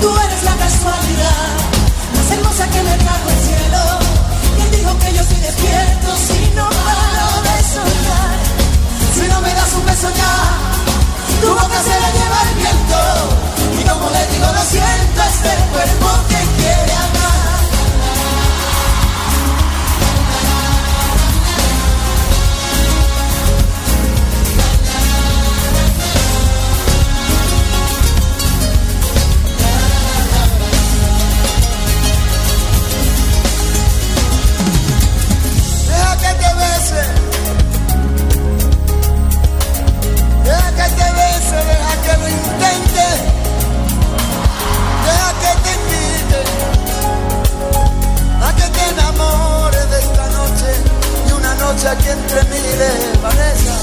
Tú 0.00 0.08
eres 0.18 0.42
la 0.42 0.54
casualidad, 0.56 1.46
más 2.16 2.30
hermosa 2.30 2.66
que 2.68 2.82
me 2.82 2.96
trajo 3.04 3.28
el 3.30 3.40
cielo. 3.48 3.82
¿Quién 4.56 4.70
dijo 4.72 4.98
que 4.98 5.12
yo 5.14 5.20
estoy 5.22 5.38
despierto 5.38 6.08
si 6.26 6.38
no 6.56 6.68
paro 6.68 7.28
de 7.46 7.56
soñar? 7.74 8.34
Si 9.14 9.28
no 9.28 9.40
me 9.40 9.54
das 9.54 9.72
un 9.74 9.86
beso 9.86 10.08
ya, 10.10 10.34
tu 11.40 11.48
boca 11.48 11.78
se 11.88 12.00
la 12.02 12.10
lleva 12.16 12.38
el 12.48 12.54
viento. 12.62 13.00
Y 13.78 13.84
como 13.88 14.10
le 14.10 14.26
digo, 14.32 14.46
lo 14.46 14.62
siento, 14.72 15.20
este 15.34 15.52
cuerpo 15.72 16.08
que 16.28 16.40
quiere 16.56 16.92
amar. 16.94 17.13
Noche 51.84 51.88
aquí 51.88 52.08
entre 52.08 52.42
miles, 52.44 53.22
Vanessa. 53.22 53.76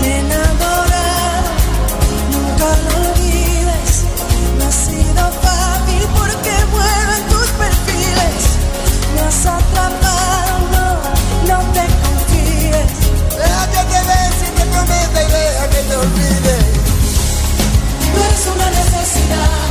Me 0.00 0.06
he 0.06 0.18
enamorado, 0.18 1.50
nunca 2.32 2.68
lo 2.84 3.10
olvides. 3.10 3.90
No 4.58 4.64
ha 4.66 4.72
sido 4.72 5.22
fácil 5.44 6.02
porque 6.18 6.52
muero 6.72 7.12
en 7.18 7.24
tus 7.32 7.48
perfiles. 7.62 8.40
Me 9.14 9.20
has 9.22 9.46
atrapado, 9.46 10.52
no, 10.74 10.86
no 11.48 11.58
te 11.72 11.84
confíes. 12.04 12.90
Deja 13.38 13.64
que 13.90 14.00
bese 14.10 14.44
y 14.48 14.54
te 14.58 14.64
prometa 14.72 15.18
y 15.22 15.30
deja 15.38 15.68
que 15.70 15.82
te 15.88 15.96
olvide. 15.96 16.56
Tú 18.12 18.18
eres 18.26 18.46
una 18.54 18.68
necesidad 18.80 19.64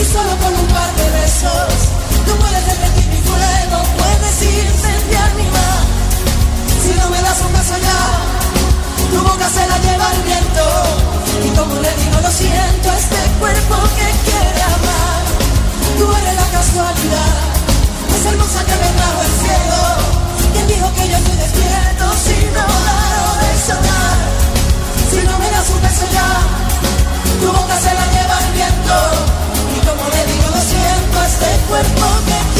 y 0.00 0.04
solo 0.04 0.32
con 0.42 0.52
un 0.54 0.66
par 0.66 0.90
de 0.94 1.06
besos 1.20 1.98
tú 2.26 2.36
puedes 2.36 2.87
tu 9.12 9.18
boca 9.22 9.48
se 9.48 9.66
la 9.66 9.78
lleva 9.78 10.06
el 10.14 10.22
viento. 10.22 10.64
Y 11.44 11.50
como 11.56 11.74
le 11.74 11.90
digo, 12.02 12.20
lo 12.20 12.30
siento, 12.30 12.92
este 12.92 13.20
cuerpo 13.38 13.76
que 13.96 14.08
quiere 14.26 14.62
amar. 14.62 15.22
Tú 15.98 16.04
eres 16.18 16.34
la 16.34 16.48
casualidad, 16.56 17.36
más 18.10 18.24
hermosa 18.26 18.60
que 18.64 18.76
me 18.82 18.88
trajo 18.98 19.20
el 19.28 19.34
cielo. 19.42 19.80
¿Quién 20.52 20.66
dijo 20.68 20.88
que 20.94 21.08
yo 21.08 21.16
estoy 21.16 21.36
despierto 21.36 22.04
si 22.24 22.36
no 22.54 22.64
paro 22.66 23.26
de 23.42 23.50
soñar? 23.66 24.18
Si 25.10 25.20
no 25.26 25.38
me 25.38 25.50
das 25.50 25.68
un 25.70 25.80
beso 25.82 26.06
ya, 26.12 26.30
tu 27.40 27.46
boca 27.52 27.76
se 27.84 27.92
la 27.98 28.06
lleva 28.14 28.36
el 28.44 28.50
viento. 28.58 28.96
Y 29.76 29.78
como 29.86 30.04
le 30.14 30.22
digo, 30.32 30.46
lo 30.54 30.62
siento, 30.72 31.16
este 31.30 31.50
cuerpo 31.68 32.06
que 32.26 32.57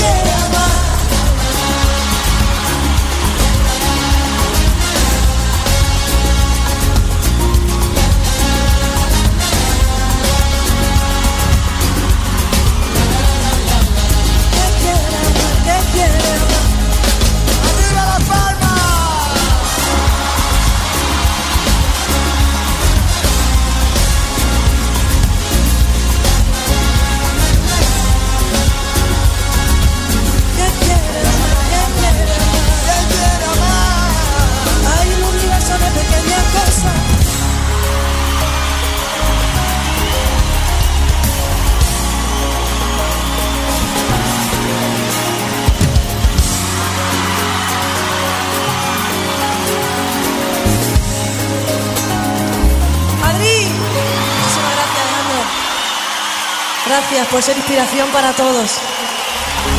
por 57.31 57.43
ser 57.43 57.57
inspiración 57.57 58.09
para 58.11 58.33
todos. 58.33 58.79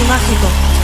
Y 0.01 0.07
mágico. 0.07 0.78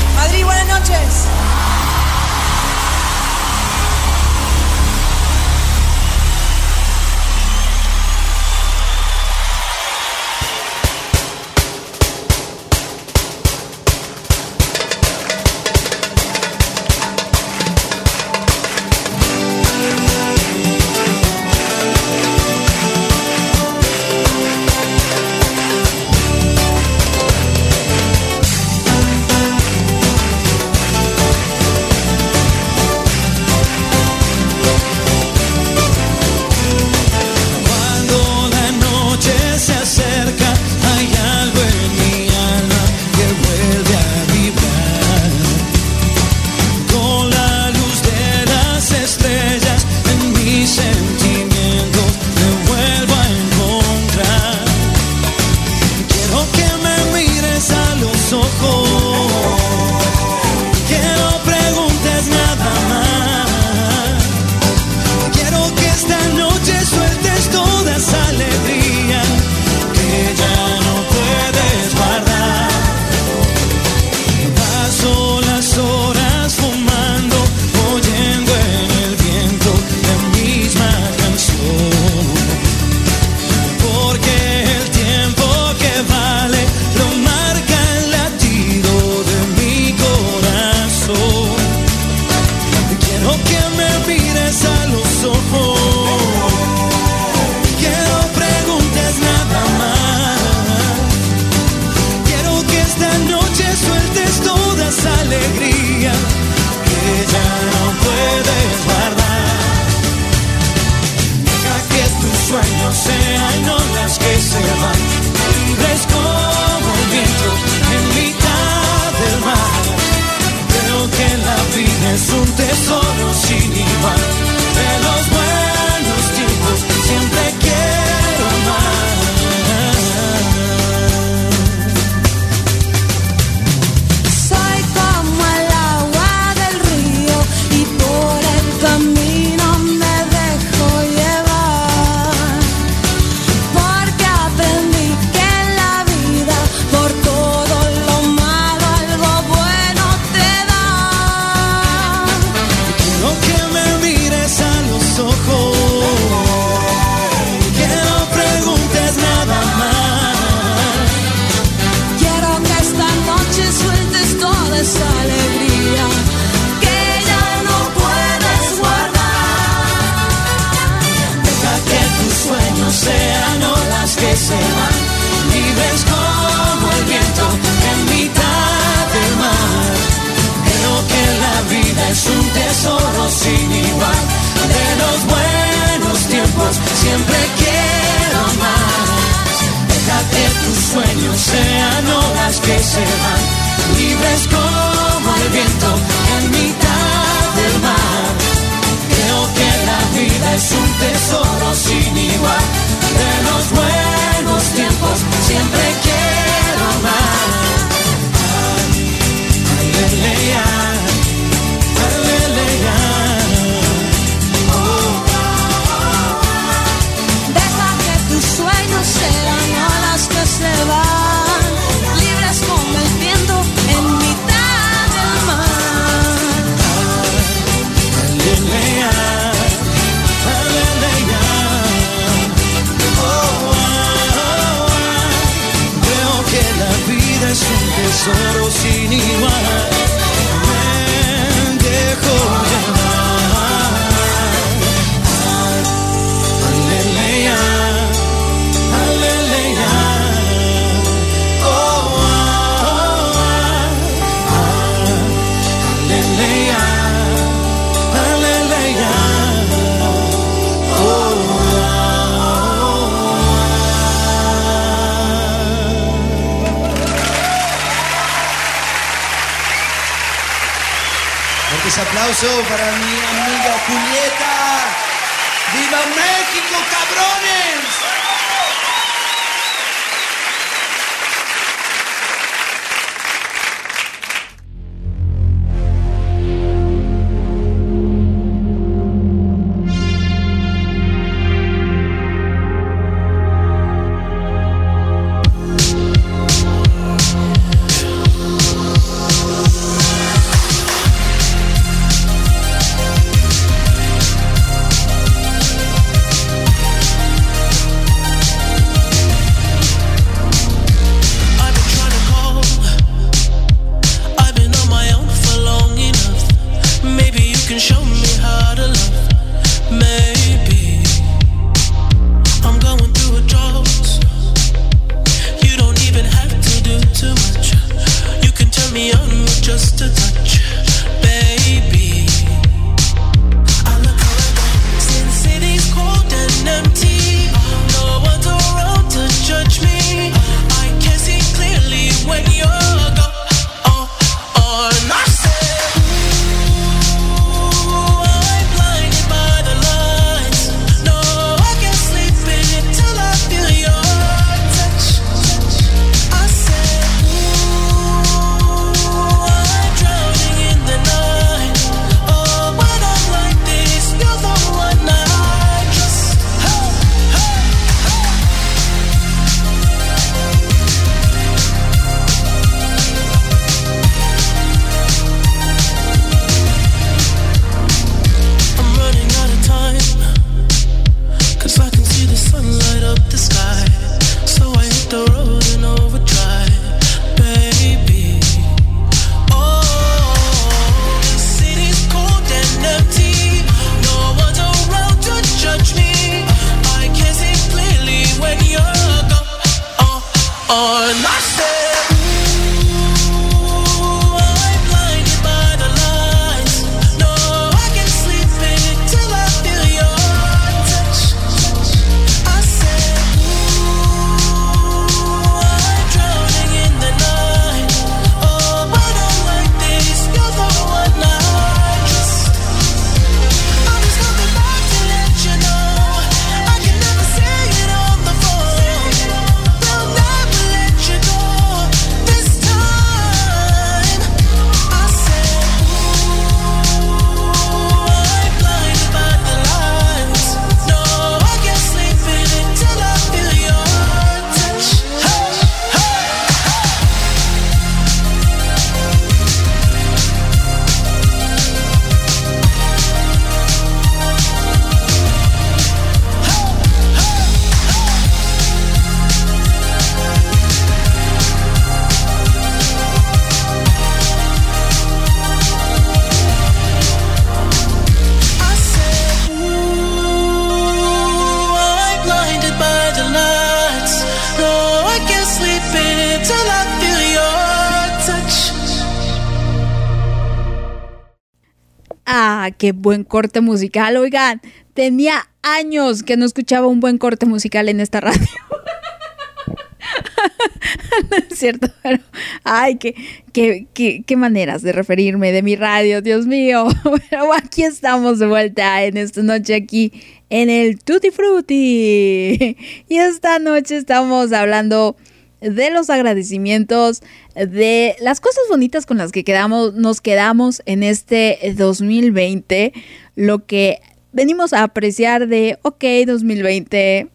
Qué 482.85 482.91
buen 482.91 483.23
corte 483.23 483.61
musical. 483.61 484.15
Oigan, 484.17 484.61
tenía 484.93 485.49
años 485.63 486.21
que 486.21 486.37
no 486.37 486.45
escuchaba 486.45 486.85
un 486.85 486.99
buen 486.99 487.17
corte 487.17 487.47
musical 487.47 487.89
en 487.89 487.99
esta 487.99 488.21
radio. 488.21 488.37
no 491.31 491.37
es 491.37 491.57
cierto, 491.57 491.87
pero 492.03 492.19
ay, 492.63 492.97
qué, 492.97 493.15
qué, 493.51 494.21
qué, 494.23 494.37
maneras 494.37 494.83
de 494.83 494.91
referirme 494.91 495.51
de 495.51 495.63
mi 495.63 495.75
radio, 495.75 496.21
Dios 496.21 496.45
mío. 496.45 496.87
Aquí 497.57 497.81
estamos 497.81 498.37
de 498.37 498.45
vuelta 498.45 499.03
en 499.03 499.17
esta 499.17 499.41
noche 499.41 499.73
aquí 499.73 500.11
en 500.51 500.69
el 500.69 500.99
Tutti 500.99 501.31
Frutti. 501.31 502.77
Y 503.09 503.17
esta 503.17 503.57
noche 503.57 503.97
estamos 503.97 504.53
hablando 504.53 505.15
de 505.59 505.89
los 505.89 506.11
agradecimientos, 506.11 507.23
de 507.55 508.15
las 508.19 508.41
cosas 508.41 508.63
bonitas 508.69 509.05
con 509.05 509.17
las 509.17 509.31
que 509.31 509.43
quedamos, 509.43 509.93
nos 509.93 510.21
quedamos 510.21 510.81
en 510.85 511.03
este 511.03 511.57
2020, 511.77 512.93
lo 513.35 513.65
que 513.65 514.01
venimos 514.33 514.73
a 514.73 514.83
apreciar 514.83 515.47
de, 515.47 515.79
ok, 515.81 516.03
2020, 516.27 517.29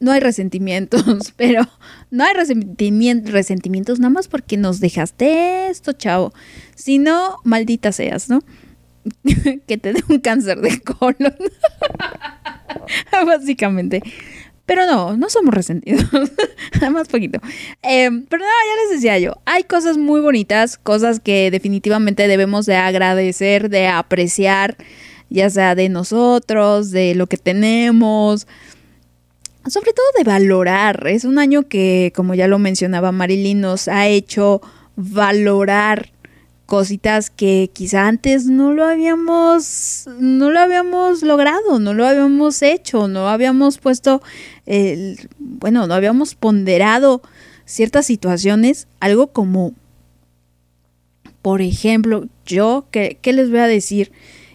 no 0.00 0.12
hay 0.12 0.20
resentimientos, 0.20 1.32
pero 1.36 1.62
no 2.10 2.24
hay 2.24 2.34
resentimientos 2.34 4.00
nada 4.00 4.10
más 4.10 4.26
porque 4.26 4.56
nos 4.56 4.80
dejaste 4.80 5.68
esto, 5.68 5.92
chavo. 5.92 6.32
Si 6.74 6.98
no, 6.98 7.36
maldita 7.44 7.92
seas, 7.92 8.28
¿no? 8.28 8.42
que 9.66 9.78
te 9.78 9.92
dé 9.92 10.02
un 10.08 10.18
cáncer 10.18 10.60
de 10.60 10.80
colon. 10.80 11.34
Básicamente. 13.26 14.02
Pero 14.70 14.86
no, 14.86 15.16
no 15.16 15.28
somos 15.28 15.52
resentidos. 15.52 16.04
Nada 16.74 16.90
más 16.90 17.08
poquito. 17.08 17.40
Em, 17.82 18.24
pero 18.26 18.44
no, 18.44 18.46
ya 18.46 18.82
les 18.84 19.00
decía 19.00 19.18
yo, 19.18 19.32
hay 19.44 19.64
cosas 19.64 19.98
muy 19.98 20.20
bonitas, 20.20 20.78
cosas 20.78 21.18
que 21.18 21.50
definitivamente 21.50 22.28
debemos 22.28 22.66
de 22.66 22.76
agradecer, 22.76 23.68
de 23.68 23.88
apreciar, 23.88 24.76
ya 25.28 25.50
sea 25.50 25.74
de 25.74 25.88
nosotros, 25.88 26.92
de 26.92 27.16
lo 27.16 27.26
que 27.26 27.36
tenemos, 27.36 28.46
sobre 29.66 29.92
todo 29.92 30.06
de 30.16 30.22
valorar. 30.22 31.04
Es 31.08 31.24
un 31.24 31.40
año 31.40 31.66
que, 31.66 32.12
como 32.14 32.34
ya 32.34 32.46
lo 32.46 32.60
mencionaba 32.60 33.10
Marilyn, 33.10 33.60
nos 33.60 33.88
ha 33.88 34.06
hecho 34.06 34.60
valorar 34.94 36.12
cositas 36.70 37.30
que 37.30 37.68
quizá 37.72 38.06
antes 38.06 38.46
no 38.46 38.72
lo 38.72 38.84
habíamos 38.84 40.04
no 40.20 40.52
lo 40.52 40.60
habíamos 40.60 41.24
logrado, 41.24 41.80
no 41.80 41.94
lo 41.94 42.06
habíamos 42.06 42.62
hecho, 42.62 43.08
no 43.08 43.28
habíamos 43.28 43.78
puesto 43.78 44.22
bueno, 45.40 45.88
no 45.88 45.94
habíamos 45.94 46.36
ponderado 46.36 47.22
ciertas 47.64 48.06
situaciones, 48.06 48.86
algo 49.00 49.32
como 49.32 49.74
por 51.42 51.60
ejemplo, 51.60 52.28
yo 52.46 52.86
¿qué, 52.92 53.18
les 53.24 53.50
voy 53.50 53.58
a 53.58 53.66
decir? 53.66 54.12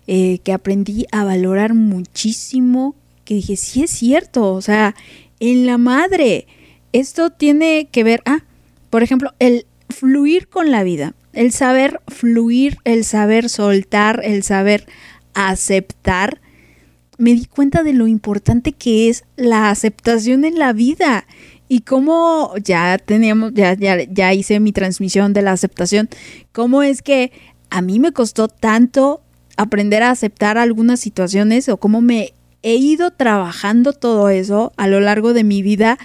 Eh, 0.08 0.40
que 0.46 0.54
aprendí 0.54 1.08
a 1.12 1.26
valorar 1.26 1.74
muchísimo, 1.74 2.96
que 3.26 3.34
dije, 3.34 3.58
sí 3.58 3.84
es 3.84 3.92
cierto, 3.92 4.54
o 4.54 4.62
sea, 4.62 4.96
en 5.42 5.66
la 5.66 5.78
madre, 5.78 6.48
esto 6.94 7.30
tiene 7.30 7.90
que 7.92 8.06
ver, 8.06 8.22
ah, 8.26 8.46
por 8.90 9.04
ejemplo, 9.04 9.34
el 9.40 9.66
fluir 9.90 10.48
con 10.48 10.72
la 10.72 10.84
vida 10.84 11.14
el 11.36 11.52
saber 11.52 12.02
fluir, 12.08 12.78
el 12.86 13.04
saber 13.04 13.50
soltar, 13.50 14.22
el 14.24 14.42
saber 14.42 14.88
aceptar, 15.34 16.42
me 17.18 17.34
di 17.34 17.46
cuenta 17.46 17.84
de 17.84 17.94
lo 17.94 18.08
importante 18.08 18.72
que 18.72 19.10
es 19.10 19.26
la 19.36 19.70
aceptación 19.70 20.46
en 20.46 20.58
la 20.58 20.74
vida 20.74 21.26
y 21.68 21.82
cómo 21.82 22.54
ya 22.64 22.98
teníamos, 22.98 23.54
ya, 23.54 23.74
ya, 23.74 24.04
ya 24.04 24.34
hice 24.34 24.60
mi 24.60 24.72
transmisión 24.72 25.34
de 25.34 25.42
la 25.42 25.52
aceptación, 25.52 26.10
cómo 26.52 26.84
es 26.84 27.02
que 27.02 27.32
a 27.70 27.82
mí 27.82 28.00
me 28.00 28.12
costó 28.12 28.48
tanto 28.48 29.22
aprender 29.58 30.04
a 30.04 30.12
aceptar 30.12 30.58
algunas 30.58 31.00
situaciones 31.00 31.70
o 31.70 31.78
cómo 31.78 32.02
me 32.02 32.34
he 32.64 32.76
ido 32.76 33.12
trabajando 33.12 33.94
todo 33.94 34.30
eso 34.30 34.74
a 34.78 34.88
lo 34.88 35.00
largo 35.00 35.34
de 35.34 35.44
mi 35.44 35.62
vida 35.62 35.98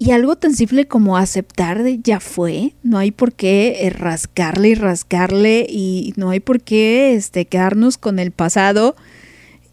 y 0.00 0.12
algo 0.12 0.36
tan 0.36 0.54
simple 0.54 0.86
como 0.86 1.16
aceptar 1.16 1.84
ya 2.04 2.20
fue, 2.20 2.74
no 2.84 2.98
hay 2.98 3.10
por 3.10 3.32
qué 3.32 3.78
eh, 3.80 3.90
rascarle 3.90 4.68
y 4.68 4.74
rascarle 4.76 5.66
y 5.68 6.14
no 6.16 6.30
hay 6.30 6.38
por 6.38 6.60
qué 6.60 7.14
este, 7.14 7.46
quedarnos 7.46 7.98
con 7.98 8.20
el 8.20 8.30
pasado. 8.30 8.94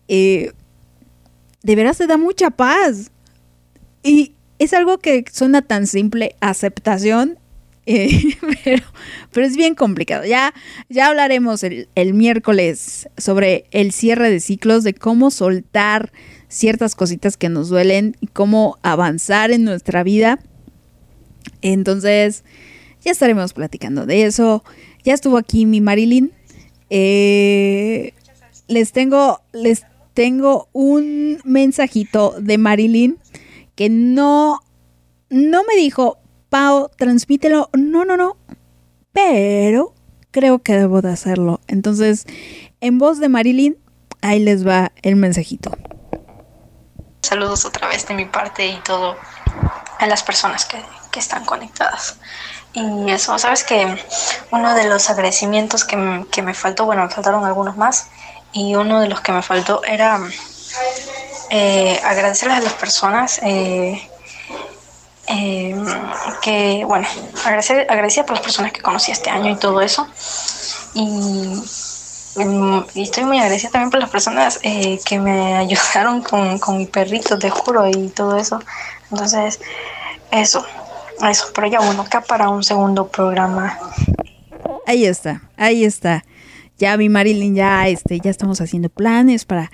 Eh, 0.07 0.51
de 1.61 1.75
veras 1.75 1.99
te 1.99 2.07
da 2.07 2.17
mucha 2.17 2.49
paz. 2.49 3.11
Y 4.01 4.33
es 4.57 4.73
algo 4.73 4.97
que 4.97 5.25
suena 5.31 5.61
tan 5.61 5.85
simple, 5.85 6.35
aceptación, 6.39 7.37
eh, 7.85 8.35
pero, 8.63 9.45
es 9.45 9.55
bien 9.55 9.75
complicado. 9.75 10.25
Ya, 10.25 10.55
ya 10.89 11.07
hablaremos 11.07 11.61
el 11.63 12.13
miércoles 12.15 13.07
sobre 13.15 13.65
el 13.69 13.91
cierre 13.91 14.31
de 14.31 14.39
ciclos, 14.39 14.83
de 14.83 14.95
cómo 14.95 15.29
soltar 15.29 16.11
ciertas 16.55 16.95
cositas 16.95 17.35
que 17.35 17.49
nos 17.49 17.67
duelen 17.67 18.15
y 18.21 18.27
cómo 18.27 18.77
avanzar 18.81 19.51
en 19.51 19.65
nuestra 19.65 20.03
vida. 20.03 20.39
Entonces, 21.61 22.45
ya 23.03 23.11
estaremos 23.11 23.51
platicando 23.51 24.05
de 24.05 24.23
eso. 24.23 24.63
Ya 25.03 25.13
estuvo 25.13 25.37
aquí 25.37 25.65
mi 25.65 25.81
Marilyn. 25.81 26.31
Eh, 26.89 28.13
les 28.69 28.93
tengo, 28.93 29.41
les 29.51 29.83
tengo 30.13 30.69
un 30.71 31.39
mensajito 31.43 32.35
de 32.39 32.57
Marilyn 32.57 33.17
que 33.75 33.89
no, 33.89 34.59
no 35.29 35.63
me 35.65 35.75
dijo, 35.75 36.19
Pau, 36.47 36.89
transmítelo. 36.95 37.69
No, 37.77 38.05
no, 38.05 38.15
no. 38.15 38.37
Pero 39.11 39.93
creo 40.31 40.59
que 40.59 40.73
debo 40.73 41.01
de 41.01 41.09
hacerlo. 41.09 41.59
Entonces, 41.67 42.25
en 42.79 42.97
voz 42.97 43.19
de 43.19 43.27
Marilyn, 43.27 43.75
ahí 44.21 44.39
les 44.39 44.65
va 44.65 44.93
el 45.01 45.17
mensajito. 45.17 45.77
Saludos 47.25 47.65
otra 47.65 47.87
vez 47.87 48.07
de 48.07 48.13
mi 48.13 48.25
parte 48.25 48.67
y 48.67 48.75
todo 48.81 49.17
a 49.97 50.05
las 50.05 50.21
personas 50.21 50.65
que, 50.65 50.79
están 51.17 51.45
conectadas. 51.45 52.17
Y 52.73 53.09
eso, 53.09 53.39
sabes 53.39 53.63
que 53.63 54.03
uno 54.51 54.73
de 54.75 54.83
los 54.89 55.09
agradecimientos 55.09 55.85
que, 55.85 55.95
me 55.95 56.53
faltó, 56.53 56.83
bueno, 56.83 57.03
me 57.03 57.09
faltaron 57.09 57.45
algunos 57.45 57.77
más, 57.77 58.07
y 58.51 58.75
uno 58.75 58.99
de 58.99 59.07
los 59.07 59.21
que 59.21 59.31
me 59.31 59.41
faltó 59.41 59.81
era 59.85 60.19
eh, 61.51 62.01
agradecerles 62.03 62.57
a 62.57 62.61
las 62.61 62.73
personas 62.73 63.39
eh, 63.43 64.09
eh, 65.27 65.75
que, 66.41 66.83
bueno, 66.85 67.07
agradecer, 67.45 67.87
agradecida 67.89 68.25
por 68.25 68.35
las 68.35 68.43
personas 68.43 68.73
que 68.73 68.81
conocí 68.81 69.13
este 69.13 69.29
año 69.29 69.51
y 69.51 69.55
todo 69.55 69.79
eso. 69.79 70.05
Y 70.93 71.63
y 72.93 73.01
estoy 73.01 73.23
muy 73.25 73.37
agradecida 73.37 73.71
también 73.71 73.91
por 73.91 73.99
las 73.99 74.09
personas 74.09 74.59
eh, 74.63 74.99
que 75.05 75.19
me 75.19 75.55
ayudaron 75.57 76.21
con, 76.21 76.59
con, 76.59 76.77
mi 76.77 76.85
perrito, 76.85 77.39
te 77.39 77.49
juro, 77.49 77.87
y 77.87 78.09
todo 78.09 78.37
eso. 78.37 78.59
Entonces, 79.11 79.59
eso, 80.31 80.65
eso, 81.27 81.45
pero 81.53 81.67
ya 81.67 81.79
bueno, 81.79 82.01
acá 82.01 82.21
para 82.21 82.49
un 82.49 82.63
segundo 82.63 83.07
programa. 83.07 83.77
Ahí 84.85 85.05
está, 85.05 85.41
ahí 85.57 85.83
está. 85.83 86.23
Ya 86.77 86.97
mi 86.97 87.07
Marilyn, 87.07 87.55
ya 87.55 87.87
este, 87.87 88.19
ya 88.19 88.29
estamos 88.29 88.59
haciendo 88.59 88.89
planes 88.89 89.45
para. 89.45 89.71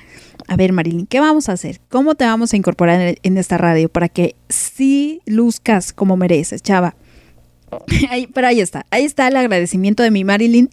A 0.48 0.56
ver, 0.56 0.74
Marilyn, 0.74 1.08
¿qué 1.08 1.20
vamos 1.20 1.50
a 1.50 1.54
hacer? 1.54 1.80
¿Cómo 1.90 2.16
te 2.16 2.26
vamos 2.26 2.54
a 2.54 2.58
incorporar 2.58 3.16
en, 3.22 3.38
esta 3.38 3.58
radio 3.58 3.90
para 3.90 4.10
que 4.10 4.36
sí 4.50 5.22
luzcas 5.26 5.94
como 5.94 6.18
mereces, 6.18 6.62
chava? 6.62 6.96
Ahí, 8.10 8.28
pero 8.28 8.48
ahí 8.48 8.60
está, 8.60 8.86
ahí 8.90 9.06
está 9.06 9.28
el 9.28 9.36
agradecimiento 9.38 10.04
de 10.04 10.12
mi 10.12 10.24
Marilyn 10.24 10.70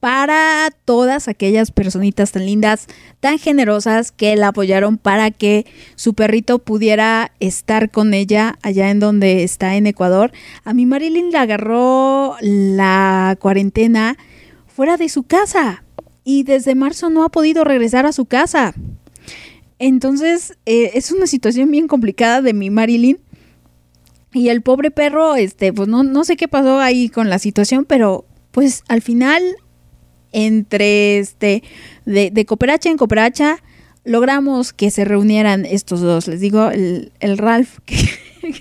para 0.00 0.70
todas 0.84 1.28
aquellas 1.28 1.70
personitas 1.70 2.32
tan 2.32 2.46
lindas, 2.46 2.86
tan 3.20 3.38
generosas 3.38 4.12
que 4.12 4.34
la 4.34 4.48
apoyaron 4.48 4.96
para 4.96 5.30
que 5.30 5.66
su 5.94 6.14
perrito 6.14 6.58
pudiera 6.58 7.32
estar 7.38 7.90
con 7.90 8.14
ella 8.14 8.58
allá 8.62 8.90
en 8.90 8.98
donde 8.98 9.44
está 9.44 9.76
en 9.76 9.86
Ecuador. 9.86 10.32
A 10.64 10.72
mi 10.72 10.86
Marilyn 10.86 11.30
le 11.30 11.38
agarró 11.38 12.36
la 12.40 13.36
cuarentena 13.40 14.16
fuera 14.66 14.96
de 14.96 15.10
su 15.10 15.24
casa 15.24 15.84
y 16.24 16.44
desde 16.44 16.74
marzo 16.74 17.10
no 17.10 17.24
ha 17.24 17.28
podido 17.28 17.64
regresar 17.64 18.06
a 18.06 18.12
su 18.12 18.24
casa. 18.24 18.74
Entonces 19.78 20.56
eh, 20.64 20.92
es 20.94 21.12
una 21.12 21.26
situación 21.26 21.70
bien 21.70 21.88
complicada 21.88 22.40
de 22.40 22.54
mi 22.54 22.70
Marilyn. 22.70 23.18
Y 24.32 24.48
el 24.48 24.62
pobre 24.62 24.90
perro, 24.90 25.34
este, 25.36 25.72
pues 25.72 25.88
no, 25.88 26.02
no 26.02 26.24
sé 26.24 26.36
qué 26.36 26.46
pasó 26.46 26.78
ahí 26.78 27.08
con 27.08 27.28
la 27.28 27.38
situación, 27.38 27.84
pero 27.84 28.24
pues 28.52 28.84
al 28.88 29.02
final 29.02 29.42
entre 30.32 31.18
este, 31.18 31.62
de, 32.04 32.30
de 32.30 32.44
cooperacha 32.46 32.90
en 32.90 32.96
cooperacha, 32.96 33.62
logramos 34.04 34.72
que 34.72 34.90
se 34.90 35.04
reunieran 35.04 35.64
estos 35.64 36.00
dos. 36.00 36.28
Les 36.28 36.40
digo, 36.40 36.70
el, 36.70 37.38
Ralph, 37.38 37.78
que, 37.84 37.96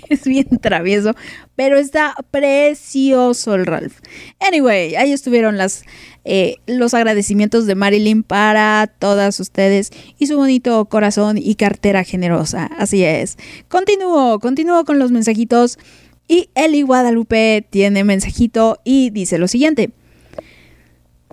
es 0.10 0.24
bien 0.26 0.48
travieso, 0.62 1.16
pero 1.56 1.78
está 1.78 2.16
precioso 2.32 3.56
el 3.56 3.66
Ralph. 3.66 4.00
Anyway, 4.40 4.96
ahí 4.96 5.12
estuvieron 5.12 5.58
las, 5.58 5.84
eh, 6.26 6.56
los 6.68 6.94
agradecimientos 6.94 7.66
de 7.66 7.76
Marilyn 7.76 8.24
para 8.24 8.88
todas 9.00 9.40
ustedes 9.40 9.92
y 10.18 10.28
su 10.28 10.36
bonito 10.36 10.86
corazón 10.86 11.38
y 11.38 11.56
cartera 11.56 12.04
generosa. 12.04 12.70
Así 12.78 13.04
es. 13.04 13.38
Continúo, 13.68 14.40
continúo 14.40 14.84
con 14.86 15.00
los 15.00 15.12
mensajitos. 15.12 15.78
Y 16.32 16.52
Eli 16.54 16.84
Guadalupe 16.84 17.66
tiene 17.72 18.04
mensajito 18.04 18.80
y 18.84 19.10
dice 19.10 19.40
lo 19.40 19.48
siguiente. 19.48 19.90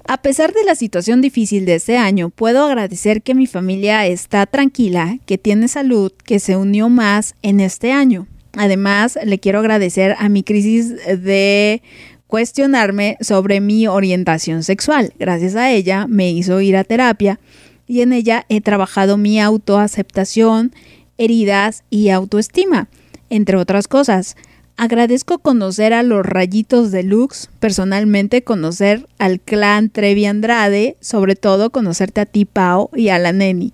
A 0.09 0.19
pesar 0.19 0.53
de 0.53 0.63
la 0.65 0.77
situación 0.77 1.21
difícil 1.21 1.67
de 1.67 1.75
este 1.75 1.99
año, 1.99 2.31
puedo 2.31 2.65
agradecer 2.65 3.23
que 3.23 3.35
mi 3.35 3.49
familia 3.49 4.07
está 4.07 4.47
tranquila, 4.47 5.19
que 5.27 5.37
tiene 5.37 5.67
salud, 5.67 6.13
que 6.13 6.39
se 6.39 6.57
unió 6.57 6.89
más 6.89 7.35
en 7.43 7.59
este 7.59 7.91
año. 7.91 8.29
Además, 8.57 9.19
le 9.25 9.41
quiero 9.41 9.59
agradecer 9.59 10.15
a 10.19 10.29
mi 10.29 10.45
crisis 10.45 10.95
de 10.95 11.83
cuestionarme 12.29 13.17
sobre 13.21 13.61
mi 13.61 13.89
orientación 13.89 14.63
sexual. 14.63 15.13
Gracias 15.19 15.57
a 15.57 15.73
ella 15.73 16.07
me 16.09 16.31
hizo 16.31 16.61
ir 16.61 16.77
a 16.77 16.85
terapia 16.85 17.41
y 17.89 18.03
en 18.03 18.13
ella 18.13 18.47
he 18.49 18.61
trabajado 18.61 19.17
mi 19.17 19.41
autoaceptación, 19.41 20.73
heridas 21.19 21.83
y 21.91 22.11
autoestima, 22.11 22.89
entre 23.29 23.57
otras 23.57 23.89
cosas. 23.89 24.37
Agradezco 24.79 25.39
conocer 25.39 25.95
a 25.95 26.03
los 26.03 26.27
rayitos 26.27 26.91
deluxe, 26.91 27.49
personalmente 27.61 28.45
conocer 28.45 29.09
al 29.19 29.41
clan 29.41 29.89
Trevi 29.89 30.27
Andrade, 30.27 30.99
sobre 31.01 31.35
todo 31.35 31.71
conocerte 31.71 32.21
a 32.21 32.27
ti, 32.27 32.45
Pau, 32.45 32.91
y 32.95 33.09
a 33.09 33.19
la 33.19 33.33
Neni. 33.33 33.73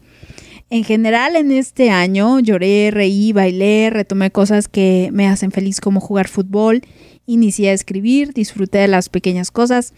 En 0.71 0.85
general, 0.85 1.35
en 1.35 1.51
este 1.51 1.91
año 1.91 2.39
lloré, 2.39 2.93
reí, 2.93 3.33
bailé, 3.33 3.91
retomé 3.91 4.31
cosas 4.31 4.69
que 4.69 5.11
me 5.13 5.27
hacen 5.27 5.51
feliz 5.51 5.81
como 5.81 6.01
jugar 6.01 6.29
fútbol, 6.29 6.83
inicié 7.27 7.71
a 7.71 7.75
escribir, 7.75 8.33
disfruté 8.33 8.79
de 8.79 8.89
las 8.89 9.09
pequeñas 9.09 9.51
cosas. 9.51 9.95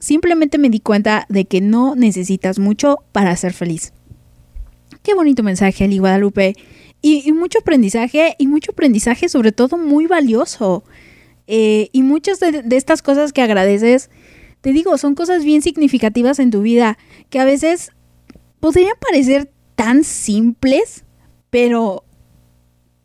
Simplemente 0.00 0.58
me 0.58 0.70
di 0.70 0.80
cuenta 0.80 1.24
de 1.28 1.44
que 1.44 1.60
no 1.60 1.94
necesitas 1.94 2.58
mucho 2.58 2.98
para 3.12 3.34
ser 3.36 3.52
feliz. 3.52 3.92
Qué 5.04 5.14
bonito 5.14 5.44
mensaje, 5.44 5.84
Eli 5.84 5.98
Guadalupe. 5.98 6.56
Y, 7.00 7.32
mucho 7.32 7.60
aprendizaje, 7.60 8.34
y 8.38 8.48
mucho 8.48 8.72
aprendizaje 8.72 9.28
sobre 9.28 9.52
todo 9.52 9.78
muy 9.78 10.06
valioso. 10.06 10.84
Eh, 11.46 11.88
y 11.92 12.02
muchas 12.02 12.40
de, 12.40 12.64
estas 12.72 13.02
cosas 13.02 13.32
que 13.32 13.40
agradeces, 13.40 14.10
te 14.60 14.72
digo, 14.72 14.98
son 14.98 15.14
cosas 15.14 15.44
bien 15.44 15.62
significativas 15.62 16.38
en 16.38 16.50
tu 16.50 16.62
vida, 16.62 16.98
que 17.30 17.38
a 17.38 17.44
veces 17.44 17.92
podrían 18.60 18.94
parecer 19.00 19.50
tan 19.76 20.02
simples, 20.02 21.04
pero 21.50 22.04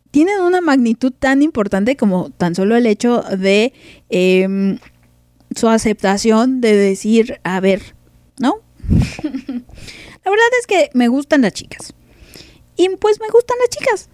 tienen 0.09 0.41
una 0.41 0.61
magnitud 0.61 1.11
tan 1.11 1.41
importante 1.41 1.95
como 1.95 2.31
tan 2.31 2.55
solo 2.55 2.75
el 2.75 2.87
hecho 2.87 3.21
de 3.21 3.73
em, 4.09 4.79
su 5.55 5.69
aceptación 5.69 6.61
de 6.61 6.75
decir, 6.75 7.39
a 7.43 7.59
ver, 7.59 7.95
¿no? 8.39 8.55
La 8.89 10.31
verdad 10.31 10.47
es 10.59 10.67
que 10.67 10.89
me 10.93 11.07
gustan 11.07 11.41
las 11.41 11.53
chicas. 11.53 11.93
Y 12.75 12.89
pues 12.97 13.19
me 13.19 13.27
gustan 13.29 13.57
las 13.59 13.69
chicas. 13.69 14.09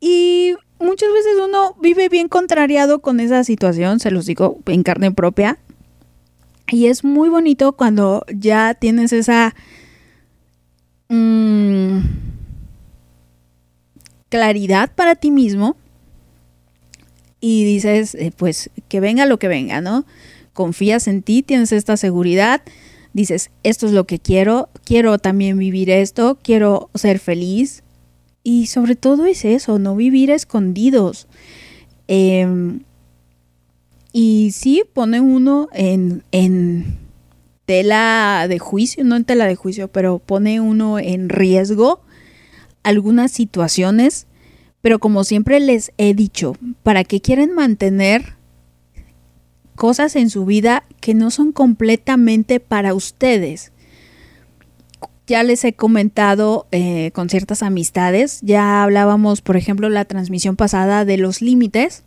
Y 0.00 0.54
muchas 0.78 1.12
veces 1.12 1.32
uno 1.44 1.76
vive 1.80 2.08
bien 2.08 2.28
contrariado 2.28 3.00
con 3.00 3.20
esa 3.20 3.44
situación, 3.44 4.00
se 4.00 4.10
los 4.10 4.26
digo 4.26 4.58
en 4.66 4.82
carne 4.82 5.10
propia. 5.10 5.58
Y 6.70 6.86
es 6.86 7.02
muy 7.02 7.28
bonito 7.28 7.72
cuando 7.72 8.24
ya 8.32 8.74
tienes 8.74 9.12
esa 9.12 9.54
mm, 11.08 12.00
claridad 14.28 14.94
para 14.94 15.14
ti 15.14 15.30
mismo 15.30 15.76
y 17.40 17.64
dices, 17.64 18.14
eh, 18.14 18.32
pues 18.36 18.70
que 18.88 19.00
venga 19.00 19.24
lo 19.26 19.38
que 19.38 19.48
venga, 19.48 19.80
¿no? 19.80 20.04
Confías 20.52 21.08
en 21.08 21.22
ti, 21.22 21.42
tienes 21.42 21.72
esta 21.72 21.96
seguridad 21.96 22.62
dices, 23.18 23.50
esto 23.64 23.86
es 23.86 23.92
lo 23.92 24.04
que 24.04 24.20
quiero, 24.20 24.68
quiero 24.84 25.18
también 25.18 25.58
vivir 25.58 25.90
esto, 25.90 26.38
quiero 26.40 26.88
ser 26.94 27.18
feliz. 27.18 27.82
Y 28.44 28.66
sobre 28.66 28.94
todo 28.94 29.26
es 29.26 29.44
eso, 29.44 29.78
no 29.78 29.96
vivir 29.96 30.30
escondidos. 30.30 31.26
Em, 32.06 32.84
y 34.12 34.52
sí, 34.52 34.84
pone 34.92 35.20
uno 35.20 35.68
en, 35.72 36.22
en 36.30 36.96
tela 37.66 38.46
de 38.48 38.58
juicio, 38.60 39.04
no 39.04 39.16
en 39.16 39.24
tela 39.24 39.46
de 39.46 39.56
juicio, 39.56 39.88
pero 39.88 40.20
pone 40.20 40.60
uno 40.60 40.98
en 41.00 41.28
riesgo 41.28 42.00
algunas 42.84 43.32
situaciones. 43.32 44.28
Pero 44.80 45.00
como 45.00 45.24
siempre 45.24 45.58
les 45.58 45.92
he 45.98 46.14
dicho, 46.14 46.56
para 46.84 47.02
que 47.02 47.20
quieren 47.20 47.52
mantener 47.52 48.37
cosas 49.78 50.16
en 50.16 50.28
su 50.28 50.44
vida 50.44 50.82
que 51.00 51.14
no 51.14 51.30
son 51.30 51.52
completamente 51.52 52.58
para 52.58 52.94
ustedes. 52.94 53.72
Ya 55.28 55.44
les 55.44 55.64
he 55.64 55.72
comentado 55.72 56.66
eh, 56.72 57.12
con 57.14 57.30
ciertas 57.30 57.62
amistades, 57.62 58.40
ya 58.42 58.82
hablábamos, 58.82 59.40
por 59.40 59.56
ejemplo, 59.56 59.88
la 59.88 60.04
transmisión 60.04 60.56
pasada 60.56 61.04
de 61.04 61.16
los 61.16 61.40
límites. 61.42 62.02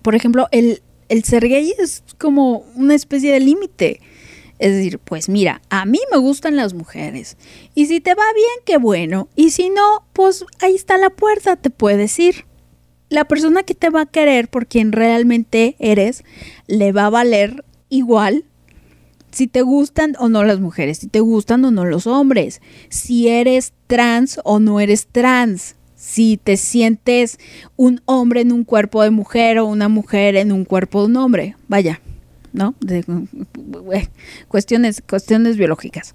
Por 0.00 0.14
ejemplo, 0.14 0.48
el, 0.52 0.82
el 1.10 1.22
ser 1.22 1.48
gay 1.48 1.74
es 1.78 2.02
como 2.18 2.64
una 2.76 2.94
especie 2.94 3.30
de 3.30 3.40
límite. 3.40 4.00
Es 4.58 4.72
decir, 4.72 5.00
pues 5.00 5.28
mira, 5.28 5.60
a 5.68 5.84
mí 5.84 5.98
me 6.10 6.16
gustan 6.16 6.56
las 6.56 6.72
mujeres. 6.72 7.36
Y 7.74 7.86
si 7.86 8.00
te 8.00 8.14
va 8.14 8.24
bien, 8.34 8.64
qué 8.64 8.78
bueno. 8.78 9.28
Y 9.36 9.50
si 9.50 9.68
no, 9.68 10.06
pues 10.14 10.46
ahí 10.60 10.76
está 10.76 10.96
la 10.96 11.10
puerta, 11.10 11.56
te 11.56 11.68
puedes 11.68 12.18
ir 12.18 12.46
la 13.12 13.26
persona 13.26 13.62
que 13.62 13.74
te 13.74 13.90
va 13.90 14.02
a 14.02 14.06
querer 14.06 14.48
por 14.48 14.66
quien 14.66 14.90
realmente 14.90 15.76
eres 15.78 16.24
le 16.66 16.92
va 16.92 17.06
a 17.06 17.10
valer 17.10 17.64
igual 17.90 18.44
si 19.30 19.46
te 19.46 19.62
gustan 19.62 20.14
o 20.18 20.28
no 20.28 20.44
las 20.44 20.60
mujeres, 20.60 20.98
si 20.98 21.08
te 21.08 21.20
gustan 21.20 21.64
o 21.64 21.70
no 21.70 21.84
los 21.84 22.06
hombres, 22.06 22.60
si 22.88 23.28
eres 23.28 23.72
trans 23.86 24.40
o 24.44 24.60
no 24.60 24.80
eres 24.80 25.06
trans, 25.06 25.76
si 25.94 26.38
te 26.42 26.56
sientes 26.56 27.38
un 27.76 28.00
hombre 28.06 28.40
en 28.40 28.52
un 28.52 28.64
cuerpo 28.64 29.02
de 29.02 29.10
mujer 29.10 29.58
o 29.58 29.66
una 29.66 29.88
mujer 29.88 30.36
en 30.36 30.50
un 30.50 30.64
cuerpo 30.64 31.00
de 31.00 31.06
un 31.06 31.16
hombre, 31.16 31.56
vaya, 31.68 32.00
¿no? 32.52 32.74
De, 32.80 33.04
cuestiones, 34.48 35.02
cuestiones 35.06 35.56
biológicas. 35.56 36.14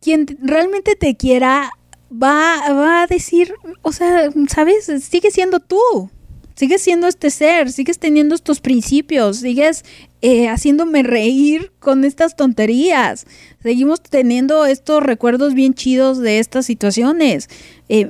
Quien 0.00 0.26
realmente 0.42 0.96
te 0.96 1.16
quiera 1.16 1.70
va, 2.12 2.72
va 2.72 3.02
a 3.02 3.06
decir, 3.06 3.54
o 3.82 3.92
sea, 3.92 4.30
¿sabes? 4.48 4.90
Sigue 5.02 5.30
siendo 5.30 5.60
tú. 5.60 6.10
Sigues 6.54 6.82
siendo 6.82 7.06
este 7.06 7.30
ser, 7.30 7.72
sigues 7.72 7.98
teniendo 7.98 8.34
estos 8.34 8.60
principios, 8.60 9.38
sigues 9.38 9.84
eh, 10.20 10.48
haciéndome 10.48 11.02
reír 11.02 11.72
con 11.78 12.04
estas 12.04 12.36
tonterías. 12.36 13.26
Seguimos 13.62 14.02
teniendo 14.02 14.66
estos 14.66 15.02
recuerdos 15.02 15.54
bien 15.54 15.72
chidos 15.72 16.18
de 16.18 16.40
estas 16.40 16.66
situaciones. 16.66 17.48
Eh, 17.88 18.06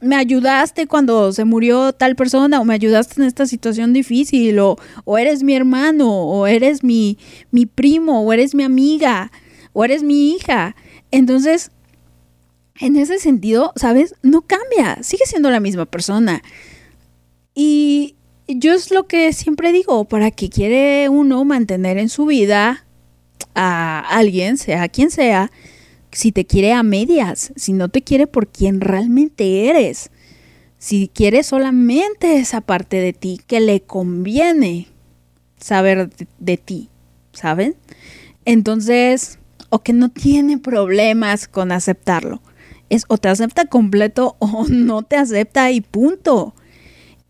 me 0.00 0.16
ayudaste 0.16 0.86
cuando 0.86 1.32
se 1.32 1.44
murió 1.44 1.92
tal 1.92 2.14
persona 2.14 2.60
o 2.60 2.64
me 2.64 2.74
ayudaste 2.74 3.20
en 3.20 3.26
esta 3.26 3.46
situación 3.46 3.92
difícil 3.92 4.58
o, 4.60 4.76
o 5.04 5.18
eres 5.18 5.42
mi 5.42 5.54
hermano 5.54 6.08
o 6.08 6.46
eres 6.46 6.84
mi, 6.84 7.18
mi 7.50 7.66
primo 7.66 8.22
o 8.22 8.32
eres 8.32 8.54
mi 8.54 8.62
amiga 8.62 9.32
o 9.72 9.84
eres 9.84 10.02
mi 10.02 10.34
hija. 10.34 10.76
Entonces, 11.10 11.70
en 12.80 12.96
ese 12.96 13.18
sentido, 13.18 13.72
¿sabes? 13.76 14.14
No 14.22 14.42
cambia, 14.42 15.02
sigue 15.02 15.26
siendo 15.26 15.50
la 15.50 15.60
misma 15.60 15.86
persona. 15.86 16.42
Y 17.54 18.16
yo 18.48 18.72
es 18.72 18.90
lo 18.90 19.06
que 19.06 19.32
siempre 19.32 19.72
digo, 19.72 20.04
para 20.04 20.30
que 20.30 20.48
quiere 20.48 21.08
uno 21.08 21.44
mantener 21.44 21.98
en 21.98 22.08
su 22.08 22.26
vida 22.26 22.84
a 23.54 24.00
alguien, 24.00 24.56
sea 24.56 24.88
quien 24.88 25.10
sea, 25.10 25.50
si 26.10 26.32
te 26.32 26.44
quiere 26.44 26.72
a 26.72 26.82
medias, 26.82 27.52
si 27.56 27.72
no 27.72 27.88
te 27.88 28.02
quiere 28.02 28.26
por 28.26 28.48
quien 28.48 28.80
realmente 28.80 29.68
eres, 29.68 30.10
si 30.78 31.08
quiere 31.08 31.42
solamente 31.42 32.36
esa 32.36 32.60
parte 32.60 32.96
de 32.96 33.12
ti 33.12 33.40
que 33.46 33.60
le 33.60 33.82
conviene 33.82 34.88
saber 35.58 36.10
de, 36.38 36.56
ti, 36.56 36.88
¿saben? 37.32 37.76
Entonces, 38.44 39.38
o 39.70 39.82
que 39.82 39.92
no 39.92 40.10
tiene 40.10 40.58
problemas 40.58 41.46
con 41.46 41.70
aceptarlo 41.70 42.42
es 42.92 43.06
o 43.08 43.16
te 43.16 43.28
acepta 43.28 43.64
completo 43.64 44.36
o 44.38 44.66
no 44.68 45.02
te 45.02 45.16
acepta 45.16 45.70
y 45.70 45.80
punto. 45.80 46.54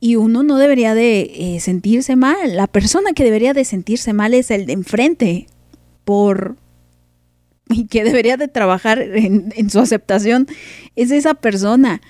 Y 0.01 0.17
uno 0.17 0.43
no 0.43 0.59
debería 0.59 0.95
de 0.95 1.31
eh, 1.33 1.61
sentirse 1.61 2.17
mal. 2.17 2.57
La 2.57 2.67
persona 2.67 3.13
que 3.13 3.23
debería 3.23 3.55
de 3.55 3.65
sentirse 3.65 4.13
mal 4.13 4.35
es 4.35 4.51
el 4.51 4.67
de 4.67 4.73
enfrente. 4.75 5.47
Por... 6.05 6.57
Y 7.69 7.87
que 7.87 8.05
debería 8.05 8.37
de 8.37 8.49
trabajar 8.49 9.01
en, 9.01 9.71
su 9.71 9.79
aceptación 9.79 10.47
es 10.95 11.11
esa 11.11 11.33
persona. 11.33 12.03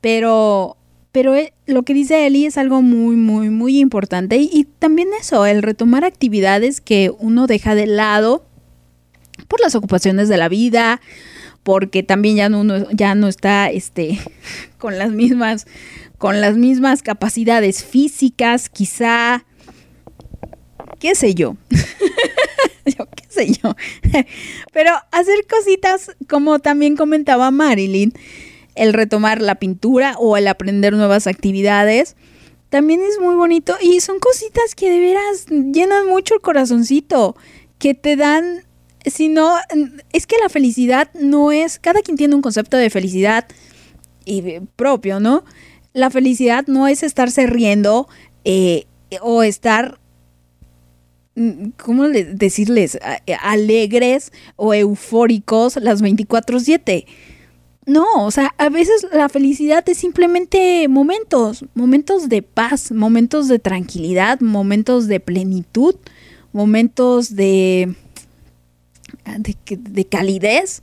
Pero 0.00 0.78
pero 1.10 1.34
eh, 1.34 1.52
lo 1.66 1.82
que 1.82 1.92
dice 1.92 2.26
Eli 2.26 2.46
es 2.46 2.56
algo 2.56 2.80
muy, 2.80 3.16
muy, 3.16 3.50
muy 3.50 3.78
importante. 3.78 4.36
Y, 4.36 4.48
y, 4.50 4.64
también 4.64 5.08
eso, 5.20 5.44
el 5.44 5.60
retomar 5.60 6.04
actividades 6.06 6.80
que 6.80 7.12
uno 7.18 7.46
deja 7.46 7.74
de 7.74 7.86
lado 7.86 8.46
por 9.48 9.60
las 9.60 9.74
ocupaciones 9.74 10.30
de 10.30 10.38
la 10.38 10.48
vida, 10.48 11.02
porque 11.62 12.02
también 12.02 12.36
ya 12.36 12.48
no, 12.48 12.90
ya 12.90 13.14
no 13.14 13.28
está 13.28 13.70
este, 13.70 14.18
con 14.78 14.98
las 14.98 15.10
mismas 15.10 15.66
con 16.22 16.40
las 16.40 16.56
mismas 16.56 17.02
capacidades 17.02 17.82
físicas, 17.82 18.68
quizá, 18.68 19.44
qué 21.00 21.16
sé 21.16 21.34
yo, 21.34 21.56
yo 22.86 23.08
qué 23.16 23.24
sé 23.28 23.52
yo, 23.52 23.74
pero 24.72 24.92
hacer 25.10 25.44
cositas 25.50 26.12
como 26.28 26.60
también 26.60 26.96
comentaba 26.96 27.50
Marilyn, 27.50 28.12
el 28.76 28.92
retomar 28.92 29.42
la 29.42 29.56
pintura 29.56 30.14
o 30.16 30.36
el 30.36 30.46
aprender 30.46 30.92
nuevas 30.92 31.26
actividades, 31.26 32.14
también 32.68 33.00
es 33.02 33.18
muy 33.18 33.34
bonito 33.34 33.76
y 33.80 33.98
son 33.98 34.20
cositas 34.20 34.76
que 34.76 34.90
de 34.90 35.00
veras 35.00 35.46
llenan 35.48 36.06
mucho 36.06 36.34
el 36.36 36.40
corazoncito, 36.40 37.34
que 37.80 37.94
te 37.94 38.14
dan, 38.14 38.62
si 39.06 39.28
no, 39.28 39.56
es 40.12 40.26
que 40.26 40.36
la 40.42 40.48
felicidad 40.48 41.10
no 41.14 41.52
es, 41.52 41.78
cada 41.78 42.02
quien 42.02 42.16
tiene 42.16 42.34
un 42.34 42.42
concepto 42.42 42.76
de 42.76 42.90
felicidad 42.90 43.46
y 44.24 44.60
propio, 44.76 45.20
¿no? 45.20 45.44
La 45.92 46.10
felicidad 46.10 46.66
no 46.66 46.88
es 46.88 47.02
estarse 47.02 47.46
riendo 47.46 48.08
eh, 48.44 48.86
o 49.20 49.42
estar 49.42 49.98
mm, 51.34 51.70
¿cómo 51.82 52.08
decirles? 52.08 52.98
alegres 53.40 54.32
o 54.56 54.74
eufóricos 54.74 55.76
las 55.76 56.02
24/7. 56.02 57.06
No, 57.84 58.24
o 58.24 58.30
sea, 58.30 58.54
a 58.58 58.68
veces 58.68 59.06
la 59.12 59.28
felicidad 59.28 59.86
es 59.88 59.98
simplemente 59.98 60.86
momentos, 60.86 61.64
momentos 61.74 62.28
de 62.28 62.42
paz, 62.42 62.92
momentos 62.92 63.48
de 63.48 63.58
tranquilidad, 63.58 64.40
momentos 64.40 65.08
de 65.08 65.18
plenitud, 65.18 65.96
momentos 66.52 67.34
de, 67.34 67.96
de, 69.38 69.56
de 69.76 70.04
calidez. 70.04 70.82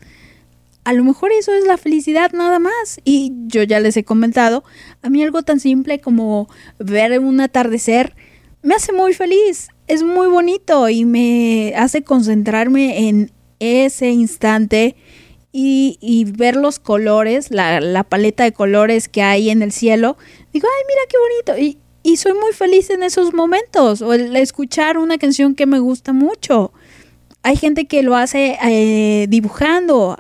A 0.84 0.94
lo 0.94 1.04
mejor 1.04 1.32
eso 1.32 1.54
es 1.54 1.66
la 1.66 1.78
felicidad 1.78 2.32
nada 2.32 2.60
más. 2.60 3.00
Y 3.04 3.34
yo 3.48 3.64
ya 3.64 3.80
les 3.80 3.98
he 3.98 4.04
comentado, 4.04 4.64
a 5.02 5.10
mí 5.10 5.22
algo 5.24 5.44
tan 5.44 5.60
simple 5.60 6.00
como 6.00 6.50
ver 6.80 7.20
un 7.20 7.42
atardecer 7.42 8.16
me 8.62 8.76
hace 8.76 8.92
muy 8.92 9.14
feliz, 9.14 9.70
es 9.88 10.04
muy 10.04 10.28
bonito 10.28 10.90
y 10.90 11.06
me 11.06 11.74
hace 11.78 12.04
concentrarme 12.04 13.08
en 13.08 13.32
ese 13.60 14.10
instante 14.10 14.96
y, 15.52 16.26
ver 16.38 16.56
los 16.56 16.78
colores, 16.78 17.50
la, 17.52 18.06
paleta 18.08 18.44
de 18.44 18.52
colores 18.52 19.10
que 19.10 19.24
hay 19.24 19.50
en 19.50 19.62
el 19.62 19.72
cielo, 19.72 20.16
digo, 20.54 20.68
ay, 20.68 20.86
mira 20.88 21.02
qué 21.10 21.18
bonito. 21.18 21.58
Y, 21.58 21.78
y 22.04 22.18
soy 22.18 22.34
muy 22.34 22.54
feliz 22.54 22.90
en 22.92 23.02
esos 23.02 23.34
momentos. 23.34 24.02
O 24.02 24.14
el 24.14 24.36
escuchar 24.36 24.98
una 24.98 25.18
canción 25.18 25.56
que 25.56 25.66
me 25.66 25.80
gusta 25.80 26.14
mucho. 26.14 26.72
Hay 27.50 27.56
gente 27.56 27.88
que 27.88 28.04
lo 28.04 28.16
hace 28.16 28.60
eh, 28.64 29.26
dibujando, 29.28 30.20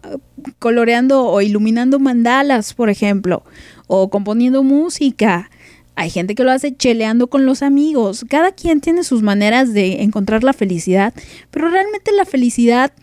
coloreando 0.58 1.28
o 1.28 1.42
iluminando 1.42 2.00
mandalas, 2.00 2.74
por 2.74 2.90
ejemplo, 2.90 3.44
o 3.86 4.10
componiendo 4.10 4.64
música. 4.64 5.52
Hay 5.94 6.10
gente 6.10 6.34
que 6.34 6.44
lo 6.44 6.50
hace 6.50 6.76
cheleando 6.76 7.28
con 7.28 7.46
los 7.46 7.62
amigos. 7.62 8.26
Cada 8.28 8.52
quien 8.52 8.82
tiene 8.82 9.04
sus 9.04 9.22
maneras 9.22 9.74
de 9.74 10.02
encontrar 10.02 10.44
la 10.44 10.54
felicidad, 10.54 11.14
pero 11.52 11.70
realmente 11.70 12.12
la 12.14 12.26
felicidad 12.26 12.94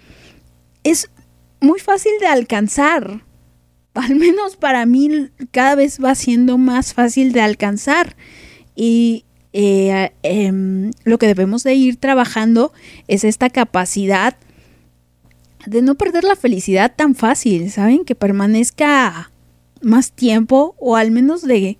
es 0.82 1.08
muy 1.60 1.78
fácil 1.78 2.10
de 2.18 2.26
alcanzar. 2.26 3.22
Al 3.94 4.16
menos 4.16 4.56
para 4.56 4.86
mí 4.86 5.28
cada 5.52 5.76
vez 5.76 6.02
va 6.02 6.16
siendo 6.16 6.58
más 6.58 6.94
fácil 6.94 7.30
de 7.30 7.42
alcanzar. 7.42 8.16
Y 8.74 9.24
eh, 9.58 10.12
em, 10.22 10.90
lo 11.04 11.16
que 11.16 11.26
debemos 11.26 11.62
de 11.62 11.74
ir 11.74 11.96
trabajando 11.96 12.74
es 13.08 13.24
esta 13.24 13.48
capacidad 13.48 14.36
de 15.64 15.80
no 15.80 15.94
perder 15.94 16.24
la 16.24 16.36
felicidad 16.36 16.92
tan 16.94 17.14
fácil, 17.14 17.70
¿saben? 17.70 18.04
Que 18.04 18.14
permanezca 18.14 19.32
más 19.80 20.12
tiempo 20.12 20.74
o 20.78 20.96
al 20.96 21.10
menos 21.10 21.40
de, 21.40 21.78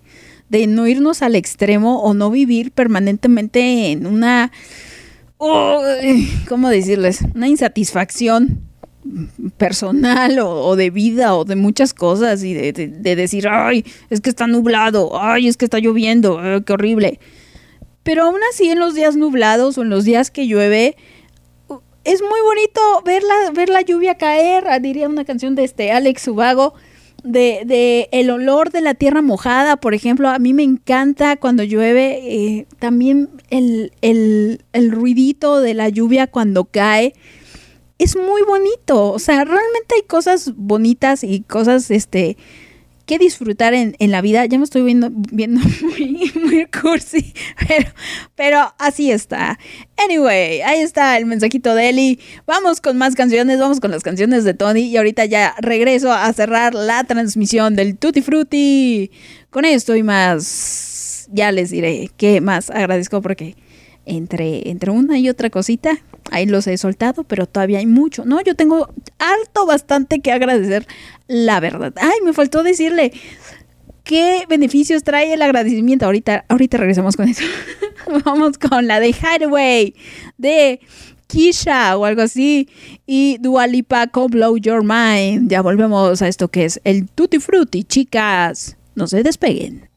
de 0.48 0.66
no 0.66 0.86
irnos 0.86 1.20
al 1.20 1.34
extremo 1.36 2.00
o 2.00 2.14
no 2.14 2.30
vivir 2.30 2.72
permanentemente 2.72 3.92
en 3.92 4.06
una... 4.06 4.52
¿Cómo 5.36 6.70
decirles? 6.70 7.20
Una 7.34 7.46
insatisfacción 7.46 8.62
personal 9.58 10.38
o, 10.38 10.76
de 10.76 10.88
vida 10.88 11.34
o 11.34 11.44
de 11.44 11.56
muchas 11.56 11.92
cosas 11.92 12.42
y 12.42 12.54
de, 12.54 13.16
decir, 13.16 13.48
ay, 13.48 13.84
es 14.08 14.22
que 14.22 14.30
está 14.30 14.46
nublado, 14.46 15.20
ay, 15.20 15.46
es 15.46 15.58
que 15.58 15.66
está 15.66 15.78
lloviendo, 15.78 16.42
eh, 16.42 16.62
qué 16.64 16.72
horrible. 16.72 17.20
Pero 18.06 18.22
aún 18.22 18.38
así 18.52 18.70
en 18.70 18.78
los 18.78 18.94
días 18.94 19.16
nublados 19.16 19.76
o 19.76 19.82
en 19.82 19.90
los 19.90 20.04
días 20.04 20.30
que 20.30 20.46
llueve, 20.46 20.96
es 22.04 22.22
muy 22.22 22.40
bonito 22.40 22.80
ver 23.04 23.24
la, 23.24 23.50
ver 23.50 23.68
la 23.68 23.80
lluvia 23.80 24.14
caer, 24.14 24.68
ah, 24.68 24.78
diría 24.78 25.08
una 25.08 25.24
canción 25.24 25.56
de 25.56 25.64
este 25.64 25.90
Alex 25.90 26.28
Ubago, 26.28 26.74
de, 27.24 27.62
de, 27.66 28.08
el 28.12 28.30
olor 28.30 28.70
de 28.70 28.80
la 28.80 28.94
tierra 28.94 29.22
mojada, 29.22 29.78
por 29.78 29.92
ejemplo, 29.92 30.28
a 30.28 30.38
mí 30.38 30.54
me 30.54 30.62
encanta 30.62 31.36
cuando 31.36 31.64
llueve, 31.64 32.20
eh, 32.22 32.66
también 32.78 33.28
el, 33.50 33.90
el, 34.02 34.62
el 34.72 34.92
ruidito 34.92 35.60
de 35.60 35.74
la 35.74 35.88
lluvia 35.88 36.28
cuando 36.28 36.64
cae 36.64 37.12
es 37.98 38.14
muy 38.14 38.42
bonito. 38.42 39.10
O 39.10 39.18
sea, 39.18 39.44
realmente 39.44 39.96
hay 39.96 40.02
cosas 40.02 40.52
bonitas 40.54 41.24
y 41.24 41.40
cosas, 41.40 41.90
este, 41.90 42.36
que 43.06 43.18
disfrutar 43.18 43.72
en, 43.72 43.94
la 43.98 44.20
vida. 44.20 44.44
Ya 44.46 44.58
me 44.58 44.64
estoy 44.64 44.82
viendo, 44.82 45.10
viendo 45.10 45.60
muy, 45.82 46.30
muy 46.34 46.66
cursi, 46.66 47.32
pero, 47.66 47.88
pero 48.34 48.74
así 48.78 49.10
está. 49.10 49.58
Anyway, 49.96 50.60
ahí 50.62 50.80
está 50.80 51.16
el 51.16 51.26
mensajito 51.26 51.74
de 51.74 51.88
Eli. 51.88 52.20
Vamos 52.46 52.80
con 52.80 52.98
más 52.98 53.14
canciones, 53.14 53.58
vamos 53.58 53.80
con 53.80 53.90
las 53.90 54.02
canciones 54.02 54.44
de 54.44 54.54
Tony 54.54 54.82
y 54.82 54.96
ahorita 54.96 55.24
ya 55.24 55.54
regreso 55.58 56.12
a 56.12 56.30
cerrar 56.32 56.74
la 56.74 57.04
transmisión 57.04 57.76
del 57.76 57.96
Tutti 57.96 58.20
Frutti. 58.20 59.10
Con 59.50 59.64
esto 59.64 59.94
y 59.96 60.02
más, 60.02 61.28
ya 61.32 61.52
les 61.52 61.70
diré 61.70 62.10
qué 62.16 62.40
más 62.40 62.70
agradezco 62.70 63.22
porque 63.22 63.56
entre, 64.06 64.70
entre 64.70 64.90
una 64.90 65.18
y 65.18 65.28
otra 65.28 65.50
cosita, 65.50 65.98
ahí 66.30 66.46
los 66.46 66.66
he 66.66 66.78
soltado, 66.78 67.24
pero 67.24 67.46
todavía 67.46 67.78
hay 67.78 67.86
mucho. 67.86 68.24
No, 68.24 68.40
yo 68.40 68.54
tengo 68.54 68.88
harto 69.18 69.66
bastante 69.66 70.20
que 70.20 70.32
agradecer, 70.32 70.86
la 71.28 71.60
verdad. 71.60 71.92
Ay, 72.00 72.18
me 72.24 72.32
faltó 72.32 72.62
decirle 72.62 73.12
qué 74.04 74.44
beneficios 74.48 75.02
trae 75.02 75.34
el 75.34 75.42
agradecimiento. 75.42 76.06
Ahorita, 76.06 76.46
ahorita 76.48 76.78
regresamos 76.78 77.16
con 77.16 77.28
eso. 77.28 77.44
Vamos 78.24 78.56
con 78.56 78.86
la 78.86 79.00
de 79.00 79.08
Hideaway, 79.08 79.94
de 80.38 80.80
Kisha 81.26 81.96
o 81.96 82.04
algo 82.04 82.22
así. 82.22 82.68
Y 83.04 83.38
Dualipa 83.38 84.06
con 84.06 84.28
Blow 84.28 84.56
Your 84.56 84.82
Mind. 84.82 85.50
Ya 85.50 85.60
volvemos 85.60 86.22
a 86.22 86.28
esto 86.28 86.48
que 86.48 86.64
es 86.64 86.80
el 86.84 87.08
Tutti 87.08 87.38
Frutti, 87.40 87.84
chicas. 87.84 88.76
No 88.94 89.06
se 89.06 89.22
despeguen. 89.22 89.90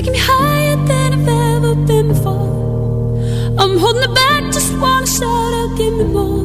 taking 0.00 0.12
me 0.12 0.18
higher 0.18 0.76
than 0.76 1.12
I've 1.12 1.28
ever 1.28 1.74
been 1.74 2.08
before. 2.08 3.18
I'm 3.60 3.76
holding 3.76 4.02
it 4.02 4.14
back, 4.14 4.44
just 4.44 4.72
wanna 4.78 5.06
shout 5.06 5.52
out, 5.60 5.76
give 5.76 5.92
me 5.92 6.04
more. 6.04 6.40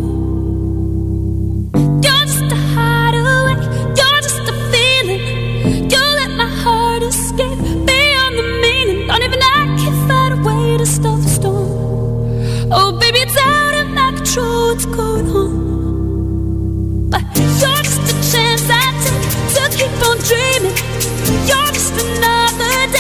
You're 2.03 2.25
just 2.31 2.51
a 2.51 2.59
hideaway, 2.75 3.55
you're 3.99 4.21
just 4.27 4.49
a 4.51 4.55
feeling. 4.71 5.21
You 5.89 6.03
let 6.19 6.31
my 6.31 6.49
heart 6.63 7.03
escape 7.03 7.59
beyond 7.89 8.33
the 8.39 8.45
meaning. 8.63 9.07
Don't 9.07 9.23
even 9.23 9.41
I 9.41 9.63
can 9.79 9.95
find 10.09 10.31
a 10.37 10.39
way 10.47 10.77
to 10.77 10.85
stop 10.85 11.19
the 11.21 11.29
storm. 11.29 12.73
Oh, 12.73 12.91
baby, 12.99 13.19
it's 13.19 13.37
out 13.37 13.75
of 13.81 13.87
my 13.89 14.11
control, 14.17 14.69
what's 14.69 14.85
going 14.85 15.27
on? 15.29 17.09
But 17.09 17.23
you're 17.37 17.83
just 17.87 18.03
a 18.11 18.15
chance 18.31 18.65
I 18.69 18.85
take 19.05 19.25
to 19.55 19.63
keep 19.77 19.95
on 20.09 20.17
dreaming. 20.29 20.75
You're 21.47 21.71
just 21.71 21.93
another. 22.03 22.34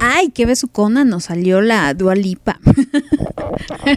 Ay, 0.00 0.30
qué 0.30 0.46
besucona 0.46 1.04
nos 1.04 1.24
salió 1.24 1.60
la 1.60 1.94
Dualipa. 1.94 2.58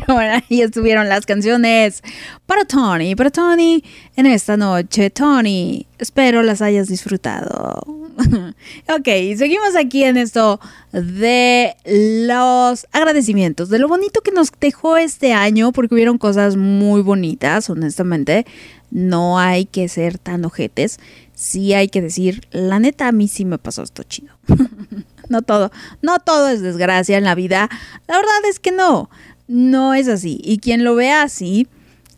bueno, 0.07 0.41
ahí 0.49 0.61
estuvieron 0.61 1.09
las 1.09 1.25
canciones 1.25 2.03
para 2.45 2.65
Tony, 2.65 3.15
para 3.15 3.29
Tony 3.31 3.83
en 4.15 4.25
esta 4.25 4.57
noche. 4.57 5.09
Tony, 5.09 5.87
espero 5.97 6.43
las 6.43 6.61
hayas 6.61 6.87
disfrutado. 6.87 7.81
ok, 8.89 9.05
seguimos 9.37 9.75
aquí 9.75 10.03
en 10.03 10.17
esto 10.17 10.59
de 10.91 11.75
los 11.85 12.87
agradecimientos, 12.91 13.69
de 13.69 13.79
lo 13.79 13.87
bonito 13.87 14.21
que 14.21 14.31
nos 14.31 14.51
dejó 14.59 14.97
este 14.97 15.33
año, 15.33 15.71
porque 15.71 15.95
hubieron 15.95 16.17
cosas 16.17 16.55
muy 16.55 17.01
bonitas, 17.01 17.69
honestamente. 17.69 18.45
No 18.91 19.39
hay 19.39 19.65
que 19.65 19.89
ser 19.89 20.17
tan 20.17 20.45
ojetes. 20.45 20.99
Sí 21.35 21.73
hay 21.73 21.89
que 21.89 22.01
decir, 22.01 22.47
la 22.51 22.79
neta, 22.79 23.09
a 23.09 23.11
mí 23.11 23.27
sí 23.27 23.45
me 23.45 23.57
pasó 23.57 23.83
esto 23.83 24.03
chido. 24.03 24.33
no 25.29 25.41
todo, 25.41 25.71
no 26.01 26.19
todo 26.19 26.47
es 26.47 26.61
desgracia 26.61 27.17
en 27.17 27.25
la 27.25 27.35
vida. 27.35 27.69
La 28.07 28.15
verdad 28.15 28.45
es 28.49 28.59
que 28.59 28.71
no, 28.71 29.09
no 29.47 29.93
es 29.93 30.07
así. 30.07 30.39
Y 30.43 30.59
quien 30.59 30.83
lo 30.83 30.95
vea 30.95 31.23
así, 31.23 31.67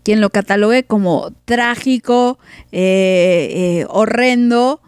quien 0.03 0.21
lo 0.21 0.29
catalogue 0.29 0.83
como 0.83 1.33
trágico, 1.45 2.37
eh, 2.71 3.49
eh, 3.51 3.85
horrendo, 3.89 4.81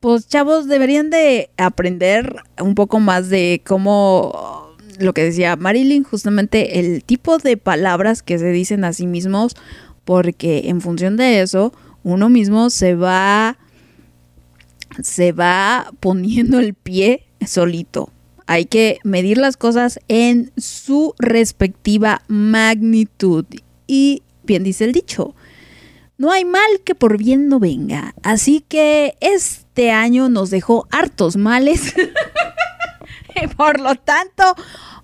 pues 0.00 0.26
chavos 0.26 0.68
deberían 0.68 1.10
de 1.10 1.50
aprender 1.56 2.36
un 2.60 2.74
poco 2.74 2.98
más 2.98 3.28
de 3.28 3.62
cómo 3.66 4.74
lo 4.98 5.12
que 5.12 5.24
decía 5.24 5.56
Marilyn, 5.56 6.02
justamente 6.02 6.78
el 6.78 7.04
tipo 7.04 7.38
de 7.38 7.56
palabras 7.56 8.22
que 8.22 8.38
se 8.38 8.50
dicen 8.50 8.84
a 8.84 8.92
sí 8.92 9.06
mismos, 9.06 9.54
porque 10.04 10.68
en 10.68 10.80
función 10.80 11.16
de 11.16 11.42
eso, 11.42 11.72
uno 12.02 12.28
mismo 12.28 12.70
se 12.70 12.94
va 12.94 13.58
se 15.02 15.32
va 15.32 15.92
poniendo 16.00 16.58
el 16.58 16.74
pie 16.74 17.26
solito. 17.46 18.10
Hay 18.46 18.66
que 18.66 18.98
medir 19.02 19.38
las 19.38 19.56
cosas 19.56 19.98
en 20.08 20.52
su 20.56 21.14
respectiva 21.18 22.22
magnitud. 22.28 23.44
Y 23.86 24.22
bien 24.44 24.62
dice 24.62 24.84
el 24.84 24.92
dicho, 24.92 25.34
no 26.18 26.30
hay 26.30 26.44
mal 26.44 26.80
que 26.84 26.94
por 26.94 27.18
bien 27.18 27.48
no 27.48 27.58
venga. 27.58 28.14
Así 28.22 28.64
que 28.66 29.16
este 29.20 29.90
año 29.90 30.28
nos 30.28 30.50
dejó 30.50 30.86
hartos 30.90 31.36
males. 31.36 31.94
y 33.42 33.46
por 33.48 33.80
lo 33.80 33.96
tanto, 33.96 34.54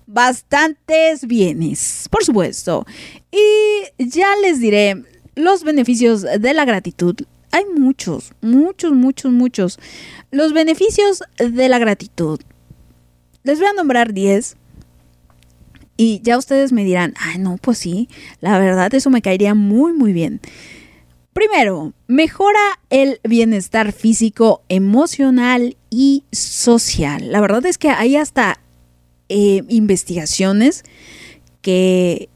bastantes 0.07 1.27
bienes, 1.27 2.07
por 2.09 2.23
supuesto. 2.23 2.85
Y 3.31 4.05
ya 4.05 4.35
les 4.41 4.59
diré 4.59 5.03
los 5.35 5.63
beneficios 5.63 6.21
de 6.21 6.53
la 6.53 6.65
gratitud. 6.65 7.15
Hay 7.53 7.65
muchos, 7.65 8.33
muchos, 8.41 8.93
muchos, 8.93 9.31
muchos. 9.31 9.79
Los 10.31 10.53
beneficios 10.53 11.21
de 11.37 11.69
la 11.69 11.77
gratitud. 11.77 12.39
Les 13.43 13.59
voy 13.59 13.67
a 13.67 13.73
nombrar 13.73 14.11
10. 14.11 14.57
Y 15.95 16.19
ya 16.23 16.39
ustedes 16.39 16.71
me 16.71 16.83
dirán, 16.83 17.13
ay 17.19 17.37
no, 17.37 17.57
pues 17.61 17.77
sí, 17.77 18.09
la 18.41 18.57
verdad 18.57 18.91
eso 18.95 19.11
me 19.11 19.21
caería 19.21 19.53
muy, 19.53 19.93
muy 19.93 20.13
bien. 20.13 20.41
Primero, 21.33 21.93
mejora 22.07 22.79
el 22.89 23.19
bienestar 23.23 23.91
físico, 23.91 24.63
emocional 24.67 25.77
y 25.91 26.23
social. 26.31 27.31
La 27.31 27.39
verdad 27.39 27.63
es 27.67 27.77
que 27.77 27.89
hay 27.89 28.15
hasta 28.15 28.59
eh, 29.29 29.61
investigaciones 29.67 30.83
que 31.61 32.29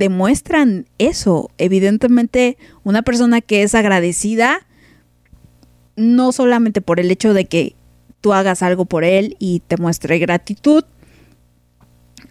demuestran 0.00 0.86
eso. 0.98 1.50
Evidentemente, 1.58 2.56
una 2.82 3.02
persona 3.02 3.40
que 3.40 3.62
es 3.62 3.76
agradecida, 3.76 4.66
no 5.94 6.32
solamente 6.32 6.80
por 6.80 6.98
el 6.98 7.10
hecho 7.10 7.34
de 7.34 7.44
que 7.44 7.76
tú 8.20 8.32
hagas 8.32 8.62
algo 8.62 8.86
por 8.86 9.04
él 9.04 9.36
y 9.38 9.60
te 9.60 9.76
muestre 9.76 10.18
gratitud, 10.18 10.84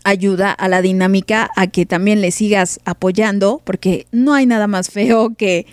ayuda 0.03 0.51
a 0.51 0.67
la 0.67 0.81
dinámica 0.81 1.49
a 1.55 1.67
que 1.67 1.85
también 1.85 2.21
le 2.21 2.31
sigas 2.31 2.79
apoyando, 2.85 3.61
porque 3.63 4.07
no 4.11 4.33
hay 4.33 4.47
nada 4.47 4.65
más 4.65 4.89
feo 4.89 5.35
que, 5.35 5.67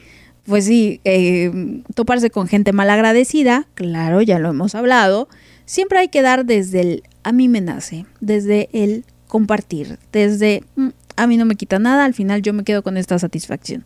pues 0.45 0.67
sí, 0.67 1.01
eh, 1.05 1.83
toparse 1.95 2.29
con 2.31 2.47
gente 2.47 2.73
mal 2.73 2.91
agradecida, 2.91 3.67
claro, 3.75 4.21
ya 4.21 4.39
lo 4.39 4.51
hemos 4.51 4.75
hablado, 4.75 5.29
siempre 5.65 5.99
hay 5.99 6.09
que 6.09 6.23
dar 6.23 6.45
desde 6.45 6.81
el 6.81 7.03
a 7.23 7.33
mí 7.33 7.49
me 7.49 7.61
nace, 7.61 8.05
desde 8.21 8.69
el 8.73 9.05
compartir, 9.27 9.99
desde 10.13 10.63
mm, 10.77 10.89
a 11.17 11.27
mí 11.27 11.37
no 11.37 11.45
me 11.45 11.57
quita 11.57 11.79
nada, 11.79 12.05
al 12.05 12.15
final 12.15 12.43
yo 12.43 12.53
me 12.53 12.65
quedo 12.65 12.83
con 12.83 12.97
esta 12.97 13.19
satisfacción. 13.19 13.85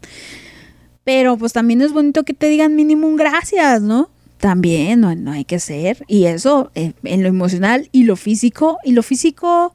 Pero 1.05 1.37
pues 1.37 1.53
también 1.53 1.83
es 1.83 1.93
bonito 1.93 2.25
que 2.25 2.35
te 2.35 2.49
digan 2.49 2.77
mínimo 2.77 3.13
gracias, 3.17 3.83
¿no? 3.83 4.11
También 4.39 5.01
no, 5.01 5.15
no 5.15 5.33
hay 5.33 5.45
que 5.45 5.61
ser. 5.61 6.05
Y 6.07 6.25
eso 6.25 6.71
eh, 6.75 6.93
en 7.05 7.23
lo 7.23 7.29
emocional 7.29 7.89
y 7.93 8.05
lo 8.05 8.17
físico. 8.17 8.79
Y 8.85 8.93
lo 8.93 9.03
físico 9.03 9.75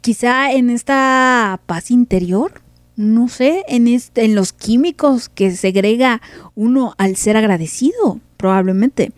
quizá 0.00 0.52
en 0.52 0.70
esta 0.70 1.60
paz 1.66 1.90
interior, 1.90 2.62
no 2.96 3.28
sé, 3.28 3.62
en, 3.68 3.88
este, 3.88 4.24
en 4.24 4.34
los 4.34 4.52
químicos 4.52 5.28
que 5.28 5.54
segrega 5.54 6.20
uno 6.54 6.94
al 6.98 7.16
ser 7.16 7.36
agradecido, 7.36 8.20
probablemente. 8.36 9.12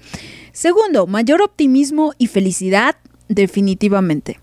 Segundo, 0.52 1.06
mayor 1.06 1.42
optimismo 1.42 2.12
y 2.18 2.28
felicidad, 2.28 2.96
definitivamente. 3.28 4.38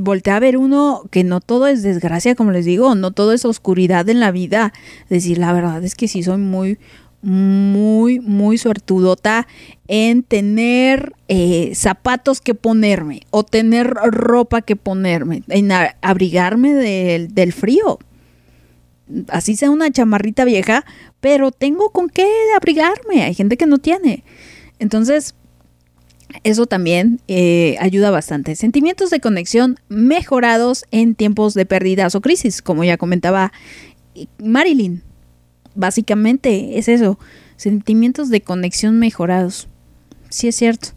Voltea 0.00 0.36
a 0.36 0.40
ver 0.40 0.56
uno 0.56 1.02
que 1.10 1.24
no 1.24 1.40
todo 1.40 1.66
es 1.66 1.82
desgracia, 1.82 2.34
como 2.34 2.50
les 2.50 2.64
digo, 2.64 2.94
no 2.94 3.10
todo 3.10 3.32
es 3.32 3.44
oscuridad 3.44 4.08
en 4.08 4.20
la 4.20 4.30
vida. 4.30 4.72
Decir, 5.08 5.38
la 5.38 5.52
verdad 5.52 5.82
es 5.84 5.94
que 5.94 6.08
sí 6.08 6.22
soy 6.22 6.38
muy, 6.38 6.78
muy, 7.22 8.20
muy 8.20 8.58
suertudota 8.58 9.46
en 9.88 10.22
tener 10.22 11.12
eh, 11.28 11.72
zapatos 11.74 12.40
que 12.40 12.54
ponerme 12.54 13.22
o 13.30 13.44
tener 13.44 13.88
ropa 13.88 14.62
que 14.62 14.76
ponerme, 14.76 15.42
en 15.48 15.70
abrigarme 16.00 16.74
del, 16.74 17.34
del 17.34 17.52
frío. 17.52 17.98
Así 19.28 19.56
sea 19.56 19.70
una 19.70 19.90
chamarrita 19.90 20.44
vieja, 20.44 20.84
pero 21.20 21.50
tengo 21.50 21.90
con 21.90 22.08
qué 22.08 22.28
abrigarme. 22.56 23.22
Hay 23.22 23.34
gente 23.34 23.56
que 23.56 23.66
no 23.66 23.78
tiene. 23.78 24.24
Entonces, 24.78 25.34
eso 26.44 26.66
también 26.66 27.20
eh, 27.28 27.76
ayuda 27.80 28.10
bastante. 28.10 28.56
Sentimientos 28.56 29.10
de 29.10 29.20
conexión 29.20 29.78
mejorados 29.88 30.84
en 30.90 31.14
tiempos 31.14 31.54
de 31.54 31.66
pérdidas 31.66 32.14
o 32.14 32.20
crisis, 32.20 32.62
como 32.62 32.84
ya 32.84 32.96
comentaba 32.96 33.52
eh, 34.14 34.26
Marilyn. 34.42 35.02
Básicamente 35.74 36.78
es 36.78 36.88
eso, 36.88 37.18
sentimientos 37.56 38.28
de 38.28 38.40
conexión 38.40 38.98
mejorados. 38.98 39.68
Sí 40.28 40.48
es 40.48 40.56
cierto. 40.56 40.88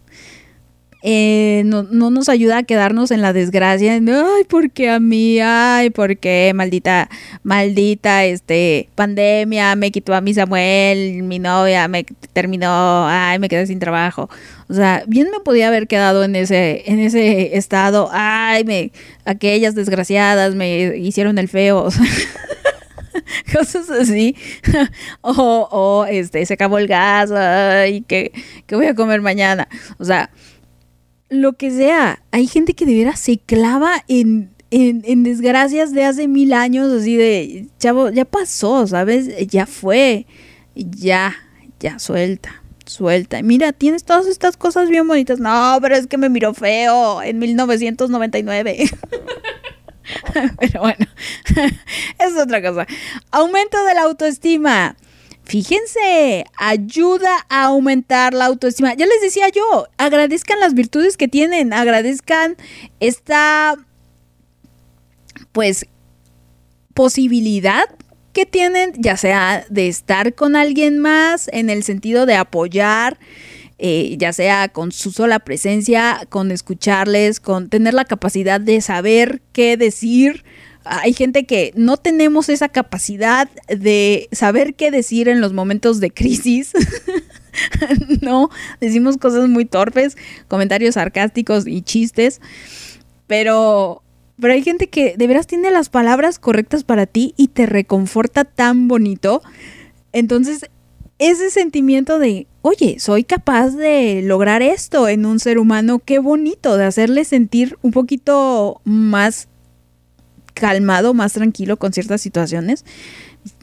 Eh, 1.06 1.64
no, 1.66 1.82
no 1.82 2.10
nos 2.10 2.30
ayuda 2.30 2.56
a 2.56 2.62
quedarnos 2.62 3.10
en 3.10 3.20
la 3.20 3.34
desgracia. 3.34 3.92
Ay, 3.92 4.44
porque 4.48 4.88
a 4.88 5.00
mí, 5.00 5.38
ay, 5.38 5.90
porque 5.90 6.50
maldita, 6.54 7.10
maldita, 7.42 8.24
este, 8.24 8.88
pandemia, 8.94 9.76
me 9.76 9.90
quitó 9.90 10.14
a 10.14 10.22
mi 10.22 10.32
Samuel, 10.32 11.22
mi 11.24 11.38
novia 11.38 11.88
me 11.88 12.04
terminó, 12.32 13.06
ay, 13.06 13.38
me 13.38 13.50
quedé 13.50 13.66
sin 13.66 13.80
trabajo. 13.80 14.30
O 14.70 14.72
sea, 14.72 15.04
bien 15.06 15.28
me 15.30 15.40
podía 15.40 15.68
haber 15.68 15.88
quedado 15.88 16.24
en 16.24 16.36
ese, 16.36 16.84
en 16.86 17.00
ese 17.00 17.58
estado, 17.58 18.08
ay, 18.10 18.64
me, 18.64 18.90
aquellas 19.26 19.74
desgraciadas 19.74 20.54
me 20.54 20.96
hicieron 20.96 21.36
el 21.36 21.48
feo. 21.48 21.90
cosas 23.52 23.90
así. 23.90 24.36
o, 25.20 25.68
o, 25.70 26.06
este, 26.06 26.46
se 26.46 26.54
acabó 26.54 26.78
el 26.78 26.86
gas, 26.86 27.30
ay, 27.30 28.02
¿qué, 28.08 28.32
qué 28.66 28.74
voy 28.74 28.86
a 28.86 28.94
comer 28.94 29.20
mañana? 29.20 29.68
O 29.98 30.04
sea, 30.06 30.30
lo 31.28 31.54
que 31.54 31.70
sea. 31.70 32.22
Hay 32.30 32.46
gente 32.46 32.74
que 32.74 32.86
de 32.86 32.94
veras 32.94 33.20
se 33.20 33.38
clava 33.38 34.04
en, 34.08 34.50
en, 34.70 35.02
en 35.04 35.22
desgracias 35.22 35.92
de 35.92 36.04
hace 36.04 36.28
mil 36.28 36.52
años, 36.52 36.92
así 36.92 37.16
de, 37.16 37.66
chavo, 37.78 38.10
ya 38.10 38.24
pasó, 38.24 38.86
¿sabes? 38.86 39.28
Ya 39.48 39.66
fue, 39.66 40.26
ya, 40.74 41.34
ya 41.80 41.98
suelta. 41.98 42.62
Suelta. 42.86 43.42
Mira, 43.42 43.72
tienes 43.72 44.04
todas 44.04 44.26
estas 44.26 44.58
cosas 44.58 44.90
bien 44.90 45.08
bonitas. 45.08 45.40
No, 45.40 45.78
pero 45.80 45.96
es 45.96 46.06
que 46.06 46.18
me 46.18 46.28
miró 46.28 46.52
feo 46.52 47.22
en 47.22 47.38
1999. 47.38 48.90
Pero 50.60 50.80
bueno, 50.80 51.06
es 52.18 52.36
otra 52.36 52.62
cosa. 52.62 52.86
Aumento 53.30 53.82
de 53.84 53.94
la 53.94 54.02
autoestima. 54.02 54.96
Fíjense, 55.44 56.46
ayuda 56.56 57.46
a 57.50 57.64
aumentar 57.64 58.32
la 58.32 58.46
autoestima. 58.46 58.94
Ya 58.94 59.06
les 59.06 59.20
decía 59.20 59.48
yo, 59.50 59.86
agradezcan 59.98 60.58
las 60.58 60.74
virtudes 60.74 61.16
que 61.16 61.28
tienen, 61.28 61.72
agradezcan 61.72 62.56
esta, 62.98 63.76
pues, 65.52 65.86
posibilidad 66.94 67.84
que 68.32 68.46
tienen, 68.46 68.92
ya 68.96 69.16
sea 69.16 69.66
de 69.68 69.88
estar 69.88 70.34
con 70.34 70.56
alguien 70.56 70.98
más 70.98 71.48
en 71.52 71.68
el 71.68 71.82
sentido 71.84 72.24
de 72.24 72.36
apoyar, 72.36 73.18
eh, 73.78 74.16
ya 74.18 74.32
sea 74.32 74.68
con 74.68 74.92
su 74.92 75.12
sola 75.12 75.40
presencia, 75.40 76.26
con 76.30 76.50
escucharles, 76.52 77.38
con 77.38 77.68
tener 77.68 77.92
la 77.92 78.04
capacidad 78.04 78.60
de 78.60 78.80
saber 78.80 79.42
qué 79.52 79.76
decir. 79.76 80.44
Hay 80.84 81.12
gente 81.12 81.44
que 81.44 81.72
no 81.76 81.96
tenemos 81.96 82.48
esa 82.48 82.68
capacidad 82.68 83.48
de 83.68 84.28
saber 84.32 84.74
qué 84.74 84.90
decir 84.90 85.28
en 85.28 85.40
los 85.40 85.52
momentos 85.52 86.00
de 86.00 86.10
crisis. 86.10 86.72
no, 88.20 88.50
decimos 88.80 89.16
cosas 89.16 89.48
muy 89.48 89.64
torpes, 89.64 90.16
comentarios 90.48 90.94
sarcásticos 90.94 91.66
y 91.66 91.82
chistes, 91.82 92.40
pero 93.26 94.02
pero 94.40 94.52
hay 94.52 94.62
gente 94.62 94.88
que 94.88 95.14
de 95.16 95.26
veras 95.26 95.46
tiene 95.46 95.70
las 95.70 95.88
palabras 95.88 96.38
correctas 96.38 96.82
para 96.82 97.06
ti 97.06 97.34
y 97.36 97.48
te 97.48 97.66
reconforta 97.66 98.44
tan 98.44 98.88
bonito. 98.88 99.42
Entonces, 100.12 100.68
ese 101.18 101.50
sentimiento 101.50 102.18
de, 102.18 102.48
oye, 102.62 102.98
soy 102.98 103.24
capaz 103.24 103.70
de 103.70 104.22
lograr 104.22 104.62
esto 104.62 105.08
en 105.08 105.26
un 105.26 105.38
ser 105.38 105.58
humano, 105.58 106.00
qué 106.04 106.18
bonito, 106.18 106.76
de 106.76 106.84
hacerle 106.84 107.24
sentir 107.24 107.78
un 107.82 107.92
poquito 107.92 108.80
más 108.84 109.48
calmado, 110.54 111.12
más 111.12 111.34
tranquilo 111.34 111.76
con 111.76 111.92
ciertas 111.92 112.20
situaciones. 112.20 112.84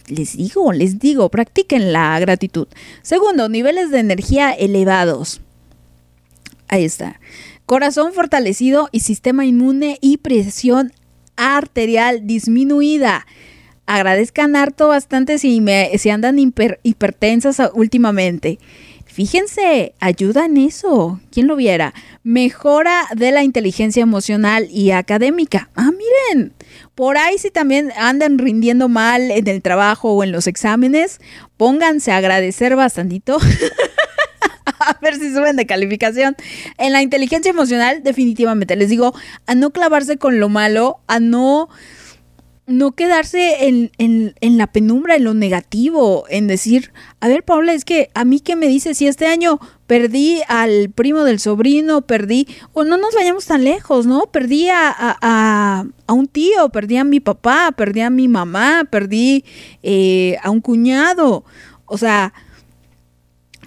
Les 0.07 0.37
digo, 0.37 0.73
les 0.73 0.99
digo, 0.99 1.29
practiquen 1.29 1.93
la 1.93 2.19
gratitud. 2.19 2.67
Segundo, 3.01 3.49
niveles 3.49 3.89
de 3.89 3.99
energía 3.99 4.51
elevados. 4.51 5.41
Ahí 6.67 6.85
está. 6.85 7.19
Corazón 7.65 8.13
fortalecido 8.13 8.89
y 8.91 8.99
sistema 8.99 9.45
inmune 9.45 9.97
y 10.01 10.17
presión 10.17 10.91
arterial 11.37 12.27
disminuida. 12.27 13.25
Agradezcan 13.85 14.55
harto 14.55 14.89
bastante 14.89 15.37
si, 15.37 15.59
me, 15.59 15.91
andan 16.11 16.39
hiper, 16.39 16.79
hipertensas 16.83 17.61
últimamente. 17.73 18.59
Fíjense, 19.05 19.93
ayuda 19.99 20.45
en 20.45 20.55
eso. 20.55 21.19
¿Quién 21.31 21.47
lo 21.47 21.57
viera? 21.57 21.93
Mejora 22.23 23.03
de 23.13 23.31
la 23.31 23.43
inteligencia 23.43 24.01
emocional 24.01 24.69
y 24.71 24.91
académica. 24.91 25.69
Ah, 25.75 25.91
miren. 25.91 26.53
Por 27.01 27.17
ahí 27.17 27.39
si 27.39 27.49
también 27.49 27.91
andan 27.97 28.37
rindiendo 28.37 28.87
mal 28.87 29.31
en 29.31 29.47
el 29.47 29.63
trabajo 29.63 30.11
o 30.11 30.23
en 30.23 30.31
los 30.31 30.45
exámenes, 30.45 31.19
pónganse 31.57 32.11
a 32.11 32.17
agradecer 32.17 32.75
bastantito. 32.75 33.39
a 34.79 34.99
ver 35.01 35.15
si 35.15 35.33
suben 35.33 35.55
de 35.55 35.65
calificación. 35.65 36.35
En 36.77 36.93
la 36.93 37.01
inteligencia 37.01 37.49
emocional, 37.49 38.03
definitivamente, 38.03 38.75
les 38.75 38.89
digo, 38.89 39.15
a 39.47 39.55
no 39.55 39.71
clavarse 39.71 40.17
con 40.17 40.39
lo 40.39 40.47
malo, 40.47 40.99
a 41.07 41.19
no, 41.19 41.69
no 42.71 42.93
quedarse 42.93 43.67
en, 43.67 43.91
en, 43.97 44.35
en, 44.41 44.57
la 44.57 44.67
penumbra, 44.67 45.15
en 45.15 45.23
lo 45.23 45.33
negativo, 45.33 46.25
en 46.29 46.47
decir, 46.47 46.91
a 47.19 47.27
ver, 47.27 47.43
Paula, 47.43 47.73
es 47.73 47.85
que 47.85 48.09
a 48.13 48.25
mí 48.25 48.39
que 48.39 48.55
me 48.55 48.67
dice 48.67 48.93
si 48.93 49.07
este 49.07 49.27
año 49.27 49.59
perdí 49.87 50.41
al 50.47 50.89
primo 50.89 51.23
del 51.23 51.39
sobrino, 51.39 52.01
perdí, 52.01 52.47
o 52.73 52.83
no 52.83 52.97
nos 52.97 53.13
vayamos 53.13 53.45
tan 53.45 53.63
lejos, 53.63 54.05
¿no? 54.05 54.27
Perdí 54.31 54.69
a, 54.69 54.89
a, 54.89 55.17
a, 55.21 55.85
a 56.07 56.13
un 56.13 56.27
tío, 56.27 56.69
perdí 56.69 56.97
a 56.97 57.03
mi 57.03 57.19
papá, 57.19 57.73
perdí 57.75 58.01
a 58.01 58.09
mi 58.09 58.27
mamá, 58.27 58.87
perdí 58.89 59.43
eh, 59.83 60.37
a 60.43 60.49
un 60.49 60.61
cuñado. 60.61 61.43
O 61.85 61.97
sea, 61.97 62.33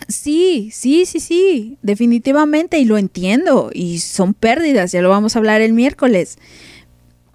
Sí, 0.08 0.70
sí, 0.73 1.07
sí, 1.07 1.20
sí, 1.20 1.78
definitivamente, 1.83 2.78
y 2.78 2.84
lo 2.84 2.99
entiendo, 2.99 3.70
y 3.73 4.00
son 4.00 4.34
pérdidas, 4.34 4.92
ya 4.92 5.00
lo 5.00 5.08
vamos 5.08 5.34
a 5.34 5.39
hablar 5.39 5.60
el 5.62 5.73
miércoles. 5.73 6.36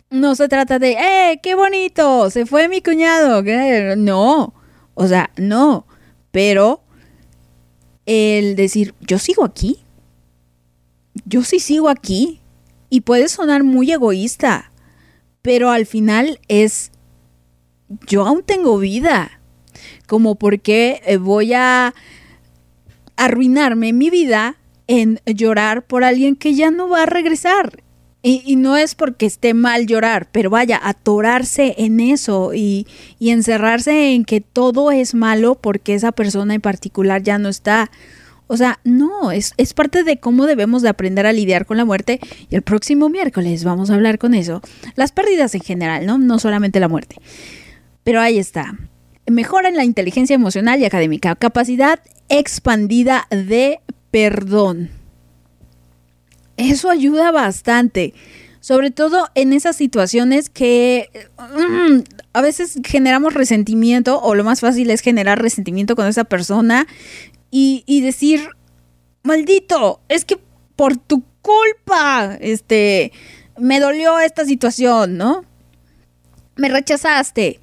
No 0.10 0.36
se 0.36 0.48
trata 0.48 0.80
de, 0.80 0.94
¡eh, 0.94 1.40
qué 1.44 1.54
bonito! 1.54 2.30
Se 2.30 2.46
fue 2.46 2.68
mi 2.68 2.82
cuñado. 2.82 3.44
No, 3.96 4.54
o 4.96 5.08
sea, 5.08 5.30
no, 5.38 5.86
pero 6.32 6.82
el 8.06 8.56
decir, 8.56 8.96
yo 9.02 9.20
sigo 9.20 9.46
aquí, 9.46 9.86
yo 11.26 11.44
sí 11.44 11.60
sigo 11.60 11.90
aquí, 11.90 12.42
y 12.90 13.02
puede 13.02 13.30
sonar 13.30 13.64
muy 13.64 13.92
egoísta, 13.92 14.72
pero 15.42 15.70
al 15.70 15.86
final 15.86 16.40
es, 16.48 16.92
yo 18.08 18.26
aún 18.26 18.44
tengo 18.44 18.80
vida, 18.80 19.40
como 20.08 20.36
porque 20.36 21.02
voy 21.22 21.54
a 21.54 21.94
arruinarme 23.16 23.94
mi 23.94 24.10
vida 24.10 24.58
en 24.88 25.22
llorar 25.26 25.86
por 25.86 26.04
alguien 26.04 26.36
que 26.36 26.56
ya 26.56 26.72
no 26.72 26.90
va 26.90 27.04
a 27.04 27.06
regresar. 27.06 27.84
Y, 28.22 28.44
y, 28.46 28.58
no 28.58 28.76
es 28.76 28.96
porque 28.96 29.26
esté 29.26 29.54
mal 29.54 29.88
llorar, 29.88 30.28
pero 30.32 30.50
vaya, 30.50 30.78
atorarse 30.84 31.76
en 31.78 32.02
eso 32.02 32.54
y, 32.54 32.86
y, 33.18 33.30
encerrarse 33.30 34.14
en 34.14 34.26
que 34.26 34.42
todo 34.42 34.92
es 34.92 35.16
malo 35.16 35.56
porque 35.56 35.94
esa 35.94 36.12
persona 36.12 36.54
en 36.54 36.60
particular 36.60 37.24
ya 37.24 37.38
no 37.38 37.48
está. 37.48 37.90
O 38.48 38.58
sea, 38.58 38.80
no, 38.84 39.32
es, 39.32 39.54
es 39.58 39.74
parte 39.74 40.04
de 40.04 40.20
cómo 40.20 40.48
debemos 40.48 40.82
de 40.82 40.90
aprender 40.90 41.28
a 41.28 41.34
lidiar 41.34 41.66
con 41.66 41.78
la 41.78 41.86
muerte. 41.86 42.20
Y 42.50 42.56
el 42.56 42.62
próximo 42.62 43.08
miércoles 43.08 43.64
vamos 43.64 43.90
a 43.90 43.94
hablar 43.94 44.18
con 44.18 44.34
eso. 44.34 44.62
Las 44.96 45.12
pérdidas 45.12 45.56
en 45.56 45.62
general, 45.62 46.06
¿no? 46.06 46.18
No 46.18 46.40
solamente 46.40 46.80
la 46.80 46.88
muerte. 46.88 47.18
Pero 48.04 48.20
ahí 48.20 48.40
está. 48.40 48.76
Mejora 49.28 49.70
en 49.70 49.78
la 49.78 49.86
inteligencia 49.86 50.34
emocional 50.34 50.80
y 50.82 50.86
académica. 50.86 51.36
Capacidad 51.36 52.00
expandida 52.28 53.28
de 53.30 53.82
perdón. 54.10 54.90
Eso 56.60 56.90
ayuda 56.90 57.32
bastante, 57.32 58.14
sobre 58.60 58.92
todo 58.92 59.30
en 59.34 59.54
esas 59.54 59.78
situaciones 59.78 60.50
que 60.50 61.10
mm, 61.38 62.00
a 62.34 62.42
veces 62.42 62.80
generamos 62.86 63.34
resentimiento 63.34 64.22
o 64.22 64.36
lo 64.36 64.44
más 64.44 64.60
fácil 64.60 64.90
es 64.90 65.00
generar 65.00 65.42
resentimiento 65.42 65.96
con 65.96 66.06
esa 66.06 66.26
persona 66.26 66.86
y, 67.50 67.84
y 67.86 68.02
decir, 68.02 68.50
maldito, 69.24 70.02
es 70.10 70.26
que 70.26 70.38
por 70.76 70.98
tu 70.98 71.24
culpa, 71.42 72.38
este, 72.42 73.14
me 73.58 73.80
dolió 73.80 74.20
esta 74.20 74.44
situación, 74.44 75.18
¿no? 75.18 75.46
Me 76.58 76.68
rechazaste 76.68 77.62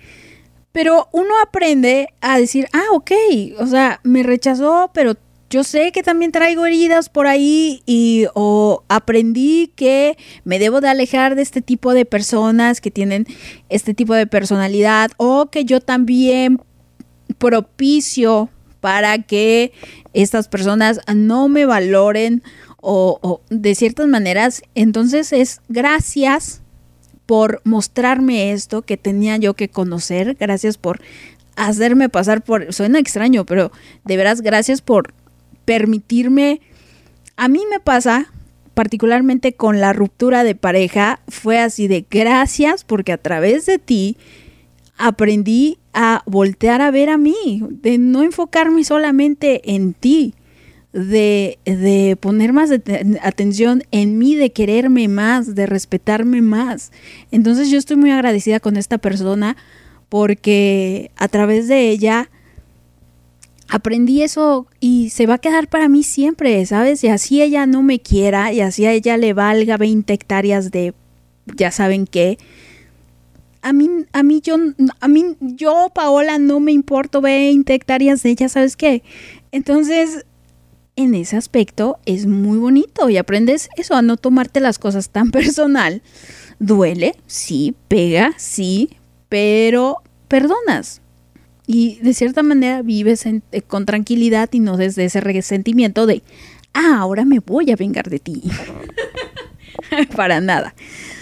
Pero 0.73 1.09
uno 1.13 1.35
aprende 1.43 2.09
a 2.23 2.39
decir, 2.39 2.67
ah, 2.73 2.87
ok, 2.93 3.13
o 3.59 3.67
sea, 3.67 4.01
me 4.05 4.23
rechazó, 4.23 4.91
pero 4.95 5.17
yo 5.49 5.65
sé 5.65 5.93
que 5.93 6.03
también 6.03 6.33
traigo 6.33 6.67
heridas 6.67 7.09
por 7.09 7.27
ahí 7.27 7.83
y 7.87 8.27
o 8.35 8.83
aprendí 8.89 9.73
que 9.77 10.17
me 10.45 10.59
debo 10.59 10.81
de 10.81 10.89
alejar 10.89 11.37
de 11.37 11.43
este 11.43 11.63
tipo 11.63 11.95
de 11.95 12.05
personas 12.05 12.81
que 12.81 12.91
tienen 12.91 13.27
este 13.69 13.95
tipo 13.95 14.15
de 14.15 14.27
personalidad 14.27 15.11
o 15.19 15.47
que 15.47 15.65
yo 15.65 15.81
también 15.81 16.61
propicio 17.39 18.49
para 18.81 19.23
que 19.23 19.73
estas 20.15 20.49
personas 20.49 21.01
no 21.15 21.49
me 21.49 21.65
valoren 21.65 22.43
o, 22.81 23.19
o 23.23 23.41
de 23.49 23.75
ciertas 23.75 24.07
maneras. 24.09 24.63
Entonces 24.75 25.33
es 25.33 25.61
gracias 25.69 26.63
por 27.27 27.61
mostrarme 27.65 28.53
esto 28.53 28.83
que 28.83 28.97
tenía 28.97 29.37
yo 29.37 29.55
que 29.55 29.69
conocer, 29.69 30.37
gracias 30.39 30.79
por 30.79 31.01
hacerme 31.57 32.09
pasar 32.09 32.43
por, 32.43 32.73
suena 32.73 32.99
extraño, 32.99 33.45
pero 33.45 33.73
de 34.05 34.17
veras 34.17 34.43
gracias 34.43 34.83
por 34.83 35.13
permitirme, 35.67 36.63
a 37.37 37.49
mí 37.49 37.61
me 37.71 37.81
pasa 37.81 38.33
particularmente 38.73 39.53
con 39.55 39.81
la 39.81 39.93
ruptura 39.93 40.45
de 40.45 40.55
pareja, 40.55 41.21
fue 41.29 41.59
así 41.59 41.89
de 41.89 42.07
gracias 42.11 42.85
porque 42.85 43.13
a 43.13 43.19
través 43.19 43.67
de 43.67 43.79
ti 43.79 44.17
aprendí 44.99 45.79
a 45.93 46.23
voltear 46.27 46.83
a 46.83 46.91
ver 46.91 47.11
a 47.11 47.19
mí, 47.19 47.63
de 47.71 47.99
no 47.99 48.23
enfocarme 48.23 48.85
solamente 48.85 49.75
en 49.75 49.95
ti, 49.95 50.35
de, 50.93 51.59
de 51.65 52.17
poner 52.21 52.53
más 52.53 52.71
atención 53.23 53.83
en 53.91 54.19
mí, 54.19 54.35
de 54.35 54.53
quererme 54.53 55.09
más, 55.09 55.55
de 55.55 55.67
respetarme 55.67 56.43
más. 56.43 56.93
Entonces 57.31 57.71
yo 57.71 57.79
estoy 57.79 57.97
muy 57.97 58.11
agradecida 58.11 58.61
con 58.61 58.77
esta 58.77 58.99
persona 58.99 59.57
porque 60.09 61.11
a 61.17 61.29
través 61.29 61.69
de 61.69 61.91
ella 61.91 62.31
aprendí 63.69 64.23
eso 64.23 64.67
y 64.81 65.11
se 65.11 65.27
va 65.27 65.35
a 65.35 65.39
quedar 65.39 65.69
para 65.69 65.89
mí 65.89 66.03
siempre, 66.03 66.65
¿sabes? 66.67 67.03
Y 67.05 67.09
así 67.09 67.43
ella 67.43 67.67
no 67.67 67.83
me 67.83 68.01
quiera 68.01 68.53
y 68.53 68.61
así 68.61 68.87
a 68.87 68.93
ella 68.93 69.17
le 69.17 69.33
valga 69.33 69.77
20 69.77 70.13
hectáreas 70.13 70.71
de 70.71 70.95
ya 71.57 71.71
saben 71.71 72.07
qué. 72.07 72.39
A 73.63 73.73
mí, 73.73 73.89
a 74.13 74.23
mí, 74.23 74.41
yo, 74.43 74.57
a 75.01 75.09
mí, 75.09 75.37
yo, 75.41 75.91
Paola, 75.95 76.39
no 76.39 76.61
me 76.61 76.73
importo 76.73 77.21
20 77.21 77.75
hectáreas 77.75 78.23
de 78.23 78.31
ella, 78.31 78.49
¿sabes 78.49 78.77
qué? 78.77 79.03
Entonces, 79.51 80.25
en 80.95 81.15
ese 81.15 81.37
aspecto 81.37 81.99
es 82.07 82.27
muy 82.27 82.59
bonito 82.59 83.09
y 83.11 83.17
aprendes 83.17 83.69
eso, 83.77 83.95
a 83.95 84.03
no 84.03 84.17
tomarte 84.17 84.61
las 84.61 84.79
cosas 84.79 85.11
tan 85.11 85.31
personal. 85.33 86.03
Duele, 86.59 87.17
sí, 87.27 87.75
pega, 87.89 88.35
sí, 88.39 88.91
pero 89.29 89.99
perdonas. 90.29 91.03
Y 91.67 91.97
de 92.03 92.15
cierta 92.15 92.43
manera 92.43 92.83
vives 92.83 93.27
en- 93.27 93.43
eh, 93.53 93.63
con 93.63 93.87
tranquilidad 93.87 94.49
y 94.53 94.61
no 94.61 94.77
desde 94.77 95.05
ese 95.05 95.21
resentimiento 95.21 96.07
de, 96.07 96.23
ah, 96.75 96.99
ahora 97.01 97.25
me 97.25 97.41
voy 97.41 97.71
a 97.73 97.77
vengar 97.77 98.09
de 98.09 98.19
ti. 98.19 98.43
Para 100.17 100.41
nada. 100.41 100.75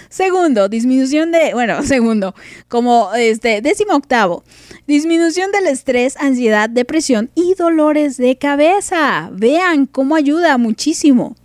Segundo, 0.09 0.69
disminución 0.69 1.33
de, 1.33 1.55
bueno, 1.55 1.83
segundo, 1.87 2.35
como 2.69 3.13
este, 3.15 3.61
décimo 3.63 3.95
octavo, 3.95 4.45
disminución 4.87 5.51
del 5.51 5.67
estrés, 5.67 6.17
ansiedad, 6.19 6.69
depresión 6.71 7.31
y 7.35 7.55
dolores 7.55 8.17
de 8.17 8.37
cabeza. 8.39 9.31
Vean 9.33 9.87
cómo 9.87 10.15
ayuda 10.15 10.57
muchísimo. 10.59 11.37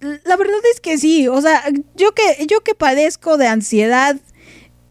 La 0.00 0.36
verdad 0.36 0.56
es 0.72 0.80
que 0.80 0.98
sí, 0.98 1.26
o 1.26 1.40
sea, 1.40 1.64
yo 1.96 2.12
que, 2.12 2.46
yo 2.46 2.60
que 2.60 2.74
padezco 2.74 3.38
de 3.38 3.48
ansiedad, 3.48 4.16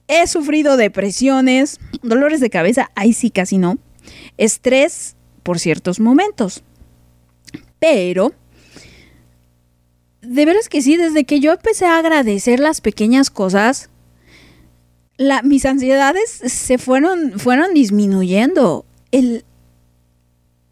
he 0.07 0.27
sufrido 0.27 0.77
depresiones, 0.77 1.79
dolores 2.01 2.39
de 2.39 2.49
cabeza, 2.49 2.91
ahí 2.95 3.13
sí 3.13 3.31
casi 3.31 3.57
no, 3.57 3.77
estrés 4.37 5.15
por 5.43 5.59
ciertos 5.59 5.99
momentos. 5.99 6.63
Pero 7.79 8.33
de 10.21 10.45
veras 10.45 10.69
que 10.69 10.81
sí, 10.81 10.97
desde 10.97 11.23
que 11.23 11.39
yo 11.39 11.53
empecé 11.53 11.85
a 11.85 11.97
agradecer 11.97 12.59
las 12.59 12.81
pequeñas 12.81 13.29
cosas, 13.29 13.89
mis 15.43 15.65
ansiedades 15.65 16.29
se 16.29 16.77
fueron, 16.77 17.39
fueron 17.39 17.73
disminuyendo. 17.73 18.85
El, 19.11 19.45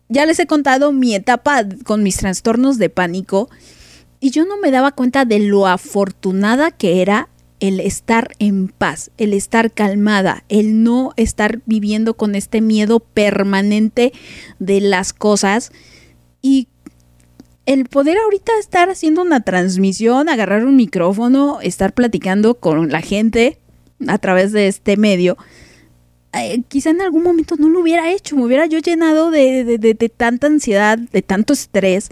ya 0.09 0.25
les 0.25 0.39
he 0.39 0.47
contado 0.47 0.91
mi 0.91 1.15
etapa 1.15 1.63
con 1.85 2.03
mis 2.03 2.17
trastornos 2.17 2.77
de 2.77 2.89
pánico 2.89 3.49
y 4.19 4.31
yo 4.31 4.45
no 4.45 4.57
me 4.57 4.71
daba 4.71 4.91
cuenta 4.91 5.25
de 5.25 5.39
lo 5.39 5.67
afortunada 5.67 6.71
que 6.71 7.01
era 7.01 7.29
el 7.63 7.79
estar 7.79 8.27
en 8.39 8.67
paz, 8.67 9.09
el 9.17 9.31
estar 9.31 9.71
calmada, 9.71 10.43
el 10.49 10.83
no 10.83 11.13
estar 11.15 11.61
viviendo 11.65 12.15
con 12.15 12.35
este 12.35 12.59
miedo 12.59 12.99
permanente 12.99 14.11
de 14.59 14.81
las 14.81 15.13
cosas 15.13 15.71
y 16.41 16.67
el 17.65 17.85
poder 17.85 18.17
ahorita 18.17 18.51
estar 18.59 18.89
haciendo 18.89 19.21
una 19.21 19.39
transmisión, 19.45 20.27
agarrar 20.27 20.65
un 20.65 20.75
micrófono, 20.75 21.61
estar 21.61 21.93
platicando 21.93 22.55
con 22.55 22.89
la 22.91 22.99
gente 22.99 23.59
a 24.07 24.17
través 24.17 24.51
de 24.51 24.67
este 24.67 24.97
medio, 24.97 25.37
eh, 26.33 26.63
quizá 26.67 26.89
en 26.89 27.01
algún 27.01 27.23
momento 27.23 27.55
no 27.57 27.69
lo 27.69 27.79
hubiera 27.79 28.11
hecho, 28.11 28.35
me 28.35 28.43
hubiera 28.43 28.65
yo 28.65 28.79
llenado 28.79 29.31
de, 29.31 29.63
de- 29.63 29.77
de- 29.77 29.93
de 29.93 30.09
tanta 30.09 30.47
ansiedad, 30.47 30.97
de 30.97 31.21
tanto 31.21 31.53
estrés. 31.53 32.09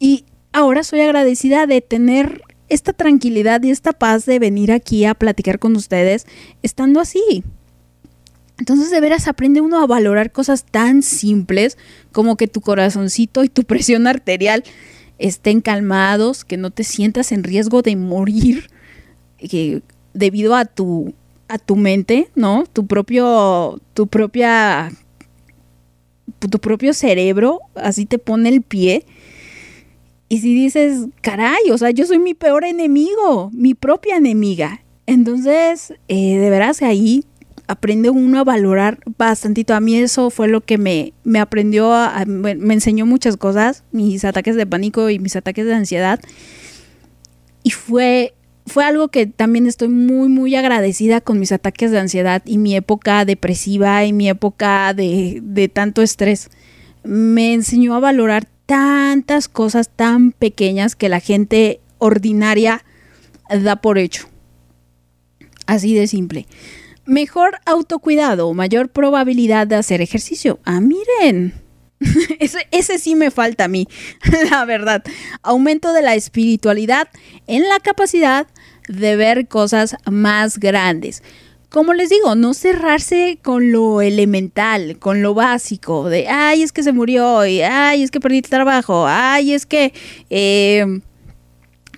Y 0.00 0.24
ahora 0.52 0.82
soy 0.82 1.02
agradecida 1.02 1.66
de 1.68 1.82
tener 1.82 2.42
esta 2.68 2.92
tranquilidad 2.92 3.62
y 3.62 3.70
esta 3.70 3.92
paz 3.92 4.26
de 4.26 4.38
venir 4.38 4.72
aquí 4.72 5.04
a 5.04 5.14
platicar 5.14 5.58
con 5.58 5.76
ustedes 5.76 6.26
estando 6.62 7.00
así. 7.00 7.44
Entonces 8.58 8.90
de 8.90 9.00
veras 9.00 9.28
aprende 9.28 9.60
uno 9.60 9.80
a 9.80 9.86
valorar 9.86 10.32
cosas 10.32 10.64
tan 10.64 11.02
simples 11.02 11.76
como 12.12 12.36
que 12.36 12.48
tu 12.48 12.60
corazoncito 12.60 13.44
y 13.44 13.48
tu 13.48 13.64
presión 13.64 14.06
arterial 14.06 14.64
estén 15.18 15.60
calmados, 15.60 16.44
que 16.44 16.56
no 16.56 16.70
te 16.70 16.84
sientas 16.84 17.32
en 17.32 17.44
riesgo 17.44 17.82
de 17.82 17.96
morir 17.96 18.70
que 19.38 19.82
debido 20.14 20.54
a 20.54 20.64
tu 20.64 21.14
a 21.48 21.58
tu 21.58 21.76
mente, 21.76 22.28
¿no? 22.34 22.64
Tu 22.72 22.86
propio 22.86 23.80
tu 23.94 24.06
propia 24.06 24.90
tu 26.38 26.58
propio 26.58 26.92
cerebro 26.92 27.60
así 27.74 28.06
te 28.06 28.18
pone 28.18 28.48
el 28.48 28.62
pie. 28.62 29.04
Y 30.28 30.38
si 30.38 30.54
dices, 30.54 31.06
caray, 31.20 31.70
o 31.70 31.78
sea, 31.78 31.90
yo 31.90 32.04
soy 32.06 32.18
mi 32.18 32.34
peor 32.34 32.64
enemigo, 32.64 33.50
mi 33.52 33.74
propia 33.74 34.16
enemiga. 34.16 34.82
Entonces, 35.06 35.94
eh, 36.08 36.36
de 36.38 36.50
veras 36.50 36.82
ahí 36.82 37.24
aprende 37.68 38.10
uno 38.10 38.40
a 38.40 38.44
valorar 38.44 38.98
bastantito. 39.18 39.74
A 39.74 39.80
mí 39.80 39.96
eso 39.96 40.30
fue 40.30 40.48
lo 40.48 40.60
que 40.62 40.78
me, 40.78 41.12
me 41.22 41.38
aprendió, 41.38 41.92
a- 41.92 42.24
me 42.26 42.74
enseñó 42.74 43.06
muchas 43.06 43.36
cosas, 43.36 43.84
mis 43.92 44.24
ataques 44.24 44.56
de 44.56 44.66
pánico 44.66 45.10
y 45.10 45.18
mis 45.20 45.36
ataques 45.36 45.64
de 45.64 45.74
ansiedad. 45.74 46.18
Y 47.62 47.70
fue, 47.70 48.34
fue 48.66 48.84
algo 48.84 49.08
que 49.08 49.26
también 49.26 49.66
estoy 49.66 49.88
muy, 49.88 50.28
muy 50.28 50.54
agradecida 50.56 51.20
con 51.20 51.38
mis 51.38 51.52
ataques 51.52 51.90
de 51.92 51.98
ansiedad 52.00 52.42
y 52.44 52.58
mi 52.58 52.74
época 52.74 53.24
depresiva 53.24 54.04
y 54.04 54.12
mi 54.12 54.28
época 54.28 54.92
de, 54.94 55.38
de 55.42 55.68
tanto 55.68 56.02
estrés. 56.02 56.50
Me 57.04 57.52
enseñó 57.54 57.94
a 57.94 58.00
valorar 58.00 58.48
tantas 58.66 59.48
cosas 59.48 59.88
tan 59.88 60.32
pequeñas 60.32 60.96
que 60.96 61.08
la 61.08 61.20
gente 61.20 61.80
ordinaria 61.98 62.84
da 63.48 63.76
por 63.76 63.98
hecho. 63.98 64.28
Así 65.66 65.94
de 65.94 66.06
simple. 66.06 66.46
Mejor 67.04 67.58
autocuidado, 67.64 68.52
mayor 68.52 68.88
probabilidad 68.88 69.66
de 69.66 69.76
hacer 69.76 70.00
ejercicio. 70.00 70.58
Ah, 70.64 70.80
miren. 70.80 71.54
Ese, 72.40 72.66
ese 72.72 72.98
sí 72.98 73.14
me 73.14 73.30
falta 73.30 73.64
a 73.64 73.68
mí, 73.68 73.88
la 74.50 74.66
verdad. 74.66 75.02
Aumento 75.42 75.94
de 75.94 76.02
la 76.02 76.14
espiritualidad 76.14 77.08
en 77.46 77.66
la 77.66 77.80
capacidad 77.80 78.46
de 78.86 79.16
ver 79.16 79.48
cosas 79.48 79.96
más 80.04 80.58
grandes. 80.58 81.22
Como 81.70 81.92
les 81.94 82.10
digo, 82.10 82.34
no 82.36 82.54
cerrarse 82.54 83.38
con 83.42 83.72
lo 83.72 84.00
elemental, 84.00 84.98
con 84.98 85.20
lo 85.20 85.34
básico, 85.34 86.08
de, 86.08 86.28
ay, 86.28 86.62
es 86.62 86.72
que 86.72 86.82
se 86.82 86.92
murió, 86.92 87.40
ay, 87.40 88.02
es 88.02 88.10
que 88.10 88.20
perdí 88.20 88.38
el 88.38 88.48
trabajo, 88.48 89.04
ay, 89.06 89.52
es 89.52 89.66
que 89.66 89.92
eh, 90.30 91.00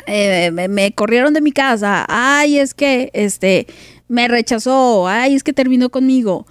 eh, 0.07 0.51
me, 0.53 0.69
me 0.69 0.93
corrieron 0.93 1.35
de 1.35 1.43
mi 1.43 1.53
casa, 1.53 2.07
ay, 2.09 2.59
es 2.59 2.73
que 2.73 3.11
este 3.13 3.67
me 4.09 4.27
rechazó, 4.27 5.07
ay, 5.07 5.35
es 5.35 5.45
que 5.45 5.53
terminó 5.53 5.91
conmigo. 5.91 6.47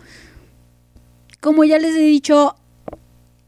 Como 1.41 1.63
ya 1.63 1.79
les 1.79 1.95
he 1.95 2.01
dicho, 2.01 2.55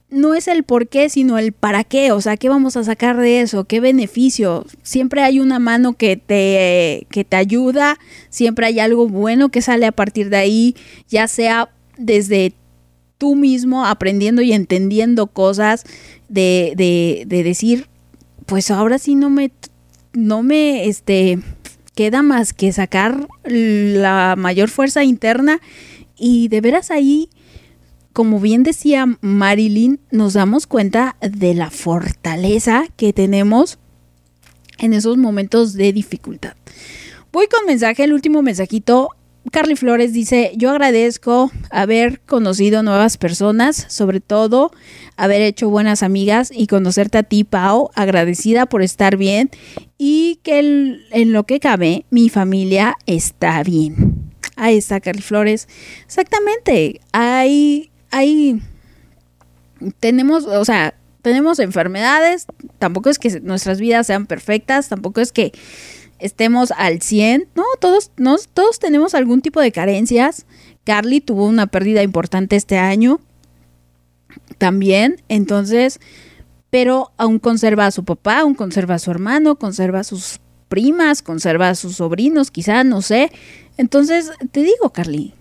no 0.09 0.33
es 0.33 0.47
el 0.47 0.63
por 0.63 0.87
qué, 0.87 1.09
sino 1.09 1.37
el 1.37 1.51
para 1.51 1.83
qué, 1.83 2.11
o 2.11 2.21
sea, 2.21 2.37
¿qué 2.37 2.49
vamos 2.49 2.75
a 2.77 2.83
sacar 2.83 3.17
de 3.17 3.41
eso? 3.41 3.65
¿Qué 3.65 3.79
beneficio? 3.79 4.65
Siempre 4.81 5.21
hay 5.21 5.39
una 5.39 5.59
mano 5.59 5.93
que 5.93 6.17
te, 6.17 7.05
que 7.11 7.23
te 7.23 7.35
ayuda, 7.35 7.99
siempre 8.29 8.65
hay 8.65 8.79
algo 8.79 9.07
bueno 9.07 9.49
que 9.49 9.61
sale 9.61 9.85
a 9.85 9.91
partir 9.91 10.29
de 10.29 10.37
ahí, 10.37 10.75
ya 11.07 11.27
sea 11.27 11.69
desde 11.97 12.53
tú 13.17 13.35
mismo 13.35 13.85
aprendiendo 13.85 14.41
y 14.41 14.53
entendiendo 14.53 15.27
cosas, 15.27 15.83
de, 16.29 16.73
de, 16.75 17.23
de 17.27 17.43
decir, 17.43 17.87
pues 18.45 18.71
ahora 18.71 18.97
sí 18.97 19.15
no 19.15 19.29
me, 19.29 19.51
no 20.13 20.41
me, 20.41 20.85
este, 20.85 21.39
queda 21.95 22.21
más 22.21 22.53
que 22.53 22.71
sacar 22.71 23.27
la 23.43 24.35
mayor 24.37 24.69
fuerza 24.69 25.03
interna 25.03 25.59
y 26.17 26.47
de 26.47 26.61
veras 26.61 26.91
ahí, 26.91 27.29
como 28.19 28.41
bien 28.41 28.63
decía 28.63 29.05
Marilyn, 29.21 30.01
nos 30.11 30.33
damos 30.33 30.67
cuenta 30.67 31.15
de 31.21 31.53
la 31.53 31.71
fortaleza 31.71 32.83
que 32.97 33.13
tenemos 33.13 33.79
en 34.77 34.91
esos 34.91 35.15
momentos 35.15 35.71
de 35.71 35.93
dificultad. 35.93 36.51
Voy 37.31 37.47
con 37.47 37.65
mensaje, 37.65 38.03
el 38.03 38.11
último 38.11 38.41
mensajito. 38.41 39.11
Carly 39.53 39.77
Flores 39.77 40.11
dice, 40.11 40.51
yo 40.57 40.69
agradezco 40.69 41.49
haber 41.69 42.19
conocido 42.19 42.83
nuevas 42.83 43.15
personas, 43.15 43.85
sobre 43.87 44.19
todo 44.19 44.73
haber 45.15 45.41
hecho 45.41 45.69
buenas 45.69 46.03
amigas 46.03 46.51
y 46.53 46.67
conocerte 46.67 47.19
a 47.19 47.23
ti, 47.23 47.45
Pau, 47.45 47.89
agradecida 47.95 48.65
por 48.65 48.81
estar 48.81 49.15
bien 49.15 49.49
y 49.97 50.41
que 50.43 50.59
en 51.11 51.31
lo 51.31 51.45
que 51.45 51.61
cabe 51.61 52.03
mi 52.09 52.27
familia 52.27 52.97
está 53.05 53.63
bien. 53.63 54.29
Ahí 54.59 54.77
está 54.77 54.99
Carly 54.99 55.21
Flores. 55.21 55.69
Exactamente, 56.05 56.99
hay, 57.13 57.88
hay, 58.11 58.61
tenemos, 59.99 60.45
o 60.45 60.65
sea, 60.65 60.93
tenemos 61.21 61.59
enfermedades, 61.59 62.47
tampoco 62.77 63.09
es 63.09 63.19
que 63.19 63.41
nuestras 63.41 63.79
vidas 63.79 64.07
sean 64.07 64.25
perfectas, 64.25 64.89
tampoco 64.89 65.21
es 65.21 65.31
que 65.31 65.51
estemos 66.19 66.71
al 66.71 67.01
100, 67.01 67.49
no, 67.55 67.63
todos, 67.79 68.11
todos 68.53 68.79
tenemos 68.79 69.13
algún 69.15 69.41
tipo 69.41 69.61
de 69.61 69.71
carencias. 69.71 70.45
Carly 70.83 71.21
tuvo 71.21 71.45
una 71.45 71.67
pérdida 71.67 72.03
importante 72.03 72.55
este 72.55 72.77
año 72.77 73.19
también, 74.57 75.21
entonces, 75.29 75.99
pero 76.69 77.11
aún 77.17 77.39
conserva 77.39 77.85
a 77.85 77.91
su 77.91 78.03
papá, 78.03 78.39
aún 78.39 78.55
conserva 78.55 78.95
a 78.95 78.99
su 78.99 79.11
hermano, 79.11 79.55
conserva 79.55 79.99
a 79.99 80.03
sus 80.03 80.39
primas, 80.67 81.21
conserva 81.21 81.69
a 81.69 81.75
sus 81.75 81.97
sobrinos, 81.97 82.51
quizá, 82.51 82.83
no 82.83 83.01
sé. 83.01 83.31
Entonces, 83.77 84.31
te 84.51 84.61
digo, 84.61 84.91
Carly, 84.91 85.33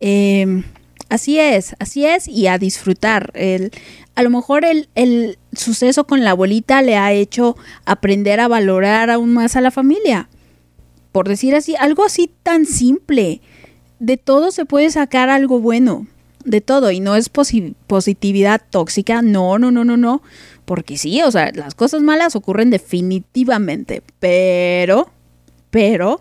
eh, 0.00 0.62
así 1.08 1.38
es, 1.38 1.74
así 1.78 2.04
es, 2.06 2.28
y 2.28 2.46
a 2.46 2.58
disfrutar. 2.58 3.30
El, 3.34 3.70
a 4.14 4.22
lo 4.22 4.30
mejor 4.30 4.64
el, 4.64 4.88
el 4.94 5.38
suceso 5.52 6.04
con 6.06 6.24
la 6.24 6.30
abuelita 6.30 6.82
le 6.82 6.96
ha 6.96 7.12
hecho 7.12 7.56
aprender 7.84 8.40
a 8.40 8.48
valorar 8.48 9.10
aún 9.10 9.32
más 9.32 9.56
a 9.56 9.60
la 9.60 9.70
familia. 9.70 10.28
Por 11.12 11.28
decir 11.28 11.54
así, 11.54 11.74
algo 11.76 12.04
así 12.04 12.30
tan 12.42 12.66
simple. 12.66 13.40
De 13.98 14.16
todo 14.16 14.50
se 14.50 14.64
puede 14.66 14.90
sacar 14.90 15.30
algo 15.30 15.58
bueno. 15.60 16.06
De 16.44 16.60
todo. 16.60 16.90
Y 16.90 17.00
no 17.00 17.16
es 17.16 17.32
posi- 17.32 17.74
positividad 17.86 18.60
tóxica. 18.70 19.22
No, 19.22 19.58
no, 19.58 19.70
no, 19.70 19.84
no, 19.84 19.96
no. 19.96 20.22
Porque 20.64 20.98
sí, 20.98 21.22
o 21.22 21.30
sea, 21.30 21.50
las 21.54 21.74
cosas 21.74 22.02
malas 22.02 22.36
ocurren 22.36 22.70
definitivamente. 22.70 24.02
Pero, 24.20 25.10
pero, 25.70 26.20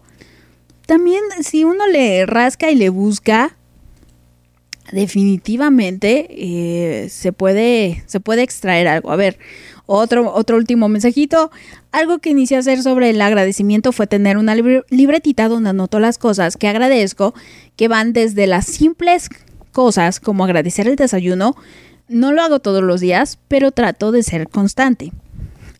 también 0.85 1.21
si 1.41 1.65
uno 1.65 1.85
le 1.87 2.25
rasca 2.25 2.71
y 2.71 2.75
le 2.75 2.89
busca, 2.89 3.56
definitivamente 4.91 6.27
eh, 6.29 7.09
se, 7.09 7.33
puede, 7.33 8.03
se 8.05 8.19
puede 8.19 8.43
extraer 8.43 8.87
algo. 8.87 9.11
A 9.11 9.15
ver, 9.15 9.37
otro, 9.85 10.33
otro 10.33 10.57
último 10.57 10.89
mensajito. 10.89 11.51
Algo 11.91 12.19
que 12.19 12.29
inicié 12.29 12.57
a 12.57 12.59
hacer 12.59 12.81
sobre 12.81 13.09
el 13.09 13.21
agradecimiento 13.21 13.91
fue 13.91 14.07
tener 14.07 14.37
una 14.37 14.55
libre- 14.55 14.83
libretita 14.89 15.47
donde 15.47 15.69
anoto 15.69 15.99
las 15.99 16.17
cosas 16.17 16.57
que 16.57 16.67
agradezco, 16.67 17.33
que 17.75 17.87
van 17.87 18.13
desde 18.13 18.47
las 18.47 18.65
simples 18.65 19.29
cosas 19.71 20.19
como 20.19 20.43
agradecer 20.43 20.87
el 20.87 20.95
desayuno. 20.95 21.55
No 22.09 22.31
lo 22.31 22.41
hago 22.41 22.59
todos 22.59 22.83
los 22.83 23.01
días, 23.01 23.37
pero 23.47 23.71
trato 23.71 24.11
de 24.11 24.23
ser 24.23 24.47
constante. 24.47 25.11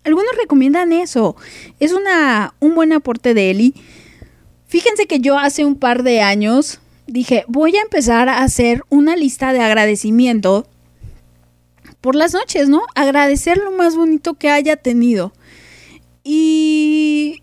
Algunos 0.04 0.32
recomiendan 0.42 0.94
eso. 0.94 1.36
Es 1.80 1.92
una, 1.92 2.54
un 2.60 2.76
buen 2.76 2.94
aporte 2.94 3.34
de 3.34 3.52
Eli. 3.52 3.74
Fíjense 4.68 5.06
que 5.06 5.20
yo 5.20 5.38
hace 5.38 5.66
un 5.66 5.76
par 5.76 6.04
de 6.04 6.22
años 6.22 6.80
dije, 7.08 7.46
voy 7.48 7.76
a 7.76 7.82
empezar 7.82 8.30
a 8.30 8.44
hacer 8.44 8.84
una 8.90 9.16
lista 9.16 9.54
de 9.54 9.62
agradecimiento 9.62 10.68
por 12.02 12.16
las 12.16 12.34
noches, 12.34 12.70
¿no? 12.70 12.84
Agradecer 12.96 13.58
lo 13.58 13.72
más 13.72 13.96
bonito 13.96 14.36
que 14.36 14.50
haya 14.50 14.76
tenido. 14.76 15.34
Y 16.24 17.42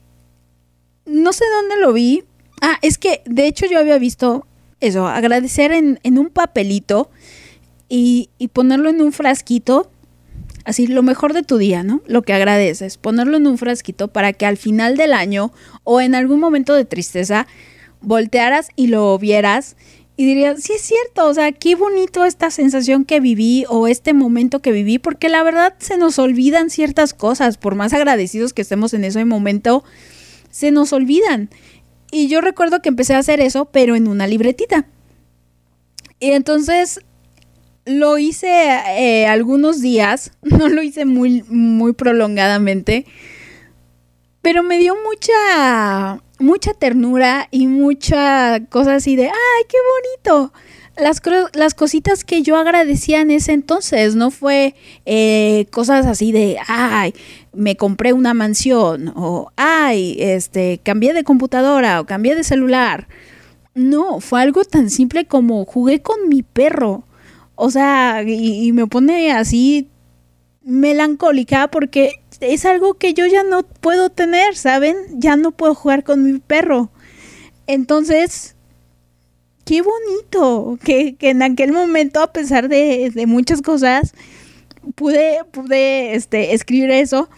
no 1.06 1.32
sé 1.32 1.44
dónde 1.56 1.76
lo 1.78 1.92
vi. 1.92 2.24
Ah, 2.60 2.78
es 2.82 2.98
que 2.98 3.22
de 3.26 3.46
hecho 3.46 3.66
yo 3.66 3.78
había 3.78 3.98
visto 3.98 4.46
eso, 4.80 5.06
agradecer 5.06 5.72
en, 5.72 5.98
en 6.02 6.18
un 6.18 6.28
papelito 6.28 7.10
y, 7.88 8.30
y 8.38 8.48
ponerlo 8.48 8.90
en 8.90 9.00
un 9.00 9.12
frasquito. 9.12 9.90
Así, 10.64 10.86
lo 10.86 11.02
mejor 11.02 11.34
de 11.34 11.42
tu 11.42 11.58
día, 11.58 11.82
¿no? 11.82 12.00
Lo 12.06 12.22
que 12.22 12.32
agradeces, 12.32 12.96
ponerlo 12.96 13.36
en 13.36 13.46
un 13.46 13.58
frasquito 13.58 14.08
para 14.08 14.32
que 14.32 14.46
al 14.46 14.56
final 14.56 14.96
del 14.96 15.12
año 15.12 15.52
o 15.82 16.00
en 16.00 16.14
algún 16.14 16.40
momento 16.40 16.74
de 16.74 16.86
tristeza 16.86 17.46
voltearas 18.04 18.68
y 18.76 18.88
lo 18.88 19.18
vieras 19.18 19.76
y 20.16 20.26
dirías, 20.26 20.62
sí 20.62 20.74
es 20.74 20.82
cierto, 20.82 21.26
o 21.26 21.34
sea, 21.34 21.50
qué 21.50 21.74
bonito 21.74 22.24
esta 22.24 22.50
sensación 22.50 23.04
que 23.04 23.18
viví 23.18 23.64
o 23.68 23.88
este 23.88 24.14
momento 24.14 24.60
que 24.60 24.70
viví, 24.70 25.00
porque 25.00 25.28
la 25.28 25.42
verdad 25.42 25.74
se 25.78 25.98
nos 25.98 26.20
olvidan 26.20 26.70
ciertas 26.70 27.14
cosas, 27.14 27.58
por 27.58 27.74
más 27.74 27.92
agradecidos 27.92 28.52
que 28.52 28.62
estemos 28.62 28.94
en 28.94 29.02
ese 29.02 29.24
momento, 29.24 29.82
se 30.50 30.70
nos 30.70 30.92
olvidan. 30.92 31.50
Y 32.12 32.28
yo 32.28 32.40
recuerdo 32.40 32.80
que 32.80 32.90
empecé 32.90 33.14
a 33.14 33.18
hacer 33.18 33.40
eso, 33.40 33.64
pero 33.64 33.96
en 33.96 34.06
una 34.06 34.28
libretita. 34.28 34.86
Y 36.20 36.30
entonces 36.30 37.00
lo 37.84 38.16
hice 38.16 38.48
eh, 38.96 39.26
algunos 39.26 39.80
días, 39.80 40.30
no 40.42 40.68
lo 40.68 40.80
hice 40.80 41.06
muy, 41.06 41.42
muy 41.48 41.92
prolongadamente, 41.92 43.04
pero 44.42 44.62
me 44.62 44.78
dio 44.78 44.94
mucha, 44.94 46.22
mucha 46.44 46.74
ternura 46.74 47.48
y 47.50 47.66
mucha 47.66 48.60
cosa 48.68 48.96
así 48.96 49.16
de, 49.16 49.24
ay, 49.24 49.64
qué 49.68 49.78
bonito. 50.26 50.52
Las, 50.96 51.20
las 51.54 51.74
cositas 51.74 52.22
que 52.22 52.42
yo 52.42 52.56
agradecía 52.56 53.20
en 53.20 53.32
ese 53.32 53.52
entonces, 53.52 54.14
no 54.14 54.30
fue 54.30 54.76
eh, 55.06 55.66
cosas 55.72 56.06
así 56.06 56.30
de, 56.30 56.58
ay, 56.68 57.14
me 57.52 57.76
compré 57.76 58.12
una 58.12 58.32
mansión, 58.32 59.12
o 59.16 59.50
ay, 59.56 60.16
este, 60.20 60.78
cambié 60.84 61.12
de 61.14 61.24
computadora, 61.24 62.00
o 62.00 62.06
cambié 62.06 62.36
de 62.36 62.44
celular. 62.44 63.08
No, 63.74 64.20
fue 64.20 64.40
algo 64.40 64.64
tan 64.64 64.88
simple 64.88 65.24
como 65.26 65.64
jugué 65.64 66.00
con 66.00 66.28
mi 66.28 66.42
perro. 66.42 67.04
O 67.56 67.70
sea, 67.70 68.22
y, 68.24 68.68
y 68.68 68.72
me 68.72 68.86
pone 68.86 69.32
así 69.32 69.88
melancólica 70.62 71.68
porque 71.68 72.12
es 72.40 72.64
algo 72.64 72.94
que 72.94 73.14
yo 73.14 73.26
ya 73.26 73.42
no 73.42 73.62
puedo 73.62 74.10
tener, 74.10 74.56
¿saben? 74.56 74.96
Ya 75.12 75.36
no 75.36 75.52
puedo 75.52 75.74
jugar 75.74 76.04
con 76.04 76.24
mi 76.24 76.38
perro. 76.38 76.90
Entonces, 77.66 78.56
qué 79.64 79.82
bonito 79.82 80.78
que, 80.84 81.16
que 81.16 81.30
en 81.30 81.42
aquel 81.42 81.72
momento, 81.72 82.22
a 82.22 82.32
pesar 82.32 82.68
de, 82.68 83.10
de 83.10 83.26
muchas 83.26 83.62
cosas, 83.62 84.14
pude, 84.94 85.38
pude 85.50 86.14
este, 86.14 86.54
escribir 86.54 86.90
eso. 86.90 87.28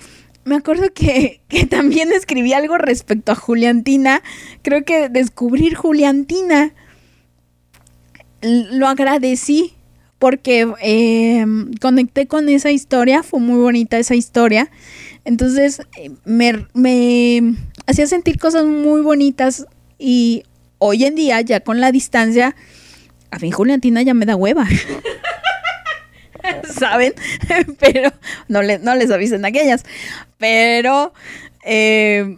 Me 0.45 0.57
acuerdo 0.57 0.93
que, 0.93 1.41
que 1.49 1.67
también 1.67 2.13
escribí 2.13 2.53
algo 2.53 2.79
respecto 2.79 3.33
a 3.33 3.37
Juliantina. 3.37 4.23
Creo 4.63 4.85
que 4.85 5.09
descubrir 5.09 5.75
Juliantina 5.75 6.75
lo 8.43 8.87
agradecí 8.87 9.76
porque 10.27 10.67
eh, 10.83 11.47
conecté 11.81 12.27
con 12.27 12.49
esa 12.49 12.73
historia, 12.73 13.23
fue 13.23 13.39
muy 13.39 13.61
bonita 13.61 13.97
esa 13.97 14.17
historia. 14.17 14.73
Entonces 15.25 15.83
me, 16.25 17.55
hacía 17.87 18.09
sentir 18.09 18.37
cosas 18.37 18.65
muy 18.65 19.03
bonitas 19.03 19.67
y 20.01 20.43
hoy 20.79 21.05
en 21.05 21.15
día, 21.15 21.41
ya 21.43 21.61
con 21.61 21.81
la 21.81 21.93
distancia, 21.93 22.57
a 23.31 23.39
fin 23.39 23.53
Juliantina 23.53 24.03
ya 24.03 24.15
me 24.15 24.27
da 24.27 24.35
hueva. 24.35 24.67
¿Saben? 26.77 27.15
Pero 27.79 28.13
no, 28.49 28.63
le- 28.63 28.81
no 28.81 28.97
les 28.97 29.13
avisen 29.13 29.45
aquellas. 29.45 29.85
Pero 30.39 31.15
eh, 31.65 32.37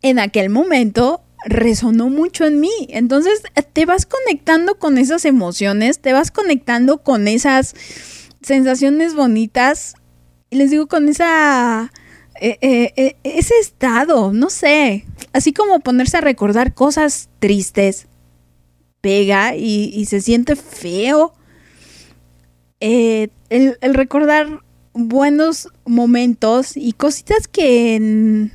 en 0.00 0.20
aquel 0.20 0.48
momento 0.48 1.23
resonó 1.44 2.08
mucho 2.08 2.44
en 2.44 2.60
mí. 2.60 2.72
Entonces 2.88 3.42
te 3.72 3.86
vas 3.86 4.06
conectando 4.06 4.78
con 4.78 4.98
esas 4.98 5.24
emociones, 5.24 5.98
te 6.00 6.12
vas 6.12 6.30
conectando 6.30 6.98
con 7.02 7.28
esas 7.28 7.74
sensaciones 8.42 9.14
bonitas. 9.14 9.94
Y 10.50 10.56
les 10.56 10.70
digo, 10.70 10.86
con 10.86 11.08
esa... 11.08 11.92
eh, 12.40 12.58
eh, 12.60 12.92
eh, 12.96 13.16
ese 13.24 13.54
estado, 13.60 14.32
no 14.32 14.50
sé. 14.50 15.06
Así 15.32 15.52
como 15.52 15.80
ponerse 15.80 16.16
a 16.18 16.20
recordar 16.20 16.74
cosas 16.74 17.28
tristes. 17.40 18.06
Pega 19.00 19.54
y, 19.56 20.04
se 20.06 20.20
siente 20.20 20.56
feo. 20.56 21.34
El, 22.80 23.30
el 23.50 23.94
recordar 23.94 24.60
buenos 24.94 25.68
momentos 25.84 26.76
y 26.76 26.92
cositas 26.92 27.48
que 27.48 27.96
en- 27.96 28.52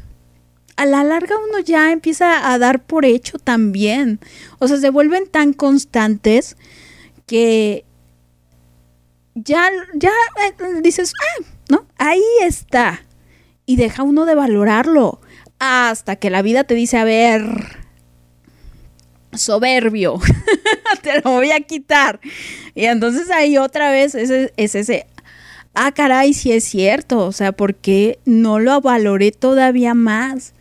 a 0.79 0.85
la 0.85 1.03
larga 1.03 1.35
uno 1.37 1.59
ya 1.59 1.91
empieza 1.91 2.53
a 2.53 2.57
dar 2.57 2.81
por 2.81 3.03
hecho 3.03 3.37
también. 3.37 4.21
O 4.59 4.67
sea, 4.69 4.77
se 4.77 4.89
vuelven 4.89 5.27
tan 5.27 5.51
constantes 5.51 6.55
que 7.27 7.83
ya, 9.35 9.69
ya 9.93 10.11
eh, 10.47 10.81
dices, 10.81 11.11
ah, 11.21 11.43
¿no? 11.67 11.85
Ahí 11.97 12.23
está. 12.43 13.01
Y 13.65 13.75
deja 13.75 14.03
uno 14.03 14.23
de 14.23 14.35
valorarlo 14.35 15.19
hasta 15.59 16.15
que 16.15 16.29
la 16.29 16.41
vida 16.41 16.63
te 16.63 16.75
dice, 16.75 16.97
a 16.97 17.03
ver, 17.03 17.43
soberbio, 19.33 20.21
te 21.03 21.19
lo 21.21 21.31
voy 21.31 21.51
a 21.51 21.59
quitar. 21.59 22.21
Y 22.73 22.85
entonces 22.85 23.29
ahí 23.31 23.57
otra 23.57 23.91
vez 23.91 24.15
es 24.15 24.53
ese, 24.55 25.07
ah, 25.73 25.91
caray, 25.91 26.33
sí 26.33 26.53
es 26.53 26.63
cierto, 26.63 27.19
o 27.25 27.33
sea, 27.33 27.51
¿por 27.51 27.75
qué 27.75 28.17
no 28.23 28.59
lo 28.59 28.79
valoré 28.79 29.33
todavía 29.33 29.93
más? 29.93 30.53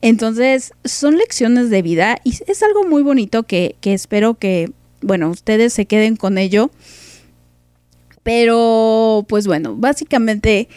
Entonces, 0.00 0.72
son 0.84 1.18
lecciones 1.18 1.70
de 1.70 1.82
vida 1.82 2.18
y 2.24 2.34
es 2.46 2.62
algo 2.62 2.84
muy 2.84 3.02
bonito 3.02 3.42
que, 3.42 3.76
que 3.80 3.94
espero 3.94 4.34
que, 4.34 4.70
bueno, 5.02 5.30
ustedes 5.30 5.72
se 5.72 5.86
queden 5.86 6.16
con 6.16 6.38
ello. 6.38 6.70
Pero, 8.22 9.24
pues 9.28 9.46
bueno, 9.46 9.74
básicamente 9.76 10.68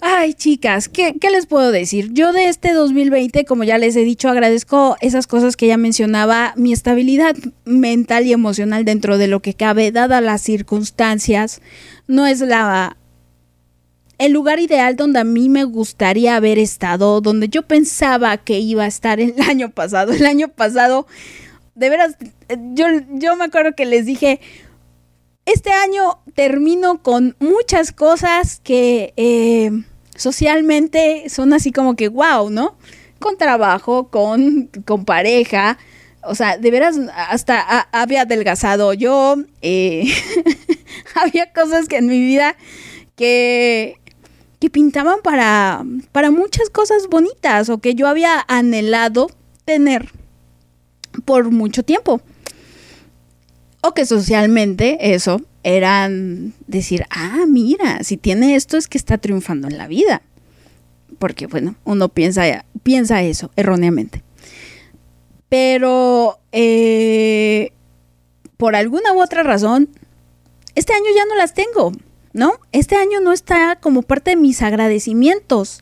Ay, 0.00 0.34
chicas, 0.34 0.88
¿qué, 0.88 1.16
¿qué, 1.20 1.30
les 1.30 1.46
puedo 1.46 1.72
decir? 1.72 2.12
Yo 2.12 2.32
de 2.32 2.46
este 2.46 2.72
2020, 2.72 3.44
como 3.44 3.64
ya 3.64 3.78
les 3.78 3.96
he 3.96 4.04
dicho, 4.04 4.28
agradezco 4.28 4.96
esas 5.00 5.26
cosas 5.26 5.56
que 5.56 5.66
ya 5.66 5.76
mencionaba, 5.76 6.54
mi 6.56 6.72
estabilidad 6.72 7.34
mental 7.64 8.24
y 8.26 8.32
emocional 8.32 8.84
dentro 8.84 9.18
de 9.18 9.26
lo 9.26 9.40
que 9.40 9.54
cabe, 9.54 9.90
dadas 9.90 10.22
las 10.22 10.40
circunstancias, 10.42 11.60
no 12.06 12.26
es 12.26 12.38
la 12.40 12.96
el 14.18 14.32
lugar 14.32 14.58
ideal 14.58 14.96
donde 14.96 15.20
a 15.20 15.24
mí 15.24 15.48
me 15.48 15.64
gustaría 15.64 16.36
haber 16.36 16.58
estado, 16.58 17.20
donde 17.20 17.48
yo 17.48 17.62
pensaba 17.62 18.36
que 18.36 18.58
iba 18.58 18.84
a 18.84 18.88
estar 18.88 19.20
el 19.20 19.40
año 19.48 19.70
pasado. 19.70 20.12
El 20.12 20.26
año 20.26 20.48
pasado, 20.48 21.06
de 21.74 21.88
veras, 21.88 22.16
yo, 22.74 22.86
yo 23.12 23.36
me 23.36 23.44
acuerdo 23.44 23.74
que 23.74 23.86
les 23.86 24.06
dije, 24.06 24.40
este 25.46 25.70
año 25.70 26.18
termino 26.34 27.02
con 27.02 27.36
muchas 27.38 27.92
cosas 27.92 28.60
que 28.62 29.14
eh, 29.16 29.70
socialmente 30.14 31.28
son 31.28 31.52
así 31.52 31.72
como 31.72 31.96
que 31.96 32.08
wow, 32.08 32.50
¿no? 32.50 32.76
Con 33.18 33.38
trabajo, 33.38 34.08
con, 34.08 34.68
con 34.84 35.04
pareja. 35.04 35.78
O 36.22 36.34
sea, 36.34 36.58
de 36.58 36.70
veras, 36.70 36.98
hasta 37.14 37.88
había 37.92 38.22
adelgazado 38.22 38.92
yo. 38.92 39.36
Eh, 39.62 40.04
había 41.14 41.52
cosas 41.52 41.88
que 41.88 41.96
en 41.96 42.06
mi 42.06 42.20
vida 42.20 42.56
que, 43.16 43.98
que 44.60 44.70
pintaban 44.70 45.20
para, 45.22 45.84
para 46.12 46.30
muchas 46.30 46.70
cosas 46.70 47.08
bonitas 47.08 47.68
o 47.68 47.78
que 47.78 47.94
yo 47.94 48.08
había 48.08 48.44
anhelado 48.48 49.30
tener 49.64 50.10
por 51.24 51.50
mucho 51.50 51.82
tiempo 51.82 52.20
o 53.82 53.94
que 53.94 54.06
socialmente 54.06 55.14
eso 55.14 55.40
eran 55.62 56.54
decir, 56.66 57.04
ah, 57.10 57.44
mira, 57.46 58.02
si 58.02 58.16
tiene 58.16 58.54
esto 58.54 58.76
es 58.76 58.88
que 58.88 58.98
está 58.98 59.18
triunfando 59.18 59.68
en 59.68 59.78
la 59.78 59.86
vida. 59.86 60.22
Porque, 61.18 61.46
bueno, 61.46 61.74
uno 61.84 62.08
piensa, 62.08 62.64
piensa 62.82 63.22
eso 63.22 63.50
erróneamente. 63.56 64.22
Pero, 65.48 66.38
eh, 66.52 67.72
por 68.56 68.76
alguna 68.76 69.12
u 69.12 69.22
otra 69.22 69.42
razón, 69.42 69.88
este 70.74 70.92
año 70.92 71.06
ya 71.14 71.24
no 71.26 71.34
las 71.36 71.54
tengo, 71.54 71.92
¿no? 72.32 72.52
Este 72.72 72.96
año 72.96 73.20
no 73.20 73.32
está 73.32 73.76
como 73.76 74.02
parte 74.02 74.30
de 74.30 74.36
mis 74.36 74.62
agradecimientos. 74.62 75.80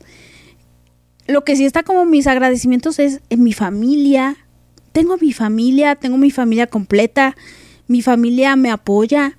Lo 1.27 1.43
que 1.43 1.55
sí 1.55 1.65
está 1.65 1.83
como 1.83 2.05
mis 2.05 2.27
agradecimientos 2.27 2.99
es 2.99 3.21
en 3.29 3.43
mi 3.43 3.53
familia. 3.53 4.37
Tengo 4.91 5.17
mi 5.17 5.33
familia, 5.33 5.95
tengo 5.95 6.17
mi 6.17 6.31
familia 6.31 6.67
completa 6.67 7.35
mi 7.87 8.01
familia 8.01 8.55
me 8.55 8.69
apoya, 8.69 9.37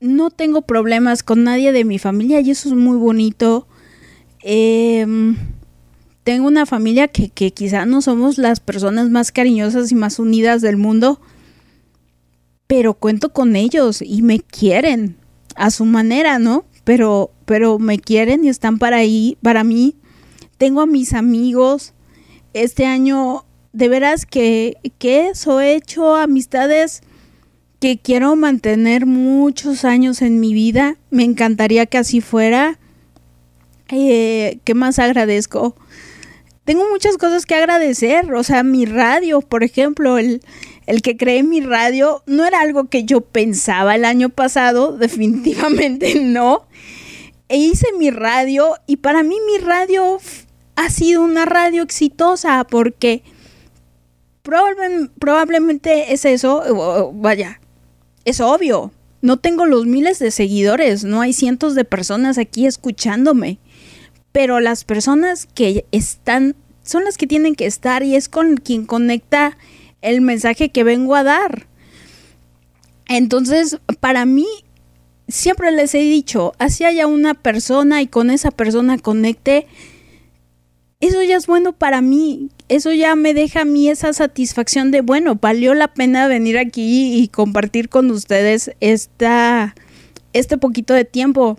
no 0.00 0.30
tengo 0.30 0.62
problemas 0.62 1.22
con 1.22 1.44
nadie 1.44 1.72
de 1.72 1.84
mi 1.84 1.98
familia 1.98 2.40
y 2.40 2.50
eso 2.50 2.68
es 2.68 2.74
muy 2.74 2.96
bonito. 2.96 3.66
Em, 4.42 5.36
tengo 6.24 6.46
una 6.48 6.66
familia 6.66 7.08
que, 7.08 7.28
que 7.28 7.52
quizá 7.52 7.86
no 7.86 8.02
somos 8.02 8.38
las 8.38 8.60
personas 8.60 9.10
más 9.10 9.30
cariñosas 9.30 9.92
y 9.92 9.94
más 9.94 10.18
unidas 10.18 10.62
del 10.62 10.76
mundo, 10.76 11.20
pero 12.66 12.94
cuento 12.94 13.32
con 13.32 13.56
ellos 13.56 14.02
y 14.02 14.22
me 14.22 14.40
quieren 14.40 15.16
a 15.60 15.70
su 15.70 15.84
manera, 15.84 16.38
¿no? 16.38 16.64
Pero, 16.84 17.30
pero 17.44 17.78
me 17.78 17.98
quieren 17.98 18.44
y 18.44 18.48
están 18.48 18.78
para 18.78 18.96
ahí, 18.96 19.36
para 19.42 19.62
mí. 19.62 19.94
Tengo 20.56 20.80
a 20.80 20.86
mis 20.86 21.12
amigos. 21.12 21.92
Este 22.54 22.86
año, 22.86 23.44
de 23.74 23.88
veras 23.88 24.24
que, 24.24 24.78
que 24.98 25.28
eso 25.28 25.60
he 25.60 25.74
hecho 25.74 26.16
amistades 26.16 27.02
que 27.78 27.98
quiero 27.98 28.36
mantener 28.36 29.04
muchos 29.04 29.84
años 29.84 30.22
en 30.22 30.40
mi 30.40 30.54
vida. 30.54 30.96
Me 31.10 31.24
encantaría 31.24 31.84
que 31.84 31.98
así 31.98 32.22
fuera. 32.22 32.78
Eh, 33.90 34.60
¿Qué 34.64 34.72
más 34.72 34.98
agradezco? 34.98 35.76
Tengo 36.64 36.88
muchas 36.90 37.16
cosas 37.16 37.46
que 37.46 37.54
agradecer. 37.54 38.32
O 38.32 38.42
sea, 38.42 38.62
mi 38.62 38.84
radio, 38.84 39.40
por 39.40 39.64
ejemplo, 39.64 40.18
el, 40.18 40.42
el 40.86 41.02
que 41.02 41.16
creé 41.16 41.42
mi 41.42 41.60
radio 41.60 42.22
no 42.26 42.44
era 42.44 42.60
algo 42.60 42.88
que 42.88 43.04
yo 43.04 43.20
pensaba 43.20 43.94
el 43.94 44.04
año 44.04 44.28
pasado, 44.28 44.96
definitivamente 44.98 46.20
no. 46.20 46.66
E 47.48 47.56
hice 47.56 47.86
mi 47.98 48.10
radio 48.10 48.76
y 48.86 48.96
para 48.96 49.22
mí 49.22 49.36
mi 49.46 49.58
radio 49.58 50.18
ha 50.76 50.90
sido 50.90 51.22
una 51.22 51.44
radio 51.44 51.82
exitosa 51.82 52.64
porque 52.64 53.22
probablemente 54.42 56.12
es 56.12 56.24
eso, 56.24 57.12
vaya, 57.14 57.60
es 58.24 58.40
obvio, 58.40 58.92
no 59.22 59.36
tengo 59.36 59.66
los 59.66 59.86
miles 59.86 60.18
de 60.18 60.30
seguidores, 60.30 61.04
no 61.04 61.20
hay 61.20 61.32
cientos 61.32 61.74
de 61.74 61.84
personas 61.84 62.38
aquí 62.38 62.66
escuchándome, 62.66 63.58
pero 64.32 64.60
las 64.60 64.84
personas 64.84 65.46
que 65.46 65.84
están 65.92 66.54
son 66.82 67.04
las 67.04 67.18
que 67.18 67.26
tienen 67.26 67.54
que 67.54 67.66
estar 67.66 68.02
y 68.02 68.16
es 68.16 68.28
con 68.28 68.56
quien 68.56 68.86
conecta 68.86 69.56
el 70.02 70.20
mensaje 70.20 70.70
que 70.70 70.82
vengo 70.82 71.14
a 71.14 71.22
dar. 71.22 71.66
Entonces, 73.06 73.78
para 74.00 74.24
mí, 74.24 74.46
siempre 75.28 75.70
les 75.72 75.94
he 75.94 75.98
dicho, 75.98 76.52
así 76.58 76.84
haya 76.84 77.06
una 77.06 77.34
persona 77.34 78.02
y 78.02 78.06
con 78.06 78.30
esa 78.30 78.50
persona 78.50 78.98
conecte, 78.98 79.66
eso 81.00 81.22
ya 81.22 81.36
es 81.36 81.46
bueno 81.46 81.72
para 81.72 82.00
mí 82.00 82.50
eso 82.70 82.92
ya 82.92 83.16
me 83.16 83.34
deja 83.34 83.62
a 83.62 83.64
mí 83.64 83.90
esa 83.90 84.12
satisfacción 84.12 84.92
de, 84.92 85.00
bueno, 85.00 85.34
valió 85.34 85.74
la 85.74 85.92
pena 85.92 86.28
venir 86.28 86.56
aquí 86.56 87.20
y 87.20 87.26
compartir 87.26 87.88
con 87.88 88.08
ustedes 88.12 88.70
esta, 88.78 89.74
este 90.32 90.56
poquito 90.56 90.94
de 90.94 91.04
tiempo. 91.04 91.58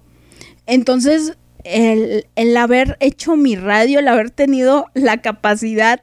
Entonces, 0.67 1.33
el, 1.63 2.57
haber 2.57 2.97
hecho 2.99 3.35
mi 3.35 3.55
radio, 3.55 3.99
el 3.99 4.07
haber 4.07 4.29
tenido 4.29 4.87
la 4.93 5.17
capacidad 5.17 5.99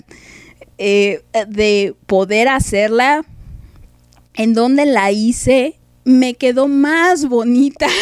eh, 0.78 1.22
de 1.48 1.94
poder 2.06 2.48
hacerla, 2.48 3.24
en 4.34 4.54
donde 4.54 4.86
la 4.86 5.10
hice, 5.10 5.78
me 6.04 6.34
quedó 6.34 6.68
más 6.68 7.26
bonita. 7.26 7.88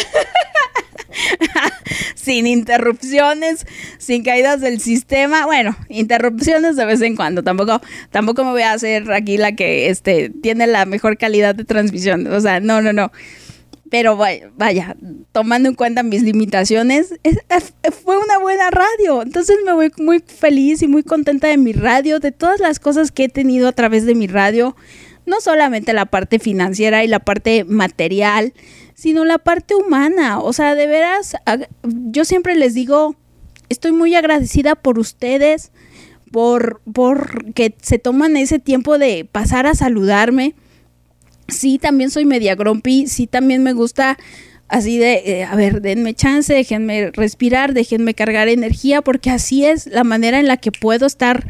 sin 2.15 2.45
interrupciones, 2.45 3.65
sin 3.97 4.23
caídas 4.23 4.61
del 4.61 4.79
sistema. 4.79 5.45
Bueno, 5.45 5.75
interrupciones 5.89 6.75
de 6.75 6.85
vez 6.85 7.01
en 7.01 7.15
cuando. 7.15 7.43
Tampoco, 7.43 7.81
tampoco 8.11 8.43
me 8.43 8.51
voy 8.51 8.63
a 8.63 8.73
hacer 8.73 9.11
aquí 9.11 9.37
la 9.37 9.55
que 9.55 9.89
este, 9.89 10.29
tiene 10.29 10.67
la 10.67 10.85
mejor 10.85 11.17
calidad 11.17 11.55
de 11.55 11.63
transmisión. 11.63 12.27
O 12.27 12.41
sea, 12.41 12.59
no, 12.59 12.81
no, 12.81 12.93
no. 12.93 13.11
Pero 13.89 14.17
vaya, 14.17 14.97
tomando 15.31 15.69
en 15.69 15.75
cuenta 15.75 16.03
mis 16.03 16.23
limitaciones, 16.23 17.13
fue 18.03 18.17
una 18.17 18.37
buena 18.39 18.69
radio. 18.69 19.21
Entonces 19.21 19.57
me 19.65 19.73
voy 19.73 19.91
muy 19.97 20.19
feliz 20.19 20.81
y 20.81 20.87
muy 20.87 21.03
contenta 21.03 21.47
de 21.47 21.57
mi 21.57 21.73
radio, 21.73 22.19
de 22.19 22.31
todas 22.31 22.59
las 22.59 22.79
cosas 22.79 23.11
que 23.11 23.25
he 23.25 23.29
tenido 23.29 23.67
a 23.67 23.71
través 23.71 24.05
de 24.05 24.15
mi 24.15 24.27
radio. 24.27 24.75
No 25.25 25.41
solamente 25.41 25.93
la 25.93 26.05
parte 26.05 26.39
financiera 26.39 27.03
y 27.03 27.07
la 27.07 27.19
parte 27.19 27.63
material, 27.65 28.53
sino 28.93 29.25
la 29.25 29.37
parte 29.37 29.75
humana. 29.75 30.39
O 30.39 30.53
sea, 30.53 30.75
de 30.75 30.87
veras, 30.87 31.35
yo 31.83 32.25
siempre 32.25 32.55
les 32.55 32.73
digo, 32.73 33.15
estoy 33.69 33.91
muy 33.91 34.15
agradecida 34.15 34.75
por 34.75 34.99
ustedes, 34.99 35.71
por, 36.31 36.81
por 36.93 37.53
que 37.53 37.75
se 37.81 37.99
toman 37.99 38.37
ese 38.37 38.59
tiempo 38.59 38.97
de 38.97 39.27
pasar 39.31 39.67
a 39.67 39.75
saludarme. 39.75 40.55
Sí, 41.47 41.77
también 41.77 42.09
soy 42.09 42.25
media 42.25 42.55
grumpy, 42.55 43.07
sí, 43.07 43.27
también 43.27 43.63
me 43.63 43.73
gusta 43.73 44.17
así 44.67 44.97
de, 44.97 45.21
eh, 45.25 45.43
a 45.45 45.55
ver, 45.55 45.81
denme 45.81 46.13
chance, 46.13 46.53
déjenme 46.53 47.11
respirar, 47.11 47.73
déjenme 47.73 48.13
cargar 48.13 48.49
energía, 48.49 49.01
porque 49.01 49.29
así 49.29 49.65
es 49.65 49.87
la 49.87 50.03
manera 50.03 50.39
en 50.39 50.47
la 50.47 50.57
que 50.57 50.71
puedo 50.71 51.05
estar 51.05 51.47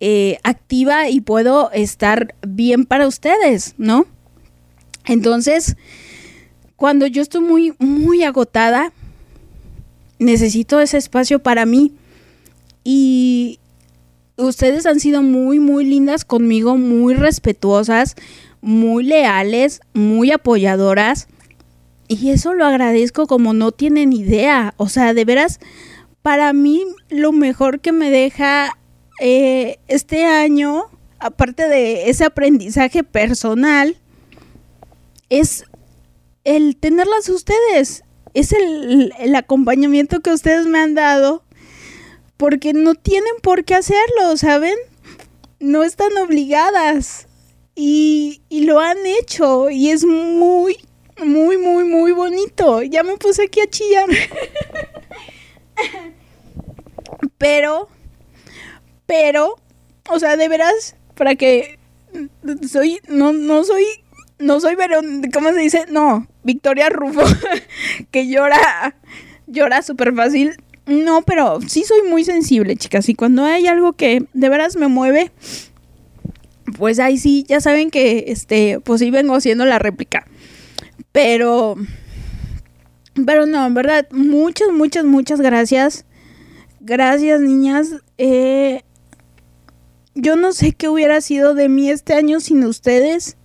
eh, 0.00 0.38
activa 0.42 1.08
y 1.08 1.20
puedo 1.20 1.70
estar 1.72 2.34
bien 2.46 2.84
para 2.84 3.06
ustedes, 3.06 3.74
¿no? 3.78 4.06
Entonces, 5.06 5.76
cuando 6.76 7.06
yo 7.06 7.22
estoy 7.22 7.42
muy, 7.42 7.74
muy 7.78 8.24
agotada, 8.24 8.92
necesito 10.18 10.80
ese 10.80 10.98
espacio 10.98 11.40
para 11.40 11.66
mí. 11.66 11.92
Y 12.84 13.60
ustedes 14.36 14.86
han 14.86 14.98
sido 14.98 15.22
muy, 15.22 15.60
muy 15.60 15.84
lindas 15.84 16.24
conmigo, 16.24 16.76
muy 16.76 17.14
respetuosas, 17.14 18.16
muy 18.62 19.04
leales, 19.04 19.82
muy 19.92 20.30
apoyadoras. 20.30 21.28
Y 22.08 22.30
eso 22.30 22.54
lo 22.54 22.64
agradezco 22.64 23.26
como 23.26 23.52
no 23.52 23.72
tienen 23.72 24.14
idea. 24.14 24.72
O 24.78 24.88
sea, 24.88 25.12
de 25.12 25.24
veras, 25.26 25.60
para 26.22 26.54
mí 26.54 26.82
lo 27.10 27.32
mejor 27.32 27.80
que 27.80 27.92
me 27.92 28.10
deja 28.10 28.78
eh, 29.20 29.78
este 29.88 30.24
año 30.24 30.88
aparte 31.22 31.68
de 31.68 32.10
ese 32.10 32.24
aprendizaje 32.24 33.04
personal, 33.04 33.96
es 35.30 35.64
el 36.44 36.76
tenerlas 36.76 37.28
ustedes. 37.28 38.04
Es 38.34 38.52
el, 38.52 39.12
el 39.18 39.34
acompañamiento 39.34 40.20
que 40.20 40.32
ustedes 40.32 40.66
me 40.66 40.80
han 40.80 40.94
dado. 40.94 41.44
Porque 42.36 42.72
no 42.72 42.94
tienen 42.94 43.34
por 43.40 43.64
qué 43.64 43.76
hacerlo, 43.76 44.36
¿saben? 44.36 44.74
No 45.60 45.84
están 45.84 46.16
obligadas. 46.18 47.28
Y, 47.74 48.42
y 48.48 48.64
lo 48.64 48.80
han 48.80 49.04
hecho. 49.06 49.70
Y 49.70 49.90
es 49.90 50.04
muy, 50.04 50.76
muy, 51.24 51.56
muy, 51.56 51.84
muy 51.84 52.12
bonito. 52.12 52.82
Ya 52.82 53.02
me 53.02 53.16
puse 53.16 53.44
aquí 53.44 53.60
a 53.60 53.68
chillar. 53.68 54.08
pero, 57.38 57.88
pero, 59.06 59.56
o 60.08 60.18
sea, 60.18 60.36
de 60.36 60.48
veras, 60.48 60.96
para 61.14 61.34
que 61.34 61.78
soy, 62.68 63.00
no, 63.08 63.32
no 63.32 63.64
soy, 63.64 63.84
no 64.38 64.60
soy 64.60 64.74
Verón, 64.74 65.22
¿cómo 65.32 65.52
se 65.52 65.60
dice? 65.60 65.86
No, 65.88 66.26
Victoria 66.42 66.88
Rufo, 66.88 67.22
que 68.10 68.28
llora, 68.28 68.96
llora 69.46 69.82
súper 69.82 70.14
fácil. 70.14 70.56
No, 70.84 71.22
pero 71.22 71.60
sí 71.60 71.84
soy 71.84 72.02
muy 72.08 72.24
sensible, 72.24 72.76
chicas. 72.76 73.08
Y 73.08 73.14
cuando 73.14 73.44
hay 73.44 73.68
algo 73.68 73.92
que 73.92 74.24
de 74.32 74.48
veras 74.48 74.76
me 74.76 74.88
mueve, 74.88 75.30
pues 76.76 76.98
ahí 76.98 77.18
sí, 77.18 77.44
ya 77.48 77.60
saben 77.60 77.90
que, 77.90 78.24
este, 78.28 78.80
pues 78.80 79.00
sí 79.00 79.10
vengo 79.10 79.34
haciendo 79.34 79.64
la 79.64 79.78
réplica. 79.78 80.26
Pero, 81.12 81.76
pero 83.26 83.46
no, 83.46 83.66
en 83.66 83.74
verdad, 83.74 84.08
muchas, 84.10 84.68
muchas, 84.72 85.04
muchas 85.04 85.40
gracias. 85.40 86.04
Gracias, 86.80 87.40
niñas. 87.40 87.94
Eh, 88.18 88.82
yo 90.14 90.36
no 90.36 90.52
sé 90.52 90.72
qué 90.72 90.88
hubiera 90.88 91.20
sido 91.20 91.54
de 91.54 91.68
mí 91.68 91.90
este 91.90 92.14
año 92.14 92.40
sin 92.40 92.64
ustedes. 92.64 93.36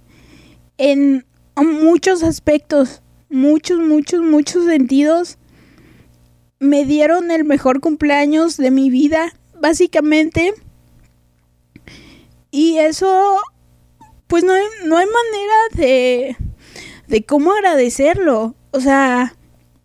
En 0.78 1.26
muchos 1.56 2.24
aspectos, 2.24 3.02
muchos, 3.30 3.80
muchos, 3.80 4.22
muchos 4.22 4.66
sentidos. 4.66 5.38
Me 6.60 6.86
dieron 6.86 7.32
el 7.32 7.46
mejor 7.46 7.80
cumpleaños 7.80 8.58
de 8.58 8.72
mi 8.72 8.90
vida, 8.90 9.34
básicamente. 9.60 10.54
Y 12.58 12.80
eso, 12.80 13.38
pues 14.26 14.44
no 14.44 14.52
hay, 14.52 14.64
no 14.84 14.98
hay 14.98 15.06
manera 15.06 15.54
de, 15.76 16.38
de 17.08 17.24
cómo 17.24 17.52
agradecerlo. 17.52 18.56
O 18.72 18.82
sea, 18.82 19.36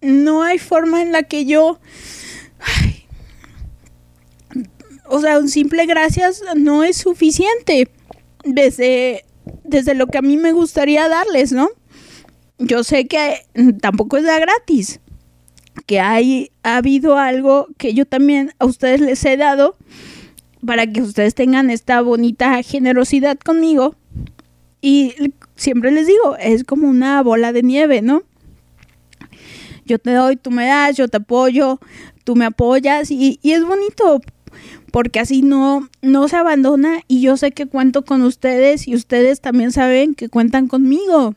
no 0.01 0.43
hay 0.43 0.59
forma 0.59 1.03
en 1.03 1.13
la 1.13 1.23
que 1.25 1.45
yo... 1.45 1.79
o 5.05 5.21
sea, 5.21 5.39
un 5.39 5.51
simple 5.51 5.85
gracias 5.85 6.43
no 6.57 6.83
es 6.83 6.97
suficiente 6.97 7.91
desde, 8.43 9.27
desde 9.65 9.95
lo 9.95 10.07
que 10.07 10.17
a 10.17 10.23
mí 10.23 10.39
me 10.39 10.53
gustaría 10.53 11.11
darles, 11.11 11.53
¿no? 11.53 11.69
Yo 12.57 12.85
sé 12.85 13.07
que 13.07 13.45
tampoco 13.83 14.17
es 14.17 14.25
de 14.25 14.41
gratis, 14.41 15.01
que 15.85 16.01
hay, 16.01 16.53
ha 16.63 16.79
habido 16.79 17.19
algo 17.19 17.67
que 17.77 17.93
yo 17.93 18.07
también 18.07 18.55
a 18.59 18.65
ustedes 18.65 19.03
les 19.03 19.23
he 19.27 19.37
dado 19.37 19.77
para 20.65 20.87
que 20.87 21.03
ustedes 21.03 21.35
tengan 21.35 21.71
esta 21.71 22.01
bonita 22.01 22.63
generosidad 22.63 23.39
conmigo. 23.39 23.97
Y 24.81 25.15
siempre 25.57 25.91
les 25.93 26.07
digo, 26.07 26.37
es 26.39 26.65
como 26.65 26.89
una 26.89 27.23
bola 27.23 27.53
de 27.53 27.63
nieve, 27.63 28.03
¿no? 28.03 28.23
Yo 29.85 29.99
te 29.99 30.13
doy, 30.13 30.37
tú 30.37 30.51
me 30.51 30.67
das, 30.67 30.97
yo 30.97 31.09
te 31.09 31.19
apoyo, 31.19 31.81
tú 32.25 32.37
me 32.37 32.45
apoyas 32.45 33.11
y, 33.11 33.39
es 33.43 33.65
bonito 33.65 34.21
porque 34.91 35.21
así 35.21 35.43
no, 35.43 35.89
no 36.03 36.29
se 36.29 36.37
abandona 36.37 37.01
y 37.09 37.23
yo 37.23 37.37
sé 37.37 37.53
que 37.53 37.67
cuento 37.67 38.05
con 38.05 38.23
ustedes 38.23 38.87
y 38.87 38.95
ustedes 38.95 39.41
también 39.41 39.73
saben 39.73 40.15
que 40.15 40.29
cuentan 40.29 40.69
conmigo 40.69 41.35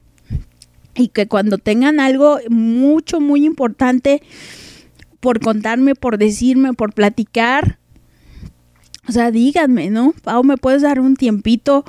y 0.94 1.08
que 1.08 1.28
cuando 1.28 1.58
tengan 1.58 2.00
algo 2.00 2.40
mucho, 2.50 3.22
muy 3.22 3.46
importante 3.46 4.22
por 5.20 5.40
contarme, 5.40 5.96
por 5.96 6.18
decirme, 6.18 6.74
por 6.74 6.94
platicar, 6.94 7.80
o 9.08 9.12
sea, 9.12 9.32
díganme, 9.32 9.90
¿no? 9.90 10.14
Pau, 10.24 10.44
¿me 10.44 10.58
puedes 10.58 10.82
dar 10.82 11.00
un 11.00 11.16
tiempito? 11.16 11.86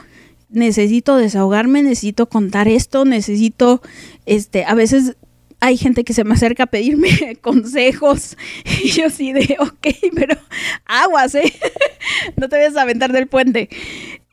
Necesito 0.50 1.16
desahogarme, 1.16 1.82
necesito 1.82 2.28
contar 2.28 2.68
esto, 2.68 3.04
necesito, 3.04 3.82
este, 4.26 4.64
a 4.64 4.74
veces 4.74 5.16
hay 5.60 5.76
gente 5.76 6.04
que 6.04 6.12
se 6.12 6.24
me 6.24 6.34
acerca 6.34 6.64
a 6.64 6.66
pedirme 6.66 7.36
consejos 7.40 8.36
y 8.82 8.90
yo 8.90 9.10
sí 9.10 9.32
de, 9.32 9.56
ok, 9.58 9.86
pero 10.14 10.36
aguas, 10.84 11.34
¿eh? 11.34 11.52
no 12.36 12.48
te 12.48 12.56
vayas 12.56 12.76
a 12.76 12.82
aventar 12.82 13.12
del 13.12 13.26
puente. 13.26 13.68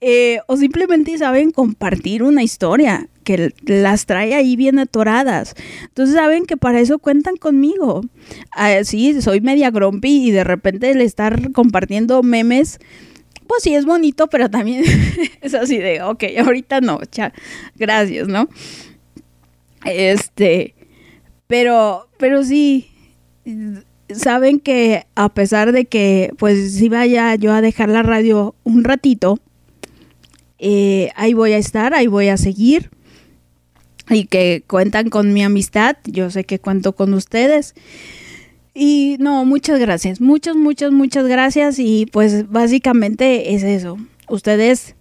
Eh, 0.01 0.39
o 0.47 0.57
simplemente 0.57 1.17
saben 1.17 1.51
compartir 1.51 2.23
una 2.23 2.43
historia 2.43 3.07
que 3.23 3.53
las 3.65 4.05
trae 4.05 4.35
ahí 4.35 4.55
bien 4.55 4.79
atoradas. 4.79 5.55
Entonces 5.83 6.15
saben 6.15 6.45
que 6.45 6.57
para 6.57 6.79
eso 6.79 6.99
cuentan 6.99 7.37
conmigo. 7.37 8.01
Ah, 8.51 8.83
sí, 8.83 9.21
soy 9.21 9.41
media 9.41 9.71
grumpy 9.71 10.27
y 10.27 10.31
de 10.31 10.43
repente 10.43 10.91
el 10.91 11.01
estar 11.01 11.51
compartiendo 11.51 12.21
memes, 12.23 12.79
pues 13.47 13.63
sí 13.63 13.75
es 13.75 13.85
bonito, 13.85 14.27
pero 14.27 14.49
también 14.49 14.83
es 15.41 15.53
así 15.53 15.77
de, 15.77 16.01
ok, 16.01 16.23
ahorita 16.45 16.81
no, 16.81 16.99
ya, 17.11 17.33
gracias, 17.75 18.27
¿no? 18.27 18.47
Este, 19.85 20.75
pero, 21.47 22.07
pero 22.17 22.43
sí, 22.43 22.89
saben 24.09 24.59
que 24.59 25.05
a 25.15 25.33
pesar 25.33 25.71
de 25.71 25.85
que 25.85 26.31
pues 26.37 26.75
si 26.75 26.89
vaya 26.89 27.35
yo 27.35 27.53
a 27.53 27.61
dejar 27.61 27.89
la 27.89 28.03
radio 28.03 28.55
un 28.63 28.83
ratito, 28.83 29.39
eh, 30.59 31.11
ahí 31.15 31.33
voy 31.33 31.53
a 31.53 31.57
estar, 31.57 31.93
ahí 31.93 32.07
voy 32.07 32.29
a 32.29 32.37
seguir 32.37 32.89
y 34.09 34.25
que 34.25 34.63
cuentan 34.67 35.09
con 35.09 35.33
mi 35.33 35.43
amistad, 35.43 35.97
yo 36.05 36.29
sé 36.29 36.43
que 36.43 36.59
cuento 36.59 36.93
con 36.93 37.13
ustedes. 37.13 37.73
Y 38.73 39.17
no, 39.19 39.45
muchas 39.45 39.79
gracias, 39.79 40.19
muchas, 40.19 40.55
muchas, 40.55 40.91
muchas 40.91 41.27
gracias 41.27 41.77
y 41.77 42.07
pues 42.11 42.49
básicamente 42.49 43.53
es 43.53 43.63
eso. 43.63 43.97
Ustedes 44.29 44.95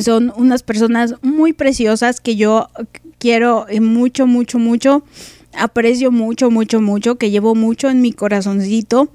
son 0.00 0.32
unas 0.36 0.62
personas 0.62 1.14
muy 1.22 1.52
preciosas 1.52 2.20
que 2.20 2.36
yo 2.36 2.68
quiero 3.18 3.66
mucho, 3.80 4.26
mucho, 4.26 4.58
mucho 4.58 5.02
aprecio 5.52 6.10
mucho, 6.10 6.50
mucho, 6.50 6.80
mucho, 6.80 7.16
que 7.16 7.30
llevo 7.30 7.54
mucho 7.54 7.88
en 7.88 8.00
mi 8.00 8.12
corazoncito. 8.12 9.08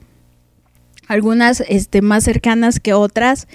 Algunas 1.07 1.61
este, 1.67 2.01
más 2.01 2.23
cercanas 2.23 2.79
que 2.79 2.93
otras. 2.93 3.47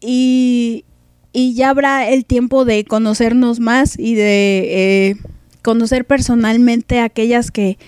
Y, 0.00 0.84
y 1.32 1.54
ya 1.54 1.70
habrá 1.70 2.08
el 2.08 2.24
tiempo 2.24 2.64
de 2.64 2.84
conocernos 2.84 3.60
más 3.60 3.98
y 3.98 4.14
de 4.14 5.10
eh, 5.10 5.16
conocer 5.62 6.04
personalmente 6.04 6.98
a 6.98 7.04
aquellas 7.04 7.50
que, 7.50 7.78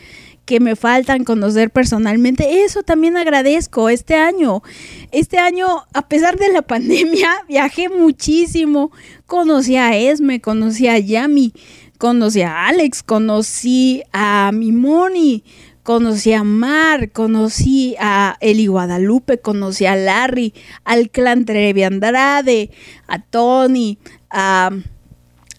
que 0.44 0.60
me 0.60 0.76
faltan 0.76 1.24
conocer 1.24 1.70
personalmente. 1.70 2.64
Eso 2.64 2.82
también 2.82 3.16
agradezco 3.16 3.88
este 3.88 4.14
año. 4.14 4.62
Este 5.10 5.38
año, 5.38 5.66
a 5.92 6.08
pesar 6.08 6.38
de 6.38 6.52
la 6.52 6.62
pandemia, 6.62 7.28
viajé 7.48 7.88
muchísimo. 7.88 8.92
Conocí 9.26 9.76
a 9.76 9.96
Esme, 9.96 10.40
conocí 10.40 10.88
a 10.88 10.98
Yami, 10.98 11.52
conocí 11.98 12.42
a 12.42 12.66
Alex, 12.66 13.02
conocí 13.02 14.02
a 14.12 14.50
Mimoni, 14.52 15.44
conocí 15.82 16.32
a 16.32 16.44
Mar, 16.44 17.10
conocí 17.10 17.96
a 17.98 18.36
Eli 18.40 18.66
Guadalupe, 18.66 19.38
conocí 19.38 19.86
a 19.86 19.96
Larry, 19.96 20.54
al 20.84 21.10
clan 21.10 21.44
Trevi 21.44 21.82
Andrade, 21.82 22.70
a 23.08 23.18
Tony, 23.18 23.98
a, 24.30 24.70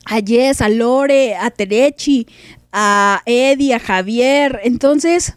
a 0.06 0.22
Jess, 0.22 0.62
a 0.62 0.70
Lore, 0.70 1.36
a 1.36 1.50
Terechi, 1.52 2.28
a 2.72 3.22
Eddie, 3.26 3.74
a 3.74 3.80
Javier. 3.80 4.62
Entonces, 4.64 5.36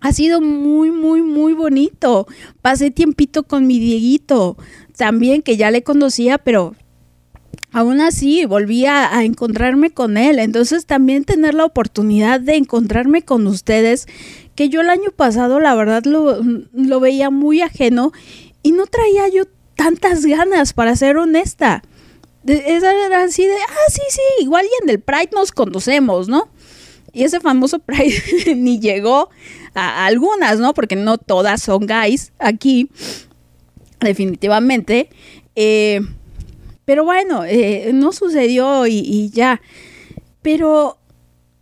ha 0.00 0.12
sido 0.12 0.40
muy, 0.40 0.90
muy, 0.90 1.22
muy 1.22 1.52
bonito. 1.52 2.26
Pasé 2.62 2.90
tiempito 2.90 3.42
con 3.42 3.66
mi 3.66 3.78
Dieguito, 3.78 4.56
también 4.96 5.42
que 5.42 5.56
ya 5.56 5.70
le 5.70 5.82
conocía, 5.82 6.38
pero 6.38 6.74
aún 7.72 8.00
así 8.00 8.44
volví 8.46 8.86
a, 8.86 9.22
encontrarme 9.22 9.90
con 9.90 10.16
él. 10.16 10.38
Entonces 10.38 10.86
también 10.86 11.24
tener 11.24 11.54
la 11.54 11.64
oportunidad 11.64 12.40
de 12.40 12.56
encontrarme 12.56 13.22
con 13.22 13.46
ustedes, 13.46 14.06
que 14.54 14.68
yo 14.68 14.80
el 14.80 14.90
año 14.90 15.10
pasado 15.14 15.60
la 15.60 15.74
verdad 15.74 16.04
lo, 16.04 17.00
veía 17.00 17.30
muy 17.30 17.62
ajeno 17.62 18.12
y 18.62 18.72
no 18.72 18.86
traía 18.86 19.28
yo 19.28 19.44
tantas 19.76 20.26
ganas, 20.26 20.72
para 20.74 20.94
ser 20.96 21.16
honesta. 21.16 21.82
Esa 22.46 22.92
era 22.92 23.22
así 23.22 23.46
de, 23.46 23.54
ah, 23.54 23.90
sí, 23.90 24.02
sí, 24.10 24.20
igual 24.42 24.66
y 24.66 24.84
en 24.84 24.90
el 24.90 25.00
Pride 25.00 25.30
nos 25.32 25.52
conocemos, 25.52 26.28
¿no? 26.28 26.48
Y 27.12 27.24
ese 27.24 27.40
famoso 27.40 27.78
Pride 27.86 28.54
ni 28.56 28.78
llegó 28.80 29.30
a 29.74 30.04
algunas, 30.06 30.58
¿no? 30.58 30.74
Porque 30.74 30.96
no 30.96 31.16
todas 31.16 31.62
son 31.62 31.86
guys 31.86 32.32
aquí, 32.38 32.90
definitivamente. 34.00 35.08
Eh, 35.56 36.00
pero 36.90 37.04
bueno, 37.04 37.44
eh, 37.44 37.92
no 37.94 38.10
sucedió 38.10 38.84
y, 38.88 39.30
ya. 39.30 39.60
Pero 40.42 40.98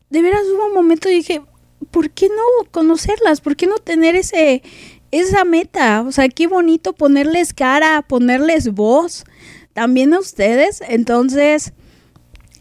de 0.09 0.23
veras 0.23 0.41
hubo 0.47 0.69
un 0.69 0.73
momento 0.73 1.11
y 1.11 1.17
dije, 1.17 1.43
¿por 1.91 2.09
qué 2.09 2.31
no 2.31 2.71
conocerlas? 2.71 3.43
¿Por 3.43 3.55
qué 3.55 3.67
no 3.67 3.77
tener 3.77 4.17
ese, 4.17 4.63
esa 5.11 5.45
meta. 5.45 6.01
O 6.01 6.13
sea, 6.13 6.31
qué 6.31 6.47
bonito 6.47 6.95
ponerles 6.95 7.53
cara, 7.53 8.01
ponerles 8.09 8.73
voz 8.73 9.25
también 9.75 10.15
a 10.15 10.19
ustedes. 10.19 10.83
Entonces, 10.89 11.75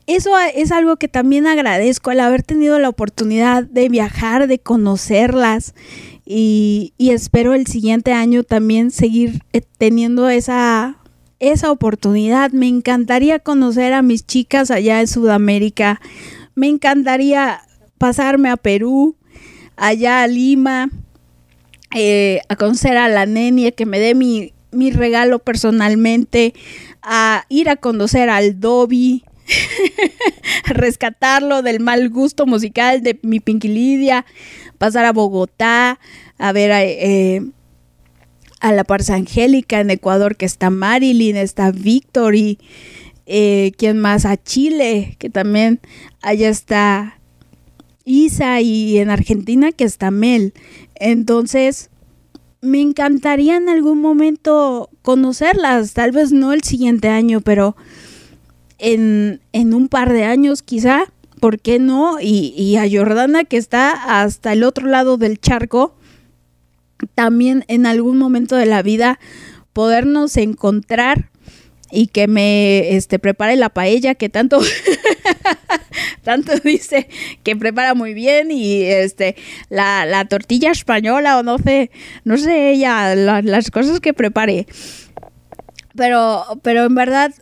eso 0.06 0.32
es 0.54 0.74
algo 0.74 0.98
que 0.98 1.08
también 1.08 1.48
agradezco, 1.48 2.12
el 2.12 2.20
haber 2.20 2.44
tenido 2.44 2.80
la 2.80 2.90
oportunidad 2.90 3.64
de 3.64 3.88
viajar, 3.88 4.50
de 4.50 4.60
conocerlas. 4.60 5.74
Y, 6.26 6.92
y 6.98 7.12
espero 7.12 7.54
el 7.54 7.66
siguiente 7.66 8.12
año 8.12 8.44
también 8.44 8.92
seguir 8.92 9.44
eh, 9.54 9.62
teniendo 9.78 10.28
esa, 10.28 10.98
esa 11.40 11.72
oportunidad. 11.72 12.52
Me 12.52 12.68
encantaría 12.68 13.40
conocer 13.40 13.94
a 13.94 14.02
mis 14.02 14.26
chicas 14.26 14.72
allá 14.72 15.00
en 15.02 15.08
Sudamérica. 15.08 16.02
Me 16.56 16.68
encantaría 16.68 17.62
pasarme 17.98 18.50
a 18.50 18.58
Perú, 18.58 19.16
allá 19.76 20.24
a 20.24 20.28
Lima, 20.28 20.90
eh, 21.96 22.42
a 22.50 22.56
conocer 22.56 22.98
a 22.98 23.08
la 23.08 23.26
nenia, 23.26 23.72
que 23.72 23.86
me 23.86 24.00
dé 24.00 24.16
mi, 24.16 24.54
mi 24.72 24.92
regalo 24.92 25.40
personalmente, 25.40 26.54
a 27.02 27.46
ir 27.50 27.70
a 27.70 27.76
conocer 27.76 28.30
al 28.30 28.60
Dobby, 28.60 29.24
rescatarlo 30.66 31.62
del 31.62 31.80
mal 31.80 32.10
gusto 32.10 32.46
musical 32.46 33.02
de 33.02 33.20
mi 33.22 33.40
Pinky 33.40 33.68
Lidia, 33.68 34.26
pasar 34.78 35.06
a 35.06 35.14
Bogotá, 35.14 36.00
a 36.38 36.52
ver 36.52 36.72
a, 36.72 36.84
eh, 36.84 37.42
a 38.60 38.72
la 38.72 38.84
Parza 38.84 39.16
Angélica 39.16 39.80
en 39.80 39.90
Ecuador, 39.90 40.36
que 40.36 40.46
está 40.46 40.70
Marilyn, 40.70 41.36
está 41.36 41.72
Victory, 41.72 42.58
eh, 43.26 43.72
¿quién 43.78 44.00
más? 44.00 44.26
A 44.26 44.38
Chile, 44.38 45.16
que 45.20 45.30
también 45.30 45.80
allá 46.22 46.50
está 46.50 47.20
Isa, 48.06 48.62
y 48.62 48.98
en 49.00 49.10
Argentina, 49.10 49.72
que 49.72 49.84
está 49.84 50.12
Mel. 50.12 50.54
Entonces, 50.96 51.90
me 52.62 52.82
encantaría 52.82 53.58
en 53.58 53.70
algún 53.70 54.02
momento 54.02 54.90
conocerlas, 55.02 55.94
tal 55.94 56.12
vez 56.12 56.32
no 56.32 56.54
el 56.54 56.64
siguiente 56.64 57.10
año, 57.10 57.42
pero 57.42 57.76
en, 58.80 59.42
en 59.54 59.74
un 59.74 59.88
par 59.88 60.12
de 60.12 60.24
años 60.24 60.62
quizá, 60.62 61.06
¿por 61.40 61.60
qué 61.60 61.80
no? 61.80 62.18
Y, 62.22 62.76
a 62.78 62.90
Jordana 62.90 63.44
que 63.44 63.58
está 63.58 64.22
hasta 64.22 64.54
el 64.54 64.64
otro 64.64 64.88
lado 64.88 65.18
del 65.18 65.40
charco, 65.40 65.96
también 67.16 67.66
en 67.68 67.86
algún 67.86 68.18
momento 68.18 68.56
de 68.56 68.66
la 68.66 68.82
vida 68.82 69.20
podernos 69.74 70.38
encontrar 70.38 71.30
y 71.92 72.08
que 72.08 72.28
me 72.28 72.96
este, 72.96 73.20
prepare 73.20 73.56
la 73.56 73.70
paella 73.70 74.16
que 74.16 74.30
tanto 74.30 74.60
tanto 76.24 76.54
dice 76.64 77.08
que 77.44 77.56
prepara 77.56 77.94
muy 77.94 78.14
bien 78.14 78.52
y 78.52 78.82
este 78.84 79.36
la, 79.70 80.06
la 80.06 80.26
tortilla 80.26 80.72
española 80.72 81.38
o 81.38 81.44
no 81.44 81.58
sé 81.60 81.92
no 82.24 82.38
sé 82.38 82.72
ella 82.72 83.16
la, 83.16 83.42
las 83.42 83.72
cosas 83.72 84.00
que 84.00 84.14
prepare. 84.14 84.68
Pero 85.96 86.44
pero 86.62 86.86
en 86.86 86.96
verdad 86.96 87.34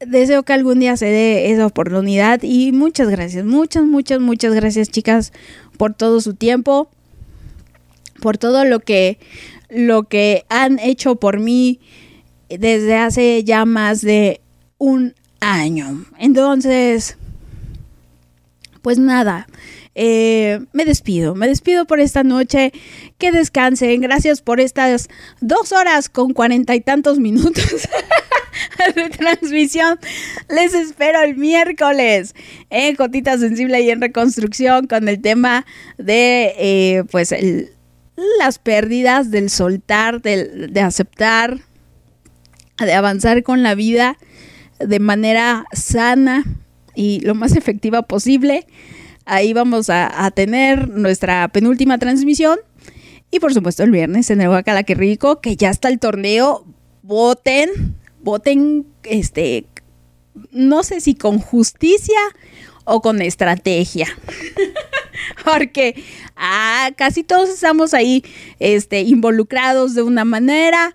deseo 0.00 0.42
que 0.42 0.52
algún 0.52 0.80
día 0.80 0.96
se 0.96 1.06
dé 1.06 1.50
esa 1.50 1.66
oportunidad 1.66 2.40
y 2.42 2.72
muchas 2.72 3.08
gracias 3.08 3.44
muchas 3.44 3.84
muchas 3.84 4.20
muchas 4.20 4.54
gracias 4.54 4.90
chicas 4.90 5.32
por 5.76 5.94
todo 5.94 6.20
su 6.20 6.34
tiempo 6.34 6.90
por 8.24 8.38
todo 8.38 8.64
lo 8.64 8.80
que 8.80 9.18
lo 9.68 10.04
que 10.04 10.46
han 10.48 10.78
hecho 10.78 11.16
por 11.16 11.40
mí 11.40 11.78
desde 12.48 12.96
hace 12.96 13.44
ya 13.44 13.66
más 13.66 14.00
de 14.00 14.40
un 14.78 15.14
año. 15.40 16.06
Entonces, 16.18 17.18
pues 18.80 18.98
nada, 18.98 19.46
eh, 19.94 20.60
me 20.72 20.86
despido, 20.86 21.34
me 21.34 21.48
despido 21.48 21.86
por 21.86 22.00
esta 22.00 22.22
noche, 22.22 22.72
que 23.18 23.30
descansen, 23.30 24.00
gracias 24.00 24.40
por 24.40 24.58
estas 24.58 25.10
dos 25.42 25.72
horas 25.72 26.08
con 26.08 26.32
cuarenta 26.32 26.74
y 26.74 26.80
tantos 26.80 27.18
minutos 27.18 27.86
de 28.94 29.10
transmisión, 29.10 29.98
les 30.48 30.72
espero 30.72 31.20
el 31.20 31.36
miércoles 31.36 32.34
en 32.70 32.96
Cotita 32.96 33.36
Sensible 33.36 33.82
y 33.82 33.90
en 33.90 34.00
Reconstrucción 34.00 34.86
con 34.86 35.08
el 35.08 35.20
tema 35.20 35.66
de, 35.98 36.54
eh, 36.56 37.04
pues, 37.10 37.30
el, 37.30 37.74
las 38.38 38.58
pérdidas, 38.58 39.30
del 39.30 39.50
soltar, 39.50 40.22
del, 40.22 40.72
de 40.72 40.80
aceptar, 40.80 41.60
de 42.78 42.92
avanzar 42.92 43.42
con 43.42 43.62
la 43.62 43.74
vida 43.74 44.16
de 44.78 44.98
manera 44.98 45.64
sana 45.72 46.44
y 46.94 47.20
lo 47.20 47.34
más 47.34 47.56
efectiva 47.56 48.02
posible. 48.02 48.66
Ahí 49.26 49.52
vamos 49.52 49.88
a, 49.88 50.30
tener 50.32 50.90
nuestra 50.90 51.48
penúltima 51.48 51.98
transmisión. 51.98 52.58
Y 53.30 53.40
por 53.40 53.54
supuesto 53.54 53.82
el 53.82 53.90
viernes 53.90 54.30
en 54.30 54.40
el 54.40 54.48
Huacala 54.48 54.82
que 54.84 54.94
rico, 54.94 55.40
que 55.40 55.56
ya 55.56 55.70
está 55.70 55.88
el 55.88 55.98
torneo. 55.98 56.66
Voten, 57.02 57.96
voten, 58.22 58.86
este, 59.02 59.66
no 60.50 60.82
sé 60.82 61.00
si 61.00 61.14
con 61.14 61.38
justicia 61.38 62.18
o 62.84 63.00
con 63.00 63.20
estrategia. 63.22 64.06
Porque 65.44 66.02
ah, 66.36 66.90
casi 66.96 67.24
todos 67.24 67.48
estamos 67.48 67.94
ahí 67.94 68.24
este, 68.58 69.00
involucrados 69.00 69.94
de 69.94 70.02
una 70.02 70.24
manera 70.24 70.94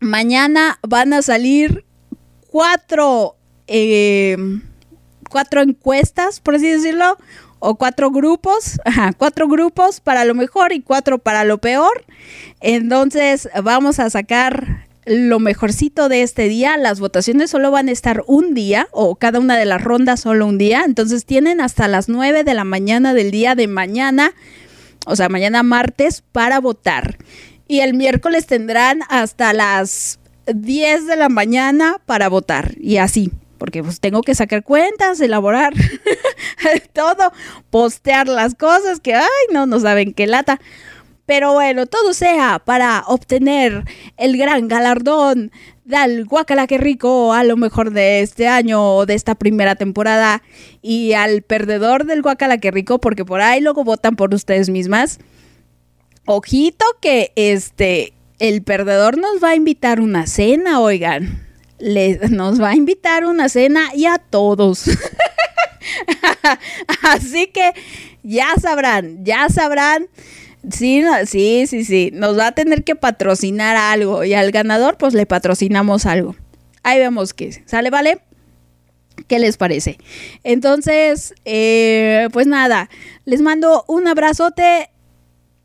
mañana 0.00 0.78
van 0.82 1.12
a 1.12 1.22
salir 1.22 1.84
cuatro, 2.48 3.36
eh, 3.66 4.36
cuatro 5.28 5.62
encuestas, 5.62 6.40
por 6.40 6.56
así 6.56 6.68
decirlo, 6.68 7.16
o 7.58 7.76
cuatro 7.76 8.10
grupos, 8.10 8.80
cuatro 9.18 9.46
grupos 9.46 10.00
para 10.00 10.24
lo 10.24 10.34
mejor 10.34 10.72
y 10.72 10.80
cuatro 10.80 11.18
para 11.18 11.44
lo 11.44 11.58
peor. 11.58 12.04
Entonces 12.60 13.48
vamos 13.62 14.00
a 14.00 14.10
sacar 14.10 14.88
lo 15.06 15.38
mejorcito 15.38 16.08
de 16.08 16.22
este 16.22 16.48
día. 16.48 16.76
Las 16.76 17.00
votaciones 17.00 17.50
solo 17.50 17.70
van 17.70 17.88
a 17.88 17.92
estar 17.92 18.22
un 18.26 18.54
día 18.54 18.88
o 18.92 19.16
cada 19.16 19.40
una 19.40 19.56
de 19.56 19.64
las 19.64 19.82
rondas 19.82 20.20
solo 20.20 20.46
un 20.46 20.58
día. 20.58 20.82
Entonces 20.84 21.24
tienen 21.24 21.60
hasta 21.60 21.88
las 21.88 22.08
nueve 22.08 22.44
de 22.44 22.54
la 22.54 22.64
mañana 22.64 23.14
del 23.14 23.30
día 23.30 23.54
de 23.54 23.66
mañana, 23.66 24.32
o 25.06 25.16
sea, 25.16 25.28
mañana 25.28 25.62
martes, 25.62 26.22
para 26.32 26.60
votar 26.60 27.18
y 27.70 27.82
el 27.82 27.94
miércoles 27.94 28.46
tendrán 28.46 29.02
hasta 29.08 29.52
las 29.52 30.18
10 30.52 31.06
de 31.06 31.14
la 31.14 31.28
mañana 31.28 32.00
para 32.04 32.28
votar 32.28 32.74
y 32.80 32.96
así, 32.96 33.30
porque 33.58 33.84
pues 33.84 34.00
tengo 34.00 34.22
que 34.22 34.34
sacar 34.34 34.64
cuentas, 34.64 35.20
elaborar 35.20 35.72
todo, 36.92 37.32
postear 37.70 38.26
las 38.26 38.56
cosas 38.56 38.98
que, 38.98 39.14
ay, 39.14 39.22
no, 39.52 39.66
no 39.66 39.78
saben 39.78 40.14
qué 40.14 40.26
lata. 40.26 40.60
Pero 41.30 41.52
bueno, 41.52 41.86
todo 41.86 42.12
sea 42.12 42.58
para 42.58 43.04
obtener 43.06 43.84
el 44.16 44.36
gran 44.36 44.66
galardón 44.66 45.52
del 45.84 46.24
Guacala 46.24 46.66
que 46.66 46.76
rico 46.76 47.32
a 47.32 47.44
lo 47.44 47.56
mejor 47.56 47.92
de 47.92 48.20
este 48.20 48.48
año 48.48 48.96
o 48.96 49.06
de 49.06 49.14
esta 49.14 49.36
primera 49.36 49.76
temporada 49.76 50.42
y 50.82 51.12
al 51.12 51.42
perdedor 51.42 52.04
del 52.04 52.22
Guacala 52.22 52.58
que 52.58 52.72
rico 52.72 52.98
porque 52.98 53.24
por 53.24 53.42
ahí 53.42 53.60
luego 53.60 53.84
votan 53.84 54.16
por 54.16 54.34
ustedes 54.34 54.70
mismas 54.70 55.20
ojito 56.24 56.84
que 57.00 57.30
este, 57.36 58.12
el 58.40 58.64
perdedor 58.64 59.16
nos 59.16 59.40
va 59.40 59.50
a 59.50 59.54
invitar 59.54 60.00
una 60.00 60.26
cena, 60.26 60.80
oigan. 60.80 61.46
nos 62.30 62.60
va 62.60 62.70
a 62.70 62.74
invitar 62.74 63.24
una 63.24 63.48
cena 63.48 63.94
y 63.94 64.06
a 64.06 64.18
todos. 64.18 64.90
Así 67.02 67.46
que 67.46 67.72
ya 68.24 68.52
sabrán, 68.60 69.24
ya 69.24 69.48
sabrán. 69.48 70.08
Sí, 70.68 71.02
sí, 71.26 71.66
sí, 71.66 71.84
sí. 71.84 72.10
Nos 72.12 72.38
va 72.38 72.48
a 72.48 72.52
tener 72.52 72.84
que 72.84 72.96
patrocinar 72.96 73.76
algo. 73.76 74.24
Y 74.24 74.34
al 74.34 74.50
ganador, 74.50 74.96
pues 74.98 75.14
le 75.14 75.26
patrocinamos 75.26 76.06
algo. 76.06 76.36
Ahí 76.82 76.98
vemos 76.98 77.34
que 77.34 77.62
sale, 77.66 77.90
¿vale? 77.90 78.20
¿Qué 79.26 79.38
les 79.38 79.56
parece? 79.56 79.98
Entonces, 80.44 81.34
eh, 81.44 82.28
pues 82.32 82.46
nada, 82.46 82.88
les 83.24 83.42
mando 83.42 83.84
un 83.86 84.08
abrazote 84.08 84.90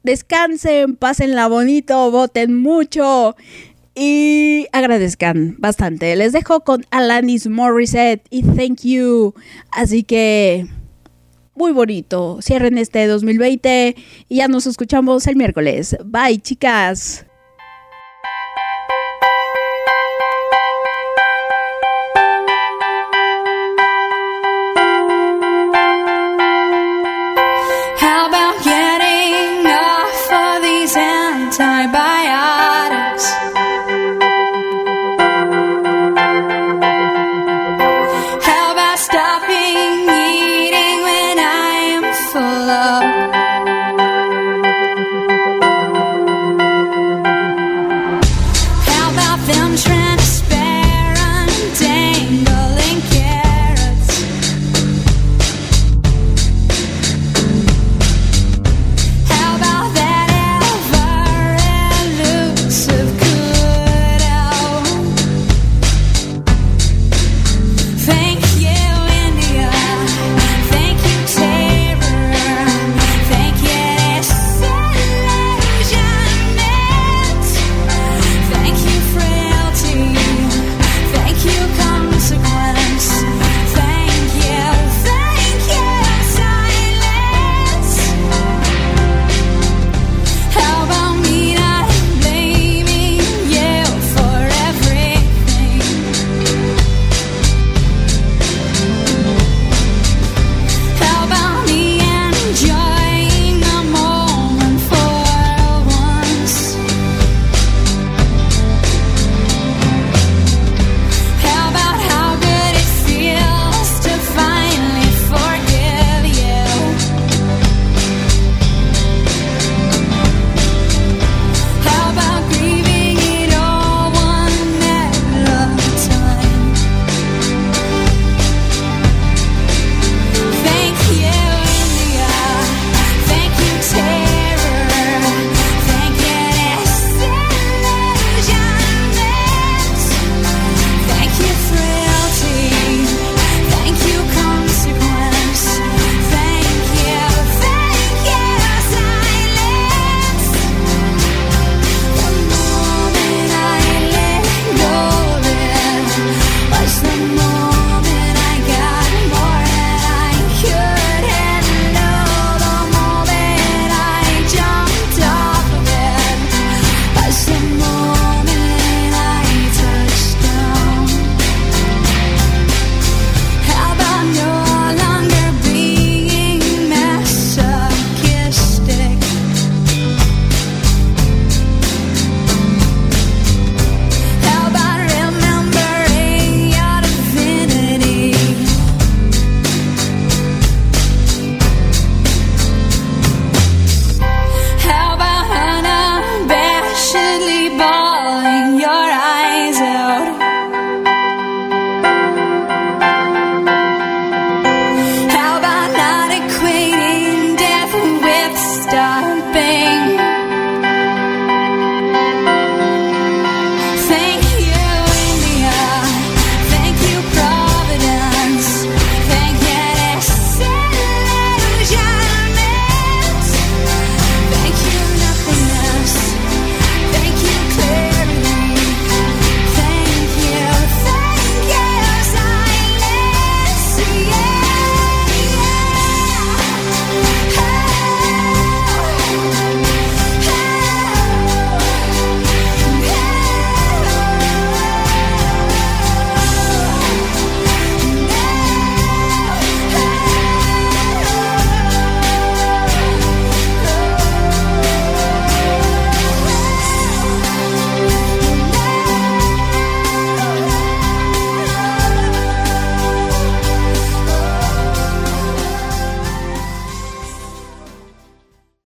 descansen, 0.06 0.96
pásenla 0.96 1.48
bonito, 1.48 2.12
voten 2.12 2.56
mucho 2.56 3.36
y 3.96 4.68
agradezcan 4.72 5.56
bastante. 5.58 6.16
Les 6.16 6.32
dejo 6.32 6.60
con 6.62 6.86
Alanis 6.92 7.48
Morissette 7.48 8.26
y 8.30 8.44
Thank 8.44 8.82
You. 8.84 9.34
Así 9.72 10.04
que 10.04 10.68
muy 11.56 11.72
bonito. 11.72 12.40
Cierren 12.42 12.78
este 12.78 13.08
2020 13.08 13.96
y 14.30 14.36
ya 14.36 14.48
nos 14.48 14.68
escuchamos 14.68 15.26
el 15.28 15.36
miércoles. 15.36 15.98
Bye, 16.06 16.40
chicas. 16.40 17.26